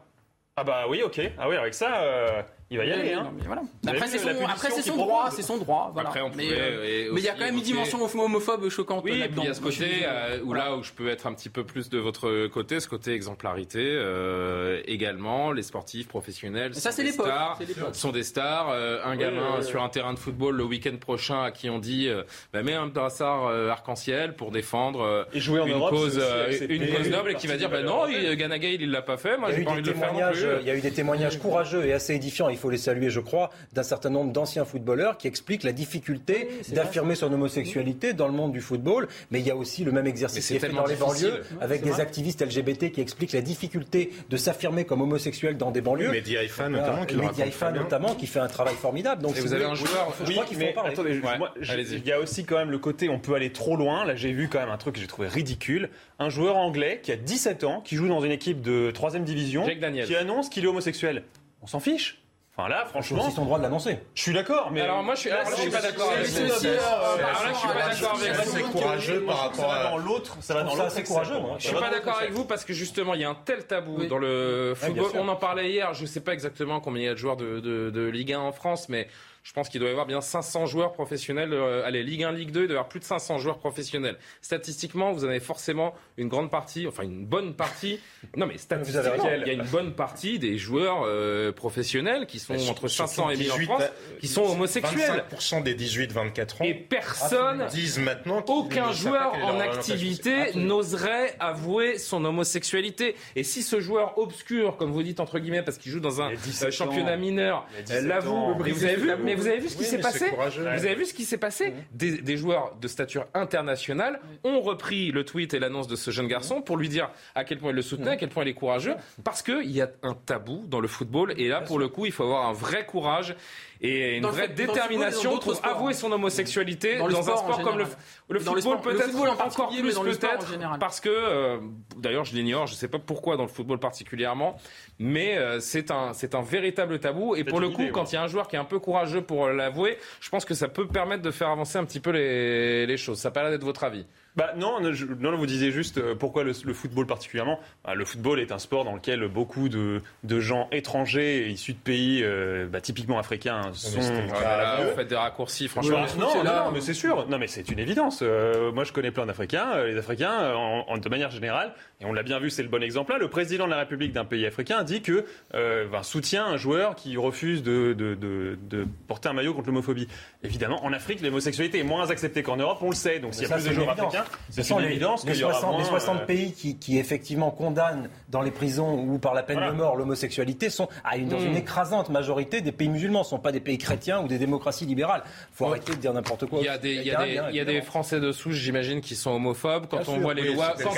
Ah 0.56 0.64
bah 0.64 0.86
oui, 0.90 1.02
ok. 1.04 1.20
Ah 1.38 1.50
oui, 1.50 1.58
avec 1.58 1.74
ça, 1.74 1.98
euh, 2.02 2.42
il 2.72 2.78
va 2.78 2.86
y 2.86 2.92
aller. 2.92 3.14
hein. 3.14 3.24
non, 3.24 3.32
voilà. 3.46 3.62
Après, 3.88 4.08
c'est 4.08 4.20
son, 4.20 4.30
après, 4.30 4.70
droit, 4.96 5.30
c'est 5.32 5.42
son 5.42 5.58
droit. 5.58 5.90
Voilà. 5.94 6.10
Après, 6.10 6.22
on 6.22 6.30
mais, 6.36 6.48
euh, 6.52 7.10
il 7.16 7.24
y 7.24 7.28
a 7.28 7.34
quand 7.34 7.46
même 7.46 7.56
une 7.56 7.62
dimension 7.64 8.00
homophobe 8.04 8.70
choquante 8.70 9.04
Oui, 9.04 9.12
et 9.12 9.14
puis 9.14 9.22
là-dedans. 9.22 9.42
il 9.44 9.48
y 9.48 9.52
a 9.52 9.54
ce 9.54 9.62
côté 9.62 9.88
euh, 10.04 10.40
où 10.44 10.48
voilà. 10.48 10.66
là 10.66 10.76
où 10.76 10.84
je 10.84 10.92
peux 10.92 11.10
être 11.10 11.26
un 11.28 11.34
petit 11.34 11.50
peu 11.50 11.64
plus 11.64 11.90
de 11.90 11.98
votre 11.98 12.48
côté, 12.48 12.80
ce 12.80 12.88
côté 12.88 13.14
exemplarité 13.14 13.80
euh, 13.82 14.82
également. 14.86 15.52
Les 15.52 15.64
sportifs 15.64 16.08
professionnels 16.08 16.76
ça, 16.76 16.92
sont 16.92 16.98
c'est 16.98 17.04
des 17.04 17.12
l'époque, 17.12 17.26
stars. 17.28 17.60
Sont 17.94 18.12
des 18.12 18.24
stars. 18.24 18.70
Euh, 18.70 19.00
un 19.04 19.16
gamin 19.16 19.58
ouais, 19.58 19.64
sur 19.64 19.82
un 19.82 19.90
terrain 19.90 20.14
de 20.14 20.20
football 20.20 20.56
le 20.56 20.64
week-end 20.64 20.96
prochain 21.00 21.44
à 21.44 21.52
qui 21.52 21.70
on 21.70 21.80
dit 21.80 22.08
euh, 22.08 22.24
bah, 22.54 22.62
mets 22.62 22.74
un 22.76 22.88
brassard 22.88 23.48
euh, 23.48 23.70
arc-en-ciel 23.70 24.36
pour 24.36 24.52
défendre 24.52 25.02
euh, 25.02 25.24
Et 25.34 25.40
jouer 25.40 25.60
en 25.62 25.66
une 25.66 25.74
Europe, 25.74 25.90
cause 25.90 26.22
une 26.70 26.88
cause 26.94 27.10
noble 27.10 27.32
et 27.32 27.36
qui 27.36 27.48
va 27.48 27.58
dire 27.58 27.70
bah 27.70 27.82
non, 27.82 28.04
Ganagay 28.36 28.76
il 28.76 28.92
l'a 28.92 29.02
pas 29.02 29.18
fait. 29.18 29.38
Moi 29.38 29.50
Il 29.52 29.54
y 29.54 29.56
a 29.56 29.58
j'ai 29.58 29.62
eu 29.62 29.66
pas 29.66 29.72
des 29.72 29.78
envie 29.80 29.82
de 29.84 29.88
le 29.90 29.94
faire 29.96 30.14
non 30.14 30.20
témoignages, 30.20 30.46
plus. 30.46 30.58
il 30.62 30.68
y 30.68 30.70
a 30.70 30.76
eu 30.76 30.82
des 30.82 30.92
témoignages 30.92 31.40
courageux 31.40 31.86
et 31.86 31.94
assez 31.94 32.14
édifiants, 32.14 32.50
faut 32.60 32.70
les 32.70 32.78
saluer, 32.78 33.10
je 33.10 33.20
crois, 33.20 33.50
d'un 33.74 33.84
certain 33.84 34.10
nombre 34.10 34.32
d'anciens 34.32 34.66
footballeurs 34.66 35.18
qui 35.18 35.28
expliquent 35.28 35.64
la 35.64 35.72
difficulté 35.72 36.50
d'affirmer 36.74 37.16
son 37.16 37.32
homosexualité 37.34 38.14
dans 38.14 38.28
le 38.28 38.34
monde 38.34 38.52
du 38.52 38.62
football. 38.62 39.08
Mais 39.32 39.40
il 39.40 39.48
y 39.48 39.52
a 39.52 39.56
aussi 39.56 39.84
le 39.84 39.92
même 39.92 40.08
exercice 40.08 40.48
qui 40.48 40.56
est 40.56 40.60
fait 40.60 40.70
dans 40.70 40.86
les 40.86 40.96
banlieues 40.96 41.44
avec 41.62 41.84
des 41.84 41.90
vrai. 41.92 42.02
activistes 42.02 42.42
LGBT 42.46 42.92
qui 42.92 43.02
expliquent 43.02 43.34
la 43.34 43.42
difficulté 43.42 44.12
de 44.30 44.38
s'affirmer 44.38 44.86
comme 44.86 45.02
homosexuel 45.02 45.58
dans 45.58 45.72
des 45.72 45.82
banlieues. 45.82 46.12
Mehdi 46.12 46.38
Haïfa, 46.38 46.70
Voilà, 46.70 46.86
notamment, 46.86 47.06
qui 47.06 47.16
Mehdi 47.16 47.42
Haïfa, 47.42 47.72
notamment, 47.72 48.16
qui 48.16 48.28
fait 48.28 48.40
un 48.40 48.48
travail 48.48 48.76
formidable. 48.76 49.22
Donc, 49.22 49.32
Et 49.34 49.36
si 49.36 49.42
vous 49.42 49.54
avez 49.54 49.66
un 49.66 49.76
joueur- 49.76 50.14
je 50.22 50.26
Oui, 50.28 50.34
crois 50.34 50.46
qu'il 50.46 50.58
faut 50.58 50.64
mais 50.64 50.72
en 50.72 50.74
parler. 50.74 50.94
attendez, 50.94 51.20
Ouais, 51.20 51.38
moi, 51.38 51.54
je- 51.60 51.72
allez-y. 51.72 51.96
il 51.98 52.06
y 52.06 52.12
a 52.12 52.20
aussi 52.20 52.46
quand 52.46 52.58
même 52.58 52.72
le 52.72 52.80
côté, 52.80 53.10
on 53.10 53.20
peut 53.20 53.34
aller 53.36 53.52
trop 53.52 53.76
loin. 53.76 54.06
Là, 54.06 54.16
j'ai 54.16 54.32
vu 54.34 54.48
quand 54.50 54.60
même 54.60 54.70
un 54.70 54.78
truc 54.78 54.96
que 54.96 55.02
j'ai 55.02 55.08
trouvé 55.08 55.28
ridicule. 55.28 55.90
Un 56.20 56.30
joueur 56.30 56.58
anglais 56.58 57.00
qui 57.04 57.12
a 57.12 57.16
17 57.16 57.64
ans, 57.64 57.82
qui 57.82 57.96
joue 57.96 58.08
dans 58.08 58.22
une 58.22 58.32
équipe 58.32 58.62
de 58.62 58.92
3 58.92 59.12
division, 59.20 59.66
qui 60.06 60.16
annonce 60.16 60.50
qu'il 60.50 60.64
est 60.64 60.68
homosexuel. 60.68 61.24
On 61.62 61.68
s'en 61.68 61.80
fiche. 61.80 62.22
Enfin 62.60 62.68
là, 62.70 62.84
C'est 62.86 62.90
franchement, 62.90 63.26
aussi 63.26 63.32
son 63.36 63.46
droit 63.46 63.58
de 63.58 63.64
l'annoncer. 63.64 64.00
je 64.14 64.22
suis 64.22 64.34
d'accord, 64.34 64.70
mais 64.72 64.82
Alors 64.82 65.02
moi 65.04 65.16
je 65.16 65.20
suis, 65.22 65.30
alors 65.30 65.46
là, 65.50 65.56
je 65.56 65.62
suis 65.62 65.70
pas 65.72 65.82
d'accord 65.82 66.12
avec 66.12 66.26
c'est 66.26 66.44
vous. 66.46 66.52
aussi, 66.54 66.68
euh, 66.68 66.78
Alors 67.18 67.44
là, 67.44 67.52
je 67.54 67.58
suis 67.58 67.68
pas 67.68 67.74
d'accord 67.90 68.20
avec 68.22 68.34
vous. 68.34 68.52
C'est 68.52 68.62
courageux 68.64 69.26
par 69.26 69.38
ça 69.38 69.42
rapport 69.44 69.68
va 69.68 69.74
à. 69.80 69.90
dans 69.92 69.98
l'autre, 69.98 70.38
ça 70.42 70.54
va 70.54 70.64
dans 70.64 70.72
ça 70.76 70.84
l'autre 70.84 70.98
excès, 70.98 71.14
courageux, 71.14 71.34
moi. 71.40 71.42
moi. 71.42 71.56
Je 71.60 71.68
suis 71.68 71.76
pas 71.76 71.90
d'accord 71.90 72.18
avec 72.18 72.32
vous 72.32 72.46
parce 72.46 72.66
que 72.66 72.74
justement 72.74 73.14
il 73.14 73.22
y 73.22 73.24
a 73.24 73.30
un 73.30 73.36
tel 73.36 73.66
tabou 73.66 74.06
dans 74.06 74.18
le 74.18 74.74
football. 74.76 75.12
On 75.16 75.28
en 75.30 75.36
parlait 75.36 75.70
hier. 75.72 75.94
Je 75.94 76.06
sais 76.06 76.22
pas 76.22 76.34
exactement 76.34 76.80
combien 76.82 77.02
il 77.04 77.06
y 77.06 77.10
a 77.10 77.14
de 77.14 77.18
joueurs 77.18 77.38
de 77.38 78.10
Ligue 78.12 78.34
1 78.34 78.40
en 78.40 78.52
France, 78.52 78.90
mais 78.90 79.08
Je 79.50 79.54
pense 79.56 79.68
qu'il 79.68 79.80
doit 79.80 79.90
y 79.90 79.92
avoir 79.92 80.06
bien 80.06 80.22
500 80.22 80.68
joueurs 80.68 80.94
professionnels. 80.94 81.54
Euh, 81.54 81.84
allez, 81.84 82.04
Ligue 82.04 82.24
1, 82.24 82.34
Ligue 82.34 82.52
2, 82.52 82.62
il 82.62 82.68
doit 82.68 82.74
y 82.76 82.78
avoir 82.78 82.88
plus 82.88 83.00
de 83.00 83.06
500 83.06 83.40
joueurs 83.40 83.58
professionnels. 83.58 84.16
Statistiquement, 84.42 85.12
vous 85.12 85.24
avez 85.24 85.40
forcément 85.40 85.96
une 86.18 86.28
grande 86.28 86.52
partie, 86.52 86.86
enfin 86.86 87.02
une 87.02 87.26
bonne 87.26 87.56
partie. 87.56 88.00
Non, 88.38 88.46
mais 88.46 88.60
statistiquement, 88.60 89.28
il 89.42 89.48
y 89.48 89.50
a 89.50 89.54
une 89.54 89.64
bonne 89.64 89.96
partie 89.96 90.38
des 90.38 90.60
joueurs 90.60 91.02
euh, 91.04 91.52
professionnels 91.52 92.28
qui 92.28 92.38
sont 92.38 92.54
entre 92.70 92.88
500 92.88 93.32
et 93.32 93.38
1000 93.38 93.52
en 93.52 93.56
France, 93.62 93.84
qui 94.20 94.28
sont 94.28 94.44
homosexuels. 94.44 95.24
25% 95.32 95.64
des 95.64 95.74
18-24 95.74 96.62
ans. 96.62 96.66
Et 96.66 96.76
personne, 96.76 97.66
disent 97.72 97.98
maintenant 97.98 98.46
aucun 98.50 98.92
joueur 98.92 99.34
en 99.34 99.60
activité 99.60 100.54
n'oserait 100.54 101.36
avouer 101.40 101.98
son 101.98 102.24
homosexualité. 102.24 103.16
Et 103.36 103.44
si 103.44 103.64
ce 103.64 103.80
joueur 103.80 104.20
obscur, 104.20 104.78
comme 104.78 104.92
vous 104.92 105.02
dites 105.02 105.20
entre 105.20 105.40
guillemets, 105.40 105.64
parce 105.64 105.80
qu'il 105.80 105.92
joue 105.92 106.00
dans 106.00 106.22
un 106.22 106.34
euh, 106.34 106.70
championnat 106.70 107.18
mineur, 107.18 107.66
l'avoue, 108.04 108.54
vous 108.60 108.86
avez 108.86 108.96
vu, 108.96 109.12
mais 109.24 109.39
vous 109.40 109.48
avez 109.48 109.60
vu 109.60 109.70
ce 109.70 109.78
qui 109.78 109.84
s'est 109.86 110.00
passé 110.00 110.32
Vous 110.32 110.86
avez 110.86 110.96
vu 110.96 111.06
ce 111.06 111.14
qui 111.14 111.26
s'est 111.26 111.38
passé 111.38 111.74
des, 111.92 112.38
joueurs 112.38 112.76
de 112.80 112.88
stature 112.88 113.28
internationale 113.34 114.20
ont 114.44 114.62
repris 114.62 115.12
le 115.12 115.26
tweet 115.26 115.54
et 115.54 115.60
l'annonce 115.60 115.88
de 115.88 115.96
ce 115.96 116.12
jeune 116.12 116.28
garçon 116.28 116.62
pour 116.62 116.78
lui 116.78 116.90
dire 116.90 117.10
à 117.36 117.44
quel 117.44 117.58
point 117.58 117.72
il 117.72 117.76
le 117.76 117.82
soutenait, 117.82 118.12
à 118.12 118.18
quel 118.18 118.30
point 118.30 118.44
il 118.44 118.50
est 118.50 118.54
courageux, 118.54 118.96
parce 119.24 119.42
qu'il 119.42 119.72
y 119.72 119.82
a 119.82 119.90
un 120.04 120.14
tabou 120.14 120.66
dans 120.68 120.80
le 120.80 120.88
football. 120.88 121.34
Et 121.38 121.48
là, 121.48 121.62
pour 121.62 121.80
le 121.80 121.88
coup, 121.88 122.06
il 122.06 122.12
faut 122.12 122.24
avoir 122.24 122.48
un 122.48 122.54
vrai 122.54 122.86
courage 122.86 123.36
et 123.82 124.18
une 124.18 124.26
vraie 124.26 124.50
détermination 124.50 125.40
pour 125.40 125.60
avouer 125.64 125.94
son 125.94 126.12
homosexualité 126.12 126.98
dans, 126.98 127.08
un 127.08 127.38
sport 127.38 127.62
comme 127.62 127.78
le, 127.78 127.86
le 128.30 128.40
football, 128.40 128.82
peut-être 128.82 129.16
encore 129.40 129.70
plus 129.70 129.96
peut-être 129.96 130.80
parce 130.80 131.00
que 131.00 131.10
euh, 131.10 131.58
d'ailleurs 131.98 132.26
je 132.26 132.36
l'ignore, 132.36 132.68
je 132.68 132.74
ne 132.74 132.78
sais 132.78 132.90
pas 132.90 133.00
pourquoi 133.00 133.38
dans 133.38 133.44
le 133.44 133.50
football 133.50 133.80
particulièrement, 133.80 134.58
mais 135.00 135.38
euh, 135.38 135.60
c'est 135.60 135.92
un 135.92 136.14
c'est 136.14 136.36
un 136.36 136.42
véritable 136.42 137.00
tabou 137.00 137.36
et 137.36 137.44
pour 137.44 137.60
le 137.60 137.70
coup 137.70 137.86
quand 137.94 138.12
il 138.12 138.16
y 138.16 138.18
a 138.18 138.24
un 138.24 138.28
joueur 138.28 138.48
qui 138.48 138.58
est 138.58 138.60
un 138.60 138.66
peu 138.66 138.80
courageux 138.80 139.22
pour 139.22 139.48
l'avouer, 139.48 139.98
je 140.20 140.30
pense 140.30 140.44
que 140.44 140.54
ça 140.54 140.68
peut 140.68 140.88
permettre 140.88 141.22
de 141.22 141.32
faire 141.32 141.50
avancer 141.50 141.78
un 141.78 141.86
petit 141.86 142.00
peu 142.00 142.12
les, 142.12 142.86
les 142.86 142.98
choses. 142.98 143.20
Ça 143.20 143.32
paraît 143.32 143.52
d'être 143.52 143.64
votre 143.64 143.84
avis. 143.84 144.06
Bah 144.40 144.54
non, 144.56 144.80
non, 144.80 145.38
vous 145.38 145.46
disiez 145.46 145.72
juste 145.72 145.98
euh, 145.98 146.16
pourquoi 146.16 146.44
le, 146.44 146.54
football 146.54 147.06
particulièrement. 147.06 147.60
Bah, 147.84 147.94
le 147.94 148.06
football 148.06 148.40
est 148.40 148.54
un 148.54 148.58
sport 148.58 148.86
dans 148.86 148.96
lequel 148.96 149.28
beaucoup 149.28 149.68
de, 149.68 150.02
de 150.24 150.40
gens 150.40 150.70
étrangers 150.72 151.50
issus 151.50 151.74
de 151.74 151.78
pays 151.78 152.22
euh, 152.24 152.68
bah, 152.68 152.80
typiquement 152.80 153.20
africains 153.20 153.74
sont. 153.74 154.00
Ah, 154.46 154.80
vous 154.84 154.96
faites 154.96 155.10
des 155.10 155.16
raccourcis, 155.16 155.68
franchement. 155.68 156.06
non, 156.18 156.44
non, 156.44 156.72
mais 156.74 156.80
c'est 156.80 156.94
sûr. 156.94 157.28
Non, 157.28 157.38
mais 157.38 157.48
c'est 157.48 157.70
une 157.70 157.80
évidence. 157.80 158.20
Euh, 158.22 158.72
moi, 158.72 158.86
je 158.86 158.94
connais 158.94 159.12
plein 159.12 159.26
d'Africains. 159.26 159.84
les 159.84 159.98
Africains, 159.98 160.54
en, 160.56 160.98
de 160.98 161.10
manière 161.10 161.32
générale, 161.32 161.74
et 162.00 162.06
on 162.06 162.14
l'a 162.14 162.24
bien 162.24 162.40
vu, 162.40 162.50
c'est 162.50 162.64
le 162.64 162.70
bon 162.70 162.82
exemple 162.82 163.12
là. 163.12 163.18
Le 163.18 163.28
président 163.28 163.66
de 163.66 163.72
la 163.72 163.80
République 163.80 164.14
d'un 164.14 164.26
pays 164.26 164.46
africain 164.46 164.84
dit 164.84 165.02
que 165.02 165.26
ben, 165.54 166.04
soutient 166.04 166.46
un 166.46 166.58
joueur 166.58 166.96
qui 166.96 167.18
refuse 167.18 167.62
de, 167.62 167.94
de, 167.94 168.16
de, 168.16 168.88
porter 169.08 169.28
un 169.28 169.34
maillot 169.34 169.54
contre 169.54 169.68
l'homophobie. 169.68 170.08
Évidemment, 170.44 170.84
en 170.86 170.94
Afrique, 170.94 171.22
l'homosexualité 171.22 171.80
est 171.80 171.84
moins 171.84 172.10
acceptée 172.10 172.42
qu'en 172.42 172.58
Europe, 172.58 172.80
on 172.82 172.90
le 172.90 172.96
sait. 172.96 173.20
Donc, 173.20 173.34
s'il 173.34 173.44
y 173.44 173.52
a 173.52 173.56
plus 173.56 173.66
de 173.66 173.74
joueurs 173.74 173.90
africains 173.90 174.24
ce 174.50 174.64
sont 174.64 174.80
les, 174.80 175.00
les, 175.00 175.34
60, 175.36 176.26
pays 176.26 176.54
qui, 176.54 176.98
effectivement 176.98 177.52
condamnent 177.52 178.10
dans 178.30 178.42
les 178.42 178.52
prisons 178.52 178.94
ou 178.94 179.18
par 179.20 179.34
la 179.34 179.44
peine 179.44 179.60
de 179.60 179.72
mort 179.72 179.96
l'homosexualité 179.96 180.70
sont 180.70 180.88
à 181.04 181.18
une, 181.18 181.30
dans 181.30 181.40
une 181.40 181.54
hmm. 181.54 181.58
écrasante 181.58 182.10
majorité 182.10 182.62
des 182.62 182.72
pays 182.72 182.90
musulmans. 182.90 183.24
Ce 183.24 183.30
ne 183.30 183.38
sont 183.38 183.40
pas 183.40 183.52
des 183.52 183.60
pays 183.60 183.78
chrétiens 183.78 184.22
ou 184.22 184.28
des 184.28 184.38
démocraties 184.38 184.86
libérales. 184.86 185.24
Il 185.26 185.56
faut 185.56 185.66
arrêter 185.68 185.94
de 185.94 185.98
dire 185.98 186.14
n'importe 186.14 186.46
quoi. 186.48 186.60
Il 186.60 186.66
y 186.66 186.70
a 186.70 186.78
des, 186.78 186.96
il 186.96 187.04
y 187.04 187.12
a 187.12 187.24
des, 187.24 187.42
il 187.52 187.56
y 187.56 187.60
a 187.60 187.66
des 187.66 187.82
Français 187.82 188.20
de 188.20 188.32
souche, 188.32 188.56
j'imagine, 188.56 189.02
qui 189.02 189.16
sont 189.16 189.32
homophobes. 189.32 189.88
Quand 189.90 190.08
on 190.10 190.20
voit 190.20 190.34
les 190.34 190.54
lois, 190.54 190.74
quand, 190.82 190.90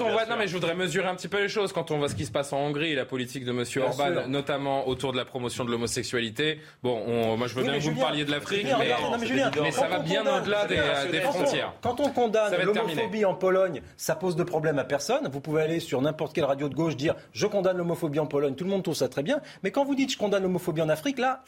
on 0.00 0.10
voit, 0.10 0.26
non 0.26 0.36
mais 0.38 0.46
je 0.48 0.52
voudrais 0.52 0.74
mesurer 0.74 1.08
un 1.08 1.14
petit 1.14 1.28
peu 1.28 1.40
les 1.42 1.48
choses. 1.48 1.72
Quand 1.72 1.90
on 1.90 1.98
voit 1.98 2.08
ce 2.08 2.14
qui 2.14 2.26
se 2.26 2.32
passe 2.32 2.52
en 2.52 2.58
Hongrie, 2.58 2.94
la 2.94 3.04
politique 3.04 3.44
de 3.44 3.50
M. 3.50 3.64
Orban, 3.82 4.28
notamment 4.28 4.88
autour 4.88 5.12
de 5.12 5.16
la 5.16 5.24
promotion 5.24 5.64
de 5.64 5.70
l'homosexualité. 5.70 6.60
Bon, 6.82 7.36
moi 7.36 7.46
je 7.46 7.54
veux 7.54 7.62
bien 7.62 7.78
que 7.78 7.82
vous 7.82 7.92
me 7.92 8.00
parliez 8.00 8.24
de 8.24 8.30
l'Afrique, 8.30 8.66
mais 9.62 9.70
ça 9.70 9.88
va 9.88 9.98
bien 9.98 10.24
au-delà 10.26 10.66
des 10.66 10.76
des 11.04 11.20
frontières. 11.20 11.74
Quand 11.82 12.00
on 12.00 12.10
condamne 12.10 12.54
l'homophobie 12.62 13.24
en 13.24 13.34
Pologne, 13.34 13.82
ça 13.96 14.16
pose 14.16 14.36
de 14.36 14.44
problème 14.44 14.78
à 14.78 14.84
personne. 14.84 15.28
Vous 15.30 15.40
pouvez 15.40 15.62
aller 15.62 15.80
sur 15.80 16.00
n'importe 16.00 16.34
quelle 16.34 16.44
radio 16.44 16.68
de 16.68 16.74
gauche 16.74 16.96
dire 16.96 17.14
je 17.32 17.46
condamne 17.46 17.76
l'homophobie 17.76 18.20
en 18.20 18.26
Pologne. 18.26 18.54
Tout 18.54 18.64
le 18.64 18.70
monde 18.70 18.82
trouve 18.82 18.94
ça 18.94 19.08
très 19.08 19.22
bien. 19.22 19.40
Mais 19.62 19.70
quand 19.70 19.84
vous 19.84 19.94
dites 19.94 20.12
je 20.12 20.18
condamne 20.18 20.42
l'homophobie 20.42 20.82
en 20.82 20.88
Afrique, 20.88 21.18
là, 21.18 21.42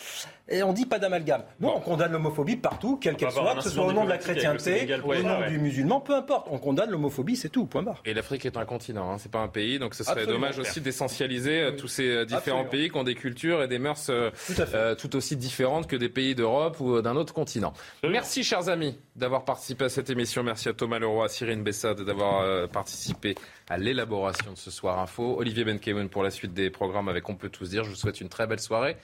on 0.65 0.73
dit 0.73 0.87
pas 0.87 0.99
d'amalgame. 0.99 1.43
Nous, 1.61 1.69
on 1.69 1.81
condamne 1.81 2.13
l'homophobie 2.13 2.57
partout, 2.57 2.97
quelle 2.97 3.17
qu'elle 3.17 3.31
soit, 3.31 3.55
que 3.57 3.63
ce 3.63 3.71
soit 3.71 3.87
au 3.87 3.93
nom 3.93 4.05
de 4.05 4.11
la 4.11 4.19
chrétienté, 4.19 4.89
au 5.05 5.15
nom 5.15 5.47
du 5.49 5.59
musulman, 5.59 6.01
peu 6.01 6.15
importe. 6.15 6.49
On 6.51 6.59
condamne 6.59 6.91
l'homophobie, 6.91 7.37
c'est 7.37 7.49
tout. 7.49 7.67
Point 7.67 7.83
barre. 7.83 8.03
Et 8.05 8.15
l'Afrique 8.15 8.47
est 8.47 8.57
un 8.57 8.65
continent, 8.65 9.13
hein, 9.13 9.17
c'est 9.19 9.31
pas 9.31 9.41
un 9.41 9.49
pays, 9.49 9.79
donc 9.79 9.95
ce 9.95 10.05
serait 10.05 10.27
dommage 10.27 10.59
aussi 10.59 10.81
d'essentialiser 10.81 11.61
euh, 11.61 11.73
tous 11.73 11.89
ces 11.89 12.09
euh, 12.09 12.25
différents 12.25 12.65
pays 12.65 12.91
qui 12.91 12.97
ont 12.97 13.05
des 13.05 13.15
cultures 13.15 13.63
et 13.63 13.69
des 13.69 13.79
mœurs 13.79 14.07
euh, 14.11 14.31
tout, 14.97 15.09
tout 15.09 15.17
aussi 15.17 15.37
différentes 15.37 15.87
que 15.87 15.97
des 15.97 16.09
pays 16.09 16.35
d'Europe 16.35 16.81
ou 16.81 17.01
d'un 17.01 17.17
autre 17.17 17.35
continent. 17.35 17.73
Merci, 18.03 18.45
chers 18.45 18.69
amis, 18.69 18.99
d'avoir 19.17 19.38
participé 19.45 19.85
à 19.85 19.89
cette 19.89 20.11
émission. 20.11 20.43
Merci 20.43 20.69
à 20.69 20.73
Thomas 20.73 20.99
Leroy, 20.99 21.25
à 21.25 21.29
Cyrine 21.29 21.63
Bessade 21.63 22.03
d'avoir 22.03 22.43
euh, 22.43 22.67
participé 22.67 23.35
à 23.69 23.77
l'élaboration 23.77 24.53
de 24.53 24.57
ce 24.57 24.71
soir 24.71 24.99
info. 24.99 25.37
Olivier 25.39 25.65
Benkemoun 25.65 26.09
pour 26.09 26.23
la 26.23 26.31
suite 26.31 26.55
des 26.55 26.71
programmes 26.71 27.09
avec 27.09 27.29
On 27.29 27.35
peut 27.35 27.49
tous 27.49 27.71
dire. 27.71 27.85
Je 27.85 27.91
vous 27.91 27.97
souhaite 27.97 28.21
une 28.21 28.29
très 28.29 28.47
belle 28.47 28.61
soirée. 28.61 28.97